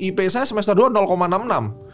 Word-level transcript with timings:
IP 0.00 0.18
saya 0.32 0.48
semester 0.48 0.72
2 0.72 0.88
0,66. 0.96 1.90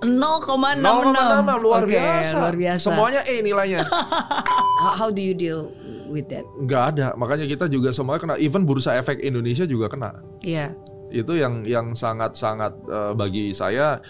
0,66 0.00 0.80
0,66 0.80 1.64
luar 1.64 1.82
Oke, 1.84 1.92
biasa. 1.92 2.36
luar 2.40 2.56
biasa. 2.56 2.84
Semuanya 2.88 3.20
E 3.28 3.44
nilainya. 3.44 3.84
how, 4.84 4.92
how 4.96 5.08
do 5.12 5.20
you 5.20 5.36
deal 5.36 5.68
with 6.08 6.28
that 6.32 6.44
Nggak 6.56 6.82
ada. 6.96 7.08
Makanya 7.20 7.44
kita 7.44 7.68
juga 7.68 7.92
semuanya 7.92 8.20
kena. 8.24 8.34
Even 8.40 8.64
bursa 8.64 8.96
efek 8.96 9.20
Indonesia 9.20 9.68
juga 9.68 9.92
kena. 9.92 10.24
Iya 10.40 10.72
Itu 11.12 11.36
yang 11.36 11.66
yang 11.68 11.92
sangat-sangat 11.92 12.72
eh, 12.88 13.12
bagi 13.12 13.52
saya 13.52 14.00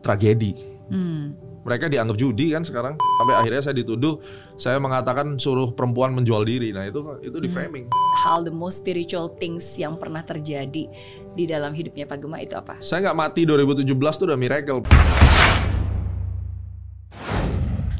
tragedi. 0.00 0.56
Hmm. 0.88 1.36
Mereka 1.62 1.86
dianggap 1.86 2.16
judi 2.18 2.50
kan 2.50 2.66
sekarang. 2.66 2.94
Sampai 2.98 3.34
akhirnya 3.38 3.62
saya 3.62 3.74
dituduh 3.78 4.18
saya 4.58 4.82
mengatakan 4.82 5.38
suruh 5.38 5.70
perempuan 5.70 6.10
menjual 6.14 6.42
diri. 6.42 6.74
Nah, 6.74 6.86
itu 6.86 7.00
itu 7.22 7.38
di 7.38 7.48
framing. 7.50 7.86
hal 8.12 8.44
the 8.44 8.52
most 8.52 8.84
spiritual 8.84 9.32
things 9.40 9.64
yang 9.80 9.96
pernah 9.96 10.20
terjadi 10.20 10.84
di 11.32 11.44
dalam 11.48 11.72
hidupnya 11.72 12.04
Pak 12.04 12.20
Gema 12.20 12.44
itu 12.44 12.52
apa 12.52 12.76
Saya 12.84 13.08
nggak 13.08 13.16
mati 13.16 13.48
2017 13.48 13.88
itu 13.88 14.24
udah 14.28 14.38
miracle. 14.38 14.84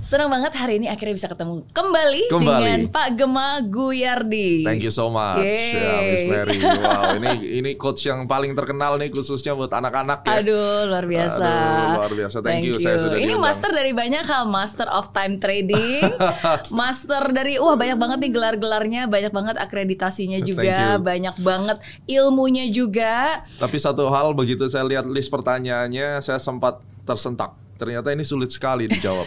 Senang 0.02 0.34
banget 0.34 0.50
hari 0.58 0.82
ini 0.82 0.90
akhirnya 0.90 1.14
bisa 1.14 1.30
ketemu 1.30 1.62
kembali, 1.70 2.26
Kembali. 2.26 2.58
dengan 2.58 2.80
Pak 2.90 3.08
Gema 3.14 3.62
Guyardi. 3.62 4.66
Thank 4.66 4.82
you 4.82 4.90
so 4.90 5.06
much, 5.06 5.46
Yeay. 5.46 5.78
ya 5.78 5.94
Miss 6.10 6.24
Mary. 6.26 6.58
Wow, 6.82 7.14
ini 7.22 7.30
ini 7.62 7.70
coach 7.78 8.10
yang 8.10 8.26
paling 8.26 8.58
terkenal 8.58 8.98
nih 8.98 9.14
khususnya 9.14 9.54
buat 9.54 9.70
anak-anak 9.70 10.26
ya. 10.26 10.42
Aduh, 10.42 10.90
luar 10.90 11.06
biasa. 11.06 11.46
Aduh, 11.46 11.86
luar 12.02 12.12
biasa. 12.18 12.36
Thank 12.42 12.66
you, 12.66 12.74
saya 12.82 12.98
sudah 12.98 13.14
Ini 13.14 13.30
diundang. 13.30 13.46
master 13.46 13.70
dari 13.70 13.92
banyak 13.94 14.24
hal, 14.26 14.42
master 14.50 14.90
of 14.90 15.14
time 15.14 15.38
trading, 15.38 16.02
master 16.82 17.22
dari 17.30 17.62
wah 17.62 17.78
banyak 17.78 17.94
banget 17.94 18.18
nih 18.26 18.32
gelar-gelarnya, 18.34 19.02
banyak 19.06 19.30
banget 19.30 19.56
akreditasinya 19.62 20.42
Thank 20.42 20.50
juga, 20.50 20.98
you. 20.98 20.98
banyak 20.98 21.36
banget 21.38 21.78
ilmunya 22.10 22.66
juga. 22.74 23.46
Tapi 23.54 23.78
satu 23.78 24.10
hal 24.10 24.34
begitu 24.34 24.66
saya 24.66 24.82
lihat 24.82 25.06
list 25.06 25.30
pertanyaannya, 25.30 26.18
saya 26.18 26.42
sempat 26.42 26.82
tersentak. 27.06 27.54
Ternyata 27.82 28.14
ini 28.14 28.22
sulit 28.22 28.46
sekali 28.48 28.86
dijawab. 28.86 29.26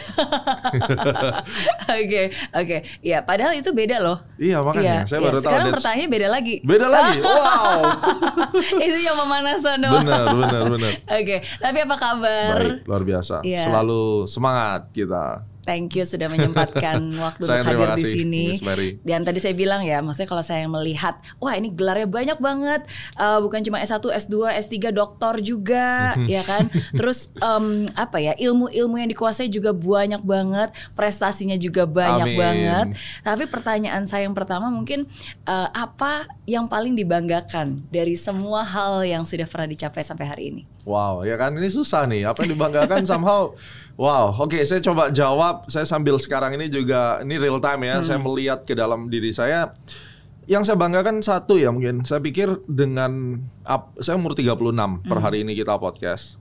Oke, 1.86 2.22
oke. 2.50 2.76
Ya, 3.00 3.20
padahal 3.20 3.52
itu 3.52 3.68
beda 3.70 4.00
loh. 4.00 4.18
iya 4.36 4.60
makanya, 4.60 5.04
Iya, 5.04 5.08
saya 5.08 5.18
iya. 5.20 5.26
baru 5.26 5.36
tahu. 5.36 5.44
Sekarang 5.44 5.66
that's- 5.66 5.76
pertanyaannya 5.76 6.08
beda 6.08 6.28
lagi. 6.30 6.54
Beda 6.64 6.86
lagi. 6.88 7.18
Wow. 7.26 7.80
itu 8.86 8.98
yang 8.98 9.16
pemanasan 9.16 9.76
doang. 9.78 10.02
benar, 10.02 10.24
benar, 10.30 10.62
benar. 10.70 10.92
Oke, 11.12 11.36
tapi 11.58 11.78
apa 11.78 11.96
kabar? 11.96 12.56
Baik, 12.56 12.88
luar 12.88 13.02
biasa. 13.04 13.36
Iya. 13.44 13.62
Selalu 13.66 14.02
semangat 14.24 14.88
kita. 14.90 15.44
Thank 15.66 15.98
you 15.98 16.06
sudah 16.06 16.30
menyempatkan 16.30 17.02
waktu 17.26 17.42
untuk 17.42 17.66
hadir 17.66 17.90
di 17.98 18.04
sini. 18.06 18.44
Dan 19.02 19.26
tadi 19.26 19.42
saya 19.42 19.50
bilang 19.52 19.82
ya, 19.82 19.98
maksudnya 19.98 20.30
kalau 20.30 20.40
saya 20.40 20.62
melihat, 20.64 21.18
wah 21.36 21.52
ini 21.52 21.74
gelarnya 21.74 22.06
banyak 22.06 22.38
banget, 22.38 22.86
Eh, 23.16 23.38
bukan 23.42 23.64
cuma 23.64 23.82
S1, 23.82 23.98
S2, 23.98 24.36
S3, 24.62 24.92
doktor 24.92 25.42
juga, 25.42 26.14
Mhm. 26.14 26.26
ya 26.28 26.42
kan. 26.46 26.70
Terus 26.98 27.32
em, 27.34 27.90
apa 27.98 28.22
ya, 28.22 28.32
ilmu-ilmu 28.36 28.94
yang 28.94 29.10
dikuasai 29.10 29.50
juga 29.50 29.74
banyak 29.74 30.22
banget, 30.22 30.70
prestasinya 30.94 31.58
juga 31.58 31.82
banyak 31.82 32.28
Amin. 32.30 32.38
banget. 32.38 32.86
Tapi 33.24 33.44
pertanyaan 33.48 34.06
saya 34.06 34.28
yang 34.28 34.36
pertama 34.36 34.70
mungkin 34.70 35.08
eh, 35.42 35.68
apa 35.72 36.30
yang 36.46 36.70
paling 36.70 36.94
dibanggakan 36.94 37.82
dari 37.88 38.14
semua 38.14 38.62
hal 38.62 39.02
yang 39.02 39.26
sudah 39.26 39.48
pernah 39.48 39.66
dicapai 39.66 40.04
sampai 40.04 40.26
hari 40.28 40.44
ini? 40.54 40.62
Wow, 40.86 41.26
ya 41.26 41.34
kan 41.34 41.50
ini 41.50 41.66
susah 41.66 42.06
nih. 42.06 42.30
Apa 42.30 42.46
yang 42.46 42.54
dibanggakan 42.54 43.02
somehow. 43.02 43.50
Wow, 43.96 44.36
oke 44.44 44.60
saya 44.68 44.84
coba 44.84 45.08
jawab. 45.08 45.64
Saya 45.72 45.88
sambil 45.88 46.20
sekarang 46.20 46.52
ini 46.52 46.68
juga 46.68 47.24
ini 47.24 47.40
real 47.40 47.56
time 47.64 47.88
ya. 47.88 48.04
Saya 48.04 48.20
melihat 48.20 48.68
ke 48.68 48.76
dalam 48.76 49.08
diri 49.08 49.32
saya. 49.32 49.72
Yang 50.46 50.70
saya 50.70 50.76
banggakan 50.78 51.24
satu 51.24 51.56
ya 51.56 51.72
mungkin. 51.72 52.04
Saya 52.04 52.20
pikir 52.20 52.60
dengan 52.68 53.40
ap- 53.64 53.96
saya 53.98 54.20
umur 54.20 54.36
36 54.36 55.00
per 55.02 55.18
hari 55.18 55.42
ini 55.42 55.56
kita 55.56 55.80
podcast. 55.80 56.36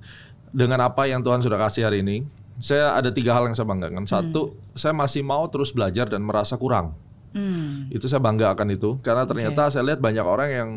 Dengan 0.51 0.83
apa 0.83 1.07
yang 1.07 1.23
Tuhan 1.23 1.41
sudah 1.41 1.55
kasih 1.57 1.87
hari 1.87 2.03
ini, 2.03 2.27
saya 2.59 2.91
ada 2.95 3.09
tiga 3.11 3.31
hal 3.35 3.47
yang 3.47 3.55
saya 3.55 3.67
banggakan. 3.67 4.03
Satu, 4.03 4.55
saya 4.75 4.91
masih 4.91 5.23
mau 5.23 5.47
terus 5.47 5.71
belajar 5.71 6.11
dan 6.11 6.23
merasa 6.23 6.59
kurang. 6.59 6.95
Hmm. 7.35 7.87
Itu 7.91 8.07
saya 8.07 8.19
bangga 8.23 8.51
akan 8.51 8.67
itu 8.71 8.99
karena 9.03 9.23
ternyata 9.27 9.67
saya 9.71 9.83
lihat 9.83 9.99
banyak 9.99 10.23
orang 10.23 10.49
yang 10.51 10.69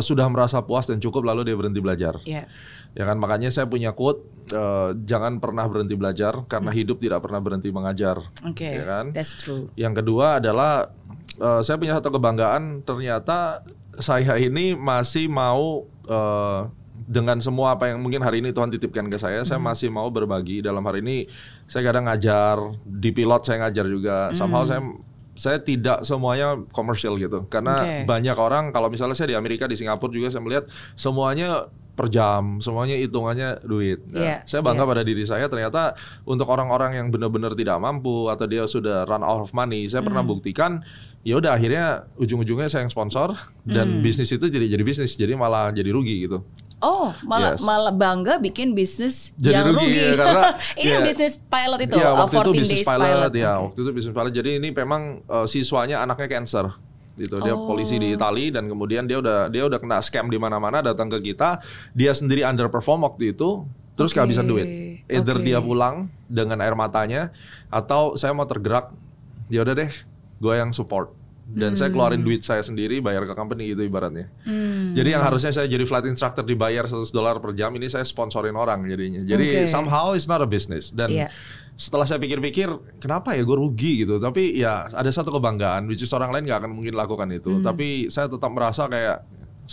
sudah 0.00 0.26
merasa 0.28 0.60
puas 0.62 0.84
dan 0.84 1.00
cukup 1.00 1.24
lalu 1.24 1.48
dia 1.48 1.56
berhenti 1.56 1.80
belajar. 1.80 2.20
Ya. 2.28 2.46
Ya 2.94 3.04
kan 3.10 3.18
makanya 3.18 3.50
saya 3.50 3.66
punya 3.66 3.90
quote 3.90 4.22
eh, 4.54 4.94
jangan 5.02 5.42
pernah 5.42 5.66
berhenti 5.66 5.98
belajar 5.98 6.46
karena 6.46 6.70
hidup 6.70 7.02
tidak 7.02 7.26
pernah 7.26 7.42
berhenti 7.42 7.74
mengajar. 7.74 8.22
Oke, 8.46 8.70
Ya 8.70 8.86
kan? 8.86 9.10
that's 9.10 9.34
true. 9.34 9.66
Yang 9.74 10.04
kedua 10.04 10.38
adalah 10.38 10.94
eh, 11.40 11.60
saya 11.66 11.74
punya 11.74 11.98
satu 11.98 12.14
kebanggaan 12.14 12.86
ternyata 12.86 13.66
saya 13.98 14.38
ini 14.38 14.78
masih 14.78 15.26
mau 15.26 15.90
eh, 16.06 16.60
dengan 17.04 17.36
semua 17.42 17.76
apa 17.76 17.90
yang 17.92 18.00
mungkin 18.00 18.22
hari 18.24 18.40
ini 18.40 18.54
Tuhan 18.54 18.72
titipkan 18.72 19.10
ke 19.12 19.20
saya, 19.20 19.44
saya 19.44 19.60
masih 19.60 19.92
mau 19.92 20.08
berbagi 20.08 20.64
dalam 20.64 20.80
hari 20.88 21.04
ini 21.04 21.28
saya 21.68 21.84
kadang 21.92 22.08
ngajar 22.08 22.56
di 22.80 23.10
pilot 23.12 23.42
saya 23.44 23.66
ngajar 23.66 23.84
juga. 23.90 24.16
Somehow 24.32 24.64
saya 24.64 24.80
saya 25.34 25.58
tidak 25.58 26.06
semuanya 26.06 26.58
komersial 26.70 27.18
gitu 27.18 27.44
karena 27.46 27.74
Oke. 27.76 27.94
banyak 28.06 28.36
orang 28.38 28.70
kalau 28.70 28.86
misalnya 28.86 29.14
saya 29.14 29.34
di 29.34 29.36
Amerika 29.36 29.66
di 29.66 29.74
Singapura 29.74 30.10
juga 30.10 30.30
saya 30.30 30.40
melihat 30.40 30.64
semuanya 30.94 31.66
per 31.94 32.10
jam, 32.10 32.58
semuanya 32.58 32.98
hitungannya 32.98 33.62
duit. 33.62 34.02
Nah, 34.10 34.18
Iya, 34.18 34.36
saya 34.50 34.66
bangga 34.66 34.82
pada 34.82 35.06
diri 35.06 35.22
saya 35.22 35.46
ternyata 35.46 35.94
untuk 36.26 36.50
orang-orang 36.50 36.98
yang 36.98 37.06
benar-benar 37.06 37.54
tidak 37.54 37.78
mampu 37.78 38.26
atau 38.26 38.50
dia 38.50 38.66
sudah 38.66 39.06
run 39.06 39.22
out 39.22 39.46
of 39.46 39.54
money, 39.54 39.86
saya 39.86 40.02
pernah 40.02 40.26
Hmm. 40.26 40.34
buktikan 40.34 40.82
ya 41.22 41.38
udah 41.38 41.54
akhirnya 41.54 42.10
ujung-ujungnya 42.18 42.66
saya 42.66 42.82
yang 42.82 42.90
sponsor 42.90 43.38
dan 43.62 43.98
Hmm. 43.98 44.02
bisnis 44.02 44.26
itu 44.26 44.42
jadi 44.42 44.74
jadi 44.74 44.82
bisnis, 44.82 45.14
jadi 45.14 45.38
malah 45.38 45.70
jadi 45.70 45.94
rugi 45.94 46.26
gitu. 46.26 46.42
Oh, 46.84 47.16
malah 47.24 47.56
Yes. 47.56 47.64
malah 47.64 47.88
bangga 47.90 48.36
bikin 48.36 48.76
bisnis 48.76 49.32
Jadi 49.34 49.56
yang 49.56 49.72
rugi, 49.72 49.88
rugi. 49.88 49.96
ya, 49.96 50.12
karena- 50.14 50.52
ini 50.84 50.90
iya. 50.90 51.00
bisnis 51.00 51.34
pilot 51.40 51.80
itu, 51.80 51.96
uh, 51.96 52.12
waktu 52.20 52.34
itu 52.36 52.44
14 52.44 52.60
bisnis 52.60 52.68
days 52.70 52.84
pilot, 52.84 53.08
pilot. 53.08 53.32
ya, 53.34 53.50
Oke. 53.50 53.62
waktu 53.64 53.78
itu 53.80 53.90
bisnis 53.90 54.12
pilot. 54.12 54.32
Jadi 54.34 54.50
ini 54.58 54.68
memang 54.70 55.02
eh, 55.24 55.46
siswanya 55.46 55.96
anaknya 55.98 56.28
cancer 56.30 56.64
gitu. 57.14 57.40
Dia 57.40 57.54
Oh. 57.54 57.64
polisi 57.64 57.96
di 57.96 58.12
Itali 58.12 58.50
dan 58.50 58.66
kemudian 58.66 59.06
dia 59.06 59.16
udah 59.16 59.46
dia 59.46 59.64
udah 59.64 59.78
kena 59.78 59.98
scam 59.98 60.26
di 60.26 60.36
mana-mana 60.36 60.84
datang 60.84 61.08
ke 61.08 61.24
kita. 61.24 61.64
Dia 61.90 62.12
sendiri 62.12 62.42
underperform 62.42 63.00
waktu 63.02 63.32
itu, 63.32 63.64
terus 63.94 64.10
Oke, 64.10 64.20
kehabisan 64.20 64.44
duit. 64.44 64.66
Either 65.06 65.38
oke. 65.38 65.42
dia 65.42 65.58
pulang 65.58 66.06
dengan 66.26 66.58
air 66.58 66.74
matanya 66.74 67.32
atau 67.68 68.14
saya 68.14 68.30
mau 68.30 68.44
tergerak. 68.44 68.92
Ya 69.46 69.62
udah 69.62 69.74
deh, 69.74 69.92
gue 70.36 70.54
yang 70.54 70.70
support. 70.70 71.14
Dan 71.54 71.78
saya 71.78 71.94
keluarin 71.94 72.26
duit 72.26 72.42
saya 72.42 72.66
sendiri 72.66 72.98
bayar 72.98 73.30
ke 73.30 73.34
company 73.38 73.70
gitu 73.70 73.86
ibaratnya. 73.86 74.26
Hmm. 74.42 74.90
Jadi 74.92 75.08
yang 75.14 75.22
harusnya 75.22 75.54
saya 75.54 75.70
jadi 75.70 75.86
flight 75.86 76.10
instructor 76.10 76.42
dibayar 76.42 76.82
100 76.84 77.14
dolar 77.14 77.38
per 77.38 77.54
jam 77.54 77.70
ini 77.78 77.86
saya 77.86 78.02
sponsorin 78.02 78.58
orang 78.58 78.82
jadinya. 78.90 79.22
Jadi 79.22 79.70
somehow 79.70 80.12
it's 80.18 80.26
not 80.26 80.42
a 80.42 80.48
business 80.50 80.90
dan 80.90 81.14
Iya. 81.14 81.28
setelah 81.78 82.06
saya 82.06 82.18
pikir-pikir 82.18 82.98
kenapa 82.98 83.38
ya 83.38 83.46
gue 83.46 83.54
rugi 83.54 84.02
gitu. 84.02 84.18
Tapi 84.18 84.58
ya 84.58 84.90
ada 84.90 85.10
satu 85.14 85.30
kebanggaan 85.30 85.86
which 85.86 86.02
is 86.02 86.10
orang 86.10 86.34
lain 86.34 86.50
nggak 86.50 86.66
akan 86.66 86.72
mungkin 86.74 86.98
lakukan 86.98 87.30
itu. 87.30 87.62
Hmm. 87.62 87.62
Tapi 87.62 88.10
saya 88.10 88.26
tetap 88.26 88.50
merasa 88.50 88.90
kayak 88.90 89.22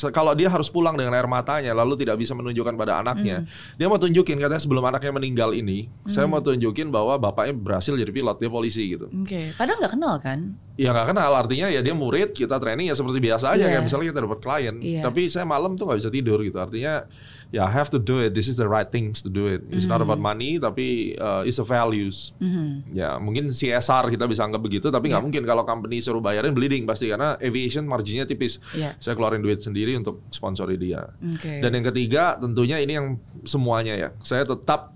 kalau 0.10 0.32
dia 0.32 0.48
harus 0.48 0.68
pulang 0.68 0.96
dengan 0.96 1.12
air 1.12 1.28
matanya 1.28 1.72
lalu 1.72 2.00
tidak 2.00 2.16
bisa 2.16 2.32
menunjukkan 2.32 2.74
pada 2.74 3.00
anaknya. 3.00 3.44
Dia 3.76 3.86
mau 3.86 3.96
tunjukin 3.96 4.40
katanya 4.40 4.58
sebelum 4.58 4.82
anaknya 4.82 5.12
meninggal 5.12 5.52
ini, 5.52 5.92
saya 6.06 6.26
mau 6.26 6.40
tunjukin 6.40 6.88
bahwa 6.88 7.16
bapaknya 7.16 7.52
berhasil 7.54 7.92
jadi 7.92 8.08
pilot, 8.08 8.40
dia 8.40 8.48
polisi 8.48 8.88
gitu. 8.88 9.12
Oke, 9.12 9.52
padahal 9.54 9.78
nggak 9.78 9.94
kenal 9.94 10.16
kan? 10.18 10.40
Ya 10.80 10.90
nggak 10.90 11.12
kenal 11.12 11.32
artinya 11.36 11.68
ya 11.68 11.80
dia 11.80 11.92
murid 11.92 12.32
kita 12.32 12.56
training 12.58 12.88
ya 12.88 12.96
seperti 12.96 13.20
biasa 13.20 13.54
aja 13.54 13.60
Iya. 13.62 13.76
kayak 13.76 13.84
misalnya 13.86 14.08
kita 14.10 14.22
dapat 14.24 14.40
klien 14.40 14.76
Iya. 14.80 15.02
tapi 15.04 15.22
saya 15.28 15.46
malam 15.46 15.76
tuh 15.76 15.86
nggak 15.86 16.00
bisa 16.00 16.10
tidur 16.10 16.40
gitu 16.42 16.58
artinya 16.58 17.06
ya 17.52 17.68
I 17.68 17.72
have 17.72 17.92
to 17.92 18.00
do 18.00 18.18
it 18.18 18.32
this 18.32 18.48
is 18.48 18.56
the 18.56 18.66
right 18.66 18.88
things 18.88 19.20
to 19.20 19.28
do 19.28 19.46
it 19.46 19.60
it's 19.70 19.84
not 19.84 20.00
Hmm. 20.00 20.08
about 20.08 20.20
money 20.20 20.56
tapi 20.56 21.14
uh, 21.16 21.44
it's 21.44 21.60
a 21.60 21.68
values 21.68 22.32
Mhm. 22.40 22.96
ya 22.96 23.20
mungkin 23.20 23.52
CSR 23.52 24.08
kita 24.08 24.24
bisa 24.26 24.42
anggap 24.42 24.64
begitu 24.64 24.88
tapi 24.88 25.12
nggak 25.12 25.20
Iya. 25.20 25.28
mungkin 25.28 25.44
kalau 25.44 25.64
company 25.64 26.00
suruh 26.00 26.20
bayarin 26.20 26.56
bleeding 26.56 26.88
pasti 26.88 27.12
karena 27.12 27.36
aviation 27.38 27.84
marginnya 27.84 28.24
tipis 28.24 28.64
Iya. 28.72 28.96
saya 28.98 29.14
keluarin 29.14 29.40
duit 29.40 29.60
sendiri 29.60 29.94
untuk 29.94 30.24
sponsori 30.30 30.76
dia 30.76 31.12
Oke. 31.20 31.60
dan 31.60 31.70
yang 31.70 31.86
ketiga 31.86 32.40
tentunya 32.40 32.80
ini 32.80 32.94
yang 32.96 33.08
semuanya 33.44 33.94
ya 33.94 34.10
saya 34.24 34.48
tetap 34.48 34.96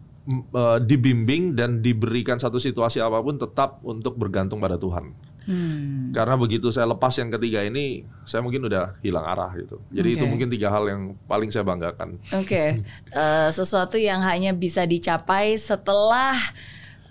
uh, 0.56 0.80
dibimbing 0.80 1.54
dan 1.54 1.80
diberikan 1.80 2.40
satu 2.40 2.58
situasi 2.58 2.98
apa 2.98 3.20
pun 3.20 3.36
tetap 3.36 3.84
untuk 3.84 4.16
bergantung 4.16 4.58
pada 4.58 4.74
Tuhan 4.76 5.12
Hmm. 5.46 6.10
karena 6.10 6.34
begitu 6.36 6.74
saya 6.74 6.90
lepas 6.90 7.14
yang 7.16 7.30
ketiga 7.30 7.62
ini, 7.62 8.02
saya 8.26 8.42
mungkin 8.42 8.66
udah 8.66 8.98
hilang 9.00 9.22
arah 9.24 9.54
gitu. 9.54 9.78
Jadi 9.90 10.10
itu 10.12 10.26
Oke. 10.26 10.32
mungkin 10.34 10.50
tiga 10.50 10.74
hal 10.74 10.90
yang 10.90 11.02
paling 11.26 11.54
saya 11.54 11.62
banggakan. 11.62 12.18
Oke, 12.34 12.82
Eh, 13.14 13.50
sesuatu 13.50 13.96
yang 13.96 14.20
hanya 14.22 14.52
bisa 14.52 14.84
dicapai 14.84 15.54
setelah 15.56 16.34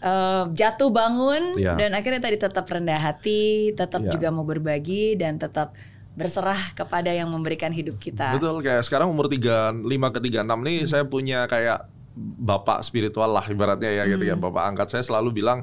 eh, 0.01 0.45
jatuh 0.53 0.91
bangun 0.91 1.57
Iya. 1.57 1.79
dan 1.79 1.95
akhirnya 1.95 2.21
tadi 2.21 2.37
tetap 2.37 2.67
rendah 2.67 2.99
hati, 2.99 3.73
tetap 3.73 4.05
Iya. 4.05 4.11
juga 4.13 4.29
mau 4.29 4.45
berbagi 4.45 5.15
dan 5.15 5.39
tetap 5.39 5.73
berserah 6.13 6.75
kepada 6.75 7.09
yang 7.09 7.27
memberikan 7.27 7.71
hidup 7.71 7.97
kita. 7.97 8.37
Betul, 8.37 8.61
kayak 8.61 8.85
sekarang 8.85 9.09
umur 9.09 9.27
35 9.27 9.81
ke 10.13 10.21
36 10.21 10.61
Hmm. 10.61 10.67
nih 10.67 10.79
saya 10.85 11.03
punya 11.07 11.47
kayak 11.47 11.89
bapak 12.15 12.87
spiritual 12.87 13.33
lah 13.33 13.43
ibaratnya 13.45 13.91
ya 13.91 14.05
gitu 14.07 14.23
ya. 14.23 14.39
Hmm. 14.39 14.45
Bapak 14.45 14.63
angkat 14.71 14.89
saya 14.91 15.03
selalu 15.03 15.43
bilang, 15.43 15.59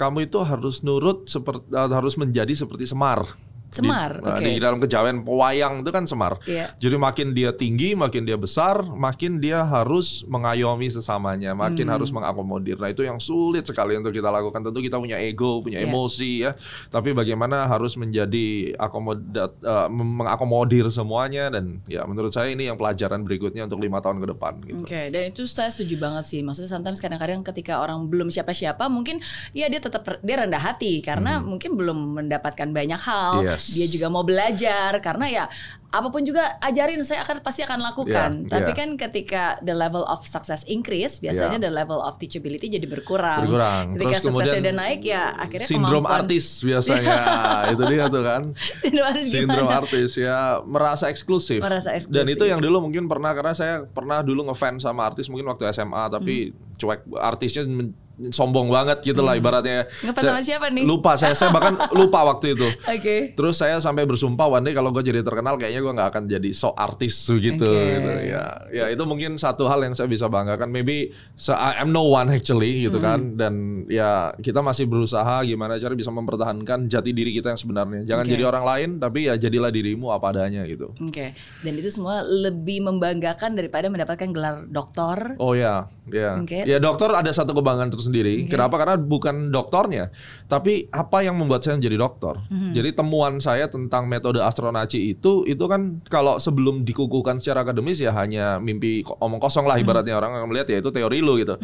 kamu 0.00 0.32
itu 0.32 0.40
harus 0.40 0.80
nurut 0.80 1.28
seperti 1.28 1.68
harus 1.76 2.16
menjadi 2.16 2.56
seperti 2.56 2.88
Semar. 2.88 3.36
Semar, 3.70 4.18
Di, 4.18 4.26
nah, 4.26 4.34
oke. 4.34 4.44
di 4.44 4.58
dalam 4.58 4.78
kejawen 4.78 5.22
pewayang 5.22 5.74
itu 5.80 5.90
kan 5.90 6.04
semar. 6.04 6.42
Iya. 6.42 6.74
Jadi 6.76 6.96
makin 6.98 7.28
dia 7.30 7.54
tinggi, 7.54 7.94
makin 7.94 8.26
dia 8.26 8.34
besar, 8.34 8.82
makin 8.82 9.38
dia 9.38 9.62
harus 9.62 10.26
mengayomi 10.26 10.90
sesamanya, 10.90 11.54
makin 11.54 11.86
Hmm. 11.86 11.94
harus 11.94 12.10
mengakomodir. 12.10 12.76
Nah 12.76 12.90
itu 12.90 13.00
yang 13.00 13.16
sulit 13.16 13.62
sekali 13.62 13.94
untuk 13.94 14.10
kita 14.10 14.26
lakukan. 14.26 14.58
Tentu 14.60 14.82
kita 14.82 14.98
punya 14.98 15.16
ego, 15.16 15.62
punya 15.62 15.78
Iya. 15.78 15.86
emosi 15.86 16.32
ya. 16.40 16.50
Tapi 16.88 17.14
bagaimana 17.14 17.64
harus 17.64 17.94
menjadi 17.94 18.50
akomodat, 18.74 19.54
mem- 19.86 20.18
mengakomodir 20.18 20.90
semuanya 20.90 21.46
dan 21.48 21.78
ya 21.86 22.02
menurut 22.02 22.30
saya 22.30 22.50
ini 22.50 22.66
yang 22.66 22.74
pelajaran 22.74 23.22
berikutnya 23.22 23.64
untuk 23.64 23.78
lima 23.78 24.02
tahun 24.02 24.18
ke 24.18 24.26
depan. 24.28 24.52
Gitu. 24.60 24.82
Oke, 24.82 25.02
dan 25.08 25.22
itu 25.30 25.46
saya 25.46 25.70
setuju 25.70 25.94
banget 25.96 26.26
sih. 26.26 26.42
Maksudnya 26.42 26.70
sometimes 26.70 26.98
kadang-kadang 26.98 27.46
ketika 27.46 27.78
orang 27.78 28.10
belum 28.10 28.28
siapa-siapa, 28.28 28.90
mungkin 28.90 29.22
ya 29.52 29.70
dia 29.70 29.78
tetap 29.78 30.02
dia 30.20 30.36
rendah 30.38 30.58
hati 30.58 30.98
karena 31.00 31.38
mungkin 31.38 31.78
belum 31.78 32.18
mendapatkan 32.18 32.66
banyak 32.66 32.98
hal. 32.98 33.32
Hmm. 33.40 33.59
Yes. 33.62 33.70
Dia 33.70 33.86
juga 33.90 34.06
mau 34.08 34.22
belajar 34.22 34.96
karena 34.98 35.26
ya 35.26 35.44
apa 35.90 36.06
pun 36.06 36.22
juga 36.22 36.54
ajarin 36.60 37.02
saya 37.02 37.20
akan 37.20 37.42
pasti 37.42 37.60
akan 37.60 37.82
lakukan. 37.82 38.30
Yeah, 38.40 38.52
Tapi 38.52 38.70
yeah. 38.70 38.78
kan 38.78 38.88
ketika 38.96 39.42
the 39.60 39.74
level 39.74 40.04
of 40.04 40.22
success 40.22 40.62
increase, 40.64 41.18
biasanya 41.18 41.58
Yeah. 41.58 41.66
the 41.66 41.72
level 41.72 41.98
of 41.98 42.14
teachability 42.14 42.70
jadi 42.70 42.86
berkurang. 42.86 43.42
Berkurang. 43.42 43.84
Ketika 43.94 44.16
Terus 44.16 44.24
suksesnya 44.24 44.60
udah 44.62 44.74
naik 44.76 45.00
ya 45.02 45.34
akhirnya 45.34 45.66
Sindrom 45.66 46.00
kemampuan- 46.00 46.22
artis 46.22 46.44
biasanya 46.62 47.16
itu 47.74 47.82
dia 47.84 48.04
tuh 48.06 48.22
kan. 48.22 48.42
Sindrom 48.78 49.02
artis 49.04 49.26
Sindrom 49.28 49.66
gimana? 49.66 49.80
artis 49.82 50.10
ya 50.14 50.38
merasa 50.62 51.04
eksklusif. 51.10 51.58
Merasa 51.58 51.90
eksklusif. 51.90 52.14
Dan 52.14 52.26
itu 52.28 52.44
yang 52.46 52.62
dulu 52.62 52.76
mungkin 52.80 53.04
pernah 53.04 53.34
karena 53.34 53.52
saya 53.52 53.82
pernah 53.84 54.22
dulu 54.22 54.46
ngefans 54.46 54.86
sama 54.86 55.04
artis 55.04 55.26
mungkin 55.26 55.50
waktu 55.50 55.66
SMA 55.74 56.06
tapi 56.08 56.54
Hmm. 56.54 56.78
cuek 56.78 57.00
artisnya 57.18 57.66
men- 57.66 57.98
sombong 58.28 58.68
banget 58.68 59.00
gitu 59.00 59.24
lah 59.24 59.40
ibaratnya. 59.40 59.88
Ngefans 60.04 60.24
sama 60.28 60.42
siapa 60.44 60.66
nih? 60.68 60.84
Lupa 60.84 61.16
saya 61.16 61.32
saya 61.32 61.48
bahkan 61.48 61.80
lupa 61.98 62.20
waktu 62.28 62.52
itu. 62.52 62.68
Oke. 62.84 63.32
Terus 63.32 63.56
saya 63.56 63.80
sampai 63.80 64.04
bersumpah 64.04 64.60
one 64.60 64.68
day 64.68 64.76
kalau 64.76 64.92
gue 64.92 65.00
jadi 65.00 65.24
terkenal 65.24 65.56
kayaknya 65.56 65.80
gue 65.80 65.92
nggak 65.96 66.08
akan 66.12 66.22
jadi 66.28 66.50
so 66.52 66.76
artis 66.76 67.16
gitu, 67.24 67.64
Oke. 67.64 67.88
gitu. 67.96 68.10
Ya, 68.28 68.44
ya 68.68 68.84
itu 68.92 69.02
mungkin 69.08 69.40
satu 69.40 69.64
hal 69.64 69.80
yang 69.80 69.96
saya 69.96 70.06
bisa 70.06 70.28
banggakan. 70.28 70.68
Maybe 70.68 71.16
so, 71.32 71.56
I 71.56 71.80
am 71.80 71.96
no 71.96 72.04
one 72.12 72.28
actually 72.28 72.84
gitu 72.84 73.00
kan. 73.00 73.40
Dan 73.40 73.84
ya 73.88 74.36
kita 74.36 74.60
masih 74.60 74.84
berusaha 74.84 75.40
gimana 75.48 75.80
cara 75.80 75.96
bisa 75.96 76.12
mempertahankan 76.12 76.90
jati 76.90 77.10
diri 77.16 77.32
kita 77.32 77.56
yang 77.56 77.60
sebenarnya. 77.60 78.02
Jangan 78.04 78.24
Oke. 78.28 78.32
jadi 78.36 78.44
orang 78.44 78.64
lain, 78.66 78.88
tapi 79.00 79.30
ya 79.30 79.34
jadilah 79.40 79.72
dirimu 79.72 80.12
apa 80.12 80.34
adanya 80.34 80.66
gitu. 80.68 80.92
Oke, 81.00 81.32
dan 81.36 81.72
itu 81.78 81.88
semua 81.88 82.20
lebih 82.22 82.84
membanggakan 82.84 83.56
daripada 83.56 83.86
mendapatkan 83.88 84.28
gelar 84.34 84.66
doktor. 84.66 85.38
Oh 85.38 85.54
ya, 85.54 85.86
ya. 86.12 86.38
Oke. 86.40 86.62
Ya 86.64 86.78
dokter 86.78 87.10
ada 87.10 87.30
satu 87.30 87.52
kebanggaan 87.52 87.90
tersendiri. 87.90 88.46
Kenapa? 88.46 88.76
Karena 88.76 88.96
bukan 88.96 89.48
doktornya, 89.48 90.10
tapi 90.46 90.86
apa 90.90 91.22
yang 91.22 91.34
membuat 91.34 91.62
saya 91.62 91.78
menjadi 91.78 91.96
dokter. 91.96 92.34
Mhm. 92.50 92.72
Jadi 92.74 92.90
temuan 92.92 93.38
saya 93.38 93.66
tentang 93.66 94.06
metode 94.06 94.38
astronaci 94.38 95.12
itu, 95.12 95.42
itu 95.44 95.64
kan 95.66 96.02
kalau 96.06 96.36
sebelum 96.36 96.82
dikukuhkan 96.82 97.38
secara 97.38 97.62
akademis 97.62 97.98
ya 97.98 98.10
hanya 98.12 98.58
mimpi 98.58 99.02
omong 99.06 99.40
kosong 99.40 99.64
lah 99.64 99.78
Mhm. 99.78 99.84
ibaratnya 99.84 100.14
orang 100.14 100.32
yang 100.36 100.48
melihat 100.50 100.68
ya 100.70 100.78
itu 100.78 100.90
teori 100.90 101.18
lu 101.20 101.38
gitu. 101.38 101.56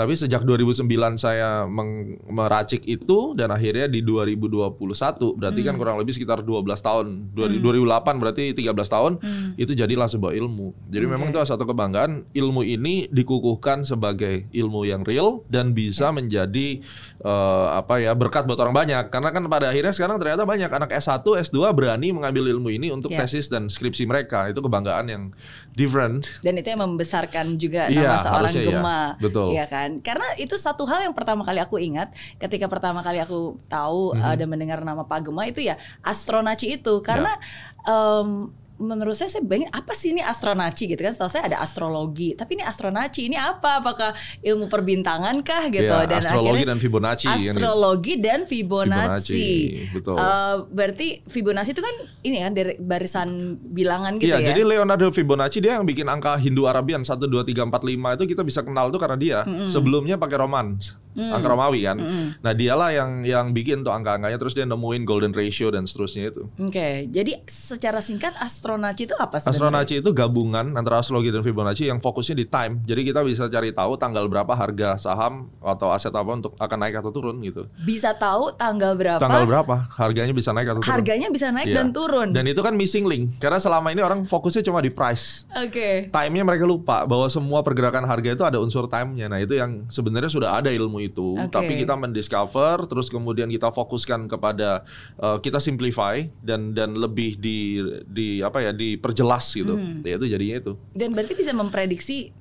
Tapi 0.00 0.16
sejak 0.16 0.40
2009 0.42 0.88
saya 1.14 1.68
meng- 1.68 2.16
meracik 2.24 2.88
itu 2.88 3.36
dan 3.36 3.52
akhirnya 3.52 3.84
di 3.84 4.00
2021 4.00 5.36
berarti 5.36 5.60
Mhm. 5.60 5.66
kan 5.68 5.74
kurang 5.76 5.96
lebih 6.00 6.16
sekitar 6.16 6.40
12 6.40 6.80
tahun. 6.80 7.28
Dua- 7.30 7.52
2008 7.52 8.16
berarti 8.16 8.56
13 8.56 8.88
tahun 8.88 9.20
Mhm. 9.20 9.60
itu 9.60 9.72
jadilah 9.74 10.08
sebuah 10.08 10.32
ilmu. 10.32 10.72
Jadi 10.88 11.04
memang 11.04 11.28
itu 11.28 11.38
satu 11.42 11.62
kebanggaan 11.62 12.24
ilmu 12.32 12.64
ini 12.64 13.06
dikukuhkan 13.06 13.84
sebagai 13.84 14.48
ilmu 14.50 14.84
yang 14.84 15.04
real 15.04 15.44
dan 15.46 15.72
bisa 15.72 16.08
menjadi 16.08 16.80
eh, 17.20 17.66
apa 17.70 18.00
ya 18.00 18.16
berkat 18.16 18.48
buat 18.48 18.56
orang 18.56 18.72
banyak. 18.74 19.04
Karena 19.08 19.28
kan 19.28 19.44
pada 19.44 19.68
akhirnya 19.68 19.92
sekarang 19.92 20.16
ternyata 20.16 20.48
banyak 20.48 20.70
anak 20.70 20.88
S1, 20.90 21.20
S2 21.36 21.68
berani 21.70 22.08
mengambil 22.10 22.48
ilmu 22.48 22.72
ini 22.72 22.88
untuk 22.88 23.12
Ya. 23.12 23.20
tesis 23.20 23.44
dan 23.46 23.68
skripsi 23.68 24.08
mereka. 24.08 24.48
Itu 24.48 24.64
kebanggaan 24.64 25.04
yang 25.04 25.22
different. 25.70 26.32
Dan 26.40 26.56
itu 26.56 26.68
yang 26.68 26.80
membesarkan 26.80 27.60
juga 27.60 27.86
Iya, 27.86 28.00
nama 28.06 28.16
seorang 28.16 28.40
harusnya 28.48 28.62
iya. 28.62 28.72
Gema, 28.72 29.00
Betul. 29.20 29.48
Iya 29.52 29.64
kan? 29.68 29.89
Karena 29.98 30.22
itu 30.38 30.54
satu 30.54 30.86
hal 30.86 31.02
yang 31.02 31.14
pertama 31.16 31.42
kali 31.42 31.58
aku 31.58 31.82
ingat 31.82 32.14
ketika 32.38 32.70
pertama 32.70 33.02
kali 33.02 33.18
aku 33.18 33.58
tahu 33.66 34.14
Mhm. 34.14 34.22
uh, 34.22 34.34
dan 34.38 34.46
mendengar 34.46 34.78
nama 34.80 35.02
Pak 35.02 35.26
Gema 35.26 35.50
itu 35.50 35.58
ya 35.58 35.74
astronaci 36.06 36.78
itu 36.78 37.02
karena 37.02 37.34
Ya. 37.34 38.22
em, 38.22 38.54
menurut 38.80 39.12
saya 39.12 39.28
saya 39.28 39.44
bayangin 39.44 39.68
apa 39.70 39.92
sih 39.92 40.16
ini 40.16 40.24
astronaci 40.24 40.88
gitu 40.88 40.98
kan? 40.98 41.12
Setahu 41.12 41.28
saya 41.28 41.52
ada 41.52 41.60
astrologi, 41.60 42.32
tapi 42.32 42.56
ini 42.56 42.64
astronaci 42.64 43.28
ini 43.28 43.36
apa? 43.36 43.84
Apakah 43.84 44.16
ilmu 44.40 44.66
perbintangan 44.66 45.44
kah 45.44 45.68
gitu? 45.68 45.84
Ya, 45.84 46.08
dan 46.08 46.24
astrologi 46.24 46.48
akhirnya 46.48 46.68
dan 46.72 46.78
Fibonacci. 46.80 47.26
kan 47.28 47.36
gitu. 47.36 47.52
astrologi 47.52 48.14
dan 48.16 48.40
Fibonacci. 48.48 49.44
Fibonacci, 49.44 49.92
betul. 49.92 50.16
Eh, 50.16 50.56
berarti 50.72 51.06
Fibonacci 51.28 51.70
itu 51.76 51.82
kan 51.84 51.94
ini 52.24 52.36
kan 52.40 52.52
dari 52.56 52.72
barisan 52.80 53.28
bilangan 53.60 54.16
gitu 54.16 54.32
Iya, 54.32 54.40
ya? 54.40 54.46
jadi 54.56 54.60
Leonardo 54.64 55.12
Fibonacci 55.12 55.60
dia 55.60 55.76
yang 55.76 55.84
bikin 55.84 56.08
angka 56.08 56.40
Hindu 56.40 56.64
Arabian 56.64 57.04
1 57.04 57.20
2 57.20 57.28
3 57.44 57.68
4 57.68 57.76
5 57.76 58.16
itu 58.16 58.24
kita 58.26 58.42
bisa 58.42 58.64
kenal 58.64 58.88
tuh 58.88 58.96
karena 58.96 59.18
dia 59.20 59.38
sebelumnya 59.68 60.16
pakai 60.16 60.40
Roman, 60.40 60.80
angka 61.12 61.48
Romawi 61.48 61.80
kan. 61.82 61.96
Nah, 62.38 62.52
dialah 62.52 62.90
yang 62.90 63.10
yang 63.22 63.46
bikin 63.50 63.82
tuh 63.82 63.90
angka-angkanya 63.90 64.36
terus 64.36 64.52
dia 64.52 64.62
nemuin 64.62 65.02
golden 65.02 65.32
ratio 65.32 65.68
dan 65.68 65.84
seterusnya 65.84 66.30
itu. 66.30 66.46
Oke, 66.56 67.06
jadi 67.06 67.42
secara 67.44 67.98
singkat 67.98 68.36
astronaci 68.36 69.04
itu 69.04 69.14
apa 69.14 69.36
sebenarnya? 69.36 69.50
Astronaci 69.82 69.94
itu 69.98 70.10
gabungan 70.10 70.74
antara 70.74 70.98
astrologi 70.98 71.28
dan 71.28 71.42
Fibonacci 71.42 71.86
yang 71.86 71.98
fokusnya 71.98 72.36
di 72.36 72.46
time. 72.46 72.80
Jadi 72.84 73.00
kita 73.02 73.20
bisa 73.22 73.46
cari 73.46 73.70
tahu 73.70 73.96
tanggal 73.96 74.26
berapa 74.26 74.52
harga 74.52 74.96
saham 74.96 75.50
atau 75.58 75.90
aset 75.90 76.12
apa 76.12 76.30
untuk 76.30 76.52
akan 76.56 76.78
naik 76.78 76.98
atau 76.98 77.10
turun 77.10 77.40
gitu. 77.40 77.66
Bisa 77.80 78.14
tahu 78.14 78.54
tanggal 78.54 78.94
berapa? 78.94 79.18
Tanggal 79.18 79.44
berapa 79.44 79.90
harganya 79.96 80.30
bisa 80.30 80.52
naik 80.52 80.70
atau 80.70 80.80
turun. 80.80 80.92
Harganya 80.92 81.28
bisa 81.28 81.48
naik 81.50 81.68
Iya. 81.70 81.76
dan 81.76 81.88
turun. 81.90 82.28
Dan 82.30 82.46
itu 82.46 82.60
kan 82.60 82.74
missing 82.74 83.04
link 83.04 83.36
karena 83.38 83.58
selama 83.58 83.90
ini 83.90 84.00
orang 84.00 84.24
fokusnya 84.24 84.62
cuma 84.62 84.78
di 84.78 84.90
price. 84.90 85.44
Oke. 85.50 86.08
time-nya 86.10 86.44
mereka 86.44 86.64
lupa 86.64 87.02
bahwa 87.04 87.26
semua 87.26 87.60
pergerakan 87.62 88.04
harga 88.04 88.30
itu 88.32 88.44
ada 88.44 88.60
unsur 88.60 88.86
time-nya. 88.86 89.26
Nah, 89.26 89.40
itu 89.40 89.56
yang 89.56 89.88
sebenarnya 89.88 90.28
sudah 90.28 90.60
ada 90.60 90.68
ilmu 90.68 90.99
itu, 91.00 91.36
Oke. 91.36 91.48
tapi 91.48 91.72
kita 91.80 91.96
mendiscover 91.96 92.84
terus 92.84 93.08
kemudian 93.08 93.48
kita 93.48 93.72
fokuskan 93.72 94.28
kepada 94.28 94.84
uh, 95.18 95.40
kita 95.40 95.58
simplify 95.58 96.20
dan 96.44 96.76
dan 96.76 96.92
lebih 96.94 97.40
di 97.40 97.80
di 98.04 98.44
apa 98.44 98.60
ya, 98.60 98.72
diperjelas 98.76 99.44
gitu. 99.56 99.74
Hmm. 99.74 100.04
Ya 100.04 100.20
itu 100.20 100.26
jadinya 100.28 100.56
itu. 100.60 100.72
Dan 100.92 101.16
berarti 101.16 101.34
bisa 101.34 101.56
memprediksi 101.56 102.36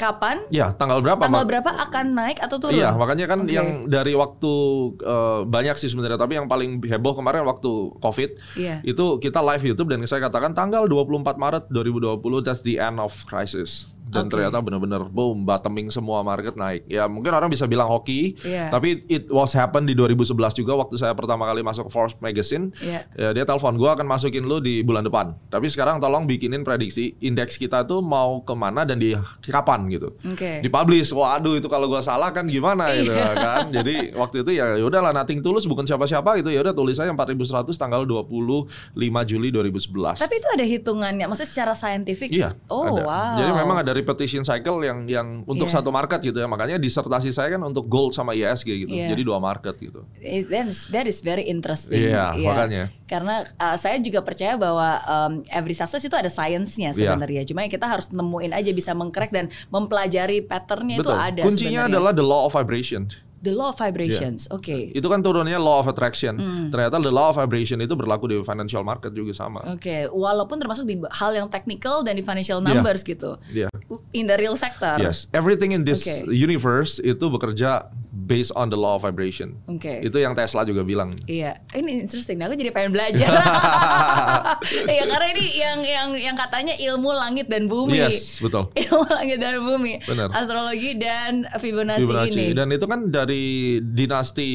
kapan 0.00 0.40
Ya, 0.48 0.72
tanggal 0.72 0.98
berapa? 0.98 1.20
tanggal 1.20 1.44
berapa 1.44 1.68
akan 1.68 2.06
naik 2.10 2.40
atau 2.40 2.56
turun? 2.56 2.74
Iya, 2.74 2.96
makanya 2.96 3.28
kan 3.28 3.44
Oke. 3.44 3.52
yang 3.52 3.68
dari 3.84 4.16
waktu 4.16 4.52
uh, 4.98 5.44
banyak 5.44 5.76
sih 5.76 5.86
sebenarnya, 5.86 6.16
tapi 6.16 6.34
yang 6.34 6.48
paling 6.48 6.80
heboh 6.80 7.12
kemarin 7.12 7.44
waktu 7.44 7.68
Covid 7.94 8.40
Iya. 8.56 8.80
itu 8.82 9.20
kita 9.20 9.44
live 9.44 9.60
YouTube 9.62 9.92
dan 9.92 10.00
saya 10.04 10.24
katakan 10.24 10.50
tanggal 10.50 10.88
24 10.88 11.36
Maret 11.36 11.64
2020 11.68 12.16
that's 12.40 12.62
the 12.62 12.76
end 12.76 12.96
of 12.96 13.12
crisis. 13.24 13.92
Dan 14.02 14.26
Oke. 14.26 14.34
ternyata 14.34 14.58
benar-benar 14.58 15.06
boom 15.06 15.46
bottoming 15.46 15.86
semua 15.86 16.26
market 16.26 16.58
naik. 16.58 16.82
Ya 16.84 17.06
mungkin 17.06 17.30
orang 17.30 17.46
bisa 17.46 17.70
bilang 17.70 17.86
hoki, 17.86 18.34
Iya. 18.42 18.66
tapi 18.66 19.06
it 19.06 19.30
was 19.30 19.54
happen 19.54 19.86
di 19.86 19.94
2011 19.94 20.34
juga 20.52 20.74
waktu 20.74 20.98
saya 20.98 21.14
pertama 21.14 21.46
kali 21.46 21.62
masuk 21.62 21.86
Forbes 21.86 22.18
magazine. 22.18 22.74
Iya. 22.82 23.06
Ya, 23.14 23.28
dia 23.30 23.46
telepon 23.46 23.78
gua 23.78 23.94
akan 23.94 24.10
masukin 24.10 24.42
lu 24.42 24.58
di 24.58 24.82
bulan 24.82 25.06
depan. 25.06 25.38
Tapi 25.46 25.70
sekarang 25.70 26.02
tolong 26.02 26.26
bikinin 26.26 26.66
prediksi 26.66 27.14
indeks 27.22 27.54
kita 27.54 27.86
tuh 27.86 28.02
mau 28.02 28.42
ke 28.42 28.50
mana 28.50 28.82
dan 28.82 28.98
di 28.98 29.14
kapan 29.46 29.86
gitu 29.90 30.14
Oke. 30.22 30.62
dipublish. 30.62 31.10
Waduh 31.10 31.58
itu 31.58 31.66
kalau 31.66 31.86
gua 31.86 32.00
salah 32.00 32.30
kan 32.30 32.46
gimana 32.46 32.94
gitu 32.94 33.10
Iya. 33.10 33.34
kan. 33.34 33.64
Jadi 33.70 34.14
waktu 34.14 34.42
itu 34.42 34.50
ya 34.54 34.78
udahlah 34.78 35.10
nothing 35.10 35.40
tulus 35.40 35.66
bukan 35.66 35.84
siapa-siapa 35.84 36.38
gitu 36.38 36.48
ya 36.48 36.62
udah 36.62 36.72
tulis 36.72 36.94
saya 36.94 37.10
4100 37.10 37.74
tanggal 37.74 38.06
25 38.06 38.66
Juli 39.26 39.48
2011. 39.50 40.20
Tapi 40.20 40.34
itu 40.36 40.48
ada 40.50 40.64
hitungannya, 40.64 41.24
maksudnya 41.26 41.50
secara 41.50 41.72
saintifik. 41.74 42.30
Iya. 42.30 42.54
Oh 42.66 42.86
ada. 42.86 43.02
wow. 43.02 43.36
Jadi 43.38 43.50
memang 43.52 43.76
ada 43.80 43.92
repetition 43.92 44.42
cycle 44.42 44.80
yang 44.82 45.06
yang 45.06 45.26
untuk 45.44 45.66
Iya. 45.66 45.80
satu 45.80 45.90
market 45.90 46.20
gitu 46.20 46.38
ya. 46.38 46.46
Makanya 46.46 46.76
disertasi 46.76 47.30
saya 47.30 47.54
kan 47.54 47.62
untuk 47.62 47.86
gold 47.86 48.12
sama 48.12 48.32
ISG 48.32 48.86
gitu. 48.86 48.92
Iya. 48.92 49.12
Jadi 49.12 49.22
dua 49.22 49.38
market 49.38 49.74
gitu. 49.76 50.06
It- 50.20 50.48
That 50.90 51.06
is, 51.06 51.20
very 51.20 51.46
interesting. 51.46 52.00
Iya, 52.00 52.32
makanya. 52.34 52.84
Karena 53.04 53.42
uh, 53.56 53.74
saya 53.74 53.98
juga 53.98 54.22
percaya 54.22 54.54
bahwa 54.54 54.88
um, 55.02 55.32
every 55.48 55.72
success 55.72 56.00
itu 56.00 56.14
ada 56.14 56.28
science-nya 56.28 56.90
Iya. 56.90 57.10
sebenarnya. 57.12 57.42
Cuma 57.44 57.66
kita 57.66 57.86
harus 57.86 58.10
nemuin 58.10 58.52
aja 58.52 58.70
bisa 58.70 58.92
mengcrack 58.92 59.30
dan 59.30 59.46
mempelajari 59.70 60.42
patternnya 60.44 60.98
itu 60.98 61.10
ada 61.10 61.42
Kuncinya 61.46 61.86
sebenarnya. 61.86 61.96
adalah 61.96 62.12
the 62.12 62.26
law 62.26 62.46
of 62.46 62.52
vibration. 62.52 63.08
the 63.40 63.56
law 63.56 63.72
of 63.72 63.76
vibrations. 63.80 64.44
Oke. 64.52 64.92
Itu 64.92 65.08
kan 65.08 65.24
turunnya 65.24 65.56
law 65.56 65.80
of 65.80 65.88
attraction. 65.88 66.36
Hmm. 66.36 66.68
Ternyata 66.68 67.00
the 67.00 67.08
law 67.08 67.32
of 67.32 67.40
vibration 67.40 67.80
itu 67.80 67.96
berlaku 67.96 68.28
di 68.28 68.36
financial 68.44 68.84
market 68.84 69.16
juga 69.16 69.32
sama. 69.32 69.64
Oke, 69.72 70.12
walaupun 70.12 70.60
termasuk 70.60 70.84
di 70.84 71.00
hal 71.08 71.32
yang 71.32 71.48
technical 71.48 72.04
dan 72.04 72.20
di 72.20 72.24
financial 72.24 72.60
numbers 72.60 73.00
gitu. 73.00 73.40
Iya. 73.48 73.72
In 74.12 74.28
the 74.28 74.36
real 74.36 74.60
sector. 74.60 75.00
Yes, 75.00 75.24
everything 75.32 75.72
in 75.72 75.88
this 75.88 76.04
Oke. 76.04 76.28
universe 76.28 77.00
itu 77.00 77.24
bekerja 77.32 77.88
based 78.20 78.52
on 78.52 78.68
the 78.68 78.76
law 78.76 78.94
of 78.94 79.02
vibration. 79.02 79.56
Oke. 79.64 80.00
Itu 80.00 80.16
yang 80.16 80.32
Tesla 80.32 80.62
juga 80.62 80.82
bilang. 80.82 81.16
Iya, 81.24 81.60
ini 81.72 82.00
interesting. 82.00 82.36
Nah, 82.36 82.46
Aku 82.46 82.54
jadi 82.54 82.70
pengen 82.70 82.92
belajar. 82.92 83.30
Iya, 84.86 85.04
karena 85.06 85.26
ini 85.30 85.44
yang 85.56 85.78
yang 85.80 86.08
yang 86.16 86.36
katanya 86.36 86.74
ilmu 86.76 87.10
langit 87.10 87.46
dan 87.46 87.66
bumi. 87.66 87.96
Yes, 87.96 88.38
betul. 88.38 88.68
Ilmu 88.78 89.06
langit 89.08 89.38
dan 89.38 89.56
bumi. 89.58 90.02
Benar. 90.02 90.28
Astrologi 90.32 90.96
dan 90.96 91.46
Fibonacci, 91.52 92.04
Fibonacci. 92.04 92.30
ini. 92.34 92.46
Dan 92.52 92.68
itu 92.68 92.84
kan 92.84 93.08
dari 93.08 93.78
dinasti 93.80 94.48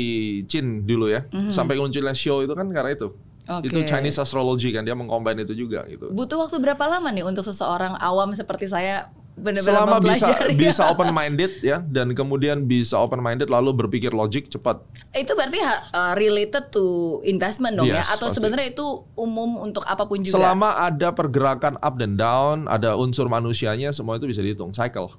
Qin 0.45 0.83
dulu 0.83 1.07
ya, 1.07 1.25
Mhm. 1.25 1.51
sampai 1.51 1.75
munculnya 1.75 2.13
show 2.13 2.41
itu 2.41 2.53
kan 2.53 2.67
karena 2.69 2.91
itu. 2.91 3.09
Oke. 3.45 3.69
Itu 3.69 3.77
Chinese 3.83 4.17
astrology 4.17 4.69
kan 4.69 4.81
dia 4.81 4.93
mengcombine 4.93 5.41
itu 5.41 5.53
juga 5.55 5.85
gitu. 5.85 6.09
Butuh 6.09 6.37
waktu 6.39 6.57
berapa 6.57 6.81
lama 6.81 7.09
nih 7.09 7.21
untuk 7.21 7.45
seseorang 7.45 7.93
awam 7.95 8.33
seperti 8.33 8.65
saya 8.65 9.13
benar-benar 9.35 9.83
Selama 9.83 9.97
bisa 9.99 10.31
bisa 10.63 10.81
open 10.87 11.11
minded 11.11 11.59
ya 11.59 11.83
dan 11.83 12.15
kemudian 12.15 12.63
bisa 12.63 12.95
open 12.95 13.19
minded 13.19 13.51
lalu 13.51 13.75
berpikir 13.75 14.15
logik 14.15 14.47
cepat. 14.47 14.79
Itu 15.11 15.35
berarti 15.35 15.59
uh, 15.59 16.15
related 16.15 16.71
to 16.71 17.19
investment 17.27 17.75
dong 17.75 17.91
ya? 17.91 18.01
Yes, 18.01 18.15
Atau 18.15 18.31
pasti. 18.31 18.39
sebenarnya 18.39 18.71
itu 18.71 19.03
umum 19.19 19.59
untuk 19.59 19.83
apa 19.83 20.07
pun 20.07 20.23
juga? 20.23 20.39
Selama 20.39 20.79
ada 20.79 21.11
pergerakan 21.11 21.75
up 21.83 21.95
dan 21.99 22.15
down, 22.15 22.71
ada 22.71 22.95
unsur 22.95 23.27
manusianya, 23.27 23.91
semua 23.91 24.15
itu 24.15 24.25
bisa 24.25 24.39
dihitung 24.39 24.71
cycle. 24.71 25.11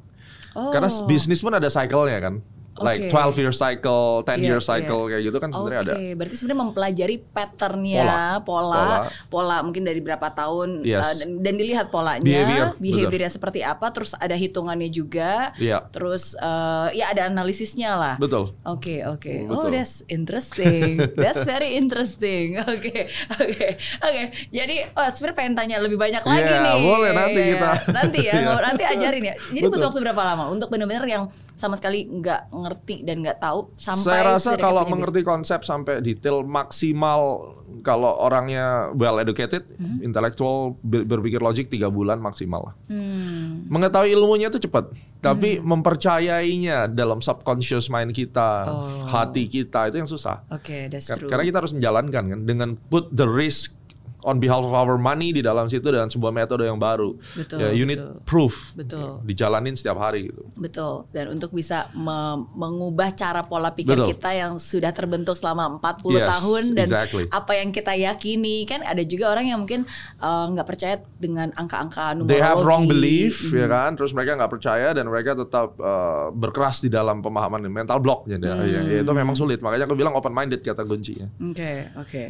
Oh. 0.56 0.72
Karena 0.72 0.88
bisnis 1.04 1.44
pun 1.44 1.52
ada 1.52 1.68
cycle-nya 1.68 2.16
kan. 2.24 2.40
Like 2.76 3.08
Oke. 3.08 3.32
12 3.32 3.40
year 3.40 3.52
cycle, 3.52 4.20
10 4.20 4.36
Iya, 4.36 4.46
year 4.46 4.60
iya. 4.60 4.68
cycle 4.68 5.02
kayak 5.06 5.22
gitu 5.24 5.38
kan 5.38 5.48
sebenarnya 5.48 5.80
Oke, 5.80 5.88
ada. 5.88 5.94
berarti 6.12 6.34
sebenarnya 6.34 6.60
mempelajari 6.62 7.16
patternnya, 7.26 8.04
pola, 8.42 8.42
Pola. 8.44 8.86
pola, 9.26 9.56
mungkin 9.60 9.82
dari 9.82 9.98
berapa 9.98 10.28
tahun 10.28 10.82
Yes. 10.82 11.00
uh, 11.00 11.14
dan, 11.16 11.28
dan 11.40 11.54
dilihat 11.54 11.88
polanya, 11.88 12.20
Behavior, 12.20 12.66
betul. 12.70 12.82
behaviornya 12.82 13.30
seperti 13.30 13.60
apa, 13.60 13.86
terus 13.90 14.12
ada 14.14 14.34
hitungannya 14.34 14.88
juga, 14.88 15.56
Iya. 15.56 15.88
terus 15.88 16.36
uh, 16.36 16.92
ya 16.92 17.10
ada 17.10 17.26
analisisnya 17.26 17.96
lah. 17.96 18.14
Betul. 18.16 18.52
Oke 18.62 19.00
oke. 19.02 19.48
Betul. 19.48 19.56
Oh 19.56 19.68
that's 19.68 20.04
interesting. 20.06 21.00
that's 21.16 21.42
very 21.42 21.74
interesting. 21.74 22.60
Oke 22.60 23.08
oke 23.32 23.66
oke. 24.02 24.22
Jadi 24.48 24.76
oh, 24.90 25.08
sebenarnya 25.08 25.36
pengen 25.36 25.54
tanya 25.54 25.76
lebih 25.78 25.96
banyak 25.96 26.20
lagi 26.20 26.44
Iya, 26.44 26.60
nih. 26.62 26.76
boleh 26.78 27.10
nanti 27.10 27.40
Iya. 27.40 27.50
kita. 27.54 27.70
Nanti 27.90 28.18
ya. 28.20 28.34
Mau 28.44 28.60
nanti 28.66 28.82
ajarin 28.84 29.24
ya. 29.24 29.34
Jadi 29.48 29.60
Betul. 29.62 29.72
butuh 29.72 29.86
waktu 29.88 30.00
berapa 30.02 30.22
lama 30.24 30.44
untuk 30.50 30.68
benar-benar 30.68 31.04
yang 31.04 31.24
sama 31.56 31.74
sekali 31.74 32.04
nggak 32.04 32.52
ngerti 32.66 33.00
dan 33.00 33.22
nggak 33.22 33.38
tahu 33.38 33.70
sampai 33.74 34.02
Saya 34.04 34.22
rasa 34.28 34.50
kalau 34.56 34.82
mengerti 34.84 35.22
konsep 35.22 35.62
sampai 35.62 35.98
detail 36.00 36.42
maksimal 36.42 37.54
kalau 37.80 38.10
orangnya 38.18 38.66
well 38.92 39.16
educated, 39.16 39.62
Hmm. 39.72 40.02
intelektual, 40.02 40.74
ber- 40.80 41.06
berpikir 41.06 41.38
logik 41.38 41.66
tiga 41.66 41.86
bulan 41.88 42.18
maksimal. 42.18 42.62
lah. 42.62 42.74
bisnis. 42.82 42.98
Hmm. 42.98 43.50
Mengetahui 43.68 44.10
ilmunya 44.12 44.46
itu 44.46 44.58
cepat, 44.60 44.90
tapi 45.18 45.58
mempercayainya 45.58 46.86
dalam 46.88 47.18
subconscious 47.18 47.86
mind 47.86 48.10
kita, 48.10 48.50
Oh. 48.64 49.06
hati 49.06 49.46
kita 49.46 49.88
itu 49.88 49.96
yang 49.96 50.06
susah. 50.06 50.42
Oke, 50.48 50.86
that's 50.86 51.06
true. 51.08 51.26
Karena 51.26 51.42
kita 51.42 51.58
harus 51.58 51.72
menjalankan 51.72 52.22
kan 52.28 52.40
dengan 52.42 52.74
put 52.80 53.10
the 53.10 53.24
risk 53.24 53.74
on 54.22 54.38
behalf 54.38 54.60
of 54.60 54.70
our 54.70 54.96
money 54.96 55.30
di 55.30 55.40
dalam 55.40 55.66
situ 55.66 55.84
dengan 55.84 56.06
sebuah 56.06 56.30
metode 56.30 56.64
yang 56.64 56.76
baru. 56.76 57.14
Betul, 57.34 57.58
ya, 57.58 57.68
you 57.70 57.84
need 57.84 57.98
betul. 57.98 58.22
proof. 58.24 58.72
Betul. 58.72 59.20
Dijalanin 59.22 59.72
setiap 59.72 59.98
hari 59.98 60.28
gitu. 60.28 60.46
Betul. 60.54 61.04
Dan 61.10 61.32
untuk 61.32 61.50
bisa 61.50 61.92
me- 61.92 62.46
mengubah 62.52 63.12
cara 63.12 63.42
pola 63.42 63.70
pikir 63.70 63.94
Betul. 63.94 64.08
kita 64.12 64.30
yang 64.32 64.52
sudah 64.56 64.90
terbentuk 64.90 65.34
selama 65.34 65.78
40 65.78 66.16
Yes, 66.16 66.28
tahun 66.28 66.62
dan 66.72 66.86
exactly. 66.86 67.24
apa 67.28 67.52
yang 67.54 67.68
kita 67.70 67.92
yakini 67.92 68.64
kan 68.64 68.80
ada 68.80 69.02
juga 69.02 69.28
orang 69.28 69.46
yang 69.46 69.60
mungkin 69.60 69.84
uh, 70.18 70.46
nggak 70.48 70.66
percaya 70.66 70.96
dengan 71.16 71.52
angka-angka 71.52 72.14
numerologi. 72.14 72.30
They 72.30 72.42
have 72.42 72.60
wrong 72.60 72.84
belief, 72.86 73.46
Mhm. 73.46 73.56
ya 73.56 73.66
kan? 73.66 73.90
Terus 73.94 74.10
mereka 74.10 74.32
nggak 74.34 74.52
percaya 74.52 74.88
dan 74.90 75.04
mereka 75.06 75.34
tetap 75.34 75.76
uh, 75.76 76.30
berkeras 76.30 76.78
di 76.78 76.88
dalam 76.88 77.20
pemahaman 77.20 77.62
mental 77.66 77.98
block. 77.98 78.24
Jadi 78.24 78.42
Hmm. 78.42 78.62
ya, 78.62 78.80
ya, 78.82 78.98
itu 79.00 79.12
memang 79.12 79.34
sulit. 79.34 79.58
Makanya 79.58 79.84
aku 79.84 79.94
bilang 79.94 80.14
open 80.14 80.30
minded 80.30 80.60
kata 80.60 80.82
kuncinya. 80.82 81.26
Oke, 81.40 81.90
oke. 81.94 82.24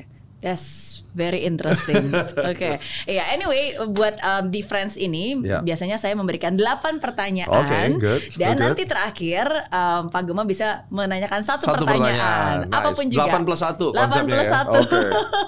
That's 0.46 1.02
very 1.10 1.42
interesting. 1.42 2.14
Oke. 2.54 2.78
Ya, 3.02 3.34
anyway, 3.34 3.74
buat 3.90 4.14
um, 4.22 4.46
di 4.46 4.62
Friends 4.62 4.94
ini 4.94 5.34
Ya. 5.42 5.58
biasanya 5.58 5.98
saya 5.98 6.14
memberikan 6.14 6.54
8 6.54 7.02
pertanyaan 7.02 7.50
Oke, 7.50 7.98
good, 7.98 8.22
dan 8.38 8.54
good. 8.54 8.62
nanti 8.62 8.82
terakhir 8.86 9.50
um, 9.74 10.06
Pak 10.06 10.22
Gema 10.22 10.46
bisa 10.46 10.86
menanyakan 10.86 11.42
satu, 11.42 11.66
Satu 11.66 11.82
pertanyaan. 11.82 12.70
Nice. 12.70 12.78
apa 12.78 12.88
pun 12.94 13.06
juga. 13.10 13.34
8 13.34 13.42
plus 13.42 13.58
1 13.58 13.74
8 13.74 13.90
konsepnya 13.98 14.34
plus 14.38 14.46
ya. 14.46 14.62
1. 14.62 14.78
Oke. 14.78 15.00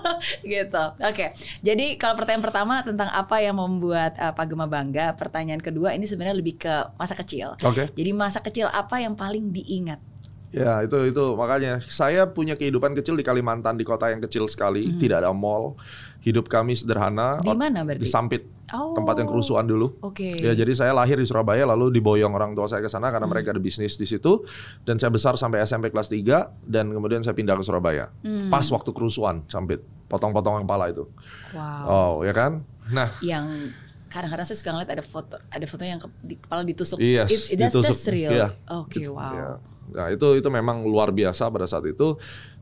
gitu. 0.59 0.85
Oke. 1.07 1.27
Jadi 1.63 1.87
kalau 1.95 2.15
pertanyaan 2.19 2.43
pertama 2.43 2.75
tentang 2.83 3.09
apa 3.15 3.37
yang 3.39 3.55
membuat 3.55 4.19
uh, 4.19 4.35
Pak 4.35 4.51
Gema 4.51 4.67
bangga, 4.67 5.15
pertanyaan 5.15 5.63
kedua 5.63 5.95
ini 5.95 6.11
sebenarnya 6.11 6.35
lebih 6.35 6.59
ke 6.59 6.75
masa 6.99 7.15
kecil. 7.15 7.55
Oke. 7.63 7.87
Jadi 7.95 8.11
masa 8.11 8.43
kecil 8.43 8.67
apa 8.67 8.99
yang 8.99 9.15
paling 9.15 9.55
diingat? 9.55 10.03
Ya 10.49 10.81
itu 10.81 10.97
itu 11.05 11.25
makanya 11.35 11.77
saya 11.85 12.25
punya 12.25 12.57
kehidupan 12.57 12.93
kecil 12.93 13.15
di 13.15 13.23
Kalimantan 13.23 13.77
di 13.77 13.85
kota 13.85 14.09
yang 14.09 14.19
kecil 14.19 14.49
sekali, 14.49 14.97
tidak 14.97 15.21
ada 15.21 15.31
mall. 15.31 15.77
Hidup 16.19 16.47
kami 16.47 16.73
sederhana. 16.73 17.37
Hmm. 17.39 17.45
Di 17.45 17.55
mana 17.55 17.79
berarti? 17.83 18.01
Di 18.01 18.09
Sampit, 18.09 18.43
Oh. 18.69 18.93
tempat 18.93 19.17
yang 19.17 19.29
kerusuhan 19.29 19.65
dulu. 19.65 19.97
Oke. 20.01 20.33
Ya 20.35 20.53
jadi 20.53 20.73
saya 20.73 20.93
lahir 20.93 21.15
di 21.15 21.25
Surabaya 21.25 21.65
lalu 21.65 21.93
diboyong 21.95 22.33
orang 22.33 22.53
tua 22.53 22.65
saya 22.65 22.81
ke 22.81 22.89
sana 22.89 23.09
Hmm. 23.09 23.15
karena 23.15 23.27
mereka 23.27 23.49
ada 23.51 23.61
bisnis 23.61 23.95
di 23.95 24.05
situ 24.05 24.41
dan 24.83 24.97
saya 24.97 25.09
besar 25.09 25.37
sampai 25.37 25.61
SMP 25.63 25.89
kelas 25.89 26.09
3 26.09 26.49
dan 26.63 26.91
kemudian 26.91 27.21
saya 27.21 27.33
pindah 27.33 27.53
ke 27.55 27.63
Surabaya. 27.63 28.09
Hmm. 28.21 28.49
Pas 28.49 28.65
waktu 28.67 28.91
kerusuhan 28.91 29.45
Sampit, 29.47 29.79
potong-potong 30.07 30.65
kepala 30.65 30.89
itu. 30.89 31.05
Wow. 31.53 31.85
Oh, 31.85 32.13
ya 32.21 32.33
kan? 32.33 32.65
Nah, 32.89 33.09
yang 33.21 33.69
kadang-kadang 34.09 34.45
saya 34.45 34.57
suka 34.57 34.73
ngeliat 34.73 34.91
ada 34.91 35.05
foto 35.05 35.37
ada 35.39 35.65
foto 35.65 35.85
yang 35.85 36.01
ke- 36.01 36.13
di 36.21 36.35
kepala 36.35 36.65
ditusuk. 36.65 36.97
Yes, 36.99 37.29
It- 37.29 37.53
it- 37.53 37.59
that's, 37.61 37.73
ditusuk. 37.73 37.85
that's 37.85 38.09
real. 38.09 38.33
Iya. 38.33 38.49
Oke, 38.75 39.05
wow. 39.07 39.33
Ya. 39.33 39.49
Nah 39.93 40.09
itu 40.11 40.37
itu 40.37 40.49
memang 40.49 40.85
luar 40.85 41.11
biasa 41.11 41.49
pada 41.49 41.65
saat 41.65 41.85
itu. 41.87 42.17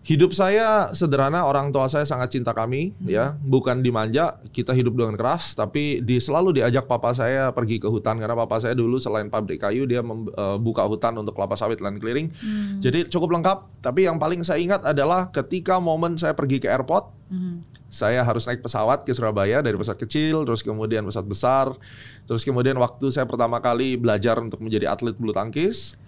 Hidup 0.07 0.31
saya 0.31 0.95
sederhana, 0.95 1.43
orang 1.51 1.75
tua 1.75 1.91
saya 1.91 2.07
sangat 2.07 2.31
cinta 2.31 2.55
kami, 2.55 2.95
Hmm. 2.95 3.11
ya 3.11 3.25
bukan 3.43 3.83
dimanja. 3.83 4.39
Kita 4.55 4.71
hidup 4.71 4.95
dengan 4.95 5.19
keras, 5.19 5.59
tapi 5.59 5.99
di 5.99 6.23
selalu 6.23 6.63
diajak 6.63 6.87
papa 6.87 7.11
saya 7.11 7.51
pergi 7.51 7.83
ke 7.83 7.91
hutan 7.91 8.23
karena 8.23 8.39
papa 8.39 8.63
saya 8.63 8.79
dulu 8.79 9.03
selain 9.03 9.27
pabrik 9.27 9.59
kayu 9.59 9.83
dia 9.83 10.07
mem- 10.07 10.31
eh, 10.31 10.59
hutan 10.87 11.19
untuk 11.19 11.35
kelapa 11.35 11.59
sawit 11.59 11.83
land 11.83 11.99
clearing. 11.99 12.31
Hmm. 12.31 12.79
Jadi 12.79 13.11
cukup 13.11 13.35
lengkap. 13.35 13.83
Tapi 13.83 14.07
yang 14.07 14.23
paling 14.23 14.47
saya 14.47 14.63
ingat 14.63 14.87
adalah 14.87 15.27
ketika 15.35 15.83
momen 15.83 16.15
saya 16.15 16.39
pergi 16.39 16.63
ke 16.63 16.71
airport, 16.71 17.11
Mhm. 17.27 17.67
saya 17.91 18.23
harus 18.23 18.47
naik 18.47 18.63
pesawat 18.63 19.03
ke 19.03 19.11
Surabaya 19.11 19.59
dari 19.59 19.75
pesawat 19.75 19.99
kecil, 19.99 20.47
terus 20.47 20.63
kemudian 20.63 21.03
pesawat 21.03 21.27
besar, 21.27 21.67
terus 22.31 22.47
kemudian 22.47 22.79
waktu 22.79 23.11
saya 23.11 23.27
pertama 23.27 23.59
kali 23.59 23.99
belajar 23.99 24.39
untuk 24.39 24.63
menjadi 24.63 24.87
atlet 24.95 25.19
bulu 25.19 25.35
tangkis, 25.35 25.99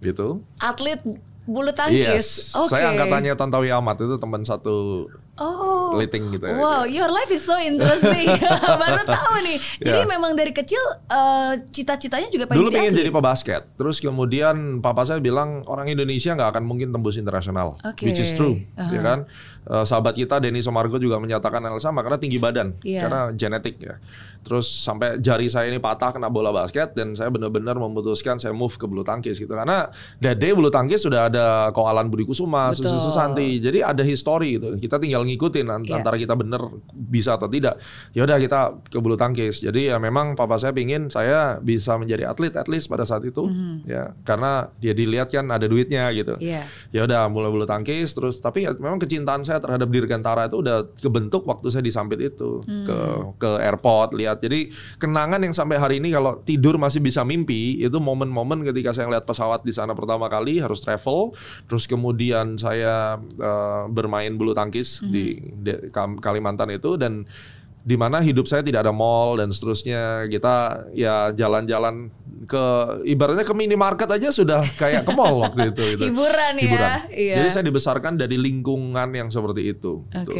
gitu. 0.00 0.42
Atlet 0.60 1.00
bulu 1.48 1.72
tangkis. 1.72 2.04
Yes. 2.04 2.28
Oke. 2.54 2.76
Saya 2.76 2.92
angkatannya 2.92 3.32
Tontowi 3.34 3.72
Ahmad 3.72 3.96
itu 3.96 4.20
teman 4.20 4.44
satu 4.44 5.08
Oh. 5.38 5.94
liting 5.94 6.30
gitu 6.30 6.44
ya. 6.44 6.54
Wow, 6.54 6.82
your 6.84 7.08
life 7.08 7.28
is 7.28 7.40
so 7.40 7.56
interesting. 7.56 8.26
Baru 8.82 9.02
tahu 9.04 9.34
nih. 9.40 9.56
Jadi 9.80 10.00
Ya. 10.00 10.06
memang 10.06 10.34
dari 10.34 10.50
kecil 10.50 10.78
eh, 11.06 11.52
cita-citanya 11.66 12.28
juga 12.28 12.44
pengen 12.44 12.58
Dulu 12.58 12.68
jadi 12.68 12.76
pengen 12.76 12.90
atlet. 12.90 13.00
jadi 13.00 13.10
pebasket. 13.10 13.62
Terus 13.74 13.96
kemudian 13.98 14.56
papa 14.78 15.02
saya 15.02 15.18
bilang 15.18 15.62
orang 15.64 15.88
Indonesia 15.88 16.34
nggak 16.34 16.50
akan 16.52 16.64
mungkin 16.64 16.90
tembus 16.90 17.16
internasional. 17.16 17.78
Oke. 17.80 18.04
Which 18.04 18.18
is 18.18 18.30
true, 18.32 18.58
Aha. 18.74 18.90
ya 18.90 19.00
kan? 19.00 19.18
Eh, 19.64 19.84
sahabat 19.84 20.14
kita 20.14 20.38
Denny 20.38 20.58
Somargo 20.58 20.96
juga 20.96 21.16
menyatakan 21.16 21.60
hal 21.60 21.78
sama 21.78 22.00
karena 22.00 22.16
tinggi 22.16 22.36
badan, 22.36 22.74
Iya. 22.80 23.04
karena 23.04 23.20
genetik 23.32 23.76
ya. 23.78 24.00
Terus 24.38 24.64
sampai 24.64 25.18
jari 25.18 25.46
saya 25.46 25.68
ini 25.68 25.76
patah 25.76 26.08
kena 26.10 26.26
bola 26.26 26.48
basket 26.48 26.94
dan 26.94 27.12
saya 27.12 27.28
benar-benar 27.28 27.76
memutuskan 27.76 28.38
saya 28.38 28.50
move 28.50 28.72
ke 28.72 28.86
bulu 28.86 29.02
tangkis 29.02 29.36
gitu 29.36 29.50
karena 29.50 29.90
Dede 30.16 30.56
bulu 30.56 30.70
tangkis 30.70 31.04
sudah 31.04 31.28
ada 31.28 31.46
Koalan 31.70 32.08
Budi 32.08 32.24
Kusuma. 32.24 32.72
Susi 32.72 32.96
Susanti. 32.96 33.60
Jadi 33.60 33.84
ada 33.84 34.00
history 34.00 34.56
gitu. 34.56 34.72
Kita 34.78 34.96
tinggal 34.96 35.27
ngikutin 35.28 35.66
Iya. 35.84 36.00
antara 36.00 36.16
kita 36.16 36.34
bener 36.34 36.60
bisa 36.92 37.36
atau 37.36 37.46
tidak. 37.46 37.76
Ya 38.16 38.24
udah 38.24 38.40
kita 38.40 38.80
ke 38.88 38.98
bulu 38.98 39.14
tangkis. 39.14 39.60
Jadi 39.60 39.92
ya 39.92 40.00
memang 40.00 40.32
papa 40.34 40.56
saya 40.56 40.72
pingin 40.72 41.12
saya 41.12 41.60
bisa 41.60 41.94
menjadi 42.00 42.32
atlet 42.32 42.54
at 42.56 42.66
least 42.66 42.88
pada 42.88 43.04
saat 43.04 43.22
itu 43.28 43.46
ya 43.84 44.16
karena 44.24 44.72
dia 44.80 44.96
dilihat 44.96 45.28
kan 45.28 45.44
ada 45.52 45.68
duitnya 45.68 46.08
gitu. 46.16 46.40
Iya. 46.40 46.64
Ya 46.90 47.00
udah 47.04 47.28
mulai 47.28 47.52
bulu 47.52 47.68
tangkis 47.68 48.16
terus 48.16 48.40
tapi 48.40 48.64
ya 48.64 48.72
memang 48.74 48.98
kecintaan 48.98 49.44
saya 49.44 49.60
terhadap 49.60 49.88
Dirgantara 49.92 50.48
itu 50.48 50.64
udah 50.64 50.88
kebentuk 50.96 51.44
waktu 51.44 51.68
saya 51.68 51.84
di 51.84 51.92
Sampit 51.92 52.20
itu 52.22 52.62
ke 52.64 52.98
ke 53.36 53.50
airport 53.60 54.16
lihat. 54.16 54.40
Jadi 54.40 54.70
kenangan 54.96 55.42
yang 55.44 55.52
sampai 55.52 55.76
hari 55.76 55.96
ini 56.00 56.14
kalau 56.14 56.40
tidur 56.42 56.78
masih 56.78 57.02
bisa 57.02 57.22
mimpi 57.26 57.82
itu 57.82 57.98
momen-momen 57.98 58.62
ketika 58.64 58.94
saya 58.94 59.10
lihat 59.10 59.26
pesawat 59.26 59.66
di 59.66 59.74
sana 59.74 59.92
pertama 59.92 60.30
kali 60.30 60.62
harus 60.62 60.80
travel 60.80 61.34
terus 61.66 61.84
kemudian 61.90 62.56
saya 62.56 63.18
eh, 63.18 63.82
bermain 63.90 64.30
bulu 64.38 64.54
tangkis 64.54 65.02
di 65.02 65.17
Kam- 65.90 66.20
Kalimantan 66.20 66.72
itu 66.74 66.96
dan 66.96 67.24
di 67.88 67.96
mana 67.96 68.20
hidup 68.20 68.44
saya 68.44 68.60
tidak 68.60 68.84
ada 68.84 68.92
mall 68.92 69.40
dan 69.40 69.48
seterusnya 69.48 70.28
kita 70.28 70.86
ya 70.92 71.32
jalan-jalan 71.32 72.12
ke 72.44 72.64
ibaratnya 73.08 73.48
ke 73.48 73.54
minimarket 73.56 74.08
aja 74.12 74.28
sudah 74.28 74.60
kayak 74.76 75.08
ke 75.08 75.12
mall 75.16 75.40
waktu 75.40 75.72
itu 75.72 75.96
gitu. 75.96 76.04
Hiburan 76.12 76.52
ya. 76.58 76.62
Hiburan. 76.64 76.90
Iya. 77.08 77.34
Jadi 77.40 77.48
saya 77.48 77.64
dibesarkan 77.64 78.20
dari 78.20 78.36
lingkungan 78.36 79.08
yang 79.16 79.32
seperti 79.32 79.72
itu. 79.72 80.04
Oke. 80.12 80.28
gitu. 80.28 80.38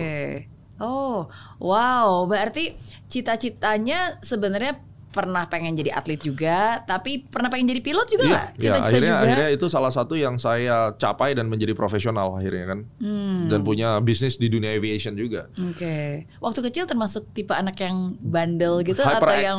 Oh, 0.78 1.26
wow. 1.58 2.22
Berarti 2.30 2.76
cita-citanya 3.10 4.22
sebenarnya 4.22 4.78
pernah 5.08 5.44
pengen 5.44 5.72
jadi 5.72 5.90
atlet 5.90 6.16
juga, 6.16 6.80
tapi 6.80 7.20
pernah 7.20 7.48
pengen 7.48 7.66
jadi 7.66 7.80
pilot 7.80 8.06
juga 8.06 8.22
Iya, 8.22 8.30
nggak? 8.30 8.46
iya, 8.46 8.60
Cita-cita 8.60 8.86
akhirnya 8.86 9.08
juga. 9.10 9.22
akhirnya 9.24 9.48
itu 9.50 9.66
salah 9.66 9.88
satu 9.88 10.14
yang 10.14 10.34
saya 10.36 10.76
capai 10.94 11.32
dan 11.32 11.48
menjadi 11.48 11.72
profesional 11.72 12.32
akhirnya 12.32 12.64
kan. 12.66 12.78
Hmm. 12.98 13.48
Dan 13.48 13.60
punya 13.62 13.96
bisnis 13.98 14.36
di 14.36 14.46
dunia 14.46 14.70
aviation 14.70 15.12
juga. 15.12 15.48
Oke. 15.54 16.28
Waktu 16.38 16.60
kecil 16.62 16.84
termasuk 16.84 17.32
tipe 17.32 17.50
anak 17.50 17.76
yang 17.78 18.14
bandel 18.18 18.80
gitu 18.82 19.00
atau 19.00 19.32
yang 19.32 19.56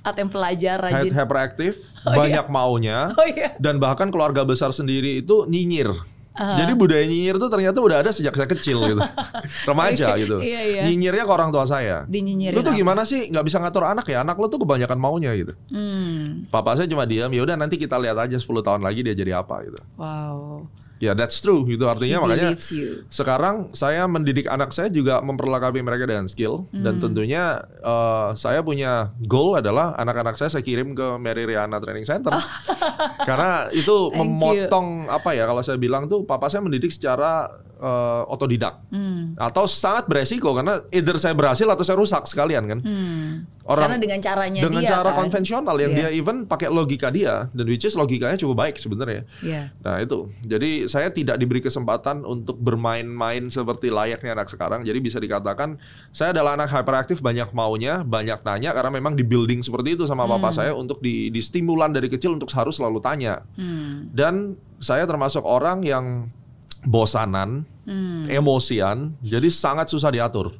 atau 0.00 0.18
yang 0.18 0.30
pelajar 0.30 0.76
rajin? 0.78 1.10
Hyperaktif, 1.10 1.80
Oh, 2.00 2.12
banyak 2.12 2.46
maunya. 2.48 3.12
Oh 3.12 3.24
iya. 3.24 3.52
Dan 3.56 3.76
bahkan 3.76 4.08
keluarga 4.08 4.40
besar 4.42 4.70
sendiri 4.70 5.20
itu 5.20 5.44
nyinyir. 5.44 5.92
Jadi 6.40 6.72
budaya 6.72 7.04
nyinyir 7.04 7.36
tuh 7.36 7.52
ternyata 7.52 7.78
udah 7.84 8.00
ada 8.00 8.10
sejak 8.10 8.32
saya 8.32 8.48
kecil 8.48 8.80
gitu. 8.88 9.00
Remaja 9.68 10.16
gitu. 10.16 10.40
Iya, 10.40 10.60
iya. 10.64 10.82
Nyinyirnya 10.88 11.24
ke 11.28 11.32
orang 11.32 11.52
tua 11.52 11.68
saya. 11.68 12.08
Dinyinyirin 12.08 12.56
Lu 12.56 12.64
tuh 12.64 12.72
apa? 12.72 12.80
gimana 12.80 13.02
sih 13.04 13.28
nggak 13.28 13.44
bisa 13.44 13.60
ngatur 13.60 13.84
anak 13.84 14.08
ya? 14.08 14.24
Anak 14.24 14.40
lu 14.40 14.48
tuh 14.48 14.64
kebanyakan 14.64 14.96
maunya 14.96 15.36
gitu. 15.36 15.52
Hmm. 15.68 16.48
Papa 16.48 16.80
saya 16.80 16.88
cuma 16.88 17.04
diam, 17.04 17.28
ya 17.28 17.44
udah 17.44 17.60
nanti 17.60 17.76
kita 17.76 18.00
lihat 18.00 18.16
aja 18.16 18.40
10 18.40 18.48
tahun 18.64 18.80
lagi 18.80 19.04
dia 19.04 19.12
jadi 19.12 19.44
apa 19.44 19.68
gitu. 19.68 19.78
Wow. 20.00 20.64
Ya 21.00 21.12
that's 21.12 21.40
true 21.40 21.64
gitu 21.64 21.88
artinya 21.88 22.20
He 22.20 22.22
makanya 22.22 22.50
you. 22.60 23.08
sekarang 23.08 23.72
saya 23.72 24.04
mendidik 24.04 24.44
anak 24.44 24.68
saya 24.68 24.86
juga 24.86 25.18
memperlengkapi 25.18 25.80
mereka 25.80 26.04
dengan 26.04 26.28
skill 26.28 26.68
dan 26.70 26.94
Hmm. 26.94 27.02
tentunya 27.02 27.42
eh, 27.74 28.28
saya 28.34 28.60
punya 28.60 28.92
goal 29.18 29.56
adalah 29.56 29.96
anak-anak 29.96 30.36
saya 30.36 30.48
saya 30.48 30.60
kirim 30.60 30.92
ke 30.92 31.16
Mary 31.16 31.44
Riana 31.44 31.76
Training 31.76 32.04
Center 32.04 32.36
karena 33.20 33.50
itu 33.70 33.90
Thank 34.06 34.18
memotong 34.18 34.86
apa 35.08 35.32
ya 35.32 35.44
kalau 35.44 35.60
saya 35.60 35.76
bilang 35.76 36.04
tuh 36.04 36.22
papa 36.22 36.46
saya 36.46 36.60
mendidik 36.60 36.90
secara 36.90 37.48
eh, 37.74 38.22
otodidak 38.28 38.84
Hmm. 38.88 39.32
atau 39.34 39.64
sangat 39.64 40.04
beresiko 40.04 40.52
karena 40.52 40.84
either 40.90 41.16
saya 41.16 41.32
berhasil 41.32 41.64
atau 41.64 41.80
saya 41.80 41.96
rusak 41.96 42.26
sekalian 42.26 42.64
kan 42.66 42.78
Hmm. 42.78 43.48
Orang 43.70 43.86
Karena 43.86 43.98
dengan 44.02 44.18
caranya 44.18 44.60
dengan 44.60 44.82
dia 44.82 44.90
cara 44.90 45.10
kan. 45.14 45.18
konvensional 45.22 45.76
yang 45.78 45.92
Iya. 45.94 45.98
dia 46.02 46.08
even 46.12 46.42
pakai 46.44 46.66
logika 46.66 47.06
dia 47.08 47.46
dan 47.48 47.64
which 47.64 47.86
is 47.86 47.94
logikanya 47.94 48.34
cukup 48.34 48.58
baik 48.58 48.76
sebenarnya 48.76 49.22
Iya. 49.40 49.70
Nah 49.78 49.96
itu, 49.98 50.18
jadi 50.42 50.70
saya 50.84 51.08
tidak 51.08 51.38
diberi 51.38 51.62
kesempatan 51.62 52.26
untuk 52.26 52.58
bermain-main 52.58 53.46
seperti 53.46 53.88
layaknya 53.88 54.34
anak 54.34 54.50
sekarang. 54.50 54.82
Jadi 54.82 54.98
bisa 54.98 55.16
dikatakan 55.16 55.78
saya 56.10 56.34
adalah 56.34 56.58
anak 56.58 56.68
hyperaktif, 56.68 57.20
banyak 57.20 57.52
maunya, 57.52 58.02
banyak 58.02 58.42
nanya 58.42 58.74
karena 58.74 58.90
memang 58.90 59.14
di 59.14 59.22
building 59.22 59.62
seperti 59.62 59.94
itu 59.94 60.04
sama 60.04 60.26
papa 60.26 60.50
saya 60.50 60.74
untuk 60.74 60.98
di, 60.98 61.28
di 61.28 61.38
stimulan 61.38 61.94
dari 61.94 62.08
kecil 62.08 62.34
untuk 62.34 62.50
harus 62.50 62.74
selalu 62.74 62.98
tanya. 62.98 63.46
Hmm. 63.54 64.10
Dan 64.10 64.34
saya 64.76 65.06
termasuk 65.06 65.40
orang 65.40 65.80
yang 65.80 66.26
bosanan, 66.82 67.68
Hmm. 67.80 68.24
emosian, 68.26 69.18
jadi 69.20 69.46
sangat 69.46 69.90
susah 69.90 70.08
diatur. 70.08 70.54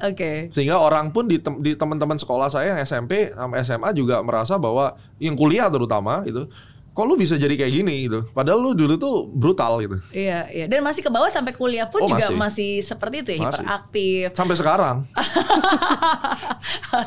Oke. 0.00 0.48
Sehingga 0.54 0.80
orang 0.80 1.12
pun 1.12 1.28
di, 1.28 1.36
tem- 1.38 1.60
di 1.60 1.76
teman-teman 1.76 2.16
sekolah 2.16 2.48
saya 2.48 2.74
yang 2.76 2.80
SMP 2.82 3.32
sama 3.32 3.54
SMA 3.60 3.90
juga 3.92 4.20
merasa 4.24 4.56
bahwa 4.56 4.96
yang 5.20 5.36
kuliah 5.36 5.68
terutama 5.68 6.24
itu 6.24 6.48
kok 6.98 7.06
lu 7.06 7.14
bisa 7.14 7.38
jadi 7.38 7.54
kayak 7.54 7.70
gini 7.72 8.10
gitu. 8.10 8.26
Padahal 8.34 8.58
lu 8.58 8.74
dulu 8.74 8.98
tuh 8.98 9.30
brutal 9.30 9.78
gitu. 9.78 10.02
Iya, 10.10 10.50
iya. 10.50 10.66
Dan 10.66 10.82
masih 10.82 10.98
ke 10.98 11.06
bawah 11.06 11.30
sampai 11.30 11.54
kuliah 11.54 11.86
pun 11.86 12.02
Oh, 12.02 12.10
juga 12.10 12.26
masih. 12.26 12.34
masih. 12.34 12.72
seperti 12.82 13.14
itu 13.22 13.30
ya, 13.32 13.38
Masih. 13.38 13.62
hiperaktif. 13.62 14.26
Sampai 14.34 14.54
sekarang. 14.58 14.96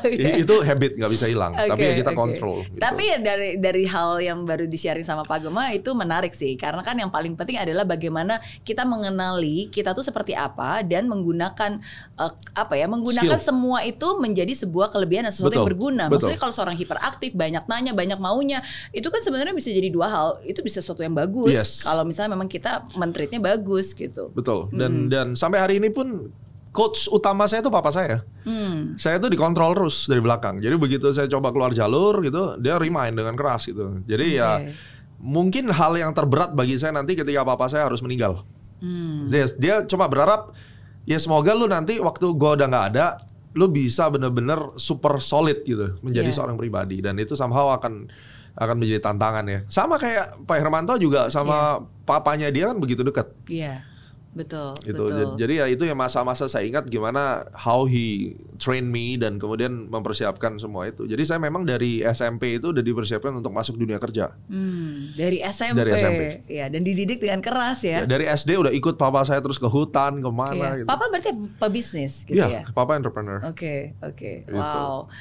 I- 0.08 0.40
itu 0.42 0.54
habit 0.62 0.92
nggak 0.96 1.12
bisa 1.12 1.26
hilang. 1.28 1.52
tapi 1.54 1.72
Oke, 1.76 1.84
ya 1.84 1.94
kita 1.98 2.12
oke. 2.12 2.18
kontrol. 2.18 2.56
gitu. 2.64 2.78
Tapi 2.80 3.02
ya 3.04 3.18
dari 3.20 3.50
dari 3.58 3.84
hal 3.84 4.10
yang 4.20 4.44
baru 4.44 4.64
disiarin 4.64 5.04
sama 5.04 5.24
Pak 5.24 5.44
Gema 5.44 5.72
itu 5.72 5.90
menarik 5.92 6.32
sih, 6.32 6.56
karena 6.56 6.80
kan 6.82 6.96
yang 6.96 7.10
paling 7.10 7.36
penting 7.36 7.58
adalah 7.58 7.84
bagaimana 7.84 8.40
kita 8.64 8.84
mengenali 8.84 9.68
kita 9.68 9.92
tuh 9.92 10.02
seperti 10.02 10.32
apa 10.32 10.80
dan 10.82 11.06
menggunakan 11.08 11.78
eh, 12.16 12.32
apa 12.54 12.74
ya, 12.76 12.86
menggunakan 12.88 13.36
Skill. 13.36 13.44
semua 13.44 13.78
itu 13.84 14.08
menjadi 14.16 14.52
sebuah 14.56 14.88
kelebihan 14.90 15.28
dan 15.28 15.34
sesuatu 15.34 15.52
yang 15.52 15.66
Betul, 15.66 15.70
berguna. 15.76 16.04
betul. 16.08 16.32
Maksudnya 16.32 16.38
kalau 16.40 16.54
seorang 16.54 16.76
hiperaktif, 16.78 17.30
banyak 17.34 17.64
nanya, 17.66 17.92
banyak 17.92 18.18
maunya, 18.18 18.60
itu 18.92 19.06
kan 19.10 19.20
sebenarnya 19.20 19.52
bisa 19.52 19.68
jadi 19.68 19.81
dua 19.88 20.08
hal. 20.08 20.28
Itu 20.44 20.60
bisa 20.60 20.78
sesuatu 20.78 21.00
yang 21.00 21.16
bagus 21.16 21.56
Yes. 21.56 21.82
kalau 21.82 22.04
misalnya 22.04 22.36
memang 22.36 22.46
kita 22.46 22.86
mentreatnya 22.94 23.40
bagus 23.40 23.96
gitu. 23.96 24.30
betul. 24.32 24.68
Dan 24.70 25.08
dan 25.08 25.34
sampai 25.34 25.58
hari 25.58 25.80
ini 25.80 25.90
pun 25.90 26.30
coach 26.70 27.08
utama 27.08 27.48
saya 27.48 27.60
tuh 27.60 27.68
papa 27.68 27.90
saya. 27.90 28.22
Hmm. 28.44 28.96
Saya 28.96 29.18
tuh 29.18 29.28
dikontrol 29.28 29.74
terus 29.74 30.06
dari 30.06 30.20
belakang. 30.20 30.56
Jadi 30.56 30.76
begitu 30.76 31.10
saya 31.10 31.26
coba 31.26 31.50
keluar 31.50 31.72
jalur 31.72 32.22
gitu, 32.22 32.56
dia 32.58 32.76
remind 32.76 33.16
dengan 33.16 33.34
keras 33.34 33.66
gitu. 33.66 34.00
Jadi 34.06 34.38
ya 34.38 34.62
Oke. 34.62 34.72
mungkin 35.18 35.68
hal 35.68 35.96
yang 35.96 36.12
terberat 36.12 36.52
bagi 36.52 36.76
saya 36.76 36.94
nanti 36.94 37.14
ketika 37.14 37.42
papa 37.42 37.66
saya 37.68 37.88
harus 37.88 38.00
meninggal. 38.00 38.46
Hmm. 38.80 39.28
Dia, 39.28 39.46
dia 39.58 39.76
cuma 39.84 40.08
berharap 40.08 40.56
ya 41.04 41.18
semoga 41.18 41.54
lu 41.54 41.66
nanti 41.66 41.98
waktu 41.98 42.34
gua 42.34 42.56
udah 42.56 42.66
nggak 42.66 42.86
ada, 42.96 43.06
lu 43.52 43.68
bisa 43.68 44.08
bener-bener 44.08 44.74
super 44.80 45.20
solid 45.20 45.62
gitu 45.62 46.00
menjadi 46.00 46.32
Iya. 46.32 46.38
seorang 46.40 46.56
pribadi 46.56 47.04
dan 47.04 47.20
itu 47.20 47.36
somehow 47.36 47.76
akan 47.76 48.08
akan 48.54 48.76
menjadi 48.78 49.00
tantangan 49.02 49.46
ya. 49.46 49.60
Sama 49.68 49.96
kayak 49.96 50.44
Pak 50.44 50.58
Hermanto 50.58 50.96
juga 50.96 51.28
sama 51.28 51.80
papanya 52.04 52.48
dia 52.48 52.68
kan 52.68 52.78
begitu 52.78 53.02
dekat. 53.02 53.32
Iya. 53.46 53.88
Betul, 54.32 54.72
Gitu. 54.80 54.96
betul. 54.96 55.36
Jadi 55.36 55.60
ya 55.60 55.68
itu 55.68 55.84
yang 55.84 56.00
masa-masa 56.00 56.48
saya 56.48 56.64
ingat 56.64 56.88
gimana 56.88 57.44
how 57.52 57.84
he 57.84 58.40
train 58.56 58.88
me 58.88 59.20
dan 59.20 59.36
kemudian 59.36 59.92
mempersiapkan 59.92 60.56
semua 60.56 60.88
itu. 60.88 61.04
Jadi 61.04 61.20
saya 61.28 61.36
memang 61.36 61.68
dari 61.68 62.00
SMP 62.00 62.56
itu 62.56 62.72
udah 62.72 62.80
dipersiapkan 62.80 63.36
untuk 63.36 63.52
masuk 63.52 63.76
dunia 63.76 64.00
kerja. 64.00 64.32
Hmm, 64.48 65.12
dari 65.12 65.44
SMP. 65.44 65.76
Dari 65.78 65.92
SMP. 65.92 66.24
Ya, 66.48 66.72
dan 66.72 66.80
dididik 66.80 67.20
dengan 67.20 67.44
keras 67.44 67.84
ya. 67.84 68.04
Ya, 68.04 68.08
dari 68.08 68.24
SD 68.24 68.56
udah 68.56 68.72
ikut 68.72 68.96
papa 68.96 69.28
saya 69.28 69.44
terus 69.44 69.60
ke 69.60 69.68
hutan 69.68 70.16
Iya. 70.16 70.24
ke 70.24 70.30
mana 70.32 70.68
gitu. 70.80 70.88
Papa 70.88 71.12
berarti 71.12 71.32
pebisnis 71.60 72.24
gitu 72.24 72.40
Iya, 72.40 72.48
ya. 72.48 72.62
papa 72.72 72.96
entrepreneur. 72.96 73.44
Oke, 73.44 74.00
oke. 74.00 74.48
Gitu. 74.48 74.56
Wow. 74.56 75.12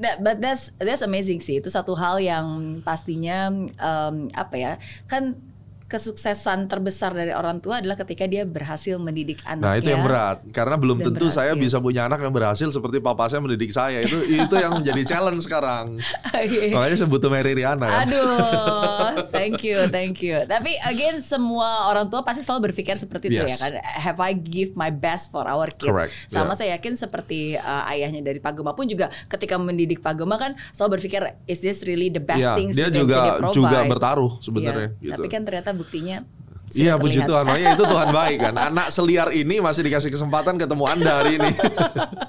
That, 0.00 0.24
but 0.24 0.40
that's 0.40 0.72
that's 0.80 1.04
amazing 1.04 1.44
sih. 1.44 1.60
Itu 1.60 1.68
satu 1.68 1.92
hal 1.92 2.16
yang 2.24 2.80
pastinya 2.80 3.52
em, 3.76 4.32
apa 4.32 4.56
ya? 4.56 4.72
Kan 5.04 5.36
kesuksesan 5.90 6.70
terbesar 6.70 7.10
dari 7.10 7.34
orang 7.34 7.58
tua 7.58 7.82
adalah 7.82 7.98
ketika 7.98 8.24
dia 8.24 8.46
berhasil 8.46 8.94
mendidik 8.96 9.42
anaknya. 9.42 9.66
Nah 9.66 9.74
itu 9.74 9.90
yang 9.90 10.02
berat 10.02 10.38
karena 10.50 10.78
belum 10.78 11.02
tentu 11.02 11.26
saya 11.28 11.50
berhasil. 11.52 11.64
bisa 11.66 11.76
punya 11.78 12.06
anak 12.06 12.22
yang 12.22 12.30
berhasil 12.30 12.70
seperti 12.70 13.02
papa 13.02 13.26
saya 13.26 13.42
mendidik 13.42 13.68
saya 13.68 13.98
itu 14.00 14.22
itu 14.22 14.54
yang 14.54 14.78
menjadi 14.78 15.02
challenge 15.04 15.42
sekarang 15.42 15.98
Oke. 16.30 16.70
makanya 16.70 16.96
saya 16.96 17.10
butuh 17.10 17.26
Mary 17.26 17.52
Riana 17.52 17.82
kan. 17.82 18.06
Aduh, 18.06 19.26
thank 19.34 19.60
you, 19.60 19.90
thank 19.90 20.22
you. 20.22 20.38
Tapi 20.46 20.78
again 20.80 21.18
semua 21.18 21.90
orang 21.90 22.06
tua 22.06 22.22
pasti 22.22 22.40
selalu 22.40 22.70
berpikir 22.70 22.94
seperti 22.94 23.26
itu 23.28 23.42
ya 23.42 23.48
Yes. 23.48 23.58
kan. 23.58 23.72
Have 23.82 24.20
I 24.20 24.30
give 24.30 24.76
my 24.76 24.88
best 24.88 25.28
for 25.28 25.42
our 25.44 25.66
kids? 25.66 25.90
Correct, 25.90 26.12
Sama 26.28 26.52
yeah. 26.52 26.54
saya 26.54 26.68
yakin 26.78 26.94
seperti 26.94 27.56
uh, 27.56 27.90
ayahnya 27.90 28.22
dari 28.22 28.38
Pak 28.38 28.54
Gema 28.54 28.72
pun 28.72 28.86
juga 28.86 29.10
ketika 29.26 29.58
mendidik 29.58 29.98
Pak 29.98 30.14
Gema 30.14 30.36
kan 30.36 30.54
selalu 30.70 30.96
berpikir 30.96 31.18
is 31.44 31.58
this 31.58 31.82
really 31.82 32.06
the 32.06 32.22
best 32.22 32.38
Iya, 32.38 32.54
things 32.54 32.78
dia 32.78 32.86
juga 32.88 33.40
juga 33.50 33.82
bertaruh 33.82 34.38
sebenarnya 34.38 34.94
Iya, 34.94 35.02
gitu. 35.02 35.12
Tapi 35.16 35.26
kan 35.26 35.42
ternyata 35.42 35.70
buktinya 35.80 36.20
Iya 36.70 36.94
puji. 36.94 37.26
Tuhan, 37.26 37.42
makanya 37.42 37.74
itu 37.74 37.82
Tuhan 37.82 38.08
baik 38.22 38.38
kan. 38.38 38.54
Anak 38.54 38.94
seliar 38.94 39.34
ini 39.34 39.58
masih 39.58 39.82
dikasih 39.82 40.06
kesempatan 40.06 40.54
ketemu 40.54 40.86
Anda 40.86 41.18
hari 41.18 41.34
ini. 41.34 41.50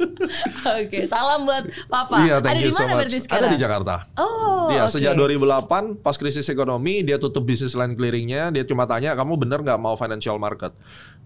Oke, 0.82 1.06
salam 1.06 1.46
buat 1.46 1.70
Papa. 1.86 2.26
Iya, 2.26 2.42
thank 2.42 2.58
Ada 2.58 2.66
you 2.66 2.70
di 2.70 2.74
so 2.74 2.82
mana 2.82 2.90
much. 2.90 3.00
berarti 3.06 3.18
Ada 3.18 3.22
sekarang? 3.22 3.52
di 3.54 3.60
Jakarta. 3.62 3.96
Oh, 4.18 4.74
Iya, 4.74 4.90
oke. 4.90 4.94
sejak 4.94 5.14
2008 5.14 6.02
pas 6.02 6.16
krisis 6.16 6.48
ekonomi 6.48 7.06
dia 7.06 7.22
tutup 7.22 7.46
bisnis 7.46 7.78
line 7.78 7.94
clearingnya. 7.94 8.50
Dia 8.50 8.66
cuma 8.66 8.90
tanya 8.90 9.14
kamu 9.14 9.38
bener 9.38 9.62
nggak 9.62 9.78
mau 9.78 9.94
financial 9.94 10.42
market? 10.42 10.74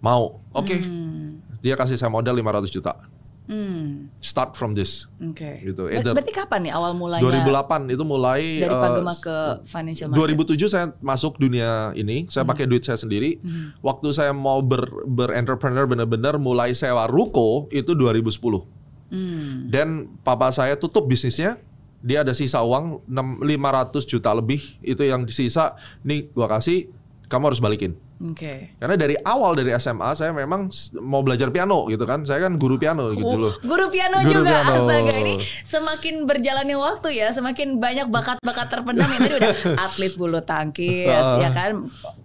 Mau. 0.02 0.44
Oke. 0.52 0.76
Hmm. 0.76 1.40
Dia 1.64 1.80
kasih 1.80 1.96
saya 1.96 2.12
modal 2.12 2.36
500 2.36 2.68
juta. 2.68 3.00
Hmm, 3.46 4.10
Start 4.18 4.54
from 4.54 4.74
this. 4.74 5.06
Oke. 5.16 5.62
Gitu, 5.62 5.78
Ber- 5.80 5.94
either- 5.94 6.14
berarti 6.14 6.34
kapan 6.34 6.66
nih 6.66 6.74
awal 6.74 6.92
mulanya 6.94 7.22
2008 7.22 7.88
itu 7.88 8.04
mulai 8.04 8.42
dari 8.58 8.74
eh, 8.74 8.82
Pak 8.82 8.90
Gema 8.92 9.14
ke 9.16 9.38
financial 9.64 10.08
market? 10.10 10.58
2007 10.58 10.66
saya 10.68 10.86
masuk 11.00 11.38
dunia 11.38 11.70
ini, 11.94 12.26
saya 12.26 12.42
pakai 12.44 12.66
duit 12.66 12.82
saya 12.82 12.98
sendiri. 12.98 13.38
Waktu 13.80 14.08
saya 14.12 14.34
mau 14.34 14.60
ber 14.60 14.82
berentrepreneur 15.06 15.86
benar-benar 15.86 16.36
mulai 16.36 16.74
sewa 16.74 17.06
ruko 17.06 17.70
itu 17.70 17.94
2010. 17.94 18.66
Hmm. 19.06 19.70
Dan 19.70 19.88
papa 20.20 20.50
saya 20.50 20.74
tutup 20.74 21.06
bisnisnya, 21.06 21.62
dia 22.02 22.22
ada 22.22 22.34
sisa 22.34 22.62
uang 22.62 23.06
6 23.06 23.40
500 23.40 24.04
juta 24.04 24.34
lebih 24.34 24.58
itu 24.82 25.02
yang 25.02 25.22
disisa, 25.22 25.78
nih 26.02 26.34
gua 26.34 26.50
kasih, 26.50 26.90
kamu 27.26 27.54
harus 27.54 27.62
balikin. 27.62 27.94
Oke. 28.18 28.72
Karena 28.76 28.96
dari 28.96 29.16
awal 29.18 29.54
dari 29.54 29.76
SMA 29.76 30.08
saya 30.14 30.32
memang 30.32 30.72
mau 30.98 31.20
belajar 31.20 31.50
piano 31.50 31.84
gitu 31.86 32.04
kan, 32.04 32.24
saya 32.24 32.42
kan 32.42 32.56
guru 32.56 32.76
piano 32.76 33.12
gitu 33.12 33.22
Oh, 33.22 33.36
dulu. 33.36 33.50
Guru 33.60 33.86
piano 33.88 34.24
Guru 34.24 34.40
juga 34.40 34.52
piano. 34.56 34.74
astaga 34.82 35.16
ini 35.18 35.36
semakin 35.62 36.16
berjalannya 36.24 36.78
waktu 36.78 37.08
ya 37.14 37.28
semakin 37.30 37.76
banyak 37.76 38.08
bakat-bakat 38.08 38.68
terpendam 38.70 39.04
yang 39.06 39.22
tadi 39.22 39.36
udah 39.36 39.52
atlet 39.86 40.14
bulu 40.14 40.40
tangkis 40.40 41.12
Ah. 41.12 41.38
ya 41.38 41.50
kan 41.50 41.72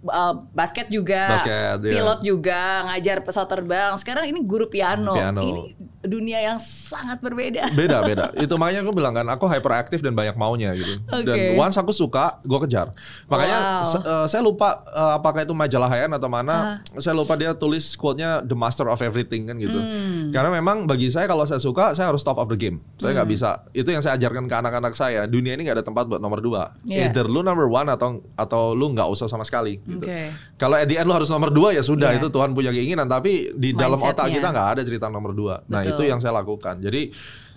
Uh, 0.01 0.33
basket 0.51 0.87
juga 0.87 1.37
Basket, 1.37 1.77
iya. 1.83 1.93
pilot 1.93 2.19
juga 2.21 2.59
ngajar 2.85 3.21
pesawat 3.21 3.47
terbang 3.47 3.93
sekarang 3.95 4.25
ini 4.25 4.41
guru 4.41 4.65
piano, 4.65 5.13
Piano. 5.13 5.39
ini 5.39 5.61
dunia 6.01 6.41
yang 6.43 6.57
sangat 6.57 7.17
berbeda 7.17 7.69
beda 7.71 7.97
beda 8.09 8.25
itu 8.35 8.53
makanya 8.53 8.81
aku 8.81 8.91
bilang 8.91 9.13
kan 9.13 9.25
aku 9.25 9.45
hyperaktif 9.45 9.99
dan 9.99 10.11
banyak 10.11 10.33
maunya 10.33 10.73
gitu 10.73 10.97
Oke. 11.07 11.23
dan 11.23 11.37
once 11.55 11.75
aku 11.75 11.91
suka 11.91 12.41
gue 12.41 12.59
kejar 12.61 12.93
makanya 13.25 13.59
Wow. 13.61 13.83
se- 13.85 14.01
eh, 14.03 14.25
saya 14.27 14.41
lupa 14.41 14.69
eh, 14.83 15.13
apakah 15.13 15.41
itu 15.41 15.53
majalah 15.53 15.87
Hayan 15.87 16.11
atau 16.11 16.25
mana 16.25 16.55
saya 16.95 17.13
lupa 17.13 17.33
dia 17.33 17.53
tulis 17.53 17.93
quote-nya 17.93 18.41
the 18.41 18.53
master 18.53 18.85
of 18.85 18.97
everything 18.99 19.45
kan 19.45 19.55
gitu 19.55 19.73
Hmm. 19.73 20.29
karena 20.29 20.49
memang 20.51 20.83
bagi 20.83 21.07
saya 21.07 21.25
kalau 21.25 21.43
saya 21.43 21.57
suka 21.57 21.91
saya 21.91 22.07
harus 22.07 22.21
top 22.21 22.35
of 22.35 22.47
the 22.47 22.57
game 22.57 22.79
saya 22.95 23.13
nggak 23.13 23.29
bisa 23.29 23.49
itu 23.71 23.87
yang 23.87 23.99
saya 23.99 24.15
ajarkan 24.15 24.45
ke 24.45 24.55
anak-anak 24.55 24.93
saya 24.93 25.25
dunia 25.25 25.53
ini 25.53 25.63
nggak 25.63 25.77
ada 25.77 25.85
tempat 25.85 26.05
buat 26.05 26.17
nomor 26.17 26.39
dua 26.39 26.73
Iya. 26.83 27.07
either 27.07 27.25
lu 27.25 27.41
number 27.41 27.65
one 27.65 27.87
atau 27.87 28.09
atau 28.33 28.71
lu 28.71 28.89
nggak 28.89 29.05
usah 29.07 29.25
sama 29.25 29.41
sekali 29.41 29.77
gitu. 29.79 30.01
Oke. 30.01 30.31
Kalau 30.55 30.73
at 30.73 30.85
the 30.85 30.95
end 30.95 31.05
lu 31.05 31.13
harus 31.13 31.27
nomor 31.27 31.49
dua 31.49 31.71
ya 31.71 31.81
sudah 31.81 32.09
Iya. 32.09 32.17
itu 32.17 32.27
Tuhan 32.27 32.51
punya 32.51 32.69
keinginan 32.69 33.05
tapi 33.05 33.53
di 33.53 33.71
dalam 33.71 33.97
otak 33.97 34.27
kita 34.29 34.47
nggak 34.47 34.67
ada 34.69 34.81
cerita 34.81 35.05
nomor 35.07 35.31
dua. 35.31 35.61
Nah 35.63 35.81
Betul. 35.81 35.90
Itu 35.91 36.03
yang 36.03 36.17
saya 36.17 36.33
lakukan. 36.35 36.79
Jadi 36.79 37.11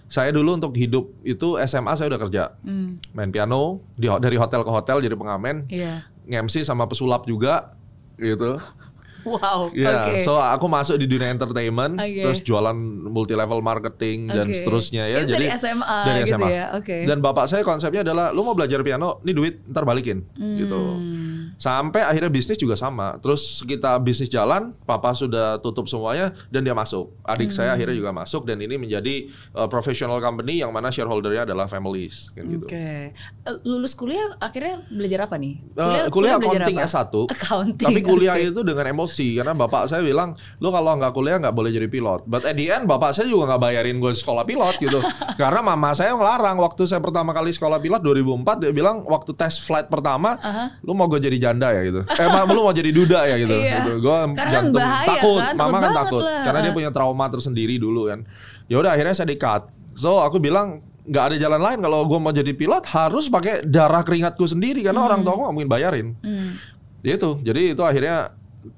saya 0.07 0.31
dulu 0.31 0.55
untuk 0.55 0.73
hidup 0.73 1.11
itu 1.23 1.57
SMA 1.61 1.95
saya 1.95 2.07
udah 2.09 2.21
kerja 2.21 2.43
Hmm. 2.61 3.01
main 3.11 3.29
piano 3.29 3.83
di 3.95 4.07
dari 4.07 4.37
hotel 4.37 4.61
ke 4.61 4.71
hotel 4.71 5.01
jadi 5.01 5.13
pengamen 5.13 5.65
Iya. 5.67 6.07
nge-MC 6.25 6.63
sama 6.63 6.85
pesulap 6.85 7.25
juga 7.25 7.75
gitu. 8.15 8.61
Wow. 9.25 9.73
Iya, 9.73 9.91
Oke. 10.05 10.21
so 10.21 10.37
aku 10.37 10.67
masuk 10.67 10.97
di 10.97 11.09
dunia 11.09 11.29
entertainment, 11.29 11.97
Oke. 11.97 12.21
terus 12.21 12.39
jualan 12.41 12.77
multi 13.05 13.33
level 13.33 13.59
marketing 13.59 14.29
dan 14.29 14.47
Oke. 14.47 14.57
seterusnya 14.57 15.09
ya. 15.09 15.25
Itu 15.25 15.33
Jadi 15.33 15.47
dari 15.47 15.57
SMA 15.57 15.99
dari 16.05 16.21
gitu 16.23 16.37
SMA. 16.37 16.49
ya, 16.49 16.65
oke. 16.75 16.97
Dan 17.05 17.19
bapak 17.19 17.45
saya 17.47 17.63
konsepnya 17.63 18.03
adalah, 18.03 18.31
lu 18.31 18.43
mau 18.43 18.53
belajar 18.53 18.81
piano, 18.81 19.21
nih 19.21 19.33
duit 19.33 19.55
ntar 19.67 19.83
balikin, 19.83 20.29
gitu. 20.37 20.77
Hmm. 20.77 21.33
Sampai 21.55 22.03
akhirnya 22.03 22.29
bisnis 22.29 22.59
juga 22.59 22.75
sama. 22.75 23.15
Terus 23.17 23.63
kita 23.63 23.95
bisnis 23.97 24.27
jalan, 24.27 24.75
papa 24.83 25.15
sudah 25.15 25.57
tutup 25.59 25.87
semuanya 25.87 26.35
dan 26.51 26.61
dia 26.61 26.75
masuk. 26.75 27.15
Adik 27.23 27.49
saya 27.49 27.71
Hmm. 27.71 27.79
akhirnya 27.79 27.97
juga 27.97 28.11
masuk 28.11 28.43
dan 28.43 28.59
ini 28.59 28.75
menjadi 28.75 29.31
uh, 29.53 29.67
professional 29.67 30.19
company 30.19 30.59
yang 30.59 30.69
mana 30.69 30.91
shareholdernya 30.91 31.47
adalah 31.47 31.65
families, 31.65 32.35
kan 32.35 32.45
gitu. 32.45 32.67
Oke. 32.67 33.15
Eh, 33.15 33.57
Lulus 33.63 33.95
kuliah 33.95 34.35
akhirnya 34.37 34.83
belajar 34.91 35.31
apa 35.31 35.39
nih? 35.39 35.55
Eh, 35.73 36.11
kuliah 36.11 36.37
belajar 36.37 36.67
accounting 36.67 36.79
apa? 36.83 36.91
S1. 36.91 37.15
Accounting. 37.31 37.87
Tapi 37.87 38.01
kuliah 38.03 38.37
itu 38.37 38.61
dengan 38.61 38.87
emosi 38.91 39.14
karena 39.15 39.55
bapak 39.55 39.87
saya 39.87 40.03
bilang, 40.03 40.35
"Lu 40.59 40.75
kalau 40.75 40.99
nggak 40.99 41.15
kuliah 41.15 41.39
nggak 41.39 41.55
boleh 41.55 41.71
jadi 41.71 41.87
pilot." 41.87 42.27
But 42.27 42.43
at 42.43 42.59
the 42.59 42.67
end 42.69 42.91
bapak 42.91 43.15
saya 43.15 43.31
juga 43.31 43.55
nggak 43.55 43.63
bayarin 43.63 44.03
gue 44.03 44.11
sekolah 44.11 44.43
pilot 44.43 44.75
gitu. 44.83 44.99
karena 45.41 45.63
mama 45.63 45.95
saya 45.95 46.19
ngelarang 46.19 46.59
waktu 46.59 46.85
saya 46.85 46.99
pertama 46.99 47.31
kali 47.31 47.55
sekolah 47.55 47.79
pilot 47.79 48.03
2004 48.03 48.63
dia 48.67 48.73
bilang 48.75 49.07
waktu 49.07 49.31
tes 49.39 49.63
flight 49.63 49.87
pertama, 49.87 50.35
Aha. 50.43 50.83
"Lu 50.83 50.99
mau 50.99 51.07
gue 51.07 51.23
jadi 51.23 51.39
janda 51.39 51.71
ya?" 51.71 51.87
gitu. 51.87 52.03
Eh, 52.03 52.27
ma, 52.27 52.43
lu 52.51 52.67
mau 52.67 52.75
jadi 52.75 52.91
duda 52.91 53.21
ya 53.31 53.37
gitu. 53.39 53.55
Iya. 53.55 53.75
gitu. 53.79 53.93
Gue 54.03 54.19
Karena 54.35 54.35
kan 54.35 54.51
jantung 54.51 54.83
bahaya 54.83 55.09
takut, 55.09 55.43
kan, 55.47 55.55
mama 55.55 55.79
kan 55.79 55.93
takut 55.95 56.23
lah. 56.27 56.43
karena 56.43 56.59
dia 56.67 56.73
punya 56.75 56.91
trauma 56.91 57.27
tersendiri 57.31 57.79
dulu 57.79 58.11
kan. 58.11 58.27
Ya 58.67 58.77
udah 58.83 58.91
akhirnya 58.99 59.15
saya 59.15 59.31
di-cut. 59.31 59.71
So 59.95 60.19
aku 60.19 60.43
bilang 60.43 60.83
nggak 61.05 61.25
ada 61.31 61.37
jalan 61.37 61.61
lain 61.61 61.79
kalau 61.85 62.09
gue 62.09 62.17
mau 62.17 62.33
jadi 62.33 62.57
pilot 62.57 62.81
harus 62.89 63.29
pakai 63.29 63.61
darah 63.69 64.01
keringatku 64.01 64.41
sendiri 64.49 64.81
karena 64.81 65.05
orang 65.05 65.21
tua 65.21 65.37
gue 65.37 65.45
nggak 65.45 65.55
mungkin 65.55 65.71
bayarin. 65.71 66.07
Hmm. 66.25 66.57
Itu. 67.05 67.45
Jadi 67.45 67.77
itu 67.77 67.83
akhirnya 67.85 68.33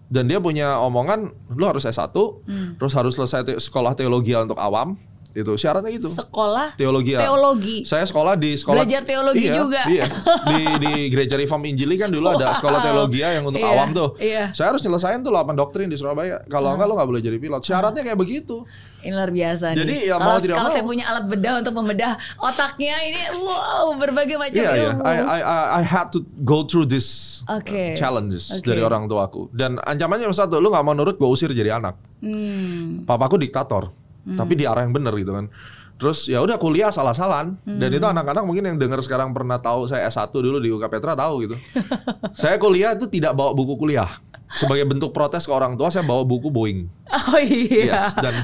dan 0.06 0.26
dia 0.26 0.38
punya 0.38 0.78
omongan 0.78 1.28
lu 1.50 1.64
harus 1.64 1.82
S1, 1.82 2.10
Hmm. 2.42 2.74
terus 2.76 2.92
harus 2.92 3.14
selesai 3.14 3.40
te- 3.42 3.58
sekolah 3.58 3.92
teologi 3.92 4.32
untuk 4.32 4.56
awam. 4.56 4.94
Itu 5.36 5.52
syaratnya 5.54 5.92
gitu. 5.92 6.08
Sekolah 6.08 6.72
Teologi. 6.74 7.12
teologi. 7.12 7.84
Saya 7.84 8.02
sekolah 8.02 8.34
di 8.34 8.56
sekolah 8.56 8.80
Belajar 8.80 9.04
teologi 9.04 9.44
Iya, 9.44 9.52
juga. 9.52 9.82
Iya. 9.84 10.08
Di 10.48 10.58
di 10.80 10.92
Gereja 11.06 11.36
Reform 11.36 11.60
Injili 11.66 11.94
kan 11.94 12.08
dulu 12.08 12.32
ada 12.32 12.56
sekolah 12.56 12.80
Wow. 12.80 12.86
teologi 12.88 13.20
yang 13.20 13.44
untuk 13.44 13.60
Iya, 13.60 13.68
awam 13.68 13.88
tuh. 13.92 14.08
iya. 14.16 14.44
Saya 14.50 14.72
harus 14.72 14.80
nyelesain 14.80 15.20
tuh 15.20 15.28
8 15.28 15.52
doktrin 15.52 15.86
di 15.86 15.94
Surabaya. 15.94 16.40
Kalau 16.46 16.72
enggak 16.72 16.88
lu 16.88 16.96
nggak 16.96 17.04
boleh 17.06 17.20
jadi 17.20 17.36
pilot. 17.36 17.60
Syaratnya 17.60 18.00
kayak 18.02 18.16
begitu. 18.16 18.64
Ini 18.96 19.12
luar 19.12 19.30
biasa 19.30 19.70
Jadi, 19.70 19.86
nih. 19.86 20.00
ya 20.02 20.16
kalau 20.16 20.26
mau 20.26 20.40
tidak 20.40 20.56
kalau 20.56 20.66
mau. 20.66 20.74
saya 20.74 20.84
punya 20.84 21.04
alat 21.06 21.24
bedah 21.28 21.54
untuk 21.60 21.74
membedah 21.76 22.12
otaknya 22.40 22.96
ini 23.06 23.20
wow 23.38 23.94
berbagai 23.94 24.34
macam 24.34 24.58
Iya, 24.58 24.70
iya. 24.72 24.88
ilmu. 24.90 25.00
I, 25.00 25.14
I, 25.14 25.38
I, 25.38 25.58
I 25.78 25.82
had 25.84 26.10
to 26.10 26.24
go 26.42 26.64
through 26.64 26.88
this 26.88 27.38
Oke. 27.46 27.94
challenges 27.94 28.50
Oke. 28.50 28.66
dari 28.66 28.80
orang 28.80 29.06
tuaku. 29.06 29.46
Dan 29.52 29.78
ancamannya 29.78 30.26
satu, 30.28 30.58
lu 30.58 30.68
nggak 30.68 30.82
mau 30.82 30.90
nurut, 30.92 31.14
gue 31.14 31.28
usir 31.28 31.52
jadi 31.52 31.76
anak. 31.76 31.94
Hmm. 32.16 33.04
papaku 33.04 33.36
diktator 33.36 33.92
tapi 34.34 34.58
di 34.58 34.66
arah 34.66 34.82
yang 34.82 34.90
benar 34.90 35.14
gitu 35.14 35.30
kan. 35.30 35.46
Terus 35.96 36.28
ya 36.28 36.44
udah 36.44 36.60
kuliah 36.60 36.92
salah-salan 36.92 37.56
dan 37.64 37.88
itu 37.88 38.04
anak-anak 38.04 38.44
mungkin 38.44 38.68
yang 38.68 38.76
dengar 38.76 39.00
sekarang 39.00 39.32
pernah 39.32 39.56
tahu 39.56 39.88
saya 39.88 40.04
S1 40.12 40.28
dulu 40.28 40.60
di 40.60 40.68
UK 40.68 40.92
Petra 40.92 41.16
tahu 41.16 41.48
gitu. 41.48 41.56
Saya 42.40 42.60
kuliah 42.60 42.92
itu 42.92 43.08
tidak 43.08 43.32
bawa 43.32 43.56
buku 43.56 43.80
kuliah. 43.80 44.20
Sebagai 44.46 44.84
bentuk 44.84 45.16
protes 45.16 45.48
ke 45.48 45.50
orang 45.50 45.74
tua 45.74 45.90
saya 45.90 46.06
bawa 46.06 46.22
buku 46.22 46.52
Boeing. 46.52 46.86
Oh 47.10 47.40
iya. 47.40 47.96
yes 47.96 48.14
dan 48.20 48.34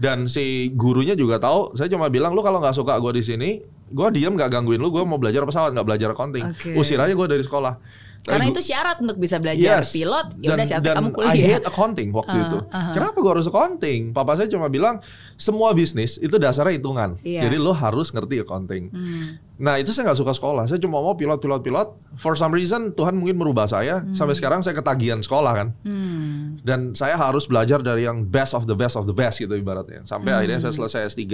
dan 0.00 0.18
si 0.24 0.72
gurunya 0.72 1.12
juga 1.12 1.36
tahu. 1.36 1.76
Saya 1.76 1.92
cuma 1.92 2.08
bilang 2.08 2.32
lu 2.32 2.40
kalau 2.40 2.64
nggak 2.64 2.74
suka 2.74 2.96
gue 2.96 3.12
di 3.20 3.22
sini 3.22 3.50
gue 3.92 4.08
diam 4.16 4.32
nggak 4.34 4.48
gangguin 4.48 4.80
lu 4.80 4.88
gue 4.88 5.04
mau 5.04 5.20
belajar 5.20 5.44
pesawat 5.44 5.76
nggak 5.76 5.86
belajar 5.86 6.08
accounting 6.16 6.48
Oke. 6.48 6.72
usir 6.80 6.96
aja 6.96 7.12
gue 7.12 7.28
dari 7.28 7.44
sekolah 7.44 7.76
Karena 8.22 8.46
itu 8.46 8.62
syarat 8.62 9.02
untuk 9.02 9.18
bisa 9.18 9.36
belajar 9.36 9.82
Yes. 9.82 9.90
pilot. 9.90 10.26
Ya 10.38 10.54
udah 10.54 10.62
syarat 10.62 10.84
dan 10.84 10.94
kamu 10.94 11.08
I 11.08 11.12
kuliah. 11.12 11.46
hate 11.58 11.66
accounting 11.66 12.08
waktu 12.10 12.32
Ah, 12.32 12.44
itu. 12.44 12.58
ah. 12.70 12.94
Kenapa 12.94 13.16
gue 13.18 13.32
harus 13.34 13.46
accounting? 13.46 14.00
Papa 14.10 14.38
saya 14.38 14.46
cuma 14.46 14.66
bilang 14.66 15.02
semua 15.34 15.70
bisnis 15.72 16.16
itu 16.16 16.38
dasarnya 16.38 16.78
hitungan. 16.78 17.18
Iya. 17.20 17.44
Jadi 17.44 17.56
lo 17.56 17.70
harus 17.70 18.08
ngerti 18.08 18.38
accounting. 18.38 18.84
Hmm. 18.88 19.42
Nah 19.58 19.74
itu 19.76 19.90
saya 19.90 20.06
nggak 20.06 20.18
suka 20.18 20.32
sekolah. 20.32 20.64
Saya 20.64 20.78
cuma 20.78 20.98
mau 20.98 21.14
pilot, 21.14 21.38
pilot, 21.38 21.60
pilot. 21.60 21.88
For 22.14 22.34
some 22.34 22.50
reason 22.50 22.90
Tuhan 22.92 23.14
mungkin 23.14 23.36
merubah 23.36 23.66
saya. 23.66 24.06
Sampai 24.12 24.34
sekarang 24.34 24.62
saya 24.62 24.74
ketagihan 24.74 25.18
sekolah 25.18 25.52
kan. 25.52 25.68
Hmm. 25.82 26.62
Dan 26.62 26.94
saya 26.94 27.14
harus 27.14 27.44
belajar 27.44 27.78
dari 27.78 28.06
yang 28.06 28.22
best 28.22 28.52
of 28.52 28.64
the 28.64 28.74
best 28.74 28.94
of 28.94 29.02
the 29.02 29.12
best 29.12 29.38
gitu 29.38 29.50
ibaratnya. 29.52 30.02
Sampai 30.02 30.30
akhirnya 30.30 30.58
saya 30.58 30.70
selesai 30.70 31.10
S3 31.10 31.26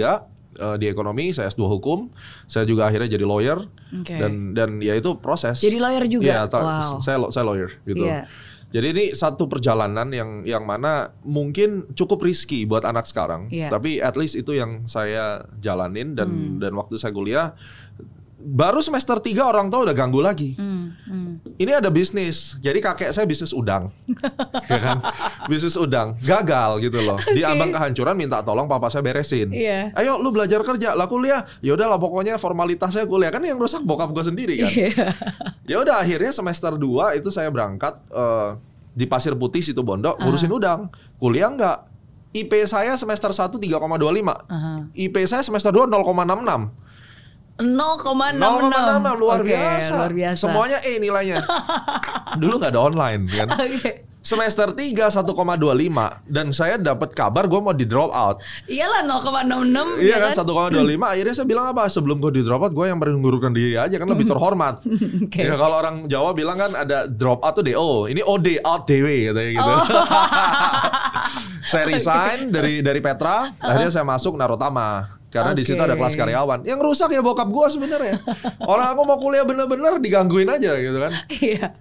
eh, 0.59 0.75
di 0.75 0.85
ekonomi, 0.85 1.31
saya 1.31 1.47
S2 1.47 1.63
hukum. 1.69 2.11
Saya 2.45 2.63
juga 2.63 2.85
akhirnya 2.85 3.07
jadi 3.09 3.23
lawyer. 3.23 3.63
Oke. 3.95 4.13
Dan 4.13 4.51
dan 4.51 4.77
ya 4.79 4.93
itu 4.93 5.15
proses. 5.17 5.57
Jadi 5.57 5.79
lawyer 5.79 6.03
juga? 6.05 6.27
Iya, 6.27 6.41
ta- 6.45 6.61
Wow. 6.61 6.99
saya 6.99 7.17
saya 7.29 7.43
lawyer 7.43 7.71
gitu. 7.83 8.03
Iya. 8.03 8.27
Jadi 8.69 8.87
ini 8.87 9.05
satu 9.17 9.49
perjalanan 9.49 10.13
yang 10.13 10.45
yang 10.45 10.61
mana 10.61 11.09
mungkin 11.25 11.89
cukup 11.97 12.21
risky 12.21 12.69
buat 12.69 12.85
anak 12.85 13.09
sekarang, 13.09 13.49
Iya. 13.49 13.65
tapi 13.67 13.97
at 13.97 14.13
least 14.13 14.37
itu 14.37 14.53
yang 14.53 14.85
saya 14.85 15.41
jalanin 15.57 16.13
dan 16.13 16.29
Hmm. 16.29 16.55
dan 16.61 16.77
waktu 16.77 17.01
saya 17.01 17.09
kuliah 17.09 17.57
baru 18.39 18.79
semester 18.79 19.19
3 19.19 19.35
orang 19.43 19.67
tua 19.67 19.83
udah 19.83 19.95
ganggu 19.95 20.23
lagi. 20.23 20.55
Hmm. 20.55 20.95
Hmm. 21.03 21.31
Ini 21.59 21.83
ada 21.83 21.91
bisnis. 21.91 22.55
Jadi 22.63 22.79
kakek 22.79 23.11
saya 23.11 23.27
bisnis 23.27 23.51
udang. 23.51 23.91
ya 24.71 24.79
kan? 24.79 24.97
Bisnis 25.51 25.75
udang. 25.75 26.15
Gagal 26.23 26.79
gitu 26.79 27.03
loh. 27.03 27.19
Di 27.35 27.43
ambang 27.43 27.75
kehancuran 27.75 28.15
minta 28.15 28.39
tolong 28.39 28.71
papa 28.71 28.87
saya 28.87 29.03
beresin. 29.03 29.51
Iya. 29.51 29.91
Ayo 29.91 30.23
lu 30.23 30.31
belajar 30.31 30.63
kerja, 30.63 30.95
lah 30.95 31.11
kuliah. 31.11 31.43
Ya 31.59 31.75
udahlah 31.75 31.99
pokoknya 31.99 32.39
formalitasnya 32.39 33.03
kuliah. 33.05 33.29
Kan 33.29 33.43
yang 33.43 33.59
rusak 33.59 33.83
bokap 33.83 34.15
gue 34.15 34.23
sendiri 34.23 34.55
kan. 34.63 34.71
Iya. 34.71 35.07
Ya 35.67 35.77
udah 35.83 35.99
akhirnya 35.99 36.31
semester 36.31 36.71
2 36.79 37.19
itu 37.19 37.29
saya 37.29 37.51
berangkat 37.51 37.99
eh, 38.07 38.49
di 38.95 39.05
Pasir 39.05 39.35
Putih 39.35 39.59
situ 39.59 39.83
Bondo 39.83 40.15
ngurusin 40.15 40.49
udang. 40.49 40.87
Kuliah 41.19 41.51
enggak. 41.51 41.91
IP 42.29 42.53
saya 42.69 42.93
semester 42.95 43.33
1 43.33 43.57
3,25. 43.57 43.81
Aha. 44.47 44.85
IP 44.93 45.15
saya 45.27 45.43
semester 45.43 45.73
2 45.75 45.91
0,66. 45.91 46.88
0,66 47.59 48.39
0,66 48.39 49.19
luar 49.19 49.39
Oke, 49.43 49.51
biasa. 49.51 49.93
luar 49.99 50.13
biasa. 50.15 50.39
Semuanya 50.39 50.77
E 50.79 50.95
nilainya. 50.95 51.43
Dulu 52.41 52.53
nggak 52.55 52.71
ada 52.71 52.81
online 52.81 53.21
kan. 53.27 53.47
Oke. 53.59 53.91
Semester 54.19 54.75
3 54.75 55.15
1,25 55.15 55.31
dan 56.27 56.51
saya 56.51 56.75
dapat 56.75 57.15
kabar 57.15 57.47
gue 57.47 57.55
mau 57.55 57.71
di 57.71 57.87
drop 57.87 58.11
out. 58.11 58.43
Iyalah 58.67 59.07
0,66 59.07 59.95
Iya 60.03 60.15
ya 60.19 60.35
kan 60.35 60.43
1,25 60.75 60.75
akhirnya 60.99 61.33
saya 61.39 61.47
bilang 61.47 61.71
apa 61.71 61.87
sebelum 61.87 62.19
gue 62.19 62.31
di 62.35 62.43
drop 62.43 62.67
out 62.67 62.75
gue 62.75 62.83
yang 62.83 62.99
mengurungkan 62.99 63.55
diri 63.55 63.79
aja 63.79 63.95
kan 63.95 64.11
lebih 64.11 64.27
terhormat. 64.35 64.83
Oke. 65.23 65.39
Ya 65.39 65.55
kalau 65.55 65.79
orang 65.79 66.11
Jawa 66.11 66.35
bilang 66.35 66.59
kan 66.59 66.75
ada 66.75 67.07
drop 67.07 67.39
out 67.39 67.55
tuh 67.55 67.63
DO, 67.63 68.11
ini 68.11 68.19
OD 68.19 68.59
out 68.59 68.83
DW 68.83 69.07
katanya 69.31 69.51
gitu. 69.55 69.71
Oh. 69.71 69.83
Saya 71.69 71.85
resign 71.85 72.49
dari 72.55 72.81
dari 72.81 72.99
Petra, 72.99 73.53
akhirnya 73.61 73.93
saya 73.93 74.05
masuk 74.05 74.33
Narotama 74.33 75.05
karena 75.29 75.53
di 75.53 75.61
situ 75.61 75.77
ada 75.77 75.93
kelas 75.93 76.17
karyawan. 76.17 76.65
Yang 76.65 76.79
rusak 76.81 77.09
ya 77.13 77.21
bokap 77.21 77.45
gue 77.45 77.65
sebenarnya. 77.69 78.17
Orang 78.65 78.97
aku 78.97 79.01
mau 79.05 79.17
kuliah 79.21 79.45
bener-bener 79.45 80.01
digangguin 80.01 80.49
aja 80.49 80.73
gitu 80.81 80.97
kan. 80.97 81.11
Iya. 81.29 81.77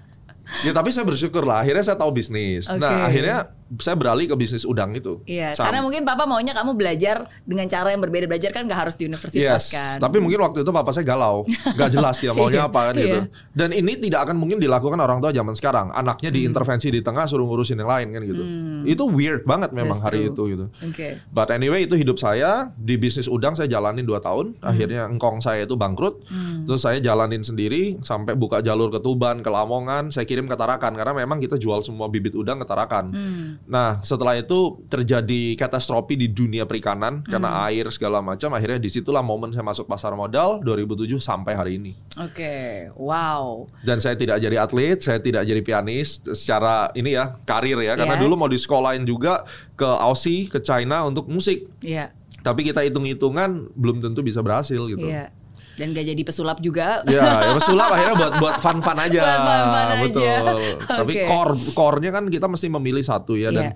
Ya 0.64 0.72
tapi 0.72 0.92
saya 0.92 1.04
bersyukur 1.04 1.44
lah, 1.44 1.60
akhirnya 1.64 1.84
saya 1.84 1.96
tahu 2.00 2.12
bisnis. 2.12 2.68
Oke. 2.68 2.80
Nah 2.80 3.08
akhirnya 3.08 3.52
saya 3.76 3.94
beralih 3.94 4.24
ke 4.24 4.34
bisnis 4.34 4.62
udang 4.62 4.92
itu. 4.92 5.20
Iya, 5.22 5.52
Sam- 5.52 5.68
karena 5.68 5.80
mungkin 5.80 6.02
papa 6.02 6.24
maunya 6.24 6.50
kamu 6.50 6.72
belajar 6.72 7.28
dengan 7.42 7.66
cara 7.66 7.88
yang 7.88 8.00
berbeda. 8.00 8.24
Belajar 8.24 8.50
kan 8.50 8.64
nggak 8.64 8.80
harus 8.80 8.94
di 8.94 9.04
universitas 9.04 9.36
Yes, 9.38 9.64
kan. 9.70 9.96
tapi 9.98 10.18
mungkin 10.18 10.40
waktu 10.40 10.60
itu 10.60 10.70
papa 10.70 10.88
saya 10.90 11.04
galau, 11.04 11.44
nggak 11.44 11.90
jelas 11.90 12.16
dia 12.16 12.32
maunya 12.38 12.58
Iya, 12.58 12.66
apa 12.66 12.80
kan 12.82 12.94
gitu. 12.94 13.18
iya. 13.18 13.22
Dan 13.52 13.70
ini 13.70 13.92
tidak 13.96 14.24
akan 14.24 14.36
mungkin 14.36 14.56
dilakukan 14.56 14.96
orang 14.96 15.18
tua 15.18 15.30
zaman 15.30 15.52
sekarang. 15.52 15.90
Anaknya 15.90 16.30
diintervensi 16.30 16.88
di 16.88 17.00
tengah 17.00 17.24
suruh 17.24 17.44
ngurusin 17.44 17.76
yang 17.76 17.86
lain 17.86 18.08
kan 18.10 18.22
gitu. 18.22 18.42
Itu 18.84 19.04
weird 19.06 19.44
banget 19.44 19.70
memang 19.70 19.90
Hmm. 19.90 19.92
That's 19.94 20.04
hari 20.06 20.20
true. 20.22 20.30
itu 20.30 20.42
gitu. 20.48 20.64
Oke. 20.84 21.08
But 21.28 21.48
anyway 21.48 21.82
itu 21.82 21.94
hidup 21.94 22.16
saya 22.16 22.48
di 22.74 22.94
bisnis 22.94 23.26
udang 23.26 23.52
saya 23.52 23.66
jalanin 23.66 24.02
2 24.02 24.16
tahun. 24.18 24.46
Hmm. 24.54 24.64
Akhirnya 24.64 25.04
engkong 25.04 25.38
saya 25.38 25.62
itu 25.62 25.74
bangkrut. 25.74 26.24
Terus 26.64 26.80
saya 26.80 26.98
jalanin 26.98 27.40
sendiri 27.40 27.98
sampai 28.00 28.32
buka 28.32 28.60
jalur 28.60 28.88
ke 28.88 28.98
Tuban, 28.98 29.38
ke 29.38 29.48
Lamongan. 29.48 30.08
Saya 30.08 30.22
kirim 30.22 30.44
ke 30.44 30.54
Tarakan 30.54 30.94
karena 30.94 31.12
memang 31.12 31.38
kita 31.38 31.56
jual 31.56 31.80
semua 31.80 32.06
bibit 32.06 32.32
udang 32.32 32.58
ke 32.58 32.66
Tarakan. 32.66 33.04
Hmm. 33.10 33.48
Nah 33.66 33.98
setelah 34.00 34.36
itu 34.36 34.78
terjadi 34.86 35.56
katastrofi 35.56 36.14
di 36.14 36.28
dunia 36.28 36.62
perikanan 36.62 37.20
karena 37.20 37.48
Hmm. 37.48 37.66
air 37.66 37.86
segala 37.88 38.20
macam. 38.20 38.52
Akhirnya 38.52 38.76
di 38.76 38.86
situlah 38.86 39.20
momen 39.20 39.50
saya 39.50 39.62
masuk 39.62 39.84
pasar 39.84 40.12
modal 40.12 40.60
2007 40.60 41.18
sampai 41.18 41.52
hari 41.52 41.72
ini. 41.76 41.92
Oke. 42.14 42.88
Wow. 42.94 43.66
Dan 43.80 43.98
saya 43.98 44.14
tidak 44.14 44.38
jadi 44.38 44.56
atlet, 44.58 44.98
saya 44.98 45.18
tidak 45.18 45.42
jadi 45.42 45.60
pianis 45.60 46.20
secara 46.32 46.92
ini 46.92 47.12
ya 47.12 47.34
karir 47.42 47.80
ya. 47.80 47.94
Karena 47.94 48.14
Iya. 48.14 48.22
dulu 48.22 48.34
mau 48.36 48.48
di 48.48 48.56
sekolahin 48.56 49.02
juga 49.02 49.42
ke 49.74 49.88
Aussie, 49.88 50.46
ke 50.46 50.60
China 50.60 51.04
untuk 51.04 51.26
musik. 51.26 51.66
Iya. 51.80 52.12
Tapi 52.38 52.62
kita 52.62 52.80
hitung-hitungan 52.80 53.74
belum 53.74 53.98
tentu 53.98 54.22
bisa 54.22 54.38
berhasil 54.40 54.78
gitu. 54.86 55.04
Iya. 55.04 55.34
Dan 55.78 55.94
gak 55.94 56.06
jadi 56.10 56.22
pesulap 56.26 56.58
juga. 56.58 57.00
Ya, 57.06 57.48
ya 57.48 57.52
pesulap 57.58 57.88
akhirnya 57.94 58.16
buat 58.18 58.32
buat 58.42 58.56
fun-fun 58.58 58.98
aja. 58.98 59.22
Buat 59.22 59.40
fun-fun 59.46 59.78
aja. 59.78 59.94
Betul. 60.02 60.44
Tapi 60.84 61.12
Oke. 61.14 61.24
core 61.24 61.54
core-nya 61.72 62.10
kan 62.10 62.24
kita 62.26 62.50
mesti 62.50 62.66
memilih 62.66 63.06
satu 63.06 63.38
ya 63.38 63.54
dan 63.54 63.70
Iya. 63.70 63.74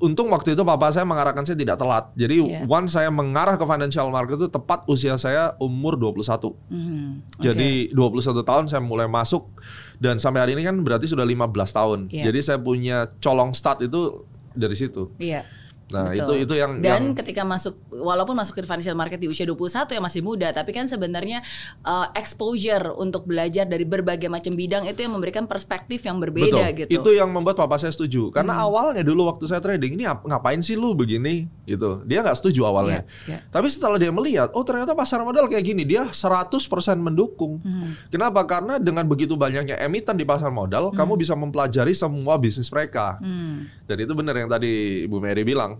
untung 0.00 0.32
waktu 0.32 0.56
itu 0.56 0.64
papa 0.64 0.88
saya 0.88 1.04
mengarahkan 1.04 1.44
saya 1.44 1.60
tidak 1.60 1.76
telat. 1.76 2.08
Jadi 2.16 2.40
Iya. 2.40 2.64
once 2.64 2.96
saya 2.96 3.12
mengarah 3.12 3.60
ke 3.60 3.64
financial 3.68 4.08
market 4.08 4.40
itu 4.40 4.48
tepat 4.48 4.88
usia 4.88 5.20
saya 5.20 5.52
umur 5.60 6.00
21. 6.00 6.56
Mhm. 6.72 7.36
Jadi 7.36 7.92
21 7.92 8.40
tahun 8.40 8.72
saya 8.72 8.80
mulai 8.80 9.04
masuk 9.04 9.52
dan 10.00 10.16
sampai 10.16 10.40
hari 10.40 10.52
ini 10.56 10.64
kan 10.64 10.80
berarti 10.80 11.04
sudah 11.04 11.28
15 11.28 11.76
tahun. 11.76 12.08
Iya. 12.08 12.32
Jadi 12.32 12.38
saya 12.40 12.56
punya 12.56 13.12
colong 13.20 13.52
start 13.52 13.84
itu 13.84 14.24
dari 14.56 14.72
situ. 14.72 15.12
Iya. 15.20 15.44
Nah, 15.90 16.14
Betul. 16.14 16.22
itu 16.22 16.32
itu 16.46 16.54
yang 16.58 16.78
dan 16.78 16.86
yang 16.86 17.04
ketika 17.18 17.42
masuk 17.42 17.74
walaupun 17.90 18.34
masuk 18.38 18.58
ke 18.58 18.62
financial 18.62 18.94
market 18.94 19.18
di 19.18 19.26
usia 19.26 19.44
21 19.44 19.90
yang 19.90 20.04
masih 20.04 20.22
muda 20.22 20.48
tapi 20.54 20.70
kan 20.70 20.86
sebenarnya 20.86 21.42
uh, 21.82 22.08
exposure 22.14 22.94
untuk 22.94 23.26
belajar 23.26 23.66
dari 23.66 23.82
berbagai 23.82 24.30
macam 24.30 24.54
bidang 24.54 24.86
itu 24.86 25.02
yang 25.02 25.12
memberikan 25.14 25.44
perspektif 25.50 26.06
yang 26.06 26.22
berbeda 26.22 26.70
Betul. 26.70 26.78
gitu. 26.86 26.90
Itu 27.02 27.10
yang 27.14 27.30
membuat 27.34 27.58
papa 27.58 27.76
saya 27.76 27.90
setuju. 27.90 28.30
Karena 28.30 28.62
awalnya 28.62 29.02
dulu 29.02 29.26
waktu 29.26 29.44
saya 29.50 29.58
trading 29.58 29.98
ini 29.98 30.04
ap- 30.06 30.22
ngapain 30.22 30.62
sih 30.62 30.78
lu 30.78 30.94
begini 30.94 31.50
gitu. 31.66 32.02
Dia 32.06 32.22
nggak 32.22 32.38
setuju 32.38 32.66
awalnya. 32.66 33.02
Iya, 33.26 33.36
iya. 33.36 33.38
Tapi 33.50 33.66
setelah 33.70 33.98
dia 33.98 34.10
melihat, 34.14 34.50
oh 34.54 34.62
ternyata 34.62 34.94
pasar 34.94 35.22
modal 35.22 35.46
kayak 35.46 35.64
gini, 35.64 35.82
dia 35.86 36.06
100% 36.10 36.58
mendukung. 36.98 37.58
Hmm. 37.62 37.94
Kenapa? 38.10 38.42
Karena 38.46 38.78
dengan 38.78 39.06
begitu 39.06 39.34
banyaknya 39.34 39.78
emiten 39.82 40.14
di 40.14 40.26
pasar 40.26 40.50
modal, 40.50 40.90
kamu 40.94 41.18
bisa 41.18 41.34
mempelajari 41.34 41.94
semua 41.94 42.36
bisnis 42.36 42.70
mereka. 42.70 43.18
Hmm. 43.22 43.66
Dan 43.86 43.96
itu 44.02 44.12
benar 44.14 44.34
yang 44.38 44.50
tadi 44.50 45.04
Ibu 45.06 45.16
Mary 45.18 45.42
bilang. 45.42 45.79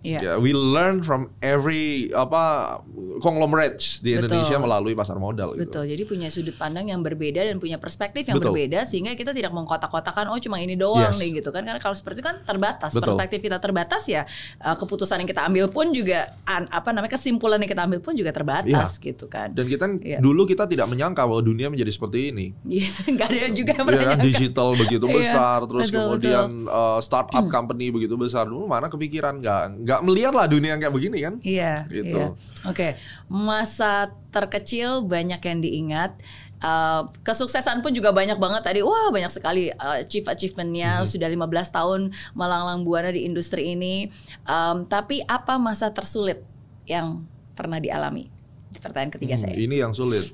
Iya. 0.00 0.18
Ya, 0.18 0.32
we 0.36 0.50
learn 0.50 1.00
from 1.00 1.28
every 1.38 2.08
apa 2.10 2.76
conglomerates 3.20 4.00
di 4.00 4.14
Betul. 4.14 4.32
Indonesia 4.32 4.56
melalui 4.56 4.94
pasar 4.94 5.16
modal 5.16 5.52
gitu. 5.52 5.68
Betul, 5.68 5.84
jadi 5.86 6.02
punya 6.04 6.28
sudut 6.28 6.56
pandang 6.56 6.88
yang 6.88 7.00
berbeda 7.00 7.42
dan 7.42 7.56
punya 7.56 7.76
perspektif 7.76 8.24
yang 8.24 8.36
Betul. 8.36 8.56
berbeda 8.56 8.82
sehingga 8.82 9.12
kita 9.12 9.30
tidak 9.30 9.52
mengkotak-kotakan 9.52 10.32
oh 10.32 10.40
cuma 10.40 10.56
ini 10.56 10.72
doang 10.74 11.12
Yes. 11.12 11.20
nih 11.20 11.40
gitu 11.40 11.50
kan 11.50 11.62
karena 11.62 11.76
kalau 11.76 11.92
seperti 11.92 12.20
itu 12.20 12.26
kan 12.26 12.40
terbatas 12.40 12.90
Betul. 12.90 13.12
perspektif 13.12 13.38
kita 13.40 13.56
terbatas 13.56 14.02
ya 14.04 14.22
uh, 14.58 14.72
keputusan 14.74 15.20
yang 15.20 15.28
kita 15.28 15.42
ambil 15.42 15.68
pun 15.68 15.92
juga 15.92 16.32
an- 16.44 16.68
apa 16.68 16.90
namanya 16.90 17.12
kesimpulan 17.14 17.60
yang 17.60 17.68
kita 17.68 17.84
ambil 17.84 18.00
pun 18.00 18.12
juga 18.12 18.32
terbatas 18.32 18.96
gitu 18.96 19.26
kan 19.26 19.52
Dan 19.52 19.66
kita 19.66 19.84
Iya. 20.00 20.18
dulu 20.18 20.44
kita 20.44 20.64
tidak 20.64 20.86
menyangka 20.86 21.22
bahwa 21.22 21.40
dunia 21.40 21.68
menjadi 21.68 21.90
seperti 21.90 22.32
ini. 22.32 22.46
Iya, 22.64 22.88
nggak 23.12 23.26
ada 23.28 23.48
juga 23.52 23.72
yang 23.74 23.84
pernah 23.84 24.06
kan 24.08 24.20
digital 24.22 24.68
begitu 24.72 25.04
Iya, 25.04 25.14
besar, 25.14 25.58
terus 25.64 25.88
betul, 25.88 26.00
kemudian 26.08 26.48
uh, 26.64 26.98
startup 27.00 27.44
company 27.48 27.90
begitu 27.90 28.14
besar. 28.14 28.46
Dulu 28.46 28.64
mana 28.64 28.86
kepikiran 28.86 29.36
nggak 29.36 29.62
nggak 29.90 30.02
melihat 30.06 30.30
lah 30.30 30.46
dunia 30.46 30.72
yang 30.72 30.80
kayak 30.80 30.94
begini 30.94 31.18
kan? 31.18 31.34
Iya, 31.42 31.74
Gitu. 31.90 32.14
iya. 32.14 32.26
Oke, 32.62 32.94
masa 33.26 34.14
terkecil 34.30 35.02
banyak 35.02 35.42
yang 35.42 35.58
diingat. 35.58 36.14
Uh, 36.60 37.08
kesuksesan 37.24 37.80
pun 37.80 37.90
juga 37.90 38.12
banyak 38.12 38.36
banget 38.36 38.62
tadi. 38.62 38.80
Wah, 38.80 39.08
banyak 39.08 39.32
sekali 39.32 39.72
uh, 39.72 40.04
achieve 40.04 40.28
achievementnya. 40.28 41.02
Sudah 41.02 41.26
15 41.26 41.40
tahun 41.72 42.00
melanglang 42.30 42.84
buana 42.84 43.10
di 43.10 43.24
industri 43.24 43.72
ini. 43.72 44.12
Um, 44.44 44.84
tapi 44.84 45.24
apa 45.24 45.56
masa 45.56 45.90
tersulit 45.90 46.44
yang 46.84 47.24
pernah 47.56 47.80
dialami? 47.80 48.28
Pertanyaan 48.76 49.10
ketiga 49.10 49.34
Hmm, 49.34 49.42
saya. 49.42 49.54
Ini 49.56 49.76
yang 49.80 49.90
sulit. 49.90 50.30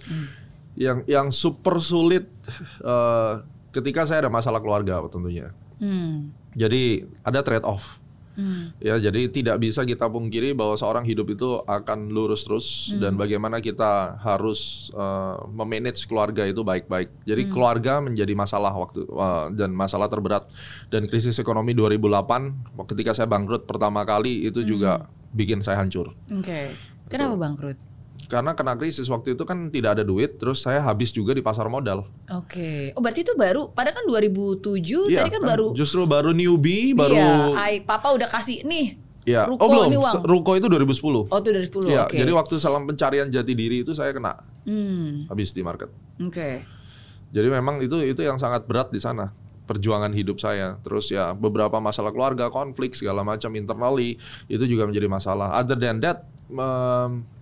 Yang 0.74 0.98
yang 1.08 1.26
super 1.30 1.78
sulit 1.78 2.26
uh, 2.82 3.40
ketika 3.70 4.04
saya 4.04 4.26
ada 4.26 4.30
masalah 4.30 4.58
keluarga 4.58 5.00
tentunya. 5.06 5.54
Hmm. 5.78 6.34
Jadi 6.52 7.06
ada 7.22 7.40
trade 7.40 7.62
off. 7.62 8.02
Hmm. 8.36 8.76
Ya, 8.78 9.00
jadi 9.00 9.32
tidak 9.32 9.56
bisa 9.64 9.82
kita 9.88 10.06
pungkiri 10.12 10.52
bahwa 10.52 10.76
seorang 10.76 11.08
hidup 11.08 11.32
itu 11.32 11.64
akan 11.64 12.12
lurus 12.12 12.44
terus 12.44 12.92
dan 13.00 13.16
bagaimana 13.16 13.64
kita 13.64 14.20
harus 14.20 14.92
uh, 14.92 15.40
memanage 15.48 16.04
keluarga 16.04 16.44
itu 16.44 16.60
baik-baik. 16.60 17.08
Jadi 17.24 17.42
keluarga 17.48 18.04
menjadi 18.04 18.36
masalah 18.36 18.76
waktu 18.76 19.08
uh, 19.08 19.48
dan 19.56 19.72
masalah 19.72 20.12
terberat 20.12 20.44
dan 20.92 21.08
krisis 21.08 21.40
ekonomi 21.40 21.72
2008 21.72 22.76
ketika 22.92 23.16
saya 23.16 23.26
bangkrut 23.26 23.64
pertama 23.64 24.04
kali 24.04 24.44
itu 24.44 24.60
juga 24.62 25.08
bikin 25.32 25.64
saya 25.64 25.80
hancur. 25.80 26.12
Oke. 26.28 26.76
Kenapa 27.08 27.34
bangkrut? 27.40 27.95
Karena 28.26 28.52
kena 28.52 28.74
krisis 28.74 29.06
waktu 29.06 29.32
itu 29.32 29.42
kan 29.42 29.70
tidak 29.70 29.96
ada 29.96 30.02
duit, 30.02 30.34
terus 30.36 30.60
saya 30.60 30.82
habis 30.82 31.10
juga 31.10 31.30
di 31.30 31.40
pasar 31.40 31.66
modal. 31.66 32.10
Oke. 32.28 32.90
Oh, 32.92 33.00
berarti 33.00 33.22
itu 33.22 33.32
baru. 33.32 33.70
Padahal 33.70 33.94
kan 33.94 34.04
2007 34.04 35.06
Iya, 35.06 35.22
tadi 35.22 35.30
kan, 35.30 35.42
baru 35.42 35.70
justru 35.72 36.02
baru 36.04 36.30
newbie, 36.30 36.90
baru 36.90 37.14
Iya, 37.14 37.34
ai, 37.54 37.74
papa 37.80 38.10
udah 38.10 38.26
kasih 38.26 38.62
nih. 38.62 38.98
ya. 39.22 39.46
Ruko 39.46 39.62
oh 39.62 39.68
belum, 39.68 39.86
ini 39.90 39.98
uang. 39.98 40.14
Ruko 40.22 40.52
itu 40.54 40.66
2010. 40.66 41.26
Oh, 41.26 41.38
itu 41.38 41.50
dari 41.50 41.66
10. 41.66 41.86
Iya, 41.86 42.02
Oke. 42.04 42.18
jadi 42.18 42.30
waktu 42.30 42.54
salam 42.56 42.82
pencarian 42.84 43.26
jati 43.26 43.52
diri 43.52 43.82
itu 43.82 43.90
saya 43.90 44.10
kena 44.10 44.38
Hmm. 44.66 45.26
habis 45.26 45.50
di 45.50 45.62
market. 45.62 45.90
Oke. 46.18 46.66
Jadi 47.30 47.48
memang 47.48 47.78
itu 47.78 47.98
itu 48.00 48.22
yang 48.22 48.38
sangat 48.38 48.66
berat 48.66 48.90
di 48.90 48.98
sana 48.98 49.30
perjuangan 49.66 50.10
hidup 50.10 50.38
saya. 50.38 50.78
Terus 50.80 51.10
ya 51.10 51.30
beberapa 51.30 51.78
masalah 51.78 52.10
keluarga, 52.10 52.46
konflik 52.48 52.94
segala 52.94 53.22
macam 53.22 53.50
internally 53.52 54.14
itu 54.46 54.62
juga 54.62 54.86
menjadi 54.86 55.06
masalah. 55.06 55.58
Other 55.58 55.74
than 55.74 55.98
that, 55.98 56.22
ti- 56.46 57.35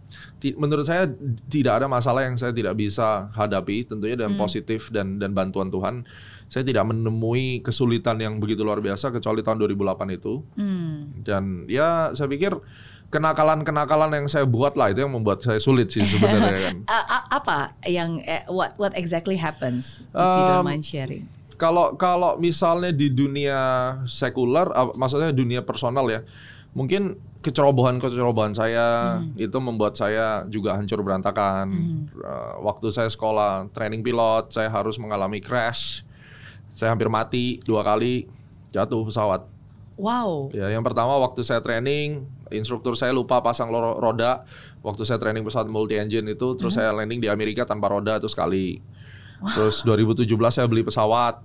menurut 0.60 0.84
saya 0.84 1.08
tidak 1.48 1.82
ada 1.82 1.86
masalah 1.88 2.28
yang 2.28 2.36
saya 2.36 2.52
tidak 2.52 2.76
bisa 2.76 3.32
hadapi. 3.32 3.88
Tentunya 3.88 4.18
dengan 4.18 4.36
positif 4.36 4.92
dan 4.92 5.16
dan 5.16 5.32
bantuan 5.32 5.72
Tuhan. 5.72 6.04
Saya 6.52 6.62
tidak 6.62 6.86
menemui 6.86 7.64
kesulitan 7.64 8.20
yang 8.20 8.38
begitu 8.38 8.62
luar 8.62 8.78
biasa 8.78 9.10
kecuali 9.10 9.40
tahun 9.40 9.64
2008 9.64 10.18
itu. 10.18 10.44
Hmm. 10.54 11.24
Dan 11.24 11.66
ya 11.66 12.12
saya 12.12 12.28
pikir 12.30 12.54
kenakalan-kenakalan 13.14 14.10
yang 14.10 14.26
saya 14.26 14.42
buat 14.42 14.74
lah 14.74 14.90
itu 14.90 15.06
yang 15.06 15.14
membuat 15.14 15.38
saya 15.38 15.62
sulit 15.62 15.94
sih 15.94 16.02
sebenarnya 16.02 16.58
kan. 16.66 16.76
Apa 17.38 17.78
yang 17.86 18.18
eh, 18.26 18.42
what 18.50 18.74
what 18.74 18.90
exactly 18.98 19.38
happens 19.38 20.02
if 20.10 20.18
you 20.18 20.42
don't 20.50 20.66
Um, 20.66 20.66
mind 20.66 20.82
sharing? 20.82 21.30
Kalau 21.54 21.94
kalau 21.94 22.34
misalnya 22.42 22.90
di 22.90 23.14
dunia 23.14 23.58
sekuler, 24.10 24.66
maksudnya 24.98 25.30
dunia 25.30 25.62
personal 25.62 26.10
ya, 26.10 26.26
mungkin 26.74 27.14
kecerobohan-kecerobohan 27.44 28.56
saya 28.56 29.20
itu 29.36 29.58
membuat 29.60 29.92
saya 30.00 30.48
juga 30.48 30.72
hancur 30.72 31.04
berantakan. 31.04 31.68
Uh, 32.16 32.64
waktu 32.64 32.88
saya 32.88 33.12
sekolah 33.12 33.68
training 33.76 34.00
pilot, 34.00 34.48
saya 34.48 34.72
harus 34.72 34.96
mengalami 34.96 35.44
crash. 35.44 36.00
Saya 36.72 36.96
hampir 36.96 37.12
mati 37.12 37.60
dua 37.62 37.84
kali 37.84 38.24
jatuh 38.72 39.04
pesawat. 39.04 39.44
Wow. 39.94 40.50
Ya, 40.50 40.72
yang 40.74 40.82
pertama 40.82 41.14
waktu 41.22 41.46
saya 41.46 41.62
training, 41.62 42.26
instruktur 42.50 42.98
saya 42.98 43.14
lupa 43.14 43.38
pasang 43.44 43.70
roda. 43.70 44.42
Waktu 44.82 45.06
saya 45.06 45.20
training 45.20 45.46
pesawat 45.46 45.70
multi 45.70 46.00
engine 46.00 46.34
itu, 46.34 46.58
terus 46.58 46.74
saya 46.74 46.90
landing 46.90 47.22
di 47.22 47.30
Amerika 47.30 47.62
tanpa 47.62 47.92
roda 47.92 48.18
itu 48.18 48.26
sekali. 48.26 48.82
Terus 49.54 49.84
2017 49.86 50.26
saya 50.50 50.66
beli 50.66 50.82
pesawat 50.82 51.44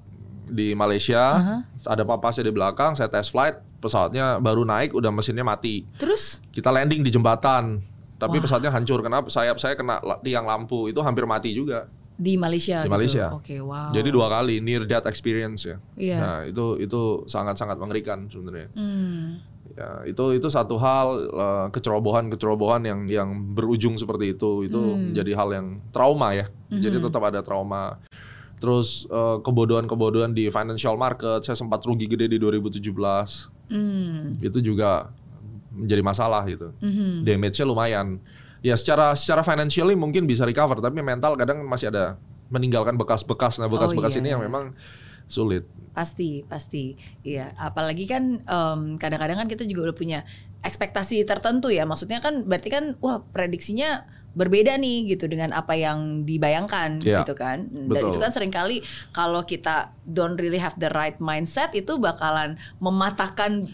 di 0.49 0.73
Malaysia, 0.73 1.61
ada 1.85 2.03
papa 2.07 2.33
saya 2.33 2.49
di 2.49 2.53
belakang, 2.55 2.97
saya 2.97 3.11
test 3.11 3.29
flight, 3.29 3.68
pesawatnya 3.79 4.37
baru 4.37 4.61
naik, 4.61 4.91
udah 4.91 5.09
mesinnya 5.09 5.41
mati. 5.41 5.87
Terus 5.95 6.43
Kita 6.49 6.69
landing 6.69 6.99
di 6.99 7.09
jembatan, 7.09 7.79
tapi 8.15 8.37
pesawatnya 8.37 8.69
hancur. 8.69 8.99
Kenapa? 8.99 9.27
Sayap 9.27 9.55
saya 9.55 9.73
kena 9.73 9.97
tiang 10.19 10.43
lampu, 10.43 10.87
itu 10.87 10.99
hampir 10.99 11.23
mati 11.23 11.51
juga. 11.51 11.87
di 12.19 12.35
Malaysia 12.35 12.83
Di 12.83 12.91
gitu? 12.91 12.91
Malaysia. 12.91 13.25
Oke, 13.31 13.63
wow. 13.63 13.95
Jadi 13.95 14.11
dua 14.11 14.27
kali 14.27 14.59
near 14.59 14.83
death 14.83 15.07
experience 15.07 15.63
ya. 15.63 15.79
Iya. 15.95 16.17
Nah 16.19 16.37
itu 16.43 16.75
itu 16.75 17.23
sangat-sangat 17.23 17.79
mengerikan 17.79 18.27
sebenarnya. 18.27 18.67
Hmm. 18.75 19.39
Ya, 19.71 20.03
itu 20.03 20.35
itu 20.35 20.51
satu 20.51 20.75
hal 20.75 21.07
eh, 21.31 21.67
kecerobohan-kecerobohan 21.71 22.83
yang 22.83 22.99
yang 23.07 23.29
berujung 23.55 23.95
seperti 23.95 24.35
itu 24.35 24.67
itu 24.67 24.75
Hmm. 24.75 25.15
menjadi 25.15 25.31
hal 25.31 25.49
yang 25.55 25.67
trauma 25.95 26.35
ya. 26.35 26.51
Jadi 26.67 26.99
tetap 26.99 27.23
ada 27.23 27.39
trauma. 27.39 28.03
Terus 28.59 29.07
eh, 29.07 29.37
kebodohan-kebodohan 29.39 30.35
di 30.35 30.51
financial 30.51 30.99
market, 30.99 31.47
saya 31.47 31.55
sempat 31.55 31.79
rugi 31.87 32.03
gede 32.03 32.27
di 32.27 32.35
2017. 32.35 33.47
Hmm. 33.69 34.33
Itu 34.41 34.59
juga 34.59 35.13
menjadi 35.73 36.01
masalah 36.01 36.43
gitu. 36.49 36.73
Mhm. 36.81 37.23
Damage-nya 37.23 37.65
lumayan. 37.65 38.07
Ya 38.59 38.75
secara 38.75 39.15
secara 39.15 39.45
financially 39.45 39.95
mungkin 39.95 40.27
bisa 40.27 40.43
recover, 40.43 40.83
tapi 40.83 40.99
mental 40.99 41.39
kadang 41.39 41.63
masih 41.63 41.93
ada 41.93 42.19
meninggalkan 42.51 42.97
bekas-bekas. 42.99 43.61
Nah, 43.61 43.69
iya, 43.69 43.73
bekas-bekas 43.77 44.13
ini 44.19 44.33
yang 44.35 44.41
iya. 44.43 44.49
memang 44.49 44.75
sulit. 45.29 45.63
Pasti, 45.93 46.43
pasti. 46.43 46.97
Iya, 47.23 47.53
apalagi 47.55 48.09
kan 48.09 48.43
em, 48.43 48.81
kadang-kadang 48.97 49.45
kan 49.45 49.47
kita 49.47 49.63
juga 49.63 49.89
udah 49.89 49.95
punya 49.95 50.19
ekspektasi 50.65 51.23
tertentu 51.23 51.71
ya. 51.71 51.85
Maksudnya 51.85 52.19
kan 52.19 52.43
berarti 52.43 52.69
kan 52.73 52.83
wah 52.99 53.23
prediksinya 53.23 54.03
berbeda 54.39 54.79
nih 54.79 55.11
gitu 55.11 55.27
dengan 55.27 55.51
apa 55.51 55.75
yang 55.75 56.23
dibayangkan 56.23 57.03
Iya, 57.03 57.27
gitu 57.27 57.35
kan. 57.35 57.67
Dan 57.67 57.91
betul. 57.91 58.15
itu 58.15 58.19
kan 58.23 58.31
sering 58.31 58.53
kali 58.55 58.79
kalau 59.11 59.43
kita 59.43 59.91
don't 60.07 60.39
really 60.39 60.63
have 60.63 60.79
the 60.79 60.87
right 60.95 61.19
mindset 61.19 61.75
itu 61.75 61.99
bakalan 61.99 62.55
mematahkan 62.79 63.67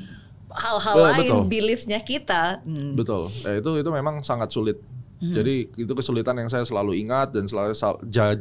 hal-hal 0.49 0.95
lain 1.13 1.29
betul. 1.29 1.41
beliefsnya 1.45 2.01
kita. 2.01 2.65
Hmm. 2.65 2.97
Betul. 2.97 3.29
Ya, 3.45 3.61
itu 3.61 3.69
itu 3.77 3.89
memang 3.93 4.25
sangat 4.25 4.49
sulit. 4.49 4.81
Jadi 5.25 5.71
itu 5.79 5.93
kesulitan 5.95 6.37
yang 6.37 6.51
saya 6.51 6.67
selalu 6.67 7.01
ingat 7.01 7.33
dan 7.33 7.47
selalu 7.47 7.73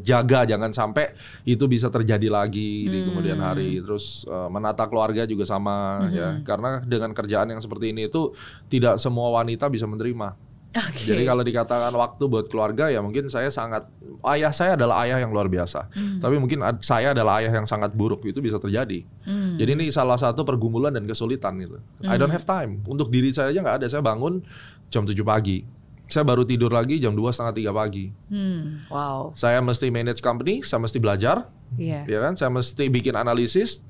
jaga 0.02 0.44
jangan 0.44 0.68
sampai 0.74 1.14
itu 1.46 1.64
bisa 1.70 1.88
terjadi 1.88 2.28
lagi 2.28 2.84
di 2.84 2.98
kemudian 3.08 3.40
hari. 3.40 3.80
Terus 3.80 4.26
eh, 4.26 4.48
menata 4.50 4.84
keluarga 4.90 5.24
juga 5.24 5.46
sama 5.48 6.04
ya. 6.12 6.42
Karena 6.42 6.82
dengan 6.84 7.14
kerjaan 7.14 7.54
yang 7.54 7.62
seperti 7.62 7.94
ini 7.94 8.10
itu 8.10 8.34
tidak 8.68 8.98
semua 9.00 9.32
wanita 9.32 9.70
bisa 9.70 9.86
menerima. 9.88 10.34
Oke. 10.74 11.06
Jadi 11.06 11.22
kalau 11.22 11.46
dikatakan 11.46 11.94
waktu 11.94 12.24
buat 12.26 12.50
keluarga 12.50 12.90
ya 12.90 12.98
mungkin 12.98 13.30
saya 13.30 13.46
sangat 13.46 13.86
ayah 14.26 14.50
saya 14.50 14.74
adalah 14.74 15.06
ayah 15.06 15.22
yang 15.22 15.30
luar 15.30 15.46
biasa. 15.46 15.86
Tapi 16.18 16.34
mungkin 16.36 16.66
ad- 16.66 16.82
saya 16.82 17.14
adalah 17.14 17.38
ayah 17.38 17.54
yang 17.54 17.62
sangat 17.64 17.94
buruk 17.94 18.26
itu 18.26 18.42
bisa 18.42 18.58
terjadi. 18.58 19.06
Hmm. 19.22 19.54
Jadi 19.54 19.70
ini 19.70 19.86
salah 19.94 20.18
satu 20.18 20.42
pergumulan 20.42 20.90
dan 20.90 21.06
kesulitan 21.06 21.62
gitu. 21.62 21.78
I 22.02 22.18
don't 22.18 22.34
have 22.34 22.42
time 22.42 22.82
untuk 22.84 23.08
diri 23.08 23.30
saya 23.30 23.54
aja 23.54 23.62
nggak 23.62 23.76
ada. 23.80 23.86
Saya 23.86 24.02
bangun 24.02 24.42
jam 24.90 25.06
7 25.06 25.14
pagi. 25.22 25.62
Saya 26.04 26.20
baru 26.20 26.44
tidur 26.44 26.68
lagi 26.68 27.00
jam 27.00 27.16
dua 27.16 27.32
setengah 27.32 27.54
tiga 27.54 27.72
pagi. 27.72 28.12
Hmm, 28.28 28.84
wow. 28.92 29.32
Saya 29.32 29.64
mesti 29.64 29.88
manage 29.88 30.20
company, 30.20 30.60
saya 30.60 30.76
mesti 30.76 31.00
belajar, 31.00 31.48
Iya. 31.80 32.04
ya 32.04 32.18
kan? 32.20 32.36
Saya 32.36 32.52
mesti 32.52 32.92
bikin 32.92 33.16
analisis, 33.16 33.80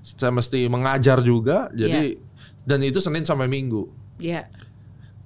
saya 0.00 0.32
mesti 0.32 0.72
mengajar 0.72 1.20
juga. 1.20 1.68
Jadi 1.74 2.16
dan 2.64 2.80
itu 2.80 2.96
Senin 2.96 3.28
sampai 3.28 3.44
Minggu. 3.44 3.92
Iya. 4.16 4.48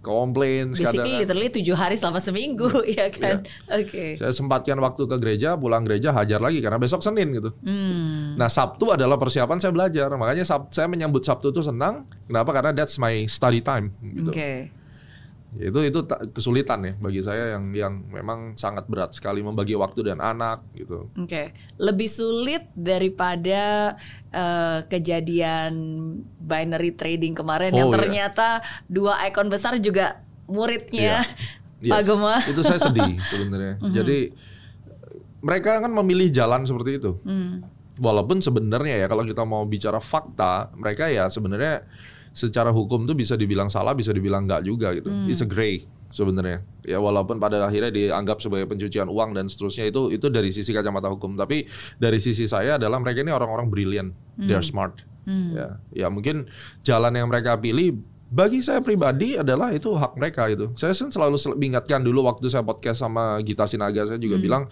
Komplain 0.04 0.76
Basically 0.76 1.00
kadang 1.00 1.24
literally 1.24 1.48
tujuh 1.48 1.72
hari 1.72 1.96
selama 1.96 2.20
seminggu 2.20 2.68
ya 2.84 3.08
kan. 3.08 3.40
Oke. 3.72 4.20
saya 4.20 4.30
sempatkan 4.36 4.76
waktu 4.78 5.08
ke 5.08 5.16
gereja, 5.16 5.56
pulang 5.56 5.88
gereja 5.88 6.12
hajar 6.12 6.38
lagi 6.44 6.60
karena 6.60 6.76
besok 6.76 7.00
Senin 7.00 7.32
gitu. 7.32 7.56
Hmm. 7.64 8.36
Nah 8.36 8.52
Sabtu 8.52 8.92
adalah 8.92 9.16
persiapan 9.16 9.56
saya 9.56 9.72
belajar, 9.72 10.12
makanya 10.20 10.44
Sab 10.44 10.68
saya 10.68 10.84
menyambut 10.84 11.24
Sabtu 11.24 11.48
itu 11.48 11.64
senang. 11.64 12.04
Kenapa? 12.28 12.52
Karena 12.52 12.76
that's 12.76 13.00
my 13.00 13.24
study 13.24 13.64
time. 13.64 13.96
Gitu. 14.04 14.28
Oke. 14.28 14.83
Itu 15.54 15.78
itu 15.80 16.02
ta- 16.02 16.18
kesulitan 16.24 16.82
ya 16.82 16.92
bagi 16.96 17.22
saya 17.22 17.54
yang 17.54 17.70
yang 17.70 17.94
memang 18.10 18.54
sangat 18.54 18.86
berat 18.86 19.14
sekali 19.14 19.38
membagi 19.38 19.74
waktu 19.74 20.02
dan 20.02 20.18
anak 20.18 20.66
gitu. 20.74 21.06
Oke, 21.14 21.50
lebih 21.76 22.06
sulit 22.06 22.66
daripada 22.74 23.94
eh, 24.28 24.78
kejadian 24.84 25.72
binary 26.36 26.90
trading 26.92 27.32
kemarin 27.32 27.70
yang 27.70 27.86
Oh, 27.86 27.94
iya. 27.94 27.98
ternyata 28.00 28.48
dua 28.86 29.22
ikon 29.26 29.46
besar 29.46 29.78
juga 29.78 30.22
muridnya 30.44 31.22
Pak 31.80 32.00
Yes, 32.00 32.06
Gema. 32.06 32.34
Itu 32.42 32.62
saya 32.64 32.80
sedih 32.80 33.14
sebenarnya. 33.24 33.74
Jadi 33.96 34.32
mereka 35.38 35.78
kan 35.78 35.92
memilih 35.92 36.32
jalan 36.32 36.64
seperti 36.64 36.96
itu. 36.96 37.20
Hmm. 37.22 37.60
Walaupun 37.94 38.42
sebenarnya 38.42 38.98
ya 38.98 39.06
kalau 39.06 39.22
kita 39.22 39.44
mau 39.44 39.62
bicara 39.62 40.00
fakta, 40.00 40.72
mereka 40.74 41.06
ya 41.06 41.30
sebenarnya 41.30 41.86
secara 42.34 42.74
hukum 42.74 43.06
tuh 43.06 43.14
bisa 43.14 43.38
dibilang 43.38 43.70
salah, 43.70 43.94
bisa 43.94 44.10
dibilang 44.10 44.44
enggak 44.44 44.66
juga 44.66 44.90
gitu. 44.92 45.08
It's 45.30 45.38
a 45.38 45.46
gray 45.46 45.86
sebenarnya. 46.10 46.66
Ya 46.82 46.98
walaupun 46.98 47.38
pada 47.38 47.62
akhirnya 47.62 47.94
dianggap 47.94 48.42
sebagai 48.42 48.66
pencucian 48.66 49.06
uang 49.06 49.38
dan 49.38 49.46
seterusnya 49.46 49.86
itu 49.86 50.10
itu 50.10 50.26
dari 50.28 50.50
sisi 50.50 50.74
kacamata 50.74 51.06
hukum. 51.08 51.38
Tapi 51.38 51.70
dari 51.96 52.18
sisi 52.18 52.44
saya 52.44 52.74
adalah 52.76 52.98
mereka 52.98 53.22
ini 53.22 53.30
orang-orang 53.30 53.70
brilian, 53.70 54.10
they 54.36 54.52
are 54.52 54.66
smart. 54.66 54.98
Ya, 55.56 55.78
ya 55.94 56.06
mungkin 56.12 56.50
jalan 56.84 57.14
yang 57.16 57.30
mereka 57.32 57.56
pilih 57.56 57.96
bagi 58.28 58.60
saya 58.60 58.82
pribadi 58.82 59.38
adalah 59.38 59.70
itu 59.70 59.94
hak 59.94 60.18
mereka 60.18 60.50
gitu. 60.50 60.74
Saya 60.74 60.90
selalu 60.92 61.38
sel- 61.38 61.56
ingatkan 61.56 62.02
dulu 62.02 62.26
waktu 62.26 62.50
saya 62.50 62.66
podcast 62.66 62.98
sama 63.00 63.38
Gita 63.40 63.64
Sinaga 63.64 64.04
saya 64.04 64.18
juga 64.18 64.36
bilang 64.42 64.66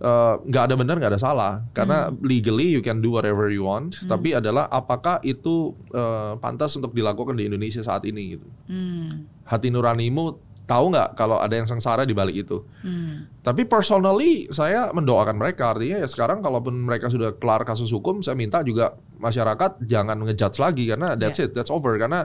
eh, 0.00 0.34
nggak 0.40 0.64
ada 0.70 0.74
benar 0.74 0.96
nggak 0.98 1.12
ada 1.14 1.22
salah. 1.22 1.52
Karena 1.76 2.10
legally 2.22 2.72
you 2.72 2.82
can 2.82 2.98
do 3.04 3.14
whatever 3.14 3.50
you 3.50 3.66
want 3.66 3.98
tapi 4.06 4.34
adalah 4.34 4.66
apakah 4.70 5.20
itu 5.22 5.74
eh, 5.92 6.34
pantas 6.38 6.74
untuk 6.74 6.94
dilakukan 6.94 7.34
di 7.38 7.46
Indonesia 7.46 7.82
saat 7.84 8.06
ini 8.08 8.38
gitu. 8.38 8.48
Hmm. 8.70 9.28
hati 9.44 9.68
nuranimu 9.68 10.40
tahu 10.64 10.96
nggak 10.96 11.20
kalau 11.20 11.36
ada 11.36 11.52
yang 11.52 11.68
sengsara 11.68 12.08
di 12.08 12.16
balik 12.16 12.48
itu? 12.48 12.64
Hmm. 12.80 13.28
tapi 13.44 13.68
personally 13.68 14.48
saya 14.48 14.88
mendoakan 14.96 15.36
mereka. 15.36 15.76
Artinya 15.76 16.00
ya 16.00 16.08
sekarang 16.08 16.40
kalaupun 16.40 16.72
mereka 16.72 17.12
sudah 17.12 17.36
kelar 17.36 17.62
kasus 17.68 17.92
hukum 17.92 18.24
saya 18.24 18.32
minta 18.32 18.64
juga 18.64 18.96
masyarakat 19.20 19.84
jangan 19.84 20.24
ngejudge 20.24 20.58
lagi 20.60 20.84
karena 20.88 21.12
that's 21.20 21.36
it 21.38 21.52
that's 21.52 21.68
over. 21.68 21.92
Karena 22.00 22.24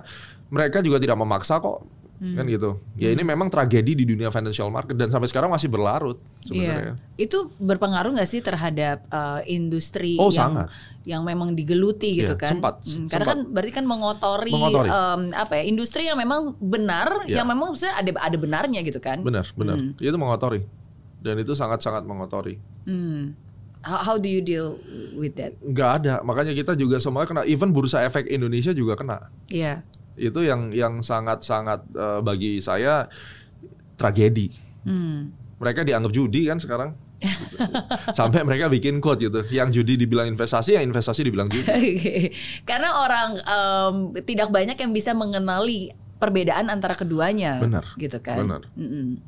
mereka 0.49 0.81
juga 0.81 0.97
tidak 0.97 1.19
memaksa 1.19 1.61
kok 1.61 1.98
kan 2.19 2.43
gitu 2.45 2.75
ya 2.95 3.09
ini 3.09 3.23
memang 3.23 3.47
tragedi 3.47 3.95
di 3.95 4.03
dunia 4.03 4.27
financial 4.27 4.67
market 4.67 4.91
dan 4.93 5.07
sampai 5.07 5.25
sekarang 5.25 5.47
masih 5.47 5.67
berlarut 5.67 6.19
sebenarnya 6.43 6.99
Iya. 6.99 7.15
Itu 7.17 7.47
berpengaruh 7.55 8.11
nggak 8.11 8.27
sih 8.27 8.39
terhadap 8.39 9.07
uh, 9.07 9.39
industri 9.45 10.15
Oh, 10.15 10.27
yang 10.27 10.51
sangat. 10.59 10.67
yang 11.03 11.23
memang 11.23 11.55
digeluti 11.55 12.19
gitu 12.19 12.35
Iya, 12.35 12.39
kan? 12.41 12.51
sempat, 12.53 12.73
Hmm, 12.83 13.07
Karena 13.07 13.23
sempat. 13.23 13.27
kan 13.29 13.39
berarti 13.49 13.71
kan 13.71 13.85
mengotori, 13.85 14.51
Mengotori. 14.51 14.89
em, 14.89 15.21
apa 15.31 15.53
ya 15.53 15.63
industri 15.63 16.01
yang 16.05 16.15
memang 16.15 16.55
benar, 16.57 17.23
Iya. 17.23 17.39
yang 17.39 17.47
memang 17.47 17.71
ada 17.71 18.11
ada 18.13 18.37
benarnya 18.37 18.79
gitu 18.81 18.99
kan? 18.99 19.23
benar 19.23 19.47
benar 19.53 19.79
itu 19.95 20.11
mengotori 20.13 20.67
dan 21.19 21.35
itu 21.35 21.51
sangat 21.53 21.79
sangat 21.79 22.03
mengotori 22.03 22.59
Hmm. 22.83 23.31
How, 23.79 24.03
how 24.03 24.15
do 24.15 24.27
you 24.27 24.43
deal 24.43 24.75
with 25.13 25.35
that? 25.35 25.55
nggak 25.61 26.03
ada 26.03 26.19
makanya 26.19 26.51
kita 26.51 26.75
juga 26.75 26.99
semuanya 26.99 27.31
kena 27.31 27.43
even 27.45 27.71
bursa 27.71 28.03
efek 28.03 28.27
Indonesia 28.27 28.71
juga 28.71 28.91
kena 28.93 29.31
Iya. 29.47 29.87
Itu 30.19 30.39
yang 30.41 30.69
yang 30.69 30.99
sangat 30.99 31.41
sangat 31.41 31.79
eh, 31.89 32.19
bagi 32.19 32.59
saya 32.59 33.07
tragedi 33.95 34.67
Hmm. 34.79 35.35
mereka 35.59 35.83
dianggap 35.83 36.07
judi 36.09 36.47
kan 36.47 36.55
sekarang 36.55 36.95
sampai 38.15 38.47
mereka 38.47 38.71
bikin 38.71 39.03
quote 39.03 39.19
gitu 39.19 39.43
yang 39.51 39.67
judi 39.69 39.99
dibilang 39.99 40.23
investasi 40.25 40.79
yang 40.79 40.87
investasi 40.87 41.27
dibilang 41.27 41.51
judi. 41.51 41.67
Karena 42.69 42.95
orang 42.95 43.29
em, 43.35 43.95
tidak 44.23 44.47
banyak 44.49 44.79
yang 44.79 44.95
bisa 44.95 45.11
mengenali 45.11 45.91
perbedaan 46.15 46.71
antara 46.71 46.95
keduanya, 46.95 47.59
Benar, 47.59 47.83
gitu 47.95 48.23
kan? 48.23 48.39
benar. 48.39 48.61
Mm-mm. 48.71 49.19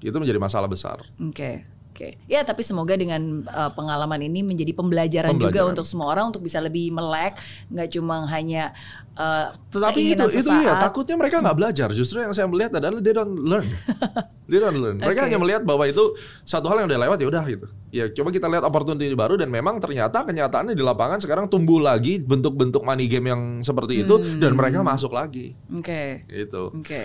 itu 0.00 0.16
menjadi 0.16 0.40
masalah 0.40 0.68
besar 0.68 1.04
Oke, 1.20 1.68
oke. 1.94 2.08
Ya, 2.26 2.42
tapi 2.42 2.66
semoga 2.66 2.98
dengan 2.98 3.46
uh, 3.46 3.70
pengalaman 3.70 4.18
ini 4.26 4.42
menjadi 4.42 4.74
pembelajaran, 4.74 5.38
juga 5.38 5.62
Pembelajaran. 5.62 5.72
untuk 5.78 5.86
semua 5.86 6.10
orang 6.10 6.34
untuk 6.34 6.42
bisa 6.42 6.58
lebih 6.58 6.90
melek, 6.90 7.38
nggak 7.70 7.88
cuma 7.94 8.26
hanya 8.26 8.74
uh, 9.18 9.54
tetapi 9.70 10.14
itu 10.14 10.24
itu 10.26 10.42
sesaat. 10.42 10.62
iya 10.62 10.72
takutnya 10.78 11.16
mereka 11.18 11.40
nggak 11.40 11.56
belajar 11.56 11.88
justru 11.94 12.20
yang 12.22 12.34
saya 12.34 12.46
melihat 12.50 12.78
adalah 12.78 12.98
they 12.98 13.14
don't 13.14 13.34
learn 13.38 13.66
they 14.50 14.58
don't 14.58 14.78
learn 14.78 14.98
mereka 14.98 15.24
Oke. 15.24 15.26
hanya 15.30 15.38
melihat 15.40 15.62
bahwa 15.62 15.84
itu 15.86 16.14
satu 16.42 16.66
hal 16.70 16.84
yang 16.84 16.88
udah 16.90 17.00
lewat 17.08 17.18
ya 17.22 17.26
udah 17.30 17.44
gitu 17.46 17.66
ya 17.94 18.04
coba 18.10 18.28
kita 18.34 18.46
lihat 18.50 18.64
opportunity 18.66 19.06
baru 19.14 19.38
dan 19.38 19.48
memang 19.48 19.78
ternyata 19.78 20.26
kenyataannya 20.26 20.74
di 20.74 20.84
lapangan 20.84 21.18
sekarang 21.22 21.46
tumbuh 21.46 21.78
lagi 21.78 22.18
bentuk-bentuk 22.18 22.82
money 22.82 23.06
game 23.06 23.30
yang 23.30 23.42
seperti 23.62 24.02
itu 24.02 24.18
dan 24.42 24.58
mereka 24.58 24.82
masuk 24.82 25.14
lagi 25.14 25.54
Oke, 25.70 26.26
gitu 26.26 26.74
oke. 26.74 27.02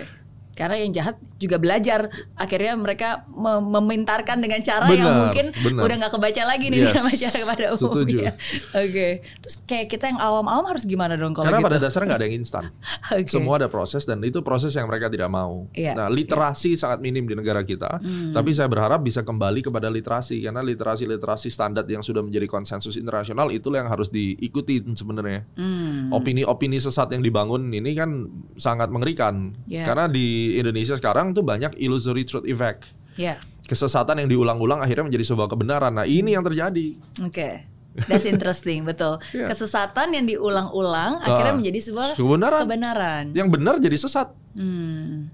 Karena 0.60 0.76
yang 0.76 0.92
jahat 0.92 1.16
juga 1.34 1.56
belajar, 1.56 2.06
akhirnya 2.36 2.76
mereka 2.76 3.08
mem- 3.26 3.64
memintarkan 3.72 4.36
dengan 4.38 4.60
cara 4.60 4.84
yang 4.86 5.08
Benar, 5.08 5.20
mungkin 5.24 5.46
benar. 5.56 5.82
udah 5.82 5.94
nggak 5.96 6.12
kebaca 6.12 6.42
lagi 6.44 6.66
nih 6.68 6.78
Yes, 6.82 6.92
sama 6.92 7.10
cara 7.16 7.40
pada 7.48 7.66
setuju. 7.72 7.96
umumnya. 8.20 8.32
Oke, 8.76 9.08
terus 9.40 9.54
kayak 9.64 9.86
kita 9.88 10.04
yang 10.06 10.20
awam-awam 10.20 10.68
harus 10.68 10.84
gimana 10.84 11.16
dong 11.16 11.32
kalau 11.32 11.48
karena 11.48 11.58
gitu? 11.58 11.68
pada 11.70 11.78
dasarnya 11.80 12.06
nggak 12.06 12.20
ada 12.20 12.26
yang 12.26 12.36
instan 12.36 12.64
Oke. 13.16 13.30
Semua 13.30 13.56
ada 13.56 13.66
proses 13.66 14.04
dan 14.04 14.20
itu 14.20 14.44
proses 14.44 14.72
yang 14.72 14.84
mereka 14.84 15.08
tidak 15.08 15.26
mau. 15.26 15.64
Iya, 15.72 15.96
Nah, 15.96 16.12
literasi 16.12 16.76
sangat 16.76 17.00
minim 17.00 17.24
di 17.24 17.32
negara 17.32 17.64
kita, 17.64 17.96
tapi 18.30 18.52
saya 18.52 18.68
berharap 18.68 19.00
bisa 19.00 19.24
kembali 19.24 19.64
kepada 19.64 19.88
literasi 19.88 20.42
karena 20.42 20.60
literasi-literasi 20.60 21.48
standar 21.48 21.86
yang 21.86 22.02
sudah 22.02 22.20
menjadi 22.20 22.44
konsensus 22.44 22.94
internasional 22.94 23.48
itulah 23.48 23.80
yang 23.80 23.88
harus 23.88 24.10
diikuti 24.10 24.84
sebenarnya. 24.92 25.48
Hmm. 25.56 26.12
Opini-opini 26.12 26.76
sesat 26.76 27.08
yang 27.10 27.22
dibangun 27.22 27.70
ini 27.70 27.94
kan 27.94 28.28
sangat 28.56 28.90
mengerikan. 28.90 29.56
Iya. 29.64 29.86
Karena 29.86 30.04
di 30.04 30.49
Indonesia 30.56 30.96
sekarang 30.96 31.30
tuh 31.30 31.44
banyak 31.44 31.76
illusory 31.76 32.24
truth 32.24 32.42
effect. 32.44 32.90
Ya, 33.14 33.38
Kesesatan 33.62 34.18
yang 34.18 34.26
diulang-ulang 34.26 34.80
akhirnya 34.80 35.06
menjadi 35.06 35.30
sebuah 35.30 35.46
kebenaran. 35.46 35.94
Nah, 35.94 36.02
ini 36.02 36.34
yang 36.34 36.42
terjadi. 36.42 36.98
oke. 37.20 37.48
That's 38.06 38.22
interesting, 38.24 38.82
betul. 38.82 39.18
Iya. 39.34 39.46
Kesesatan 39.46 40.10
yang 40.10 40.24
diulang-ulang 40.24 41.18
akhirnya 41.20 41.52
Ah, 41.52 41.58
menjadi 41.58 41.78
sebuah 41.82 42.08
kebenaran. 42.14 42.62
kebenaran. 42.64 43.24
Yang 43.30 43.48
benar 43.50 43.74
jadi 43.78 43.96
sesat. 43.98 44.30
Hmm. 44.54 45.26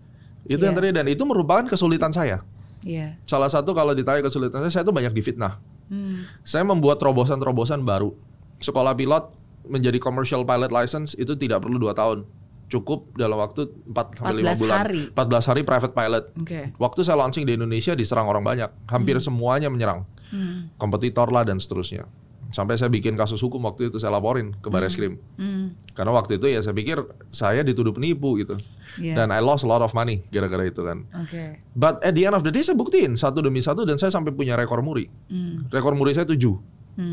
Itu 0.42 0.56
Iya. 0.58 0.68
yang 0.68 0.74
terjadi 0.74 0.94
dan 1.00 1.06
itu 1.06 1.22
merupakan 1.22 1.64
kesulitan 1.64 2.12
saya. 2.12 2.40
Iya. 2.80 3.16
Salah 3.24 3.48
satu 3.48 3.72
kalau 3.72 3.92
ditanya 3.92 4.20
kesulitan 4.20 4.64
saya, 4.64 4.72
saya 4.72 4.84
tuh 4.84 4.92
banyak 4.92 5.12
difitnah. 5.12 5.60
Hmm. 5.88 6.24
Saya 6.42 6.64
membuat 6.64 6.96
terobosan-terobosan 6.96 7.84
baru. 7.84 8.16
Sekolah 8.58 8.96
pilot 8.96 9.32
menjadi 9.66 9.98
commercial 9.98 10.40
pilot 10.42 10.70
license 10.70 11.12
itu 11.14 11.36
tidak 11.36 11.60
perlu 11.60 11.76
dua 11.76 11.92
tahun. 11.92 12.24
Cukup 12.66 13.14
dalam 13.14 13.38
waktu 13.38 13.70
4 13.86 13.94
sampai 14.18 14.42
5 14.42 14.58
14 14.58 14.62
bulan. 14.62 14.76
hari. 14.82 15.02
14 15.14 15.48
hari 15.54 15.60
private 15.62 15.94
pilot. 15.94 16.24
Oke. 16.42 16.60
Waktu 16.76 17.00
saya 17.06 17.16
launching 17.22 17.46
di 17.46 17.54
Indonesia 17.54 17.94
diserang 17.94 18.26
orang 18.26 18.42
banyak. 18.42 18.70
Hampir 18.90 19.22
semuanya 19.22 19.70
menyerang. 19.70 20.02
Hmm. 20.34 20.74
Kompetitor 20.74 21.30
lah 21.30 21.46
dan 21.46 21.62
seterusnya. 21.62 22.10
Sampai 22.50 22.78
saya 22.78 22.86
bikin 22.90 23.18
kasus 23.18 23.42
hukum 23.42 23.58
waktu 23.66 23.90
itu 23.90 23.98
saya 23.98 24.14
laporin 24.18 24.54
ke 24.62 24.70
Baris 24.70 24.94
Krim. 24.94 25.18
Hmm. 25.38 25.74
Karena 25.94 26.14
waktu 26.14 26.38
itu 26.38 26.46
ya 26.46 26.62
saya 26.62 26.74
pikir 26.74 27.02
saya 27.30 27.62
dituduh 27.62 27.90
penipu 27.90 28.38
gitu. 28.38 28.54
Iya. 29.02 29.18
Dan 29.18 29.34
I 29.34 29.42
lost 29.42 29.66
a 29.66 29.68
lot 29.70 29.82
of 29.82 29.94
money 29.94 30.22
gara-gara 30.30 30.62
itu 30.66 30.82
kan. 30.82 31.06
Oke. 31.22 31.62
But 31.74 32.02
at 32.06 32.14
the 32.14 32.26
end 32.26 32.34
of 32.38 32.46
the 32.46 32.54
day 32.54 32.62
saya 32.62 32.78
buktiin 32.78 33.18
satu 33.18 33.42
demi 33.42 33.62
satu 33.62 33.82
dan 33.82 33.98
saya 33.98 34.14
sampai 34.14 34.30
punya 34.34 34.54
rekor 34.54 34.78
muri. 34.82 35.10
Hmm. 35.26 35.66
Rekor 35.74 35.98
muri 35.98 36.14
saya 36.14 36.26
tujuh, 36.26 36.54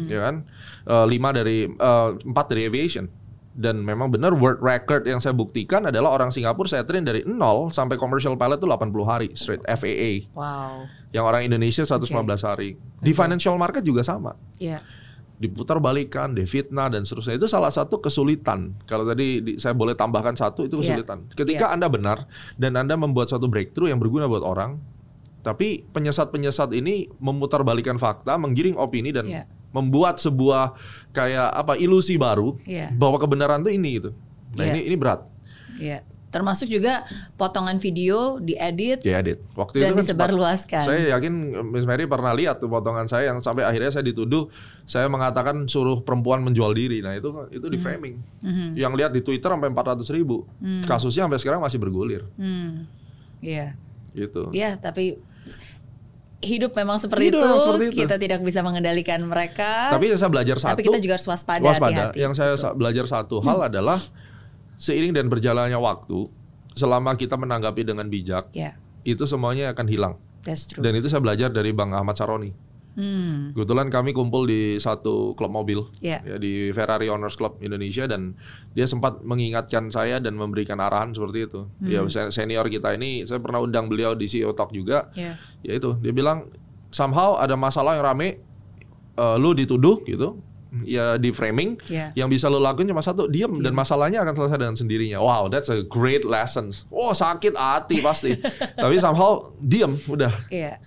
ya 0.06 0.22
kan? 0.22 0.36
Lima 1.10 1.34
dari 1.34 1.66
eh, 1.66 2.10
empat 2.26 2.46
dari 2.54 2.70
aviation. 2.70 3.10
Dan 3.54 3.86
memang 3.86 4.10
benar 4.10 4.34
world 4.34 4.58
record 4.60 5.06
yang 5.06 5.22
saya 5.22 5.30
buktikan 5.32 5.86
adalah 5.86 6.10
orang 6.12 6.34
Singapura 6.34 6.66
saya 6.66 6.82
train 6.82 7.06
dari 7.06 7.22
nol 7.22 7.70
sampai 7.70 7.96
commercial 7.96 8.34
pilot 8.34 8.58
itu 8.58 8.66
80 8.66 9.06
hari 9.06 9.28
straight 9.38 9.62
FAA. 9.64 10.26
Wow. 10.34 10.90
Yang 11.14 11.24
orang 11.24 11.42
Indonesia 11.46 11.86
115 11.86 12.10
hari. 12.42 12.82
Di 12.98 13.14
financial 13.14 13.54
market 13.56 13.86
juga 13.86 14.02
sama. 14.02 14.34
Iya. 14.58 14.82
Diputar 15.34 15.78
balikan, 15.78 16.34
difitnah 16.34 16.90
dan 16.90 17.06
seterusnya. 17.06 17.38
Itu 17.38 17.46
salah 17.46 17.70
satu 17.70 18.02
kesulitan. 18.02 18.74
Kalau 18.86 19.06
tadi 19.06 19.38
di- 19.40 19.58
saya 19.58 19.78
boleh 19.78 19.94
tambahkan 19.94 20.34
satu 20.34 20.66
itu 20.66 20.82
Iya. 20.82 20.98
kesulitan. 20.98 21.30
Ketika 21.30 21.70
Anda 21.70 21.86
benar 21.88 22.26
dan 22.56 22.74
Anda 22.74 22.98
membuat 22.98 23.30
satu 23.30 23.46
breakthrough 23.46 23.94
yang 23.94 24.02
berguna 24.02 24.26
buat 24.26 24.42
orang, 24.42 24.82
tapi 25.42 25.86
penyesat-penyesat 25.86 26.74
ini 26.74 27.06
memutar 27.20 27.62
balikan 27.62 28.00
fakta, 28.00 28.34
menggiring 28.34 28.80
opini 28.80 29.14
dan 29.14 29.30
Iya. 29.30 29.46
Membuat 29.74 30.22
sebuah 30.22 30.78
kayak 31.12 31.50
apa 31.50 31.74
ilusi 31.76 32.16
baru 32.16 32.56
Iya. 32.64 32.94
bahwa 32.94 33.18
kebenaran 33.18 33.66
tuh 33.66 33.74
ini 33.74 33.98
gitu. 34.00 34.14
Nah, 34.54 34.64
Iya. 34.64 34.74
ini 34.78 34.80
ini 34.88 34.96
berat. 34.96 35.26
Iya. 35.82 36.00
Termasuk 36.34 36.66
juga 36.66 37.06
potongan 37.38 37.78
video 37.78 38.42
diedit 38.42 39.06
Ya, 39.06 39.22
Dit. 39.22 39.38
Waktu 39.54 39.78
dan 39.78 39.94
itu 39.94 39.94
kan 39.94 40.02
disebarluaskan. 40.02 40.82
Saya 40.82 41.14
yakin 41.14 41.34
Miss 41.70 41.86
Mary 41.86 42.10
pernah 42.10 42.34
lihat 42.34 42.58
tuh 42.58 42.66
potongan 42.66 43.06
saya 43.06 43.30
yang 43.30 43.38
sampai 43.38 43.62
akhirnya 43.62 43.94
saya 43.94 44.02
dituduh 44.02 44.50
saya 44.90 45.06
mengatakan 45.14 45.70
suruh 45.70 46.02
perempuan 46.02 46.42
menjual 46.42 46.74
diri. 46.74 47.06
Nah 47.06 47.14
itu 47.14 47.30
itu 47.54 47.66
di 47.70 47.78
framing. 47.78 48.18
Mhm. 48.42 48.74
Yang 48.74 48.94
lihat 48.98 49.12
di 49.14 49.22
Twitter 49.22 49.46
sampai 49.46 49.70
400 49.70 50.10
ribu. 50.10 50.50
Kasusnya 50.90 51.30
sampai 51.30 51.38
sekarang 51.38 51.62
masih 51.62 51.78
bergulir. 51.78 52.26
Hmm. 52.34 52.90
Iya. 53.38 53.78
Gitu. 54.18 54.50
Iya, 54.54 54.82
tapi 54.82 55.22
hidup 56.44 56.72
memang 56.74 56.98
seperti, 56.98 57.32
Hidup 57.32 57.40
itu. 57.40 57.56
seperti 57.58 57.86
itu. 57.88 57.98
Kita 58.00 58.16
tidak 58.16 58.40
bisa 58.40 58.60
mengendalikan 58.60 59.24
mereka. 59.24 59.90
Tapi 59.90 60.12
saya 60.14 60.28
belajar 60.28 60.56
satu. 60.58 60.76
Tapi 60.76 60.84
kita 60.84 61.00
juga 61.00 61.16
harus 61.16 61.26
waspada, 61.26 61.64
waspada. 61.64 62.12
hati-hati. 62.12 62.18
Yang 62.20 62.34
saya 62.36 62.54
sa- 62.54 62.72
belajar 62.72 63.06
satu 63.06 63.40
hal 63.40 63.66
adalah 63.66 63.98
seiring 64.76 65.14
dan 65.14 65.26
berjalannya 65.26 65.76
waktu, 65.76 66.28
selama 66.74 67.14
kita 67.14 67.34
menanggapi 67.34 67.84
dengan 67.84 68.06
bijak, 68.06 68.52
Ya, 68.52 68.76
itu 69.02 69.24
semuanya 69.24 69.72
akan 69.72 69.88
hilang. 69.88 70.14
that's 70.42 70.66
true. 70.66 70.84
Dan 70.84 70.94
itu 70.94 71.08
saya 71.08 71.20
belajar 71.20 71.48
dari 71.48 71.72
Bang 71.72 71.92
Ahmad 71.92 72.14
Saroni. 72.14 72.52
Hmm. 72.94 73.52
Kebetulan 73.52 73.90
kami 73.90 74.12
kumpul 74.12 74.46
di 74.46 74.78
satu 74.78 75.34
klub 75.34 75.50
mobil 75.50 75.82
Ya. 75.98 76.22
ya 76.22 76.38
di 76.38 76.70
Ferrari 76.70 77.08
Owners 77.08 77.34
Club 77.34 77.58
Indonesia 77.60 78.06
dan 78.06 78.38
dia 78.72 78.86
sempat 78.86 79.20
mengingatkan 79.20 79.90
saya 79.90 80.18
dan 80.18 80.34
memberikan 80.34 80.78
arahan 80.78 81.10
seperti 81.10 81.46
itu. 81.46 81.62
Ya 81.82 82.00
Hmm. 82.00 82.08
sen- 82.08 82.30
senior 82.30 82.66
kita 82.68 82.94
ini 82.94 83.24
saya 83.24 83.38
pernah 83.38 83.60
undang 83.60 83.86
beliau 83.86 84.14
di 84.14 84.26
CEO 84.26 84.52
Talk 84.52 84.70
juga. 84.70 85.10
Ya. 85.14 85.42
Ya 85.60 85.74
itu 85.74 85.98
dia 85.98 86.12
bilang 86.12 86.54
somehow 86.90 87.36
ada 87.36 87.54
masalah 87.54 87.96
yang 87.96 88.06
rame 88.08 88.38
eh, 89.14 89.36
lu 89.38 89.52
dituduh 89.52 90.02
gitu. 90.04 90.38
Ya 90.82 91.18
di 91.18 91.30
framing 91.30 91.78
Ya. 91.86 92.10
yang 92.14 92.26
bisa 92.28 92.46
lu 92.46 92.58
lakuin 92.58 92.86
cuma 92.86 92.98
satu 93.00 93.26
diam 93.28 93.62
dan 93.62 93.74
masalahnya 93.74 94.22
akan 94.22 94.34
selesai 94.36 94.58
dengan 94.58 94.74
sendirinya. 94.74 95.18
Wow, 95.18 95.46
that's 95.46 95.70
a 95.70 95.82
great 95.84 96.22
lessons. 96.24 96.90
Oh, 96.90 97.10
sakit 97.12 97.54
hati 97.54 98.02
pasti. 98.02 98.34
Tapi 98.82 98.98
somehow 98.98 99.54
diam 99.60 99.94
udah. 100.04 100.34
Iya. 100.50 100.82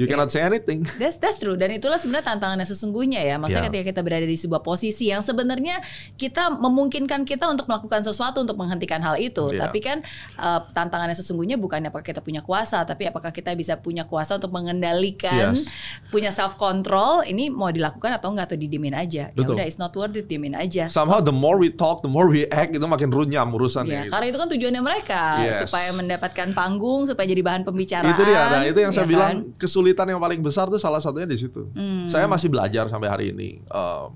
You 0.00 0.08
cannot 0.08 0.32
say 0.32 0.40
anything. 0.40 0.88
That's, 1.00 1.20
that's 1.20 1.36
true 1.36 1.60
dan 1.60 1.68
itulah 1.70 2.00
sebenarnya 2.00 2.32
tantangannya 2.32 2.64
sesungguhnya 2.64 3.20
ya. 3.20 3.36
Maksudnya 3.36 3.58
Ya. 3.60 3.68
ketika 3.68 3.84
kita 3.92 4.00
berada 4.00 4.24
di 4.24 4.32
sebuah 4.32 4.64
posisi 4.64 5.12
yang 5.12 5.20
sebenarnya 5.20 5.84
kita 6.16 6.56
memungkinkan 6.56 7.28
kita 7.28 7.44
untuk 7.44 7.68
melakukan 7.68 8.00
sesuatu 8.00 8.40
untuk 8.40 8.56
menghentikan 8.56 9.04
hal 9.04 9.20
itu. 9.20 9.52
Ya. 9.52 9.68
Tapi 9.68 9.84
kan 9.84 10.00
uh, 10.40 10.64
tantangannya 10.72 11.12
sesungguhnya 11.12 11.60
bukan 11.60 11.84
apakah 11.84 12.00
kita 12.00 12.24
punya 12.24 12.40
kuasa, 12.40 12.80
tapi 12.88 13.04
apakah 13.04 13.28
kita 13.28 13.52
bisa 13.52 13.76
punya 13.76 14.08
kuasa 14.08 14.40
untuk 14.40 14.56
mengendalikan, 14.56 15.52
Yes. 15.52 15.68
punya 16.08 16.32
self 16.32 16.56
control. 16.56 17.20
Ini 17.28 17.52
mau 17.52 17.68
dilakukan 17.68 18.16
atau 18.16 18.32
enggak 18.32 18.54
atau 18.54 18.58
didiemin 18.58 18.96
aja. 18.96 19.28
Ya 19.28 19.44
udah 19.44 19.66
it's 19.66 19.76
not 19.76 19.92
worth 19.92 20.16
it, 20.16 20.24
diemin 20.24 20.56
aja. 20.56 20.88
Somehow 20.88 21.20
the 21.20 21.34
more 21.34 21.60
we 21.60 21.68
talk, 21.68 22.00
the 22.00 22.08
more 22.08 22.24
we 22.24 22.48
act 22.48 22.72
itu 22.72 22.86
makin 22.86 23.12
runyam 23.12 23.52
urusannya. 23.52 23.90
Ya, 23.90 24.00
gitu. 24.08 24.12
karena 24.16 24.26
itu 24.32 24.38
kan 24.40 24.48
tujuannya 24.48 24.82
mereka 24.82 25.22
Yes. 25.44 25.60
supaya 25.66 25.92
mendapatkan 25.92 26.48
panggung, 26.56 27.04
supaya 27.04 27.26
jadi 27.28 27.42
bahan 27.44 27.62
pembicaraan. 27.68 28.14
Itu 28.16 28.22
dia, 28.24 28.40
nah 28.48 28.62
itu 28.64 28.78
yang 28.80 28.92
saya 28.94 29.04
ya 29.04 29.10
bilang 29.12 29.34
kan? 29.44 29.60
Kesulitan 29.90 30.06
yang 30.06 30.22
paling 30.22 30.38
besar 30.38 30.70
tuh 30.70 30.78
salah 30.78 31.02
satunya 31.02 31.26
di 31.26 31.34
situ. 31.34 31.66
Hmm. 31.74 32.06
Saya 32.06 32.30
masih 32.30 32.46
belajar 32.46 32.86
sampai 32.86 33.10
hari 33.10 33.24
ini. 33.34 33.58
Um, 33.66 34.14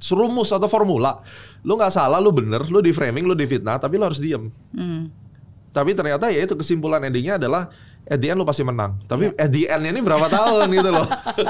serumus 0.00 0.48
atau 0.48 0.64
formula, 0.64 1.20
lu 1.60 1.76
nggak 1.76 1.92
salah, 1.92 2.16
lu 2.24 2.32
bener, 2.32 2.64
lu 2.72 2.80
di 2.80 2.88
framing, 2.88 3.28
lu 3.28 3.36
di 3.36 3.44
fitnah, 3.44 3.76
tapi 3.76 4.00
lu 4.00 4.08
harus 4.08 4.16
diem. 4.16 4.48
Hmm. 4.72 5.12
Tapi 5.76 5.92
ternyata 5.92 6.32
ya 6.32 6.40
itu 6.48 6.56
kesimpulan 6.56 7.04
endingnya 7.04 7.36
adalah 7.36 7.68
at 8.06 8.18
the 8.18 8.28
end 8.30 8.38
lu 8.38 8.46
pasti 8.46 8.62
menang. 8.62 8.96
Tapi 9.04 9.30
Iya. 9.30 9.44
at 9.44 9.50
the 9.50 9.64
end 9.66 9.84
ini 9.86 10.00
berapa 10.00 10.26
tahun 10.26 10.66
gitu 10.70 10.90
loh. 10.90 11.06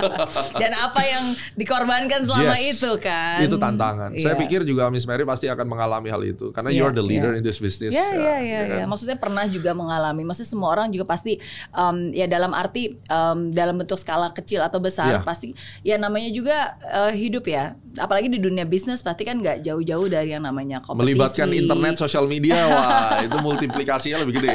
Dan 0.62 0.72
apa 0.74 1.00
yang 1.04 1.24
dikorbankan 1.54 2.24
selama 2.24 2.56
Yes. 2.56 2.80
itu 2.80 2.90
kan? 2.98 3.38
itu 3.40 3.56
tantangan. 3.56 4.10
Saya 4.16 4.34
Iya. 4.34 4.40
pikir 4.40 4.60
juga 4.64 4.88
Miss 4.88 5.04
Mary 5.04 5.22
pasti 5.22 5.46
akan 5.46 5.66
mengalami 5.66 6.08
hal 6.08 6.22
itu 6.24 6.48
karena 6.50 6.72
Iya, 6.72 6.78
you're 6.80 6.94
the 6.94 7.04
leader 7.04 7.32
iya. 7.32 7.38
in 7.38 7.44
this 7.44 7.60
business. 7.60 7.92
Ya, 7.92 8.08
ya, 8.16 8.36
ya, 8.40 8.60
kan? 8.66 8.78
ya. 8.80 8.84
Maksudnya 8.88 9.16
pernah 9.16 9.44
juga 9.46 9.70
mengalami. 9.72 10.24
Maksudnya 10.24 10.50
semua 10.50 10.68
orang 10.72 10.88
juga 10.88 11.04
pasti, 11.04 11.36
um, 11.72 12.10
ya 12.10 12.24
dalam 12.24 12.50
arti 12.52 12.96
um, 13.06 13.52
dalam 13.52 13.76
bentuk 13.76 14.00
skala 14.00 14.32
kecil 14.32 14.64
atau 14.64 14.80
besar, 14.80 15.20
Iya. 15.20 15.20
pasti 15.22 15.52
ya 15.82 15.96
namanya 15.96 16.32
juga 16.32 16.80
uh, 16.86 17.12
hidup 17.12 17.44
ya. 17.44 17.76
Apalagi 17.98 18.30
di 18.30 18.38
dunia 18.38 18.64
bisnis 18.64 19.02
pasti 19.02 19.26
kan 19.26 19.36
nggak 19.36 19.60
jauh-jauh 19.60 20.06
dari 20.06 20.32
yang 20.32 20.46
namanya 20.46 20.78
kompetisi. 20.80 21.04
Melibatkan 21.12 21.48
internet, 21.50 21.94
sosial 21.98 22.24
media, 22.24 22.56
wah 22.70 23.20
itu 23.20 23.36
multiplikasinya 23.42 24.22
lebih 24.22 24.40
gede. 24.40 24.54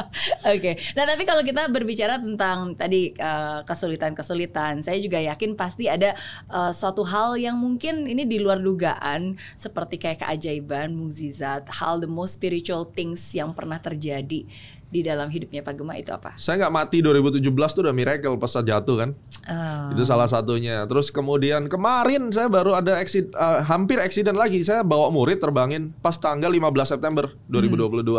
Oke, 0.54 0.78
nah 0.94 1.04
tapi 1.04 1.27
kalau 1.28 1.44
kita 1.44 1.68
berbicara 1.68 2.16
tentang 2.16 2.72
tadi 2.72 3.12
uh, 3.20 3.60
kesulitan-kesulitan, 3.68 4.80
saya 4.80 4.96
juga 4.96 5.20
yakin 5.20 5.52
pasti 5.52 5.84
ada 5.84 6.16
uh, 6.48 6.72
suatu 6.72 7.04
hal 7.04 7.36
yang 7.36 7.60
mungkin 7.60 8.08
ini 8.08 8.24
di 8.24 8.40
luar 8.40 8.56
dugaan, 8.56 9.36
seperti 9.60 10.00
kayak 10.00 10.24
keajaiban, 10.24 10.96
mukjizat, 10.96 11.68
hal 11.68 12.00
the 12.00 12.08
most 12.08 12.40
spiritual 12.40 12.88
things 12.88 13.20
yang 13.36 13.52
pernah 13.52 13.76
terjadi 13.76 14.48
di 14.88 15.04
dalam 15.04 15.28
hidupnya 15.28 15.60
Pak 15.60 15.76
Gema 15.76 16.00
itu 16.00 16.08
apa? 16.16 16.32
Saya 16.40 16.64
nggak 16.64 16.72
mati 16.72 17.04
2017 17.04 17.44
tuh 17.76 17.84
udah 17.84 17.92
miracle 17.92 18.40
pas 18.40 18.48
saya 18.48 18.64
jatuh 18.72 18.96
kan. 18.96 19.10
Ah, 19.44 19.92
Itu 19.92 20.00
salah 20.08 20.24
satunya. 20.24 20.88
Terus 20.88 21.12
kemudian 21.12 21.68
kemarin 21.68 22.32
saya 22.32 22.48
baru 22.48 22.72
ada 22.72 22.96
accident, 22.96 23.36
eh, 23.36 23.60
hampir 23.68 24.00
accident 24.00 24.40
lagi. 24.40 24.64
Saya 24.64 24.80
bawa 24.80 25.12
murid 25.12 25.44
terbangin 25.44 25.92
pas 26.00 26.16
tanggal 26.16 26.48
15 26.48 26.88
September 26.96 27.28
2022. 27.52 28.16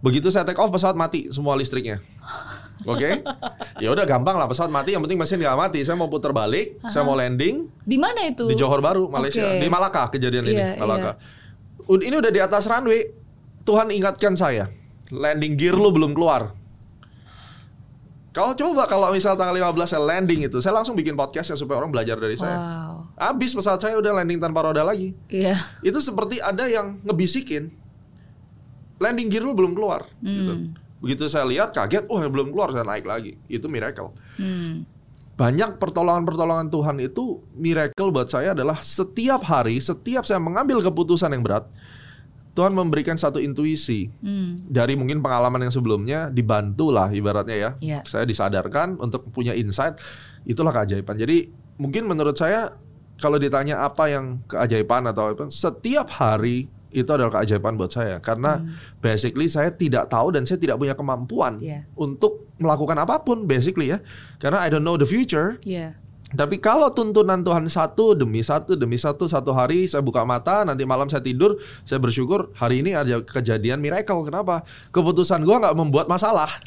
Begitu 0.00 0.28
saya 0.28 0.42
take 0.42 0.56
off 0.56 0.68
pesawat 0.68 0.94
mati 0.94 1.28
semua 1.28 1.54
listriknya. 1.54 2.00
Oke, 2.82 3.20
ya 3.76 3.92
udah 3.92 4.08
gampang 4.08 4.34
lah 4.34 4.48
pesawat 4.48 4.68
mati. 4.68 4.96
Yang 4.96 5.04
penting 5.04 5.20
mesin 5.20 5.36
nggak 5.38 5.52
mati. 5.54 5.84
Saya 5.84 5.94
mau 5.94 6.08
putar 6.08 6.32
balik, 6.32 6.80
saya 6.86 7.04
mau 7.04 7.12
landing 7.12 7.68
di 7.78 8.00
mana 8.00 8.24
itu? 8.24 8.48
di 8.48 8.56
Johor 8.56 8.80
Baru, 8.80 9.06
Malaysia, 9.06 9.44
Oke. 9.44 9.60
di 9.60 9.68
Malaka 9.68 10.08
kejadian 10.08 10.44
ini, 10.46 10.56
Iya, 10.56 10.68
Malaka. 10.76 11.20
Ud- 11.84 12.00
Ini 12.00 12.16
udah 12.16 12.32
di 12.32 12.40
atas 12.40 12.64
runway. 12.64 13.12
Tuhan 13.60 13.92
ingatkan 13.92 14.32
saya, 14.32 14.72
landing 15.12 15.52
gear 15.54 15.76
lu 15.76 15.92
belum 15.92 16.16
keluar. 16.16 16.56
Kalau 18.30 18.54
coba 18.54 18.86
kalau 18.86 19.10
misal 19.10 19.34
tanggal 19.34 19.52
15 19.52 19.90
saya 19.90 20.00
landing 20.00 20.46
itu, 20.46 20.62
saya 20.62 20.70
langsung 20.72 20.94
bikin 20.94 21.12
podcast 21.12 21.50
ya 21.50 21.56
supaya 21.58 21.82
orang 21.82 21.90
belajar 21.90 22.14
dari 22.14 22.38
saya. 22.38 22.54
Wow, 22.54 22.94
Habis 23.18 23.52
pesawat 23.52 23.82
saya 23.82 23.98
udah 23.98 24.14
landing 24.14 24.38
tanpa 24.38 24.62
roda 24.62 24.80
lagi. 24.80 25.18
iya. 25.26 25.58
Itu 25.82 25.98
seperti 25.98 26.38
ada 26.38 26.64
yang 26.64 27.02
ngebisikin, 27.02 27.74
landing 29.00 29.32
gear 29.32 29.42
lu 29.42 29.56
belum 29.56 29.72
keluar. 29.72 30.04
gitu. 30.20 30.52
Hmm. 30.54 30.76
Begitu 31.00 31.32
saya 31.32 31.48
lihat 31.48 31.72
kaget, 31.72 32.04
oh 32.12 32.20
belum 32.20 32.52
keluar, 32.52 32.76
saya 32.76 32.84
naik 32.84 33.08
lagi. 33.08 33.40
Itu 33.48 33.72
miracle. 33.72 34.12
Hmm. 34.36 34.84
Banyak 35.40 35.80
pertolongan-pertolongan 35.80 36.68
Tuhan 36.68 37.00
itu 37.00 37.40
miracle 37.56 38.12
buat 38.12 38.28
saya 38.28 38.52
adalah 38.52 38.76
setiap 38.84 39.40
hari, 39.48 39.80
setiap 39.80 40.28
saya 40.28 40.36
mengambil 40.36 40.84
keputusan 40.84 41.32
yang 41.32 41.40
berat, 41.40 41.64
Tuhan 42.52 42.76
memberikan 42.76 43.16
satu 43.16 43.40
intuisi 43.40 44.12
Hmm. 44.20 44.60
dari 44.68 45.00
mungkin 45.00 45.24
pengalaman 45.24 45.64
yang 45.64 45.72
sebelumnya 45.72 46.28
dibantu 46.28 46.92
lah 46.92 47.08
ibaratnya 47.08 47.56
ya. 47.56 47.70
Iya. 47.80 48.00
Saya 48.04 48.28
disadarkan 48.28 49.00
untuk 49.00 49.32
punya 49.32 49.56
insight, 49.56 49.96
itulah 50.44 50.76
keajaiban. 50.76 51.16
Jadi 51.16 51.48
mungkin 51.80 52.04
menurut 52.04 52.36
saya 52.36 52.76
kalau 53.16 53.40
ditanya 53.40 53.80
apa 53.80 54.12
yang 54.12 54.44
keajaiban 54.44 55.08
atau 55.08 55.32
apa, 55.32 55.48
setiap 55.48 56.12
hari 56.12 56.68
itu 56.90 57.06
adalah 57.06 57.30
keajaiban 57.38 57.78
buat 57.78 57.90
saya 57.90 58.18
karena 58.18 58.66
basically 58.98 59.46
saya 59.46 59.70
tidak 59.70 60.10
tahu 60.10 60.34
dan 60.34 60.42
saya 60.42 60.58
tidak 60.58 60.76
punya 60.76 60.94
kemampuan 60.94 61.62
Iya. 61.62 61.86
untuk 61.94 62.50
melakukan 62.58 62.98
apa 63.00 63.22
pun 63.22 63.46
basically 63.46 63.88
ya. 63.88 64.02
Karena 64.36 64.60
I 64.60 64.68
don't 64.68 64.84
know 64.84 64.98
the 64.98 65.08
future. 65.08 65.56
Iya. 65.62 65.96
Tapi 66.30 66.62
kalau 66.62 66.86
tuntunan 66.94 67.42
Tuhan 67.42 67.66
satu 67.66 68.14
demi 68.14 68.38
satu 68.40 68.78
demi 68.78 68.94
satu 68.94 69.26
satu 69.26 69.50
hari 69.50 69.90
saya 69.90 69.98
buka 69.98 70.22
mata 70.22 70.62
nanti 70.62 70.86
malam 70.86 71.10
saya 71.10 71.18
tidur 71.18 71.58
saya 71.82 71.98
bersyukur 71.98 72.54
hari 72.54 72.86
ini 72.86 72.94
ada 72.94 73.18
kejadian 73.18 73.82
miracle. 73.82 74.22
Kenapa? 74.22 74.62
Keputusan 74.94 75.42
gua 75.42 75.58
nggak 75.58 75.74
membuat 75.74 76.06
masalah. 76.06 76.46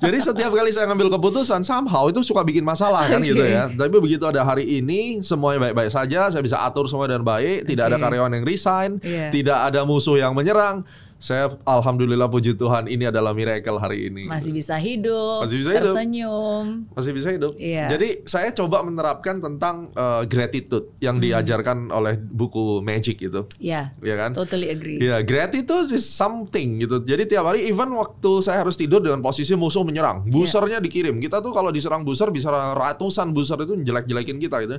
Jadi 0.00 0.22
setiap 0.22 0.54
kali 0.54 0.70
saya 0.70 0.86
ngambil 0.86 1.18
keputusan 1.18 1.60
somehow 1.60 2.06
itu 2.06 2.22
suka 2.22 2.46
bikin 2.46 2.62
masalah 2.62 3.10
kan 3.10 3.18
gitu 3.20 3.42
ya. 3.42 3.66
Tapi 3.68 3.98
begitu 3.98 4.22
ada 4.22 4.46
hari 4.46 4.78
ini 4.78 5.20
semuanya 5.26 5.68
baik-baik 5.68 5.90
saja 5.90 6.30
saya 6.30 6.40
bisa 6.40 6.62
atur 6.62 6.86
semua 6.86 7.10
dengan 7.10 7.26
baik 7.26 7.66
tidak 7.66 7.90
ada 7.92 7.98
karyawan 7.98 8.30
yang 8.38 8.46
resign 8.46 8.90
Iya. 9.02 9.34
tidak 9.34 9.58
ada 9.66 9.82
musuh 9.82 10.16
yang 10.16 10.32
menyerang 10.32 10.86
saya 11.16 11.56
alhamdulillah 11.62 12.28
puji 12.28 12.52
Tuhan 12.54 12.86
ini 12.86 13.04
adalah 13.04 13.32
miracle 13.32 13.76
hari 13.76 14.06
ini 14.06 14.28
Masih 14.28 14.52
bisa 14.52 14.76
hidup, 14.76 15.42
Masih 15.42 15.58
bisa 15.58 15.70
hidup. 15.72 15.84
tersenyum. 15.90 16.64
masih 16.92 17.12
bisa 17.12 17.28
hidup. 17.30 17.52
Iya. 17.56 17.88
Jadi 17.88 18.08
saya 18.24 18.52
coba 18.52 18.80
menerapkan 18.80 19.40
tentang 19.40 19.88
uh, 19.92 20.22
gratitude 20.24 20.92
yang 20.98 21.16
Hmm. 21.16 21.24
diajarkan 21.24 21.88
oleh 21.88 22.14
buku 22.16 22.78
Magic 22.78 23.16
itu, 23.22 23.48
Ya, 23.56 23.96
ya 23.98 24.14
kan? 24.14 24.36
totally 24.36 24.68
agree. 24.68 25.00
Ya, 25.00 25.20
gratitude 25.20 25.88
is 25.90 26.04
something 26.04 26.78
gitu. 26.78 27.00
Jadi 27.00 27.24
tiap 27.26 27.48
hari 27.48 27.64
even 27.64 27.88
waktu 27.92 28.44
saya 28.44 28.60
harus 28.60 28.76
tidur 28.76 29.00
dengan 29.00 29.18
posisi 29.18 29.56
musuh 29.56 29.80
menyerang, 29.82 30.28
busernya 30.28 30.78
dikirim. 30.78 31.16
Kita 31.16 31.40
tuh 31.40 31.50
kalau 31.50 31.72
diserang 31.72 32.04
buser 32.04 32.28
bisa 32.28 32.52
ratusan 32.76 33.32
buser 33.32 33.56
itu 33.58 33.72
jelek-jelekin 33.80 34.36
kita 34.36 34.56
gitu. 34.62 34.76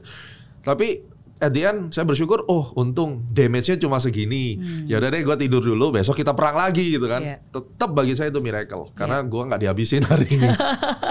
Tapi 0.62 1.02
at 1.38 1.52
the 1.52 1.64
end 1.64 1.90
saya 1.90 2.04
bersyukur, 2.04 2.44
oh 2.46 2.74
untung 2.74 3.26
damage-nya 3.30 3.78
cuma 3.78 3.98
segini. 3.98 4.58
Ya 4.86 4.98
udah 4.98 5.10
deh, 5.10 5.22
gue 5.22 5.36
tidur 5.38 5.62
dulu, 5.62 5.92
besok 5.92 6.18
kita 6.18 6.34
perang 6.34 6.58
lagi 6.58 6.98
gitu 6.98 7.06
kan. 7.06 7.22
Iya. 7.22 7.38
Tetap 7.50 7.94
bagi 7.94 8.14
saya 8.14 8.30
itu 8.30 8.42
miracle, 8.42 8.90
karena 8.94 9.22
gua 9.22 9.46
nggak 9.48 9.62
dihabisin 9.62 10.02
hari 10.04 10.26
ini. 10.30 10.50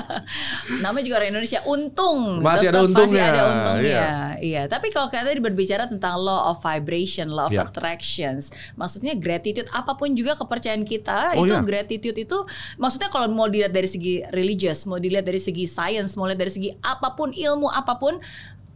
Namanya 0.83 1.05
juga 1.05 1.17
orang 1.21 1.31
Indonesia 1.33 1.61
untung. 1.65 2.43
Masih 2.43 2.69
ada 2.71 2.83
untungnya, 2.83 3.23
Masih 3.23 3.33
ada 3.33 3.43
untungnya. 3.49 3.87
iya. 3.87 4.11
Iya. 4.37 4.63
Tapi 4.67 4.91
kalau 4.91 5.09
kita 5.09 5.25
tadi 5.25 5.41
berbicara 5.41 5.87
tentang 5.87 6.19
law 6.19 6.51
of 6.51 6.61
vibration, 6.61 7.31
law 7.31 7.47
of 7.47 7.55
Iya. 7.55 7.69
attractions, 7.69 8.51
maksudnya 8.75 9.15
gratitude 9.15 9.71
apa 9.71 9.95
pun 9.95 10.13
juga 10.13 10.35
kepercayaan 10.35 10.83
kita 10.83 11.39
Oh, 11.39 11.47
itu 11.47 11.55
iya. 11.55 11.63
gratitude 11.63 12.19
itu 12.19 12.39
maksudnya 12.77 13.09
kalau 13.09 13.31
mau 13.31 13.47
dilihat 13.47 13.71
dari 13.71 13.87
segi 13.87 14.27
religious, 14.31 14.85
mau 14.85 14.99
dilihat 14.99 15.25
dari 15.25 15.39
segi 15.39 15.65
science, 15.65 16.19
mau 16.19 16.27
lihat 16.27 16.41
dari 16.41 16.53
segi 16.53 16.71
apa 16.83 17.15
pun 17.15 17.31
ilmu 17.33 17.71
apa 17.71 17.97
pun, 17.97 18.19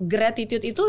gratitude 0.01 0.65
itu 0.65 0.85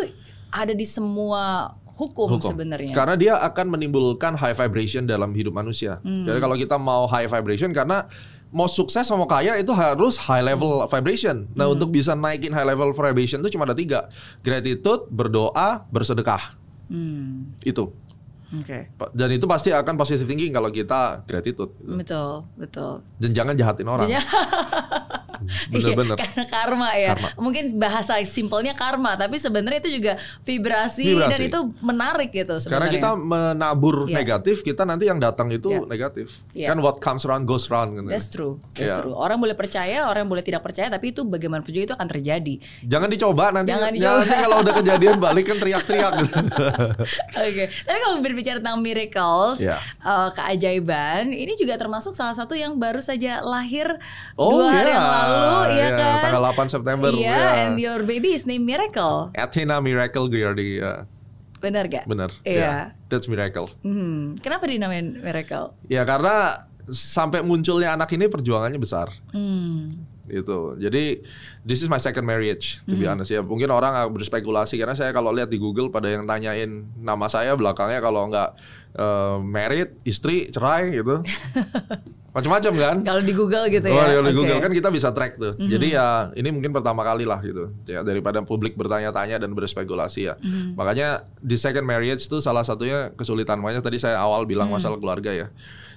ada 0.52 0.76
di 0.76 0.84
semua 0.84 1.74
hukum, 1.96 2.36
Hukum. 2.38 2.44
sebenarnya. 2.52 2.92
Karena 2.92 3.16
dia 3.16 3.34
akan 3.40 3.72
menimbulkan 3.72 4.36
high 4.36 4.56
vibration 4.56 5.08
dalam 5.08 5.32
hidup 5.32 5.52
manusia. 5.52 6.00
Hmm. 6.04 6.28
Jadi 6.28 6.40
kalau 6.40 6.56
kita 6.56 6.76
mau 6.76 7.08
high 7.08 7.28
vibration 7.28 7.72
karena 7.72 8.08
mau 8.52 8.68
sukses 8.68 9.08
mau 9.12 9.24
kaya 9.24 9.56
itu 9.56 9.72
harus 9.72 10.20
high 10.20 10.44
level 10.44 10.84
vibration. 10.88 11.48
Nah 11.56 11.68
Hmm. 11.68 11.76
untuk 11.80 11.92
bisa 11.92 12.12
naikin 12.14 12.52
high 12.52 12.68
level 12.68 12.92
vibration 12.92 13.40
itu 13.40 13.56
cuma 13.56 13.64
ada 13.64 13.76
tiga. 13.76 14.12
Gratitude, 14.44 15.08
berdoa, 15.08 15.88
bersedekah. 15.88 16.60
Hmm. 16.92 17.56
Itu. 17.64 17.96
Oke. 18.52 18.92
Dan 19.12 19.30
itu 19.32 19.46
pasti 19.46 19.72
akan 19.72 19.96
positive 19.96 20.26
thinking 20.26 20.52
kalau 20.52 20.68
kita 20.68 21.24
gratitude. 21.24 21.72
gitu. 21.74 21.96
Betul, 21.96 22.32
betul. 22.56 22.94
Dan 23.16 23.30
jangan 23.32 23.54
jahatin 23.56 23.88
orang. 23.88 24.08
Iya. 25.42 25.88
Bener-bener. 25.90 26.18
Karena 26.18 26.46
karma 26.46 26.90
ya. 26.94 27.18
Karma. 27.18 27.30
Mungkin 27.34 27.74
bahasa 27.74 28.14
simpelnya 28.22 28.78
karma, 28.78 29.18
tapi 29.18 29.42
sebenarnya 29.42 29.82
itu 29.82 29.98
juga 29.98 30.14
vibrasi, 30.46 31.02
Vibrasi. 31.08 31.32
dan 31.34 31.40
itu 31.42 31.60
menarik 31.82 32.30
gitu 32.30 32.62
Karena 32.62 32.86
sebenarnya. 32.86 32.94
kita 32.94 33.10
menabur 33.18 34.06
Iya. 34.06 34.22
negatif, 34.22 34.62
kita 34.62 34.86
nanti 34.86 35.10
yang 35.10 35.18
datang 35.18 35.50
itu 35.50 35.74
Iya. 35.74 35.90
negatif. 35.90 36.28
Iya. 36.54 36.68
Kan 36.70 36.78
what 36.80 37.02
comes 37.02 37.26
around 37.26 37.50
goes 37.50 37.66
around. 37.68 37.98
Gitu. 37.98 38.06
That's 38.06 38.30
true, 38.30 38.62
that's 38.72 38.94
Iya. 38.94 39.02
true. 39.02 39.18
Orang 39.18 39.42
boleh 39.42 39.58
percaya, 39.58 40.06
orang 40.06 40.30
boleh 40.30 40.46
tidak 40.46 40.62
percaya, 40.62 40.88
tapi 40.88 41.10
itu 41.10 41.26
bagaimanapun 41.26 41.74
juga 41.74 41.86
itu 41.90 41.96
akan 41.98 42.08
terjadi. 42.08 42.56
Jangan 42.86 43.10
dicoba 43.10 43.46
nanti. 43.50 43.74
Jangan 43.74 43.92
dicoba. 43.92 44.14
nanti 44.22 44.36
kalau 44.38 44.58
udah 44.62 44.74
kejadian 44.78 45.16
balik 45.18 45.46
kan 45.48 45.58
teriak-teriak. 45.58 46.12
gitu. 46.22 46.36
Oke, 47.42 47.64
tapi 47.82 47.98
kalau 48.00 48.16
berbicara 48.20 48.40
tentang 48.44 48.82
miracles, 48.82 49.62
Iya. 49.62 49.78
eh, 50.02 50.30
keajaiban, 50.34 51.30
ini 51.30 51.54
juga 51.54 51.78
termasuk 51.78 52.12
salah 52.12 52.34
satu 52.34 52.58
yang 52.58 52.74
baru 52.76 52.98
saja 52.98 53.40
lahir 53.40 53.86
Oh 54.34 54.58
dua 54.58 54.74
hari 54.74 54.90
iya, 54.90 54.98
yang 54.98 55.06
lalu, 55.06 55.46
ya 55.46 55.78
iya, 55.78 55.90
kan? 55.94 56.22
tanggal 56.26 56.44
8 56.50 56.68
September, 56.68 57.10
Iya, 57.12 57.22
iya. 57.22 57.46
and 57.62 57.74
your 57.78 58.02
baby 58.02 58.34
is 58.34 58.44
named 58.44 58.66
Miracle, 58.66 59.30
Athena 59.34 59.78
Miracle 59.78 60.26
Giardi, 60.26 60.82
ya. 60.82 61.06
benar 61.62 61.86
gak? 61.86 62.10
bener. 62.10 62.34
Iya. 62.42 62.58
ya. 62.58 62.76
That's 63.06 63.30
miracle. 63.30 63.70
Hmm, 63.86 64.34
kenapa 64.42 64.66
dinamain 64.66 65.22
Miracle? 65.22 65.78
Ya 65.86 66.02
karena 66.02 66.66
sampai 66.90 67.46
munculnya 67.46 67.94
anak 67.94 68.10
ini 68.12 68.26
perjuangannya 68.26 68.82
besar. 68.82 69.14
Hmm. 69.30 69.94
Gitu. 70.32 70.80
Jadi 70.80 71.20
this 71.62 71.84
is 71.84 71.92
my 71.92 72.00
second 72.00 72.24
marriage 72.24 72.80
to 72.88 72.96
be 72.96 73.04
honest 73.04 73.30
ya. 73.30 73.44
Mungkin 73.44 73.68
orang 73.68 74.08
berspekulasi 74.10 74.80
karena 74.80 74.96
saya 74.96 75.12
kalau 75.12 75.36
lihat 75.36 75.52
di 75.52 75.60
Google 75.60 75.92
pada 75.92 76.08
yang 76.08 76.24
tanyain 76.24 76.88
nama 76.96 77.28
saya 77.28 77.52
belakangnya 77.54 78.00
kalau 78.00 78.32
nggak 78.32 78.50
eh, 78.96 79.38
married, 79.44 80.00
istri, 80.08 80.48
cerai 80.48 80.96
gitu. 80.96 81.20
Macam-macam 82.32 82.74
kan? 82.80 82.96
Kalau 83.04 83.20
di 83.28 83.36
Google 83.36 83.68
gitu 83.68 83.92
Oh, 83.92 84.00
ya. 84.00 84.16
kalau 84.16 84.24
di 84.24 84.32
Oke. 84.32 84.40
Google 84.40 84.60
kan 84.64 84.72
kita 84.72 84.88
bisa 84.88 85.12
track 85.12 85.36
tuh. 85.36 85.52
Jadi 85.60 85.92
ya 85.92 86.32
ini 86.32 86.48
mungkin 86.48 86.72
pertama 86.72 87.04
kali 87.04 87.28
lah 87.28 87.44
gitu. 87.44 87.76
Ya 87.84 88.08
daripada 88.08 88.40
publik 88.40 88.80
bertanya-tanya 88.80 89.36
dan 89.36 89.52
berspekulasi 89.52 90.32
ya. 90.32 90.40
Makanya 90.80 91.28
di 91.44 91.60
second 91.60 91.84
marriage 91.84 92.24
tuh 92.32 92.40
salah 92.40 92.64
satunya 92.64 93.12
kesulitan. 93.20 93.60
Makanya 93.60 93.84
tadi 93.84 94.00
saya 94.00 94.16
awal 94.16 94.48
bilang 94.48 94.72
masalah 94.72 94.96
keluarga 94.96 95.36
ya. 95.36 95.52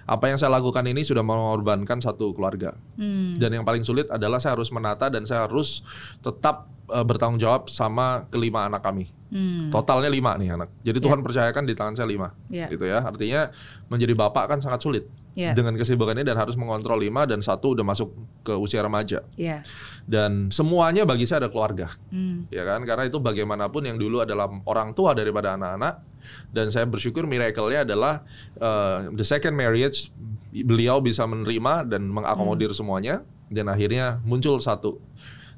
Apa 0.04 0.28
yang 0.28 0.36
saya 0.36 0.52
lakukan 0.52 0.84
ini 0.84 1.00
sudah 1.02 1.24
mengorbankan 1.24 2.00
satu 2.00 2.32
keluarga. 2.36 2.76
Hmm. 2.96 3.36
Dan 3.40 3.60
yang 3.60 3.64
paling 3.64 3.82
sulit 3.82 4.08
adalah 4.12 4.38
saya 4.38 4.54
harus 4.56 4.68
menata 4.68 5.08
dan 5.08 5.24
saya 5.24 5.48
harus 5.48 5.80
tetap 6.20 6.68
eh, 6.92 7.04
bertanggung 7.04 7.40
jawab 7.40 7.72
sama 7.72 8.28
kelima 8.28 8.68
anak 8.68 8.84
kami. 8.84 9.08
Hmm. 9.34 9.66
Totalnya 9.72 10.06
lima 10.06 10.36
nih 10.38 10.54
anak. 10.54 10.70
Jadi 10.86 11.02
Tuhan 11.02 11.18
percayakan 11.18 11.66
di 11.66 11.74
tangan 11.74 11.98
saya 11.98 12.06
lima, 12.06 12.30
Iya. 12.46 12.70
gitu 12.70 12.86
ya. 12.86 13.02
Artinya 13.02 13.50
menjadi 13.90 14.14
bapak 14.14 14.46
kan 14.46 14.58
sangat 14.62 14.78
sulit 14.78 15.04
Iya. 15.34 15.58
dengan 15.58 15.74
kesibukannya 15.74 16.22
dan 16.22 16.38
harus 16.38 16.54
mengontrol 16.54 17.02
lima 17.02 17.26
dan 17.26 17.42
satu 17.42 17.74
udah 17.74 17.82
masuk 17.82 18.14
ke 18.46 18.54
usia 18.54 18.78
remaja. 18.78 19.26
Iya. 19.34 19.66
Dan 20.06 20.54
semuanya 20.54 21.02
bagi 21.02 21.26
saya 21.26 21.42
ada 21.42 21.50
keluarga, 21.50 21.90
Hmm. 22.14 22.46
ya 22.46 22.62
kan? 22.62 22.86
Karena 22.86 23.10
itu 23.10 23.18
bagaimanapun 23.18 23.82
yang 23.90 23.98
dulu 23.98 24.22
adalah 24.22 24.46
orang 24.70 24.94
tua 24.94 25.18
daripada 25.18 25.58
anak-anak. 25.58 26.13
Dan 26.48 26.70
saya 26.70 26.84
bersyukur 26.84 27.24
miracle-nya 27.24 27.82
adalah 27.82 28.22
uh, 28.58 29.10
the 29.12 29.22
second 29.22 29.54
marriage 29.54 30.08
beliau 30.54 30.98
bisa 30.98 31.24
menerima 31.24 31.88
dan 31.88 32.06
mengakomodir 32.06 32.70
Hmm. 32.70 32.78
semuanya 32.78 33.14
dan 33.50 33.66
akhirnya 33.66 34.22
muncul 34.22 34.58
satu. 34.58 35.02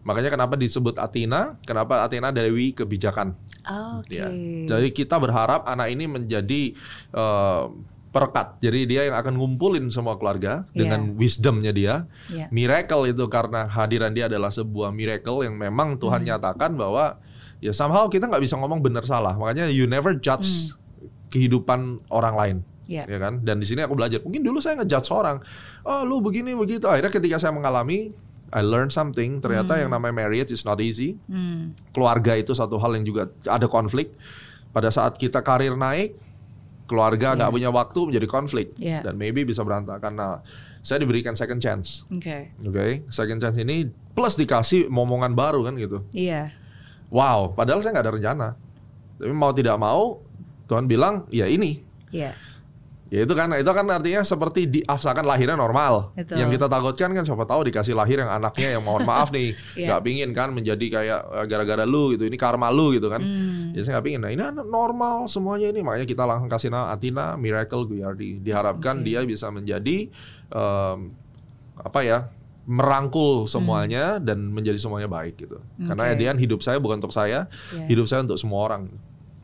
Makanya 0.06 0.30
kenapa 0.30 0.54
disebut 0.54 0.96
Athena? 0.96 1.58
Kenapa 1.66 2.06
Athena 2.06 2.30
Dewi 2.30 2.70
kebijakan? 2.70 3.34
Oke. 3.98 4.14
Ya. 4.22 4.30
Jadi 4.64 4.94
kita 4.94 5.18
berharap 5.18 5.66
anak 5.66 5.90
ini 5.90 6.06
menjadi 6.06 6.78
eh, 7.10 7.64
perekat. 8.14 8.56
Jadi 8.62 8.86
dia 8.86 9.10
yang 9.10 9.18
akan 9.18 9.34
ngumpulin 9.36 9.90
semua 9.90 10.14
keluarga 10.16 10.64
Iya. 10.70 10.78
dengan 10.78 11.00
wisdomnya 11.18 11.74
dia. 11.74 12.06
Iya. 12.30 12.48
Miracle 12.48 13.10
itu 13.10 13.26
karena 13.26 13.66
hadiran 13.66 14.14
dia 14.14 14.30
adalah 14.30 14.48
sebuah 14.48 14.88
miracle 14.88 15.42
yang 15.42 15.58
memang 15.58 15.98
Tuhan 15.98 16.22
Hmm. 16.22 16.28
nyatakan 16.32 16.78
bahwa 16.78 17.18
ya 17.58 17.72
somehow 17.72 18.06
kita 18.06 18.26
nggak 18.26 18.40
bisa 18.40 18.56
ngomong 18.56 18.80
benar 18.80 19.02
salah. 19.02 19.34
Makanya 19.34 19.68
you 19.68 19.84
never 19.84 20.12
judge 20.12 20.72
kehidupan 21.30 22.00
orang 22.08 22.34
lain. 22.34 22.56
Hmm. 22.62 22.74
Iya. 22.86 23.02
Ya 23.10 23.18
kan? 23.18 23.42
Dan 23.42 23.58
di 23.58 23.66
sini 23.66 23.82
aku 23.82 23.98
belajar. 23.98 24.22
Mungkin 24.22 24.46
dulu 24.46 24.62
saya 24.62 24.78
ngejudge 24.78 25.10
orang. 25.10 25.42
Oh, 25.82 26.06
lu 26.06 26.22
begini 26.22 26.54
begitu. 26.54 26.86
Akhirnya 26.86 27.10
ketika 27.10 27.36
saya 27.36 27.50
mengalami 27.50 28.14
I 28.54 28.62
learned 28.62 28.94
something. 28.94 29.42
Ternyata 29.42 29.74
yang 29.74 29.90
namanya 29.90 30.14
marriage 30.22 30.54
is 30.54 30.62
not 30.62 30.78
easy 30.78 31.18
Hmm. 31.26 31.74
keluarga 31.90 32.38
itu 32.38 32.54
satu 32.54 32.78
hal 32.78 32.94
yang 32.94 33.02
juga 33.02 33.26
ada 33.42 33.66
konflik. 33.66 34.14
Pada 34.70 34.86
saat 34.94 35.18
kita 35.18 35.42
karir 35.42 35.74
naik, 35.74 36.14
keluarga 36.86 37.34
nggak 37.34 37.50
punya 37.50 37.70
waktu 37.74 37.98
menjadi 38.06 38.26
konflik 38.30 38.70
Iya. 38.78 39.02
dan 39.02 39.18
maybe 39.18 39.42
bisa 39.42 39.66
berantakan. 39.66 40.14
Nah, 40.14 40.46
saya 40.78 41.02
diberikan 41.02 41.34
second 41.34 41.58
chance, 41.58 42.06
Oke. 42.06 42.54
oke? 42.62 43.10
Second 43.10 43.42
chance 43.42 43.58
ini 43.58 43.90
plus 44.14 44.38
dikasih 44.38 44.86
momongan 44.86 45.34
baru 45.34 45.66
kan 45.66 45.74
gitu. 45.74 46.06
Iya. 46.14 46.54
Wow, 47.10 47.54
padahal 47.54 47.80
saya 47.82 47.94
nggak 47.94 48.06
ada 48.06 48.14
rencana. 48.14 48.48
Tapi 49.16 49.32
mau 49.32 49.52
tidak 49.54 49.76
mau, 49.78 50.20
Tuhan 50.66 50.90
bilang 50.90 51.24
ya 51.30 51.46
ini. 51.46 51.80
Iya. 52.10 52.34
Ya 53.06 53.22
itu 53.22 53.38
kan, 53.38 53.46
itu 53.54 53.70
kan 53.70 53.86
artinya 53.86 54.26
seperti 54.26 54.66
diafsakan 54.66 55.30
lahirnya 55.30 55.54
normal. 55.54 56.10
Betul. 56.18 56.42
Yang 56.42 56.58
kita 56.58 56.66
takutkan 56.66 57.14
kan 57.14 57.22
siapa 57.22 57.46
tahu 57.46 57.70
dikasih 57.70 57.94
lahir 57.94 58.18
yang 58.18 58.26
anaknya 58.26 58.74
yang 58.74 58.82
mohon 58.82 59.06
maaf 59.06 59.30
nih, 59.30 59.54
nggak 59.86 60.00
pingin 60.02 60.30
kan 60.34 60.50
menjadi 60.50 60.86
kayak 60.90 61.20
eh, 61.22 61.46
gara-gara 61.46 61.86
lu 61.86 62.18
gitu, 62.18 62.26
ini 62.26 62.34
karma 62.34 62.66
lu 62.74 62.98
gitu 62.98 63.06
kan. 63.06 63.22
Hmm. 63.22 63.78
Ya 63.78 63.86
saya 63.86 63.98
nggak 63.98 64.06
pingin. 64.10 64.20
Nah 64.26 64.30
ini 64.34 64.42
anak 64.42 64.66
normal 64.66 65.30
semuanya 65.30 65.70
ini, 65.70 65.86
makanya 65.86 66.02
kita 66.02 66.26
langsung 66.26 66.50
kasih 66.50 66.68
nama 66.74 66.90
Athena 66.90 67.38
Miracle 67.38 67.86
Guyardi. 67.86 68.42
Diharapkan 68.42 68.98
Oke. 68.98 69.06
dia 69.06 69.22
bisa 69.22 69.54
menjadi 69.54 70.10
em, 70.50 70.98
apa 71.78 72.00
ya 72.02 72.18
merangkul 72.66 73.46
semuanya 73.46 74.18
dan 74.18 74.50
menjadi 74.50 74.76
semuanya 74.76 75.06
baik 75.06 75.38
gitu. 75.38 75.62
Karena 75.78 76.02
Hmm. 76.02 76.12
At 76.12 76.18
the 76.18 76.26
end 76.26 76.40
hidup 76.42 76.60
saya 76.60 76.76
bukan 76.76 76.98
untuk 76.98 77.14
saya, 77.14 77.46
Iya. 77.70 77.86
hidup 77.86 78.06
saya 78.10 78.26
untuk 78.26 78.36
semua 78.36 78.60
orang. 78.66 78.90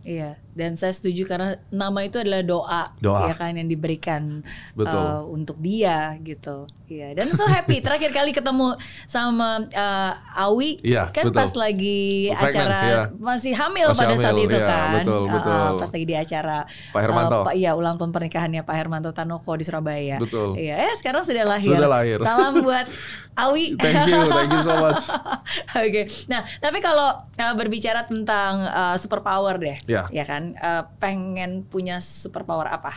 Iya, 0.03 0.35
dan 0.59 0.75
saya 0.75 0.91
setuju 0.91 1.31
karena 1.31 1.63
nama 1.71 2.03
itu 2.03 2.19
adalah 2.19 2.43
doa, 2.43 2.91
Doa. 2.99 3.31
ya 3.31 3.35
kan 3.39 3.55
yang 3.55 3.71
diberikan 3.71 4.43
Betul. 4.75 4.99
uh, 4.99 5.23
untuk 5.23 5.63
dia 5.63 6.19
gitu. 6.19 6.67
Iya, 6.93 7.09
dan 7.15 7.33
so 7.33 7.45
happy 7.47 7.81
terakhir 7.85 8.13
kali 8.13 8.31
ketemu 8.31 8.77
sama 9.07 9.65
uh, 9.67 10.13
Awi 10.45 10.77
Iya, 10.85 11.09
kan 11.09 11.25
betul. 11.27 11.41
pas 11.41 11.51
lagi 11.55 12.29
Pregnant, 12.29 12.53
acara 12.53 12.81
iya. 12.85 13.03
masih 13.15 13.53
hamil 13.53 13.89
Masih 13.89 14.01
pada 14.03 14.15
saat 14.15 14.29
hamil, 14.31 14.45
itu 14.45 14.59
iya, 14.59 14.69
kan. 14.69 14.93
betul, 15.01 15.23
Uh, 15.23 15.33
betul. 15.33 15.71
pas 15.79 15.89
lagi 15.89 16.05
di 16.05 16.17
acara 16.19 16.59
Pak 16.93 17.01
Hermanto. 17.01 17.33
uh, 17.35 17.45
Pak- 17.49 17.57
iya, 17.57 17.71
ulang 17.73 17.97
tahun 17.97 18.13
pernikahannya 18.13 18.61
Pak 18.61 18.77
Hermanto 18.77 19.11
Tanoko 19.11 19.53
di 19.55 19.65
Surabaya. 19.65 20.17
Betul. 20.19 20.55
Iya, 20.55 20.75
eh 20.83 20.95
sekarang 20.95 21.25
sudah 21.25 21.49
lahir. 21.49 21.73
Sudah 21.73 21.89
lahir. 21.91 22.19
Salam 22.21 22.61
buat 22.61 22.85
Awi. 23.49 23.73
Thank 23.75 24.05
you, 24.07 24.21
thank 24.29 24.51
you 24.51 24.61
so 24.61 24.75
much. 24.77 25.03
Oke, 25.81 26.03
nah 26.29 26.45
tapi 26.59 26.79
kalau 26.79 27.09
uh, 27.17 27.55
berbicara 27.55 28.05
tentang 28.05 28.61
uh, 28.63 28.97
superpower 28.97 29.57
deh, 29.57 29.81
Ya. 29.87 30.05
ya 30.11 30.25
kan, 30.25 30.53
uh, 30.55 30.85
pengen 30.99 31.65
punya 31.65 31.97
superpower 31.99 32.69
apa? 32.69 32.93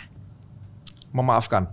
Memaafkan, 1.10 1.72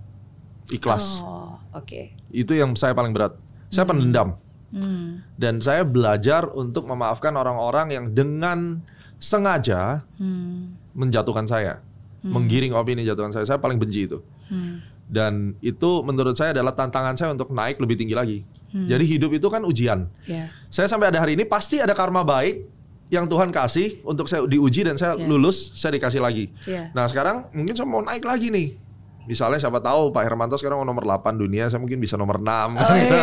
ikhlas. 0.73 1.21
Oh, 1.21 1.55
oke. 1.73 2.17
Itu 2.29 2.53
yang 2.53 2.73
saya 2.75 2.93
paling 2.93 3.13
berat. 3.13 3.37
Saya 3.69 3.85
pendendam. 3.85 4.37
Hmm, 4.69 5.21
Dan 5.35 5.61
saya 5.61 5.85
belajar 5.85 6.49
untuk 6.49 6.85
memaafkan 6.85 7.33
orang-orang 7.33 7.93
yang 7.93 8.05
dengan 8.11 8.81
sengaja 9.17 10.01
hmm, 10.17 10.93
menjatuhkan 10.93 11.45
saya, 11.45 11.79
menggiring 12.23 12.73
opini 12.73 13.03
jatuhkan 13.03 13.31
saya. 13.31 13.45
Saya 13.47 13.59
paling 13.59 13.77
benci 13.77 14.09
itu. 14.09 14.19
hmm, 14.49 14.75
Dan 15.07 15.55
itu 15.61 16.01
menurut 16.01 16.35
saya 16.35 16.57
adalah 16.57 16.73
tantangan 16.73 17.15
saya 17.15 17.31
untuk 17.31 17.53
naik 17.53 17.77
lebih 17.79 17.97
tinggi 17.97 18.17
lagi. 18.17 18.39
Hmm. 18.73 18.89
Jadi 18.89 19.05
hidup 19.07 19.31
itu 19.31 19.47
kan 19.47 19.61
ujian. 19.63 20.09
ya, 20.25 20.49
Saya 20.67 20.89
sampai 20.89 21.13
ada 21.13 21.21
hari 21.21 21.37
ini 21.37 21.45
pasti 21.45 21.77
ada 21.77 21.93
karma 21.93 22.25
baik 22.25 22.65
yang 23.13 23.29
Tuhan 23.29 23.53
kasih 23.53 24.01
untuk 24.03 24.25
saya 24.25 24.49
diuji 24.49 24.89
dan 24.89 24.97
saya 24.97 25.21
Iya. 25.21 25.29
lulus, 25.29 25.77
saya 25.77 25.93
dikasih 25.93 26.25
lagi. 26.25 26.49
Iya. 26.65 26.89
Nah 26.97 27.05
sekarang 27.05 27.53
mungkin 27.53 27.77
saya 27.77 27.85
mau 27.85 28.01
naik 28.01 28.25
lagi 28.25 28.49
nih. 28.49 28.81
Misalnya 29.23 29.55
siapa 29.57 29.79
tahu 29.79 30.11
Pak 30.11 30.23
Hermanto 30.23 30.55
sekarang 30.55 30.83
nomor 30.83 31.03
8 31.03 31.37
dunia, 31.37 31.67
saya 31.67 31.79
mungkin 31.79 31.97
bisa 31.97 32.15
nomor 32.15 32.43
6. 32.43 32.49
Oh, 32.75 32.95
iya. 32.97 33.21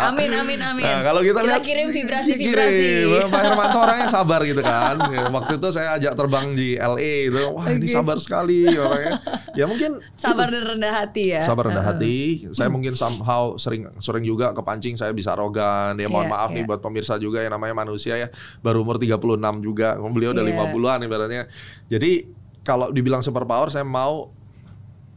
Amin, 0.10 0.32
amin, 0.32 0.58
amin. 0.58 0.82
Nah, 0.82 1.04
kalau 1.04 1.20
kita, 1.20 1.44
lihat 1.44 1.60
kirim 1.60 1.92
vibrasi-vibrasi. 1.92 2.82
kirim. 3.06 3.28
Pak 3.28 3.42
Hermanto 3.44 3.78
orangnya 3.78 4.08
sabar 4.08 4.40
gitu 4.42 4.58
kan. 4.58 4.96
Waktu 5.30 5.52
itu 5.54 5.68
saya 5.70 5.94
ajak 5.94 6.12
terbang 6.14 6.46
di 6.52 6.74
LA 6.74 7.30
itu, 7.30 7.42
wah 7.52 7.68
ini 7.68 7.84
Oke. 7.84 7.92
sabar 7.92 8.16
sekali 8.16 8.64
orangnya. 8.66 9.20
Ya 9.52 9.64
mungkin 9.64 10.00
Sabar 10.16 10.48
dan 10.48 10.66
rendah 10.66 10.92
hati 10.94 11.30
ya. 11.30 11.42
sabar 11.42 11.68
rendah 11.68 11.84
hati. 11.84 12.48
Saya 12.50 12.66
mungkin 12.66 12.92
somehow 12.92 13.54
sering 13.54 13.86
sering 14.00 14.24
juga 14.24 14.50
kepancing 14.50 14.96
saya 14.96 15.12
bisa 15.12 15.30
arogan. 15.30 15.94
Ya 15.94 16.08
mohon 16.08 16.26
Iya, 16.26 16.32
maaf 16.32 16.50
nih 16.50 16.62
iya. 16.62 16.68
buat 16.68 16.80
pemirsa 16.80 17.14
juga 17.16 17.40
yang 17.40 17.52
namanya 17.52 17.76
manusia 17.76 18.16
ya. 18.16 18.28
Baru 18.58 18.82
umur 18.82 18.96
36 18.96 19.20
juga. 19.60 19.94
Beliau 20.00 20.32
udah 20.32 20.42
Iya. 20.42 20.56
50-an 20.66 21.00
ibaratnya. 21.02 21.42
Jadi 21.86 22.24
kalau 22.60 22.88
dibilang 22.88 23.20
superpower 23.20 23.68
saya 23.68 23.84
mau 23.84 24.32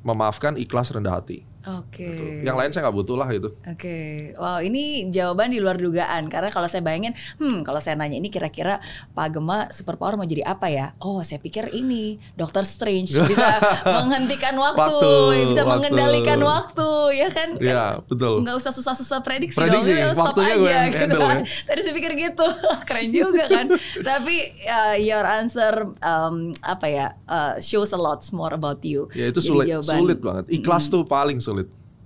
memaafkan 0.03 0.59
ikhlas 0.59 0.91
rendah 0.91 1.19
hati. 1.19 1.52
Oke. 1.63 2.03
Gitu. 2.05 2.23
Yang 2.41 2.55
lain 2.55 2.69
saya 2.69 2.81
nggak 2.83 2.97
butuh 2.97 3.15
lah 3.15 3.29
gitu. 3.29 3.49
Oke, 3.63 3.97
wow 4.35 4.59
ini 4.59 4.83
jawaban 5.07 5.47
di 5.47 5.57
luar 5.57 5.75
dugaan 5.75 6.27
karena 6.27 6.49
kalau 6.49 6.65
saya 6.65 6.79
bayangin, 6.79 7.11
hmm 7.37 7.61
kalau 7.61 7.79
saya 7.79 7.95
nanya 7.95 8.15
ini 8.15 8.27
kira-kira 8.27 8.83
Pak 9.09 9.27
Gema 9.31 9.67
superpower 9.69 10.13
mau 10.13 10.23
jadi 10.23 10.43
apa 10.43 10.67
ya? 10.67 10.91
Oh 10.97 11.19
saya 11.19 11.37
pikir 11.37 11.71
ini 11.71 12.19
Doctor 12.33 12.63
Strange 12.63 13.09
bisa 13.29 13.47
menghentikan 13.85 14.55
waktu, 14.55 14.81
Waktu, 14.83 15.11
bisa 15.47 15.61
waktu. 15.61 15.71
mengendalikan 15.71 16.39
waktu, 16.41 16.89
ya 17.15 17.27
kan? 17.29 17.49
Iya, 17.55 17.83
betul. 18.03 18.41
Nggak 18.41 18.55
usah 18.57 18.71
susah-susah 18.71 19.19
prediksi, 19.21 19.55
Prediksi, 19.55 19.91
dong, 19.91 20.01
ya, 20.01 20.11
stop 20.11 20.35
aja 20.35 20.55
gue 20.55 20.73
gitu 20.89 21.17
kan. 21.17 21.37
ya. 21.39 21.63
Tadi 21.63 21.79
saya 21.79 21.93
pikir 21.93 22.11
gitu, 22.17 22.47
keren 22.87 23.09
juga 23.09 23.43
kan. 23.47 23.65
Tapi 24.09 24.35
uh, 24.63 24.95
your 24.97 25.23
answer 25.23 25.71
um, 25.99 26.51
apa 26.59 26.85
ya 26.85 27.07
uh, 27.25 27.55
shows 27.57 27.91
a 27.91 27.99
lot 27.99 28.19
more 28.31 28.51
about 28.51 28.83
you. 28.83 29.07
Ya 29.13 29.29
itu 29.29 29.39
Jadi 29.39 29.47
sulit, 29.47 29.65
jawaban- 29.69 29.99
sulit 30.01 30.19
banget. 30.19 30.43
Ikhlas 30.49 30.89
tuh 30.89 31.03
paling 31.03 31.37
sulit. 31.37 31.52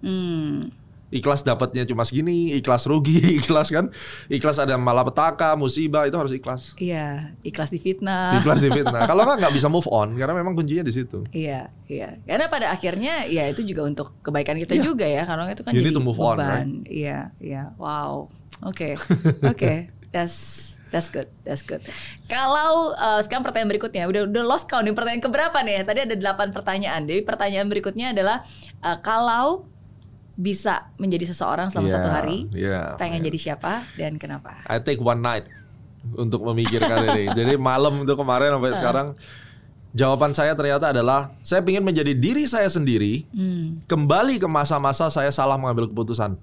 Hmm. 0.08 0.72
Ikhlas 1.08 1.40
dapatnya 1.40 1.88
cuma 1.88 2.04
segini, 2.04 2.52
ikhlas 2.60 2.84
rugi, 2.84 3.20
ikhlas 3.40 3.72
kan. 3.72 3.88
Ikhlas 4.28 4.60
ada 4.60 4.76
malapetaka, 4.76 5.56
musibah 5.56 6.04
itu 6.04 6.20
harus 6.20 6.36
ikhlas. 6.36 6.76
Iya, 6.76 7.32
ikhlas 7.48 7.72
di 7.72 7.80
fitnah. 7.80 8.36
Ikhlas 8.44 8.60
di 8.60 8.68
fitnah. 8.68 9.08
Kalau 9.08 9.24
nggak 9.28 9.40
nggak 9.40 9.54
bisa 9.56 9.72
move 9.72 9.88
on 9.88 10.20
karena 10.20 10.36
memang 10.36 10.52
kuncinya 10.52 10.84
di 10.84 10.92
situ. 10.92 11.24
Iya, 11.32 11.72
iya. 11.88 12.20
Karena 12.28 12.52
pada 12.52 12.76
akhirnya 12.76 13.24
ya 13.24 13.48
itu 13.48 13.64
juga 13.64 13.88
untuk 13.88 14.20
kebaikan 14.20 14.60
kita 14.60 14.76
Iya. 14.76 14.84
juga 14.84 15.08
ya, 15.08 15.24
karena 15.24 15.48
itu 15.48 15.64
kan 15.64 15.72
You 15.72 15.80
jadi 15.80 15.96
to 15.96 16.04
move 16.04 16.20
on, 16.20 16.44
beban. 16.44 16.68
Iya, 16.84 17.32
iya. 17.40 17.72
Wow. 17.80 18.28
Oke. 18.68 19.00
Oke. 19.52 19.92
That's 20.12 20.76
That's 20.88 21.12
good, 21.12 21.28
that's 21.44 21.68
good. 21.68 21.84
Kalau 22.32 22.96
uh, 22.96 23.20
sekarang 23.20 23.44
pertanyaan 23.44 23.76
berikutnya, 23.76 24.08
udah 24.08 24.24
udah 24.24 24.44
lost 24.48 24.72
count 24.72 24.88
nih 24.88 24.96
pertanyaan 24.96 25.20
keberapa 25.20 25.60
nih? 25.60 25.84
Tadi 25.84 26.00
ada 26.08 26.16
8 26.16 26.56
pertanyaan. 26.56 27.04
Jadi 27.04 27.28
pertanyaan 27.28 27.68
berikutnya 27.68 28.16
adalah 28.16 28.48
uh, 28.80 28.96
kalau 29.04 29.68
bisa 30.38 30.94
menjadi 31.02 31.26
seseorang 31.28 31.74
selama 31.74 31.90
Iya, 31.90 31.96
satu 31.98 32.10
hari, 32.14 32.38
iya. 32.54 32.94
pengen 32.96 33.26
jadi 33.26 33.38
siapa 33.42 33.90
dan 33.98 34.22
kenapa? 34.22 34.62
I 34.70 34.78
take 34.78 35.02
one 35.02 35.20
night 35.20 35.50
untuk 36.14 36.46
memikirkan 36.46 37.04
ini. 37.10 37.26
Jadi 37.38 37.60
malam 37.60 38.06
itu 38.06 38.14
kemarin 38.16 38.56
sampai 38.56 38.72
sekarang 38.80 39.08
jawaban 39.92 40.32
saya 40.32 40.54
ternyata 40.54 40.94
adalah 40.96 41.36
saya 41.42 41.60
ingin 41.66 41.84
menjadi 41.84 42.14
diri 42.16 42.46
saya 42.48 42.70
sendiri, 42.70 43.26
Hmm. 43.34 43.82
kembali 43.90 44.38
ke 44.38 44.48
masa-masa 44.48 45.10
saya 45.10 45.34
salah 45.34 45.58
mengambil 45.58 45.90
keputusan. 45.90 46.38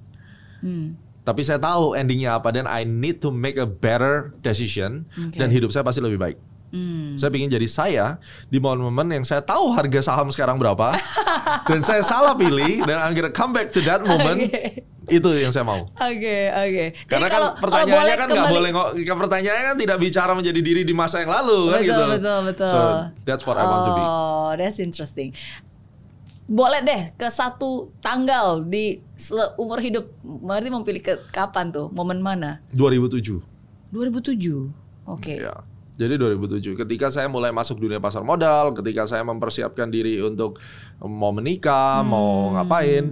Hmm. 0.60 0.98
Tapi 1.24 1.40
saya 1.40 1.56
tahu 1.56 1.96
endingnya 1.96 2.36
apa 2.36 2.52
dan 2.52 2.68
I 2.68 2.84
need 2.84 3.24
to 3.24 3.32
make 3.32 3.56
a 3.56 3.64
better 3.64 4.36
decision 4.44 5.08
Oke. 5.16 5.40
dan 5.40 5.48
hidup 5.48 5.72
saya 5.72 5.80
pasti 5.80 6.04
lebih 6.04 6.20
baik. 6.20 6.36
Hmm. 6.74 7.14
Saya 7.14 7.30
ingin 7.30 7.54
jadi 7.54 7.68
saya 7.70 8.06
di 8.50 8.58
momen-momen 8.58 9.06
yang 9.14 9.22
saya 9.22 9.38
tahu 9.38 9.70
harga 9.70 10.02
saham 10.02 10.26
sekarang 10.34 10.58
berapa 10.58 10.98
dan 11.70 11.86
saya 11.86 12.02
salah 12.02 12.34
pilih 12.34 12.82
dan 12.82 12.98
I'm 12.98 13.14
gonna 13.14 13.30
come 13.30 13.54
back 13.54 13.70
to 13.70 13.80
that 13.86 14.02
moment. 14.02 14.50
Itu 15.06 15.30
yang 15.36 15.54
saya 15.54 15.62
mau. 15.62 15.86
Oke, 15.86 16.50
oke. 16.50 16.84
Jadi 16.98 17.06
Karena 17.06 17.28
kalau- 17.30 17.54
kan 17.54 17.62
kalau 17.62 17.62
pertanyaannya 17.62 17.94
boleh 17.94 18.14
kan 18.18 18.26
nggak 18.26 18.50
boleh 18.50 18.70
ngo- 18.74 19.20
pertanyaannya 19.22 19.64
kan 19.70 19.76
tidak 19.78 19.98
bicara 20.02 20.32
menjadi 20.34 20.60
diri 20.64 20.82
di 20.82 20.94
masa 20.96 21.22
yang 21.22 21.30
lalu 21.30 21.60
kan 21.70 21.78
betul, 21.78 21.86
gitu. 21.86 22.04
Betul, 22.10 22.38
betul, 22.42 22.68
So 22.72 22.78
that's 23.22 23.44
what 23.46 23.54
I 23.54 23.64
want 23.64 23.82
to 23.86 23.92
be. 23.94 24.02
Oh, 24.02 24.50
that's 24.58 24.82
interesting. 24.82 25.30
Boleh 26.44 26.82
deh 26.82 27.02
ke 27.14 27.28
satu 27.30 27.94
tanggal 28.02 28.66
di 28.66 28.98
umur 29.56 29.78
hidup. 29.78 30.10
Berarti 30.20 30.68
mau 30.68 30.82
pilih 30.82 31.00
ke 31.00 31.22
kapan 31.30 31.70
tuh? 31.70 31.88
Momen 31.88 32.18
mana? 32.18 32.64
2007. 32.74 33.40
2007. 33.92 34.68
Oke. 35.04 35.36
Ya. 35.38 35.54
Jadi 35.94 36.18
2007 36.18 36.74
ketika 36.74 37.06
saya 37.14 37.30
mulai 37.30 37.54
masuk 37.54 37.78
dunia 37.78 38.02
pasar 38.02 38.26
modal, 38.26 38.74
ketika 38.74 39.06
saya 39.06 39.22
mempersiapkan 39.22 39.86
diri 39.86 40.18
untuk 40.18 40.58
mau 40.98 41.30
menikah, 41.30 42.02
mau 42.02 42.50
Hmm. 42.50 42.52
ngapain, 42.58 43.04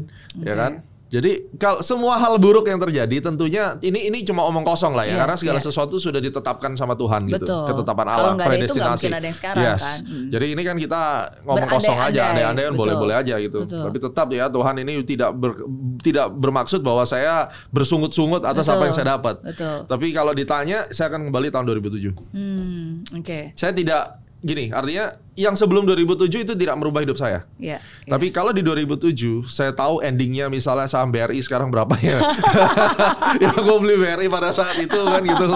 ya 0.42 0.54
kan? 0.58 0.72
Jadi 1.12 1.52
kalau 1.60 1.84
semua 1.84 2.16
hal 2.16 2.40
buruk 2.40 2.64
yang 2.64 2.80
terjadi 2.80 3.20
tentunya 3.20 3.76
ini 3.84 4.08
ini 4.08 4.24
cuma 4.24 4.48
omong 4.48 4.64
kosong 4.64 4.96
lah 4.96 5.04
ya 5.04 5.12
Iya, 5.12 5.20
karena 5.20 5.36
segala 5.36 5.58
iya. 5.60 5.66
sesuatu 5.68 6.00
sudah 6.00 6.24
ditetapkan 6.24 6.72
sama 6.72 6.96
Tuhan 6.96 7.28
gitu. 7.28 7.44
Betul. 7.44 7.68
Ketetapan 7.68 8.06
Kalau 8.08 8.16
Allah, 8.16 8.24
ada 8.24 8.32
itu 8.32 8.40
nggak 8.40 8.48
predestinasi. 8.48 9.04
mungkin 9.04 9.12
ada 9.20 9.26
yang 9.28 9.36
sekarang, 9.36 9.64
yes. 9.68 9.82
kan? 9.84 9.98
Hmm. 10.08 10.28
Jadi 10.32 10.46
ini 10.56 10.62
kan 10.64 10.76
kita 10.80 11.02
ngomong 11.44 11.68
kosong 11.68 11.98
aja, 12.00 12.00
Berandai-andai, 12.00 12.32
andai-andai 12.32 12.64
kan 12.64 12.74
boleh-boleh 12.80 13.14
aja 13.20 13.34
gitu. 13.36 13.58
Betul. 13.68 13.82
Tapi 13.84 13.98
tetap 14.00 14.26
ya 14.32 14.44
Tuhan 14.48 14.74
ini 14.80 14.92
tidak 15.04 15.30
ber- 15.36 15.60
tidak 16.00 16.26
bermaksud 16.32 16.80
bahwa 16.80 17.04
saya 17.04 17.52
bersungut-sungut 17.68 18.40
atas 18.48 18.64
Betul. 18.64 18.74
apa 18.80 18.82
yang 18.88 18.94
saya 18.96 19.06
dapat. 19.20 19.36
Betul. 19.44 19.76
Tapi 19.84 20.06
kalau 20.16 20.32
ditanya 20.32 20.88
saya 20.88 21.12
akan 21.12 21.28
kembali 21.28 21.48
tahun 21.52 21.64
2007. 21.76 22.16
Hmm, 22.32 23.04
oke. 23.20 23.38
Saya 23.52 23.76
tidak 23.76 24.16
gini, 24.40 24.72
artinya 24.72 25.12
yang 25.34 25.54
sebelum 25.54 25.84
2007 25.84 26.28
itu 26.42 26.52
tidak 26.52 26.76
merubah 26.76 27.00
hidup 27.00 27.16
saya. 27.16 27.48
Ya. 27.56 27.80
Tapi 28.04 28.28
kalau 28.28 28.50
di 28.50 28.60
2007 28.60 29.16
saya 29.46 29.72
tahu 29.72 30.00
endingnya 30.00 30.46
misalnya 30.46 30.84
saham 30.84 31.08
BRI 31.08 31.40
sekarang 31.40 31.68
berapa 31.68 31.96
ya. 31.96 32.20
ya 33.42 33.50
gue 33.50 33.76
beli 33.78 33.96
BRI 33.96 34.26
pada 34.28 34.50
saat 34.50 34.76
itu 34.76 34.92
kan 34.92 35.22
gitu. 35.22 35.46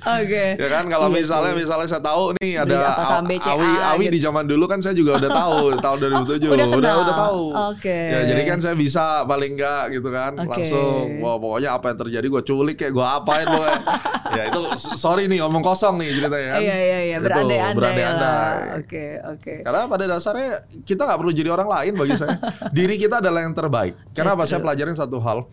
Oke. 0.00 0.44
Ya 0.54 0.68
kan 0.68 0.86
kalau 0.86 1.10
Iya 1.10 1.16
misalnya 1.18 1.52
misalnya 1.54 1.88
saya 1.88 1.98
tahu 2.00 2.38
nih 2.38 2.52
ada 2.56 2.76
apa 2.88 3.02
saham 3.04 3.24
Aw- 3.24 3.30
BCA 3.30 3.50
Awi 3.50 3.68
Awi 3.88 4.04
gitu. 4.04 4.14
di 4.14 4.20
zaman 4.20 4.44
dulu 4.46 4.64
kan 4.64 4.78
saya 4.78 4.94
juga 4.94 5.18
udah 5.18 5.30
tahu 5.32 5.58
tahun 5.84 5.96
2007 5.98 6.46
Udah 6.46 6.66
kenal. 6.68 6.78
udah 6.78 6.94
udah 6.96 7.14
tahu. 7.18 7.42
Oke. 7.74 7.98
Ya 8.06 8.20
jadi 8.24 8.42
kan 8.44 8.58
saya 8.60 8.74
bisa 8.74 9.04
paling 9.24 9.52
enggak 9.52 9.90
gitu 9.90 10.08
kan 10.08 10.32
Oke. 10.36 10.46
langsung 10.48 11.18
wah 11.18 11.34
pokoknya 11.36 11.70
apa 11.72 11.86
yang 11.90 11.98
terjadi 11.98 12.26
gue 12.28 12.42
culik 12.44 12.76
kayak 12.76 12.92
gue 12.92 13.02
apain 13.04 13.42
pokoknya. 13.44 13.80
ya 14.30 14.42
itu 14.46 14.60
sorry 14.94 15.26
nih 15.26 15.42
omong 15.42 15.60
kosong 15.60 15.98
nih 15.98 16.14
ceritanya 16.14 16.48
kan. 16.48 16.60
Iya 16.60 16.76
iya 16.78 16.98
iya 17.02 17.16
Itu, 17.18 17.24
berandai-andai 17.26 17.74
berandai-andai. 17.74 18.22
lah. 18.22 18.54
Oke 19.00 19.08
oke. 19.24 19.54
Karena 19.64 19.88
pada 19.88 20.04
dasarnya 20.06 20.50
kita 20.84 21.02
nggak 21.08 21.18
perlu 21.18 21.32
jadi 21.32 21.50
orang 21.50 21.68
lain 21.68 21.92
bagi 21.96 22.14
saya. 22.20 22.36
Diri 22.76 23.00
kita 23.00 23.24
adalah 23.24 23.40
yang 23.40 23.56
terbaik. 23.56 23.96
Kenapa? 24.12 24.44
That's 24.44 24.52
Saya 24.52 24.60
pelajarin 24.60 24.96
satu 24.96 25.18
hal. 25.24 25.48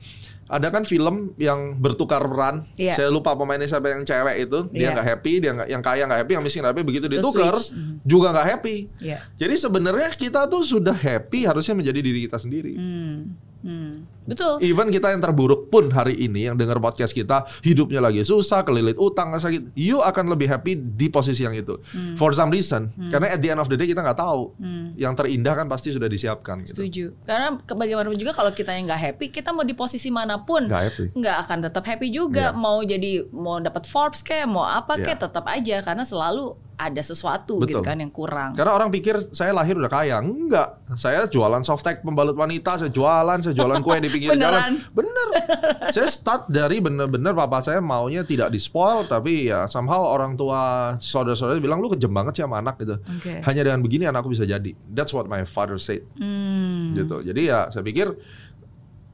Ada 0.48 0.72
kan 0.72 0.88
film 0.88 1.36
yang 1.36 1.76
bertukar 1.76 2.24
peran. 2.24 2.64
Iya. 2.80 2.96
Saya 2.96 3.10
lupa 3.12 3.36
pemainnya 3.36 3.68
siapa 3.68 3.92
yang 3.92 4.08
cewek 4.08 4.48
itu. 4.48 4.60
Dia 4.72 4.80
Iya. 4.80 4.90
nggak 4.96 5.08
happy, 5.12 5.34
dia 5.44 5.52
nggak, 5.52 5.68
yang 5.68 5.84
kaya 5.84 6.04
nggak 6.08 6.20
happy, 6.24 6.32
yang 6.40 6.44
miskin 6.44 6.64
happy. 6.64 6.82
Begitu 6.88 7.06
ditukar. 7.12 7.56
Mhm. 7.56 8.00
juga 8.08 8.28
nggak 8.32 8.48
happy. 8.56 8.78
Iya. 9.04 9.20
Jadi 9.36 9.56
sebenarnya 9.60 10.08
kita 10.16 10.48
tuh 10.48 10.64
sudah 10.64 10.96
happy 10.96 11.44
harusnya 11.44 11.76
menjadi 11.76 12.00
diri 12.00 12.20
kita 12.32 12.40
sendiri. 12.40 12.80
Hmm. 12.80 13.36
Hmm. 13.64 14.06
Betul. 14.28 14.60
Even 14.60 14.92
kita 14.92 15.16
yang 15.16 15.24
terburuk 15.24 15.72
pun 15.72 15.88
hari 15.88 16.20
ini 16.20 16.52
yang 16.52 16.60
dengar 16.60 16.84
podcast 16.84 17.16
kita 17.16 17.48
hidupnya 17.64 18.04
lagi 18.04 18.28
susah, 18.28 18.68
kelilit 18.68 19.00
utang, 19.00 19.32
sakit, 19.40 19.72
you 19.74 20.04
akan 20.04 20.28
lebih 20.28 20.52
happy 20.52 20.76
di 20.76 21.08
posisi 21.08 21.48
yang 21.48 21.56
itu. 21.56 21.80
For 22.20 22.36
some 22.36 22.52
reason, 22.52 22.92
karena 23.08 23.32
at 23.32 23.40
the 23.40 23.50
end 23.56 23.64
of 23.64 23.72
the 23.72 23.80
day 23.80 23.88
kita 23.88 24.04
nggak 24.04 24.20
tahu. 24.20 24.52
Hmm. 24.60 24.92
Yang 25.00 25.24
terindah 25.24 25.54
kan 25.64 25.68
pasti 25.72 25.96
sudah 25.96 26.12
disiapkan 26.12 26.68
gitu. 26.68 26.84
Setuju. 26.84 27.06
Karena 27.24 27.56
bagaimanapun 27.56 28.20
juga 28.20 28.36
kalau 28.36 28.52
kita 28.52 28.76
yang 28.76 28.92
nggak 28.92 29.02
happy, 29.02 29.26
kita 29.32 29.56
mau 29.56 29.64
di 29.64 29.74
posisi 29.78 30.12
mana 30.12 30.44
pun 30.44 30.68
Nggak 31.16 31.38
akan 31.48 31.58
tetap 31.72 31.84
happy 31.88 32.08
juga. 32.12 32.52
Iya. 32.52 32.60
Mau 32.60 32.84
jadi 32.84 33.12
mau 33.32 33.64
dapat 33.64 33.88
Forbes 33.88 34.22
kayak 34.22 34.48
mau 34.52 34.68
apa 34.68 35.00
kayak 35.00 35.24
tetap 35.24 35.48
aja 35.48 35.80
karena 35.80 36.04
selalu 36.04 36.67
ada 36.78 37.02
sesuatu 37.02 37.58
gitu 37.66 37.82
Betul. 37.82 37.90
kan 37.90 37.98
yang 37.98 38.14
kurang. 38.14 38.54
Karena 38.54 38.78
orang 38.78 38.94
pikir 38.94 39.34
saya 39.34 39.50
lahir 39.50 39.74
udah 39.82 39.90
kaya. 39.90 40.22
Enggak. 40.22 40.78
Saya 40.94 41.26
jualan 41.26 41.66
softtek 41.66 42.06
pembalut 42.06 42.38
wanita, 42.38 42.78
saya 42.78 42.94
jualan, 42.94 43.42
saya 43.42 43.58
jualan 43.58 43.82
kue 43.82 43.98
di 43.98 44.10
pinggir 44.14 44.38
jalan. 44.46 44.78
Bener. 44.94 45.28
saya 45.90 46.06
start 46.06 46.46
dari 46.54 46.78
bener-bener 46.78 47.34
papa 47.34 47.66
saya 47.66 47.82
maunya 47.82 48.22
tidak 48.22 48.54
di 48.54 48.62
spoil, 48.62 49.10
tapi 49.10 49.50
ya 49.50 49.66
somehow 49.66 50.06
orang 50.06 50.38
tua 50.38 50.94
saudara-saudara 51.02 51.58
bilang 51.58 51.82
lu 51.82 51.90
kejam 51.90 52.14
banget 52.14 52.40
sih 52.40 52.44
sama 52.46 52.62
anak 52.62 52.78
gitu. 52.78 53.02
Oke. 53.02 53.42
Hanya 53.42 53.62
dengan 53.66 53.82
begini 53.82 54.06
anakku 54.06 54.30
bisa 54.30 54.46
jadi. 54.46 54.72
That's 54.94 55.18
what 55.18 55.26
my 55.26 55.50
father 55.50 55.82
said. 55.82 56.06
Hmm. 56.22 56.94
Gitu. 56.94 57.26
Jadi 57.26 57.42
ya 57.50 57.74
saya 57.74 57.82
pikir 57.82 58.14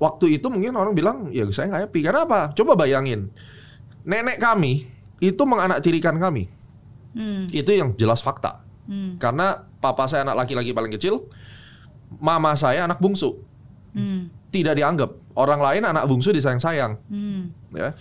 waktu 0.04 0.36
itu 0.36 0.52
mungkin 0.52 0.76
orang 0.76 0.92
bilang 0.92 1.32
ya 1.32 1.48
saya 1.56 1.72
nggak 1.72 1.82
happy. 1.88 2.00
Karena 2.04 2.28
apa? 2.28 2.42
Coba 2.52 2.76
bayangin. 2.76 3.32
Nenek 4.04 4.36
kami 4.44 4.84
itu 5.24 5.40
menganaktirikan 5.48 6.20
kami. 6.20 6.52
Hmm. 7.14 7.46
Itu 7.50 7.70
yang 7.74 7.94
jelas 7.96 8.22
fakta. 8.22 8.62
Hmm. 8.90 9.16
Karena 9.18 9.64
papa 9.80 10.10
saya 10.10 10.28
anak 10.28 10.46
laki-laki 10.46 10.76
paling 10.76 10.92
kecil, 10.92 11.30
mama 12.20 12.54
saya 12.58 12.86
anak 12.86 13.00
bungsu. 13.00 13.40
Hmm. 13.94 14.30
Tidak 14.54 14.74
dianggap. 14.78 15.14
Orang 15.34 15.62
lain 15.62 15.82
anak 15.86 16.06
bungsu 16.06 16.30
disayang-sayang. 16.30 17.00
Hmm. 17.10 17.54
Ya. 17.74 17.98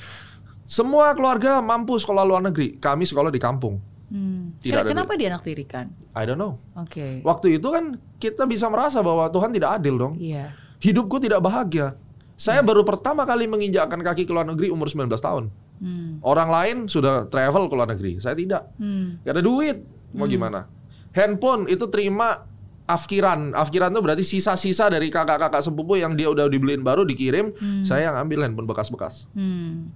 Semua 0.69 1.13
keluarga 1.13 1.61
mampu 1.61 1.97
sekolah 1.97 2.25
luar 2.25 2.43
negeri. 2.45 2.77
Kami 2.77 3.05
sekolah 3.05 3.33
di 3.33 3.41
kampung. 3.41 3.81
Hmm. 4.13 4.57
Tidak 4.61 4.85
ada 4.85 4.89
Kenapa 4.93 5.17
dia 5.17 5.33
anak 5.33 5.45
tirikan? 5.45 5.89
I 6.13 6.29
don't 6.29 6.37
know. 6.37 6.61
Oke. 6.77 7.25
Waktu 7.25 7.57
itu 7.57 7.69
kan 7.73 7.97
kita 8.21 8.45
bisa 8.45 8.69
merasa 8.69 9.01
bahwa 9.01 9.25
Tuhan 9.33 9.53
tidak 9.57 9.81
adil 9.81 9.97
dong. 9.97 10.15
Iya. 10.21 10.53
Hidupku 10.85 11.17
tidak 11.17 11.41
bahagia. 11.41 11.97
Saya 12.37 12.61
baru 12.61 12.85
pertama 12.85 13.25
kali 13.25 13.49
menginjakkan 13.49 14.03
kaki 14.03 14.29
ke 14.29 14.33
luar 14.35 14.45
negeri 14.45 14.69
umur 14.69 14.91
19 14.91 15.09
tahun. 15.17 15.49
Hmm. 15.83 16.23
Orang 16.23 16.49
lain 16.49 16.77
sudah 16.87 17.27
travel 17.27 17.67
ke 17.67 17.75
luar 17.75 17.91
negeri. 17.91 18.23
Saya 18.23 18.39
tidak. 18.39 18.71
Hmm. 18.79 19.19
Gak 19.27 19.35
ada 19.35 19.43
duit. 19.43 19.83
Mau 20.15 20.31
gimana? 20.31 20.71
Handphone 21.11 21.67
itu 21.67 21.91
terima 21.91 22.47
afkiran. 22.87 23.51
Afkiran 23.51 23.91
itu 23.91 24.01
berarti 24.01 24.25
sisa-sisa 24.25 24.87
dari 24.87 25.11
kakak-kakak 25.11 25.59
sepupu 25.59 25.99
yang 25.99 26.15
dia 26.15 26.31
udah 26.31 26.47
dibeliin 26.47 26.87
baru 26.87 27.03
dikirim. 27.03 27.51
Saya 27.83 28.15
yang 28.15 28.17
ambil 28.23 28.47
handphone 28.47 28.71
bekas-bekas. 28.71 29.27
Hmm. 29.35 29.91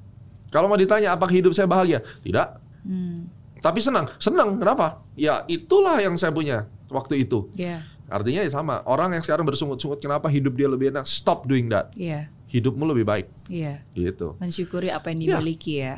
Kalau 0.51 0.67
mau 0.67 0.79
ditanya 0.79 1.15
apakah 1.15 1.35
hidup 1.39 1.55
saya 1.55 1.71
bahagia? 1.71 2.03
Tidak. 2.27 2.49
Hmm. 2.83 3.31
Tapi 3.63 3.79
senang. 3.79 4.11
Senang. 4.19 4.59
Kenapa? 4.59 5.07
Ya 5.15 5.47
itulah 5.47 6.03
yang 6.03 6.19
saya 6.19 6.35
punya 6.35 6.67
waktu 6.91 7.23
itu. 7.23 7.51
Iya. 7.55 7.87
Artinya 8.07 8.47
ya 8.47 8.51
sama. 8.51 8.83
Orang 8.87 9.15
yang 9.15 9.23
sekarang 9.23 9.43
bersungut-sungut 9.43 9.99
kenapa 9.99 10.31
hidup 10.31 10.55
dia 10.55 10.71
lebih 10.71 10.95
enak? 10.95 11.07
Stop 11.07 11.51
doing 11.51 11.67
that. 11.71 11.91
Iya. 11.99 12.31
Hidupmu 12.57 12.89
lebih 12.89 13.05
baik. 13.05 13.27
Iya. 13.47 13.85
Gitu. 13.93 14.35
Mensyukuri 14.37 14.89
apa 14.89 15.13
yang 15.13 15.21
Iya. 15.21 15.29
dimiliki 15.37 15.75
ya. 15.79 15.95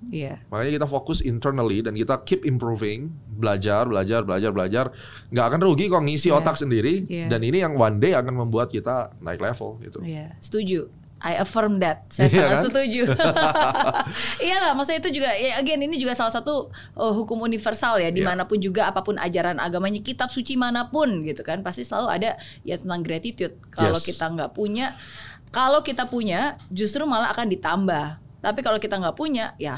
Iya. 0.00 0.40
Makanya 0.48 0.80
kita 0.80 0.86
fokus 0.88 1.20
internally 1.20 1.84
dan 1.84 1.92
kita 1.92 2.24
keep 2.24 2.42
improving, 2.42 3.12
belajar, 3.30 3.84
belajar, 3.84 4.24
belajar, 4.24 4.48
belajar. 4.50 4.84
Nggak 5.28 5.46
akan 5.46 5.60
rugi 5.60 5.84
kok 5.86 6.00
ngisi 6.00 6.32
Iya. 6.32 6.40
otak 6.40 6.56
sendiri. 6.56 7.04
Iya. 7.04 7.28
Dan 7.28 7.44
ini 7.44 7.60
yang 7.60 7.76
one 7.76 8.00
day 8.00 8.16
akan 8.16 8.32
membuat 8.34 8.68
kita 8.68 9.12
naik 9.20 9.38
level 9.38 9.76
gitu. 9.78 10.00
Iya, 10.00 10.32
setuju. 10.40 10.88
I 11.20 11.36
affirm 11.36 11.84
that. 11.84 12.08
Saya 12.08 12.26
Iya 12.26 12.32
sangat 12.32 12.48
kan? 12.48 12.64
setuju. 12.64 13.02
Iyalah, 14.40 14.72
maksudnya 14.72 15.00
itu 15.00 15.20
juga 15.20 15.30
ya 15.32 15.60
again 15.60 15.80
ini 15.80 16.00
juga 16.00 16.16
salah 16.16 16.32
satu 16.32 16.68
uh, 16.96 17.12
hukum 17.12 17.36
universal 17.40 18.00
ya 18.00 18.08
Iya. 18.08 18.16
di 18.16 18.22
mana 18.24 18.48
pun 18.48 18.56
juga 18.56 18.88
apa 18.88 19.04
pun 19.04 19.20
ajaran 19.20 19.60
agamanya 19.60 20.00
kitab 20.00 20.32
suci 20.32 20.56
mana 20.56 20.88
pun 20.88 21.20
gitu 21.22 21.44
kan 21.44 21.60
pasti 21.60 21.84
selalu 21.84 22.08
ada 22.08 22.30
ya 22.64 22.76
tentang 22.76 23.04
gratitude. 23.04 23.52
Kalau 23.68 24.00
Yes. 24.00 24.08
kita 24.08 24.32
nggak 24.32 24.50
punya, 24.52 24.96
kalau 25.50 25.82
kita 25.82 26.06
punya 26.06 26.54
justru 26.70 27.02
malah 27.04 27.30
akan 27.30 27.46
ditambah. 27.46 28.06
Tapi 28.40 28.60
kalau 28.62 28.78
kita 28.78 28.96
nggak 28.96 29.14
punya 29.14 29.52
ya 29.58 29.76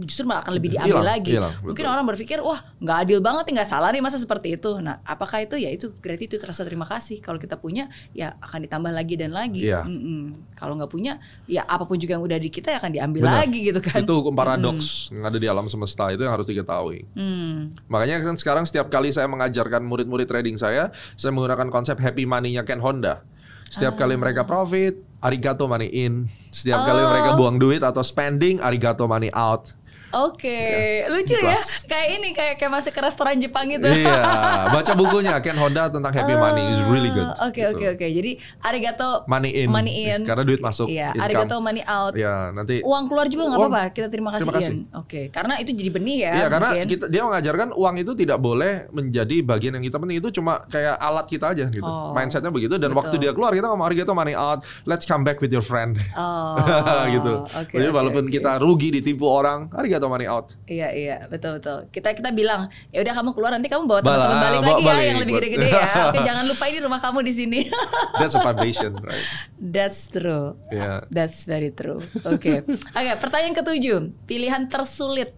justru 0.00 0.24
malah 0.24 0.40
akan 0.40 0.56
lebih 0.56 0.72
diambil 0.72 0.96
Hilang, 0.96 1.12
lagi. 1.12 1.32
hilang, 1.36 1.52
Mungkin 1.60 1.84
betul. 1.84 1.92
orang 1.92 2.04
berpikir 2.08 2.38
wah 2.40 2.56
nggak 2.80 2.98
adil 3.04 3.20
banget 3.20 3.44
nih 3.44 3.54
nggak 3.60 3.68
salah 3.68 3.92
nih 3.92 4.00
masa 4.00 4.16
seperti 4.16 4.56
itu. 4.56 4.80
Nah 4.80 4.98
apakah 5.04 5.44
itu 5.44 5.60
ya 5.60 5.68
itu 5.68 5.92
gratitude 6.00 6.40
rasa 6.40 6.64
terima 6.64 6.88
kasih. 6.88 7.20
Kalau 7.20 7.36
kita 7.36 7.60
punya 7.60 7.86
ya 8.10 8.32
akan 8.40 8.64
ditambah 8.64 8.90
lagi 8.90 9.14
dan 9.20 9.30
lagi. 9.30 9.68
Mm-mm. 9.68 10.56
Kalau 10.56 10.72
nggak 10.74 10.88
punya 10.88 11.20
ya 11.44 11.68
apa 11.68 11.84
pun 11.84 12.00
juga 12.00 12.16
yang 12.16 12.24
udah 12.24 12.40
di 12.40 12.48
kita 12.48 12.72
ya 12.72 12.80
akan 12.80 12.90
diambil 12.90 13.22
Benar. 13.28 13.38
lagi 13.44 13.60
gitu 13.60 13.80
kan. 13.84 14.00
Itu 14.00 14.24
hukum 14.24 14.32
paradoks 14.32 15.12
yang 15.12 15.22
ada 15.22 15.36
di 15.36 15.46
alam 15.46 15.68
semesta 15.68 16.08
itu 16.08 16.24
yang 16.24 16.32
harus 16.32 16.48
diketahui. 16.48 17.04
Hmm. 17.12 17.68
Makanya 17.86 18.24
kan 18.24 18.40
sekarang 18.40 18.64
setiap 18.64 18.88
kali 18.88 19.12
saya 19.12 19.28
mengajarkan 19.28 19.84
murid-murid 19.84 20.24
trading 20.26 20.56
saya, 20.56 20.90
saya 21.14 21.28
menggunakan 21.30 21.68
konsep 21.68 22.00
happy 22.00 22.24
money-nya 22.24 22.64
Ken 22.64 22.80
Honda. 22.80 23.20
Setiap 23.68 23.94
kali 23.94 24.16
Ah. 24.16 24.18
mereka 24.18 24.42
profit, 24.42 24.98
arigato 25.20 25.68
money 25.68 25.88
in. 25.92 26.26
Setiap 26.50 26.82
kali 26.82 27.00
Oh. 27.04 27.08
mereka 27.12 27.30
buang 27.38 27.56
duit 27.60 27.84
atau 27.84 28.02
spending, 28.02 28.58
arigato 28.58 29.06
money 29.06 29.30
out. 29.30 29.70
Oke, 30.10 30.58
lucu 31.06 31.36
ya. 31.36 31.54
Kayak 31.86 32.08
ini 32.16 32.28
kayak 32.30 32.54
kayak 32.56 32.72
masuk 32.72 32.90
ke 32.90 33.00
restoran 33.00 33.36
Jepang 33.36 33.66
gitu. 33.66 33.86
iya, 33.86 34.18
baca 34.74 34.92
bukunya 34.92 35.38
Ken 35.38 35.54
Honda 35.54 35.86
tentang 35.86 36.10
happy 36.10 36.34
money 36.34 36.64
is 36.68 36.80
really 36.84 37.08
good. 37.08 37.30
Ah, 37.30 37.46
Oke 37.46 37.60
Gitu. 37.60 37.70
oke 37.70 37.84
oke. 37.94 38.06
Jadi 38.06 38.30
arigato 38.58 39.22
Money 39.24 39.50
in. 39.56 39.68
Money 39.68 39.92
in. 40.04 40.20
Karena 40.24 40.42
duit 40.42 40.58
masuk. 40.58 40.86
Iya, 40.86 41.12
income. 41.12 41.24
arigato 41.24 41.54
money 41.58 41.82
out. 41.84 42.12
Ya, 42.14 42.50
nanti 42.50 42.82
Uang 42.82 43.06
keluar 43.06 43.26
juga 43.26 43.46
nggak 43.46 43.60
apa-apa. 43.60 43.82
Kita 43.92 44.08
terima 44.08 44.30
kasih, 44.32 44.42
Terima 44.42 44.54
kasih. 44.56 44.74
Ian. 44.74 44.98
Oke, 44.98 45.20
karena 45.28 45.54
itu 45.56 45.70
jadi 45.72 45.90
benih 45.90 46.18
ya. 46.20 46.32
Iya 46.34 46.46
karena 46.48 46.68
mungkin. 46.72 46.86
kita, 46.88 47.04
dia 47.06 47.22
mengajarkan 47.22 47.68
uang 47.72 47.94
itu 47.96 48.12
tidak 48.14 48.38
boleh 48.38 48.72
menjadi 48.90 49.36
bagian 49.40 49.72
yang 49.76 49.84
kita 49.84 49.96
penting 49.96 50.18
itu 50.18 50.28
cuma 50.32 50.64
kayak 50.66 50.96
alat 50.96 51.26
kita 51.26 51.46
aja 51.48 51.64
gitu. 51.68 51.84
Oh, 51.84 52.10
Mindsetnya 52.10 52.50
begitu 52.50 52.74
dan 52.74 52.90
betul. 52.90 52.98
waktu 52.98 53.14
dia 53.18 53.30
keluar 53.30 53.52
kita 53.52 53.66
ngomong 53.66 53.86
arigato 53.86 54.10
money 54.10 54.32
out, 54.32 54.60
let's 54.84 55.04
come 55.04 55.22
back 55.22 55.38
with 55.38 55.50
your 55.50 55.62
friend. 55.62 56.00
Oh, 56.14 56.56
gitu. 57.14 57.44
oke, 57.44 57.70
Jadi 57.70 57.86
oke, 57.86 57.94
walaupun 57.94 58.24
oke. 58.26 58.32
kita 58.32 58.58
rugi 58.58 58.88
ditipu 58.90 59.28
orang, 59.28 59.68
arigato 59.70 59.99
money 60.06 60.30
out. 60.30 60.54
Iya 60.64 60.88
iya 60.94 61.16
betul 61.26 61.58
betul. 61.58 61.90
Kita 61.90 62.14
kita 62.14 62.30
bilang 62.30 62.70
ya 62.94 63.02
udah 63.02 63.14
kamu 63.18 63.30
keluar 63.36 63.50
nanti 63.52 63.68
kamu 63.68 63.84
bawa 63.84 64.00
teman-teman 64.00 64.38
balik 64.38 64.60
bawa 64.62 64.70
lagi 64.70 64.80
ya 64.80 64.88
balik, 64.88 65.04
yang 65.04 65.20
lebih 65.20 65.34
gede-gede 65.42 65.68
ya. 65.68 65.90
Oke 66.08 66.18
jangan 66.22 66.44
lupa 66.46 66.64
ini 66.70 66.78
rumah 66.80 67.00
kamu 67.02 67.18
di 67.26 67.32
sini. 67.34 67.60
That's 68.20 68.34
a 68.38 68.40
vibration, 68.40 68.96
right? 69.02 69.26
That's 69.58 70.00
true. 70.08 70.56
Iya. 70.70 71.04
That's 71.10 71.44
very 71.44 71.74
true. 71.74 72.00
Oke. 72.24 72.64
Oke, 72.98 73.12
pertanyaan 73.18 73.52
ketujuh. 73.58 73.98
Pilihan 74.24 74.70
tersulit 74.70 75.34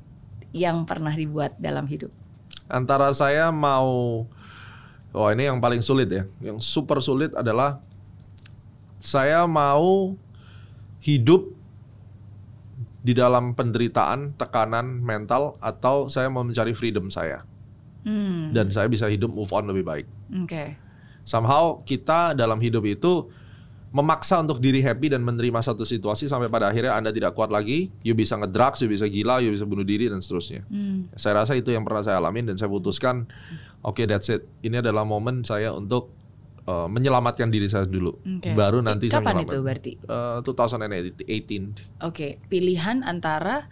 yang 0.52 0.84
pernah 0.84 1.16
dibuat 1.16 1.56
dalam 1.56 1.88
hidup. 1.88 2.12
Antara 2.68 3.10
saya 3.16 3.48
mau 3.50 4.24
Oh, 5.12 5.28
ini 5.28 5.44
yang 5.44 5.60
paling 5.60 5.84
sulit 5.84 6.08
ya. 6.08 6.24
Yang 6.40 6.64
super 6.64 6.96
sulit 7.04 7.36
adalah 7.36 7.84
saya 8.96 9.44
mau 9.44 10.16
hidup 11.04 11.52
di 13.02 13.12
dalam 13.12 13.58
penderitaan, 13.58 14.38
tekanan 14.38 15.02
mental 15.02 15.58
atau 15.58 16.06
saya 16.06 16.30
mau 16.30 16.46
mencari 16.46 16.70
freedom 16.72 17.10
saya 17.10 17.42
Hmm. 18.02 18.50
dan 18.50 18.66
saya 18.66 18.90
bisa 18.90 19.06
hidup 19.06 19.30
move 19.30 19.50
on 19.54 19.62
lebih 19.70 19.86
baik. 19.86 20.06
Oke. 20.42 20.74
Somehow 21.22 21.86
kita 21.86 22.34
dalam 22.34 22.58
hidup 22.58 22.82
itu 22.82 23.30
memaksa 23.94 24.42
untuk 24.42 24.58
diri 24.58 24.82
happy 24.82 25.12
dan 25.12 25.22
menerima 25.22 25.62
satu 25.62 25.86
situasi 25.86 26.26
sampai 26.26 26.50
pada 26.50 26.66
akhirnya 26.66 26.98
Anda 26.98 27.14
tidak 27.14 27.36
kuat 27.38 27.54
lagi, 27.54 27.94
you 28.02 28.16
bisa 28.16 28.34
ngedrugs, 28.40 28.82
you 28.82 28.90
bisa 28.90 29.06
gila, 29.06 29.38
you 29.38 29.54
bisa 29.54 29.68
bunuh 29.68 29.86
diri 29.86 30.10
dan 30.10 30.18
seterusnya. 30.18 30.66
Hmm. 30.66 31.12
Saya 31.14 31.44
rasa 31.44 31.54
itu 31.54 31.70
yang 31.70 31.86
pernah 31.86 32.02
saya 32.02 32.18
alamin 32.18 32.50
dan 32.50 32.56
saya 32.58 32.72
putuskan, 32.72 33.30
oke 33.86 34.02
that's 34.08 34.32
it. 34.32 34.48
Ini 34.66 34.82
adalah 34.82 35.06
momen 35.06 35.46
saya 35.46 35.70
untuk 35.70 36.10
uh, 36.66 36.86
menyelamatkan 36.86 37.48
diri 37.48 37.66
saya 37.66 37.86
dulu. 37.86 38.18
Oke. 38.18 38.52
Baru 38.54 38.80
nanti 38.80 39.08
saya 39.08 39.22
Kapan 39.22 39.42
itu 39.44 39.58
menyelamatkan. 39.58 39.66
berarti? 39.66 39.92
Uh, 40.06 40.38
2018. 41.26 42.02
Oke, 42.06 42.38
pilihan 42.46 43.02
antara 43.02 43.66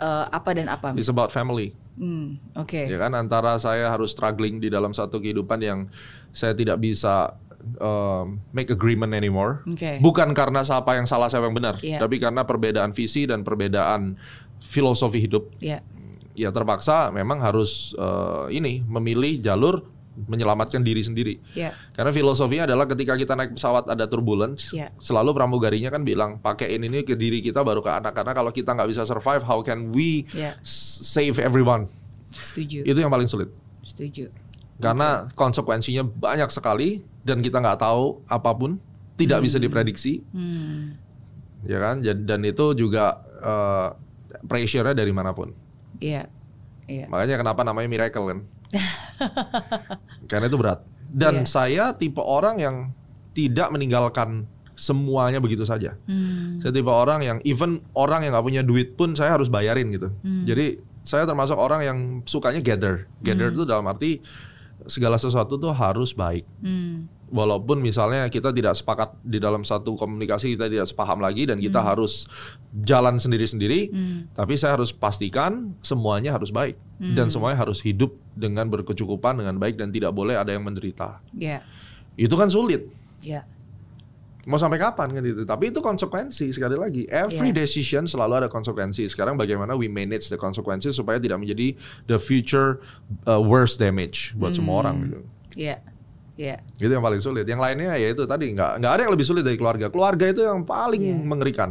eh, 0.00 0.26
apa 0.28 0.50
dan 0.54 0.68
apa? 0.68 0.92
It's 0.98 1.08
about 1.08 1.30
family. 1.30 1.72
Hmm, 1.94 2.42
Oke. 2.58 2.90
Ya 2.90 2.98
kan 2.98 3.14
antara 3.14 3.54
saya 3.62 3.86
harus 3.86 4.10
struggling 4.10 4.58
di 4.58 4.66
dalam 4.66 4.90
satu 4.90 5.22
kehidupan 5.22 5.62
yang 5.62 5.86
saya 6.34 6.50
tidak 6.50 6.82
bisa 6.82 7.38
um, 7.78 8.42
make 8.50 8.68
agreement 8.68 9.14
anymore. 9.14 9.62
Oke. 9.62 10.02
Bukan 10.02 10.34
karena 10.34 10.66
siapa 10.66 10.98
yang 10.98 11.06
salah 11.06 11.30
siapa 11.30 11.46
yang 11.46 11.54
benar, 11.54 11.78
Iya. 11.78 12.02
tapi 12.02 12.18
karena 12.18 12.42
perbedaan 12.42 12.90
visi 12.90 13.30
dan 13.30 13.46
perbedaan 13.46 14.18
filosofi 14.58 15.22
hidup. 15.22 15.54
Ya. 15.62 15.86
Ya 16.34 16.50
terpaksa 16.50 17.14
memang 17.14 17.38
harus 17.38 17.94
uh, 17.94 18.50
ini 18.50 18.82
memilih 18.82 19.38
jalur 19.38 19.86
menyelamatkan 20.16 20.80
diri 20.80 21.02
sendiri. 21.02 21.34
Ya. 21.52 21.74
Karena 21.90 22.10
filosofinya 22.10 22.64
adalah 22.66 22.86
ketika 22.86 23.14
kita 23.14 23.34
naik 23.34 23.58
pesawat 23.58 23.86
ada 23.86 24.06
turbulence, 24.06 24.70
Iya. 24.70 24.94
selalu 24.96 25.34
pramugarinya 25.34 25.90
kan 25.90 26.02
bilang 26.02 26.38
pakaiin 26.38 26.82
ini 26.82 27.02
ke 27.02 27.14
diri 27.14 27.42
kita 27.42 27.60
baru 27.60 27.82
ke 27.82 27.90
anak. 27.90 28.14
Karena 28.14 28.30
kalau 28.30 28.50
kita 28.50 28.72
nggak 28.72 28.88
bisa 28.88 29.02
survive, 29.02 29.42
how 29.42 29.58
can 29.60 29.90
we 29.90 30.24
s- 30.62 31.02
save 31.02 31.36
everyone? 31.38 31.90
Setuju. 32.30 32.82
Itu 32.82 32.98
yang 32.98 33.10
paling 33.10 33.26
sulit. 33.26 33.50
Setuju. 33.82 34.30
Karena 34.74 35.30
konsekuensinya 35.32 36.02
banyak 36.02 36.50
sekali 36.50 36.98
dan 37.22 37.38
kita 37.38 37.62
nggak 37.62 37.78
tahu 37.78 38.22
apa 38.26 38.50
pun, 38.52 38.78
tidak 39.14 39.42
bisa 39.42 39.62
diprediksi, 39.62 40.26
Hmm. 40.34 40.98
ya 41.62 41.78
kan? 41.78 42.02
Dan 42.02 42.42
itu 42.42 42.74
juga 42.74 43.22
uh, 43.38 43.88
pressure-nya 44.44 44.90
dari 44.92 45.14
mana 45.14 45.30
pun. 45.30 45.54
Iya. 46.02 46.26
Iya. 46.84 47.06
Makanya 47.08 47.40
kenapa 47.40 47.62
namanya 47.62 47.88
miracle 47.88 48.26
kan? 48.26 48.38
Karena 50.30 50.46
itu 50.48 50.58
berat. 50.58 50.82
Dan 51.14 51.42
Iya. 51.42 51.48
saya 51.48 51.84
tipe 51.94 52.18
orang 52.18 52.58
yang 52.58 52.76
tidak 53.34 53.70
meninggalkan 53.70 54.46
semuanya 54.74 55.38
begitu 55.38 55.62
saja. 55.62 55.94
Hmm. 56.10 56.58
Saya 56.58 56.74
tipe 56.74 56.90
orang 56.90 57.22
yang 57.22 57.38
even 57.46 57.82
orang 57.94 58.26
yang 58.26 58.34
nggak 58.34 58.46
punya 58.46 58.62
duit 58.66 58.98
pun 58.98 59.14
saya 59.14 59.38
harus 59.38 59.46
bayarin 59.46 59.90
gitu. 59.94 60.10
Hmm. 60.22 60.42
Jadi 60.42 60.82
saya 61.06 61.28
termasuk 61.28 61.54
orang 61.54 61.80
yang 61.86 61.98
sukanya 62.26 62.58
gather. 62.64 63.06
Gather 63.22 63.54
itu 63.54 63.62
dalam 63.62 63.86
arti 63.86 64.18
segala 64.90 65.14
sesuatu 65.16 65.54
tuh 65.56 65.70
harus 65.70 66.10
baik. 66.12 66.42
Hmm. 66.58 67.06
Walaupun 67.32 67.80
misalnya 67.80 68.28
kita 68.28 68.52
tidak 68.52 68.76
sepakat 68.76 69.16
di 69.24 69.40
dalam 69.40 69.64
satu 69.64 69.96
komunikasi 69.96 70.54
kita 70.54 70.68
tidak 70.68 70.86
sepaham 70.86 71.18
lagi 71.18 71.48
dan 71.48 71.58
kita 71.58 71.80
harus 71.80 72.28
jalan 72.84 73.16
sendiri-sendiri, 73.16 73.90
Hmm. 73.90 74.28
tapi 74.36 74.54
saya 74.54 74.76
harus 74.76 74.92
pastikan 74.92 75.72
semuanya 75.80 76.36
harus 76.36 76.50
baik 76.50 76.76
dan 77.00 77.28
semuanya 77.28 77.58
harus 77.58 77.80
hidup 77.80 78.14
dengan 78.34 78.70
berkecukupan 78.70 79.40
dengan 79.40 79.56
baik 79.58 79.80
dan 79.80 79.90
tidak 79.90 80.12
boleh 80.12 80.36
ada 80.36 80.52
yang 80.52 80.62
menderita. 80.62 81.18
Ya. 81.34 81.64
Itu 82.14 82.38
kan 82.38 82.46
sulit. 82.46 82.86
Ya. 83.24 83.48
Mau 84.44 84.60
sampai 84.60 84.76
kapan 84.76 85.08
kan 85.08 85.24
itu? 85.24 85.48
Tapi 85.48 85.72
itu 85.72 85.80
konsekuensi 85.80 86.52
sekali 86.52 86.76
lagi. 86.76 87.08
Every 87.08 87.48
Yeah. 87.50 87.64
decision 87.64 88.04
selalu 88.04 88.44
ada 88.44 88.48
konsekuensi. 88.52 89.08
Sekarang 89.08 89.40
bagaimana 89.40 89.72
we 89.72 89.88
manage 89.88 90.28
the 90.28 90.36
consequences 90.36 91.00
supaya 91.00 91.16
tidak 91.16 91.40
menjadi 91.40 91.72
the 92.04 92.20
future 92.20 92.84
uh, 93.24 93.40
worst 93.40 93.80
damage 93.80 94.36
buat 94.36 94.52
semua 94.52 94.84
orang 94.84 95.08
gitu. 95.08 95.18
Ya. 95.56 95.80
Ya. 96.34 96.58
Itu 96.76 96.90
yang 96.90 97.00
paling 97.00 97.22
sulit. 97.22 97.46
Yang 97.46 97.60
lainnya 97.62 97.94
ya 97.94 98.10
itu 98.10 98.26
tadi 98.26 98.50
nggak 98.50 98.82
nggak 98.82 98.92
ada 98.92 99.00
yang 99.06 99.12
lebih 99.14 99.22
sulit 99.22 99.42
dari 99.42 99.54
keluarga. 99.54 99.86
Keluarga 99.86 100.24
itu 100.26 100.42
yang 100.42 100.66
paling 100.66 101.02
Yeah. 101.02 101.22
mengerikan. 101.22 101.70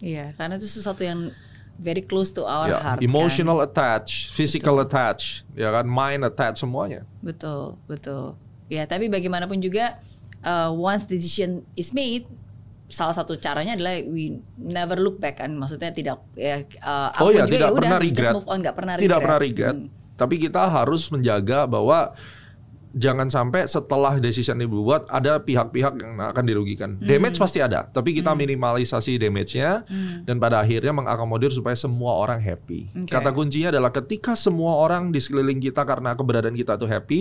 Iya, 0.00 0.32
karena 0.32 0.56
itu 0.56 0.64
sesuatu 0.64 1.04
yang 1.04 1.28
very 1.76 2.00
close 2.00 2.32
to 2.32 2.44
our 2.44 2.72
Ya, 2.72 2.80
heart. 2.80 3.00
emotional 3.00 3.60
kan? 3.60 3.68
attach, 3.68 4.32
physical 4.32 4.80
attach, 4.80 5.44
ya 5.52 5.68
kan, 5.68 5.84
mind 5.84 6.24
attach 6.24 6.56
semuanya. 6.56 7.04
Betul, 7.20 7.76
betul. 7.84 8.36
Ya, 8.68 8.84
tapi 8.84 9.08
bagaimanapun 9.08 9.60
juga 9.60 10.00
uh, 10.40 10.72
once 10.72 11.04
decision 11.04 11.60
is 11.74 11.92
made, 11.92 12.24
salah 12.88 13.12
satu 13.12 13.36
caranya 13.36 13.76
adalah 13.76 14.00
we 14.08 14.40
never 14.56 14.96
look 14.96 15.20
back 15.20 15.36
kan. 15.36 15.52
Maksudnya 15.52 15.92
tidak 15.92 16.24
ya 16.32 16.64
uh, 16.80 17.12
Oh 17.20 17.28
ya, 17.28 17.44
tidak 17.44 17.76
pernah 17.76 18.00
just 18.00 18.08
regret. 18.16 18.32
move 18.32 18.48
on, 18.48 18.58
nggak 18.60 18.76
pernah 18.76 18.94
regret. 18.96 19.04
Tidak 19.04 19.18
pernah 19.20 19.38
regret. 19.38 19.76
Hmm. 19.76 19.88
Tapi 20.16 20.34
kita 20.36 20.62
harus 20.64 21.08
menjaga 21.08 21.64
bahwa 21.64 22.12
jangan 22.90 23.30
sampai 23.30 23.70
setelah 23.70 24.18
decision 24.18 24.58
dibuat 24.58 25.06
ada 25.06 25.38
pihak-pihak 25.38 25.94
yang 26.02 26.18
akan 26.18 26.44
dirugikan. 26.44 26.98
Hmm. 26.98 27.06
Damage 27.06 27.38
pasti 27.38 27.62
ada, 27.62 27.86
tapi 27.86 28.14
kita 28.16 28.34
minimalisasi 28.34 29.16
damage-nya 29.16 29.86
dan 30.26 30.36
pada 30.42 30.58
akhirnya 30.58 30.90
mengakomodir 30.90 31.54
supaya 31.54 31.78
semua 31.78 32.18
orang 32.18 32.42
happy. 32.42 32.90
Oke. 33.06 33.10
Kata 33.10 33.30
kuncinya 33.30 33.70
adalah 33.70 33.94
ketika 33.94 34.34
semua 34.34 34.82
orang 34.82 35.14
di 35.14 35.22
sekeliling 35.22 35.62
kita 35.62 35.86
karena 35.86 36.18
keberadaan 36.18 36.58
kita 36.58 36.74
itu 36.74 36.86
happy, 36.90 37.20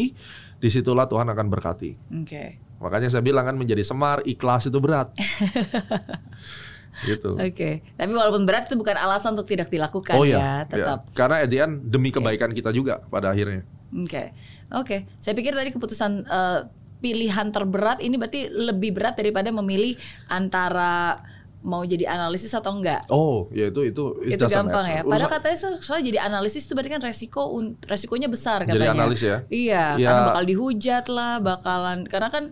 di 0.58 0.70
situlah 0.70 1.06
Tuhan 1.06 1.30
akan 1.30 1.46
berkati. 1.48 1.92
Oke. 2.26 2.58
Makanya 2.80 3.12
saya 3.12 3.22
bilang 3.22 3.46
kan 3.46 3.56
menjadi 3.60 3.84
semar, 3.84 4.24
ikhlas 4.26 4.72
itu 4.72 4.80
berat. 4.82 5.12
gitu. 7.10 7.36
Oke. 7.38 7.84
Tapi 7.96 8.12
walaupun 8.12 8.44
berat 8.44 8.68
itu 8.68 8.76
bukan 8.80 8.96
alasan 8.98 9.36
untuk 9.38 9.48
tidak 9.48 9.70
dilakukan 9.72 10.16
Oh 10.18 10.26
ya, 10.26 10.40
ya, 10.40 10.54
tetap. 10.68 11.00
ya. 11.08 11.14
karena 11.16 11.36
at 11.46 11.50
the 11.52 11.60
end 11.60 11.74
demi 11.88 12.10
kebaikan 12.10 12.52
kita 12.52 12.74
juga 12.74 13.04
pada 13.08 13.32
akhirnya. 13.32 13.64
Oke, 13.92 14.34
oke. 14.70 14.98
Saya 15.18 15.34
pikir 15.34 15.52
tadi 15.52 15.70
keputusan 15.70 16.12
eh, 16.22 16.60
pilihan 17.00 17.48
terberat 17.50 18.00
ini 18.00 18.16
berarti 18.16 18.48
lebih 18.48 18.92
berat 18.92 19.16
daripada 19.16 19.50
memilih 19.50 19.96
antara 20.28 21.24
mau 21.60 21.82
jadi 21.82 22.08
analisis 22.08 22.54
atau 22.54 22.72
enggak. 22.72 23.04
Oh, 23.08 23.52
ya 23.52 23.68
itu 23.68 23.84
itu 23.84 24.04
it 24.24 24.36
itu 24.36 24.46
gampang 24.48 24.86
ya. 24.86 25.02
Padahal 25.02 25.12
Urusan- 25.22 25.34
katanya 25.36 25.58
so- 25.60 25.80
soalnya 25.82 26.06
jadi 26.08 26.20
analisis 26.24 26.64
itu 26.64 26.72
berarti 26.72 26.88
kan 26.90 27.02
resiko 27.02 27.42
resikonya 27.84 28.28
besar 28.28 28.64
Jadi 28.64 28.80
katanya. 28.80 28.96
analis 28.96 29.20
ya? 29.22 29.38
Iya, 29.50 29.84
Ya. 29.96 30.08
karena 30.08 30.22
bakal 30.26 30.44
dihujat 30.46 31.06
lah, 31.10 31.34
bakalan 31.40 32.00
karena 32.06 32.30
kan 32.30 32.44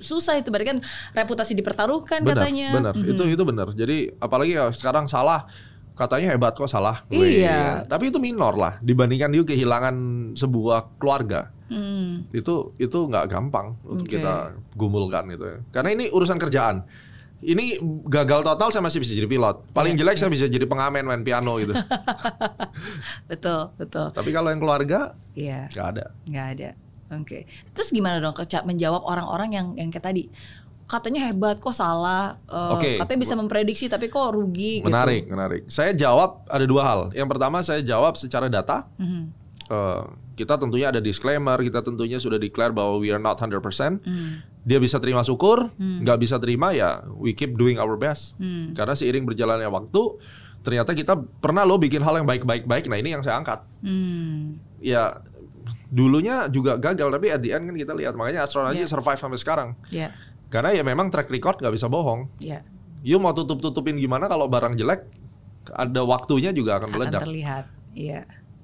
susah 0.00 0.34
itu 0.34 0.48
berarti 0.48 0.66
kan 0.66 0.78
reputasi 1.14 1.52
dipertaruhkan 1.52 2.24
benar, 2.24 2.42
katanya. 2.42 2.68
benar. 2.72 2.94
Mhm. 2.96 3.06
Itu 3.06 3.22
itu 3.28 3.42
benar. 3.44 3.68
Jadi 3.70 3.96
apalagi 4.18 4.52
ya 4.52 4.66
sekarang 4.68 5.06
salah 5.06 5.46
katanya 5.94 6.34
hebat 6.34 6.52
kok 6.52 6.66
salah. 6.66 7.00
gue. 7.06 7.40
Iya. 7.40 7.86
Tapi 7.86 8.10
itu 8.10 8.18
minor 8.18 8.54
lah 8.54 8.78
dibandingkan 8.78 9.30
dia 9.30 9.42
kehilangan 9.42 9.94
sebuah 10.34 10.98
keluarga. 10.98 11.50
Hmm, 11.64 12.28
Itu 12.28 12.76
itu 12.76 13.08
nggak 13.08 13.24
gampang 13.26 13.74
untuk 13.82 14.04
kita 14.04 14.52
gumulkan 14.74 15.26
gitu 15.32 15.44
ya. 15.48 15.58
Karena 15.70 15.90
ini 15.92 16.12
urusan 16.12 16.36
kerjaan. 16.36 16.84
Ini 17.40 17.76
gagal 18.04 18.40
total 18.40 18.72
saya 18.72 18.80
masih 18.80 19.00
bisa 19.00 19.12
jadi 19.12 19.28
pilot. 19.28 19.68
Paling 19.72 19.96
Iya. 19.96 20.00
jelek 20.00 20.16
saya 20.16 20.30
bisa 20.32 20.46
jadi 20.46 20.64
pengamen 20.64 21.04
main 21.04 21.20
piano 21.20 21.56
gitu. 21.56 21.72
betul, 23.30 23.72
betul. 23.76 24.10
Tapi 24.12 24.30
kalau 24.30 24.48
yang 24.48 24.60
keluarga 24.60 25.12
Iya. 25.34 25.68
nggak 25.70 25.86
ada. 25.96 26.04
nggak 26.24 26.46
ada. 26.56 26.70
Oke. 27.14 27.44
Terus 27.76 27.88
gimana 27.92 28.18
dong 28.18 28.34
menjawab 28.64 29.02
orang-orang 29.04 29.50
yang 29.52 29.66
yang 29.76 29.88
kayak 29.92 30.04
tadi 30.04 30.22
katanya 30.84 31.24
hebat 31.24 31.56
kok 31.58 31.72
salah, 31.72 32.36
eh, 32.44 32.72
Oke. 32.76 32.90
katanya 33.00 33.20
bisa 33.20 33.34
memprediksi 33.34 33.88
tapi 33.88 34.06
kok 34.06 34.30
rugi 34.30 34.84
Menarik, 34.84 35.26
menarik. 35.26 35.62
Saya 35.66 35.92
jawab 35.92 36.44
ada 36.46 36.64
dua 36.64 36.82
hal. 36.84 37.00
Yang 37.10 37.28
pertama 37.30 37.60
saya 37.60 37.80
jawab 37.80 38.14
secara 38.14 38.46
data. 38.46 38.84
gitu. 38.96 39.04
Mhm. 39.04 39.22
Eh, 39.64 40.02
kita 40.34 40.58
tentunya 40.58 40.90
ada 40.90 40.98
disclaimer, 40.98 41.56
kita 41.56 41.80
tentunya 41.80 42.18
sudah 42.18 42.36
declare 42.36 42.74
bahwa 42.74 42.98
we 42.98 43.08
are 43.08 43.22
not 43.22 43.38
100%. 43.38 44.02
Hmm. 44.02 44.42
Dia 44.60 44.76
bisa 44.76 44.98
terima 44.98 45.22
syukur, 45.22 45.70
nggak 45.78 46.18
bisa 46.18 46.36
terima 46.36 46.74
ya 46.74 47.00
we 47.16 47.32
keep 47.32 47.54
doing 47.54 47.78
our 47.78 47.94
best. 47.94 48.34
Hmm. 48.36 48.74
Karena 48.74 48.92
seiring 48.92 49.24
berjalannya 49.24 49.70
waktu, 49.70 50.02
ternyata 50.60 50.90
kita 50.92 51.14
pernah 51.38 51.62
lo 51.62 51.78
bikin 51.78 52.02
hal 52.02 52.18
yang 52.18 52.26
baik-baik-baik. 52.26 52.90
Nah 52.90 52.98
ini 52.98 53.14
yang 53.14 53.22
saya 53.22 53.38
angkat. 53.38 53.62
Hmm. 53.80 54.58
Ya 54.82 55.22
dulunya 55.86 56.50
juga 56.50 56.74
gagal, 56.74 57.08
tapi 57.08 57.30
at 57.30 57.38
the 57.38 57.54
end 57.54 57.70
kan 57.70 57.76
kita 57.78 57.94
lihat 57.94 58.18
makanya 58.18 58.42
astronaci 58.42 58.82
Iya. 58.82 58.90
survive 58.90 59.20
sampai 59.20 59.38
sekarang. 59.38 59.68
Ya, 59.88 60.10
Karena 60.54 60.70
ya 60.70 60.80
memang 60.80 61.10
track 61.10 61.26
record 61.28 61.58
nggak 61.58 61.74
bisa 61.74 61.90
bohong. 61.90 62.30
ya. 62.38 62.62
You 63.02 63.18
mau 63.18 63.34
tutup-tutupin 63.34 63.98
gimana 63.98 64.24
kalau 64.24 64.46
barang 64.46 64.78
jelek, 64.78 65.04
ada 65.68 66.00
waktunya 66.02 66.54
juga 66.54 66.78
akan 66.78 66.88
Akan 66.88 66.94
meledak. 66.94 67.20
terlihat. 67.20 67.64
Iya. 67.92 68.22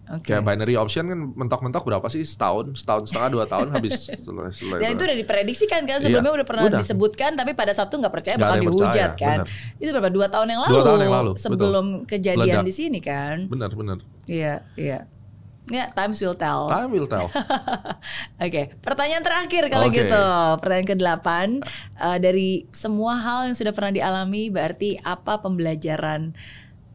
Oke. 0.09 0.27
Kayak 0.29 0.43
binary 0.45 0.75
option 0.75 1.07
kan 1.07 1.19
mentok-mentok 1.37 1.83
berapa 1.83 2.03
sih 2.07 2.23
setahun, 2.23 2.75
setahun 2.77 3.07
setengah 3.07 3.31
dua 3.31 3.45
tahun 3.45 3.71
habis 3.71 4.07
selesai. 4.27 4.27
selesai 4.57 4.81
Dan 4.81 4.89
itu 4.91 5.03
udah 5.05 5.19
diprediksikan 5.19 5.81
kan 5.85 5.99
sebelumnya 5.99 6.31
Iya, 6.31 6.37
udah 6.37 6.47
pernah 6.47 6.65
udah. 6.67 6.79
disebutkan 6.79 7.31
tapi 7.33 7.53
pada 7.53 7.71
satu 7.71 7.95
nggak 7.95 8.11
percaya 8.11 8.35
Nggak 8.35 8.49
bakal 8.49 8.63
dihujat 8.65 8.91
percaya, 9.13 9.21
kan. 9.21 9.39
Itu 9.77 9.91
berapa 9.93 10.11
dua 10.11 10.27
tahun 10.27 10.47
yang 10.49 10.61
lalu? 10.63 10.73
Dua 10.73 10.83
tahun 10.85 11.01
yang 11.01 11.15
lalu, 11.15 11.31
betul. 11.31 11.43
sebelum 11.45 11.87
kejadian 12.05 12.39
Meledak. 12.57 12.65
di 12.65 12.73
sini 12.73 12.99
kan. 12.99 13.37
Benar, 13.47 13.71
benar. 13.71 13.99
Iya, 14.25 14.55
iya. 14.75 14.99
Ya, 15.71 15.87
times 15.95 16.19
will 16.19 16.35
tell. 16.35 16.67
Time 16.67 16.91
will 16.91 17.07
tell. 17.07 17.31
Oke, 18.45 18.75
pertanyaan 18.83 19.23
terakhir 19.23 19.71
kalau 19.71 19.87
Oke. 19.87 20.03
gitu. 20.03 20.25
Pertanyaan 20.59 20.89
ke-8 20.91 21.29
Eh, 22.01 22.19
dari 22.19 22.67
semua 22.75 23.15
hal 23.21 23.47
yang 23.47 23.57
sudah 23.57 23.71
pernah 23.71 23.95
dialami 23.95 24.51
berarti 24.51 24.99
apa 24.99 25.39
pembelajaran 25.39 26.35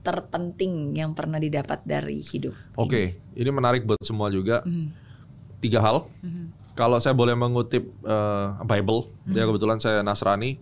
terpenting 0.03 0.93
yang 0.93 1.15
pernah 1.15 1.39
didapat 1.39 1.81
dari 1.87 2.19
hidup? 2.19 2.53
Oke, 2.77 3.17
ini 3.33 3.49
menarik 3.49 3.87
buat 3.87 4.01
semua 4.03 4.27
juga. 4.29 4.61
Mhm. 4.67 4.87
Tiga 5.63 5.79
hal. 5.81 6.11
Mhm. 6.21 6.75
Kalau 6.75 6.99
saya 6.99 7.15
boleh 7.15 7.33
mengutip 7.33 7.87
eh, 8.03 8.47
Bible, 8.67 9.07
ya 9.31 9.47
kebetulan 9.47 9.79
saya 9.79 10.03
Nasrani. 10.03 10.59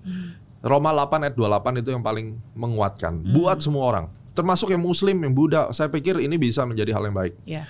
Roma 0.63 0.95
8 0.95 1.27
ayat 1.27 1.35
28 1.35 1.83
itu 1.83 1.89
yang 1.91 1.99
paling 2.05 2.39
menguatkan 2.55 3.19
buat 3.19 3.59
semua 3.59 3.83
orang. 3.83 4.05
Termasuk 4.31 4.71
yang 4.71 4.79
muslim, 4.79 5.19
yang 5.19 5.35
Buddha. 5.35 5.69
Saya 5.75 5.91
pikir 5.91 6.23
ini 6.23 6.39
bisa 6.39 6.63
menjadi 6.63 6.95
hal 6.95 7.03
yang 7.05 7.13
baik. 7.13 7.33
Ya, 7.43 7.67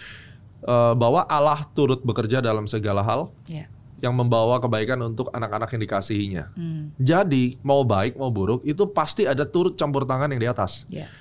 Eh, 0.64 0.94
bahwa 0.96 1.28
Allah 1.28 1.60
turut 1.76 2.00
bekerja 2.02 2.40
dalam 2.40 2.64
segala 2.72 3.04
hal 3.04 3.28
ya. 3.46 3.68
yang 4.00 4.16
membawa 4.16 4.64
kebaikan 4.64 4.96
untuk 5.04 5.28
anak-anak 5.36 5.68
yang 5.76 5.82
dikasihinya. 5.84 6.44
Hmm, 6.56 6.96
Jadi 6.96 7.60
mau 7.60 7.84
baik 7.84 8.16
mau 8.16 8.32
buruk 8.32 8.64
itu 8.64 8.88
pasti 8.88 9.28
ada 9.28 9.44
turut 9.44 9.76
campur 9.76 10.08
tangan 10.08 10.32
yang 10.32 10.40
di 10.40 10.48
atas. 10.48 10.88
ya. 10.88 11.12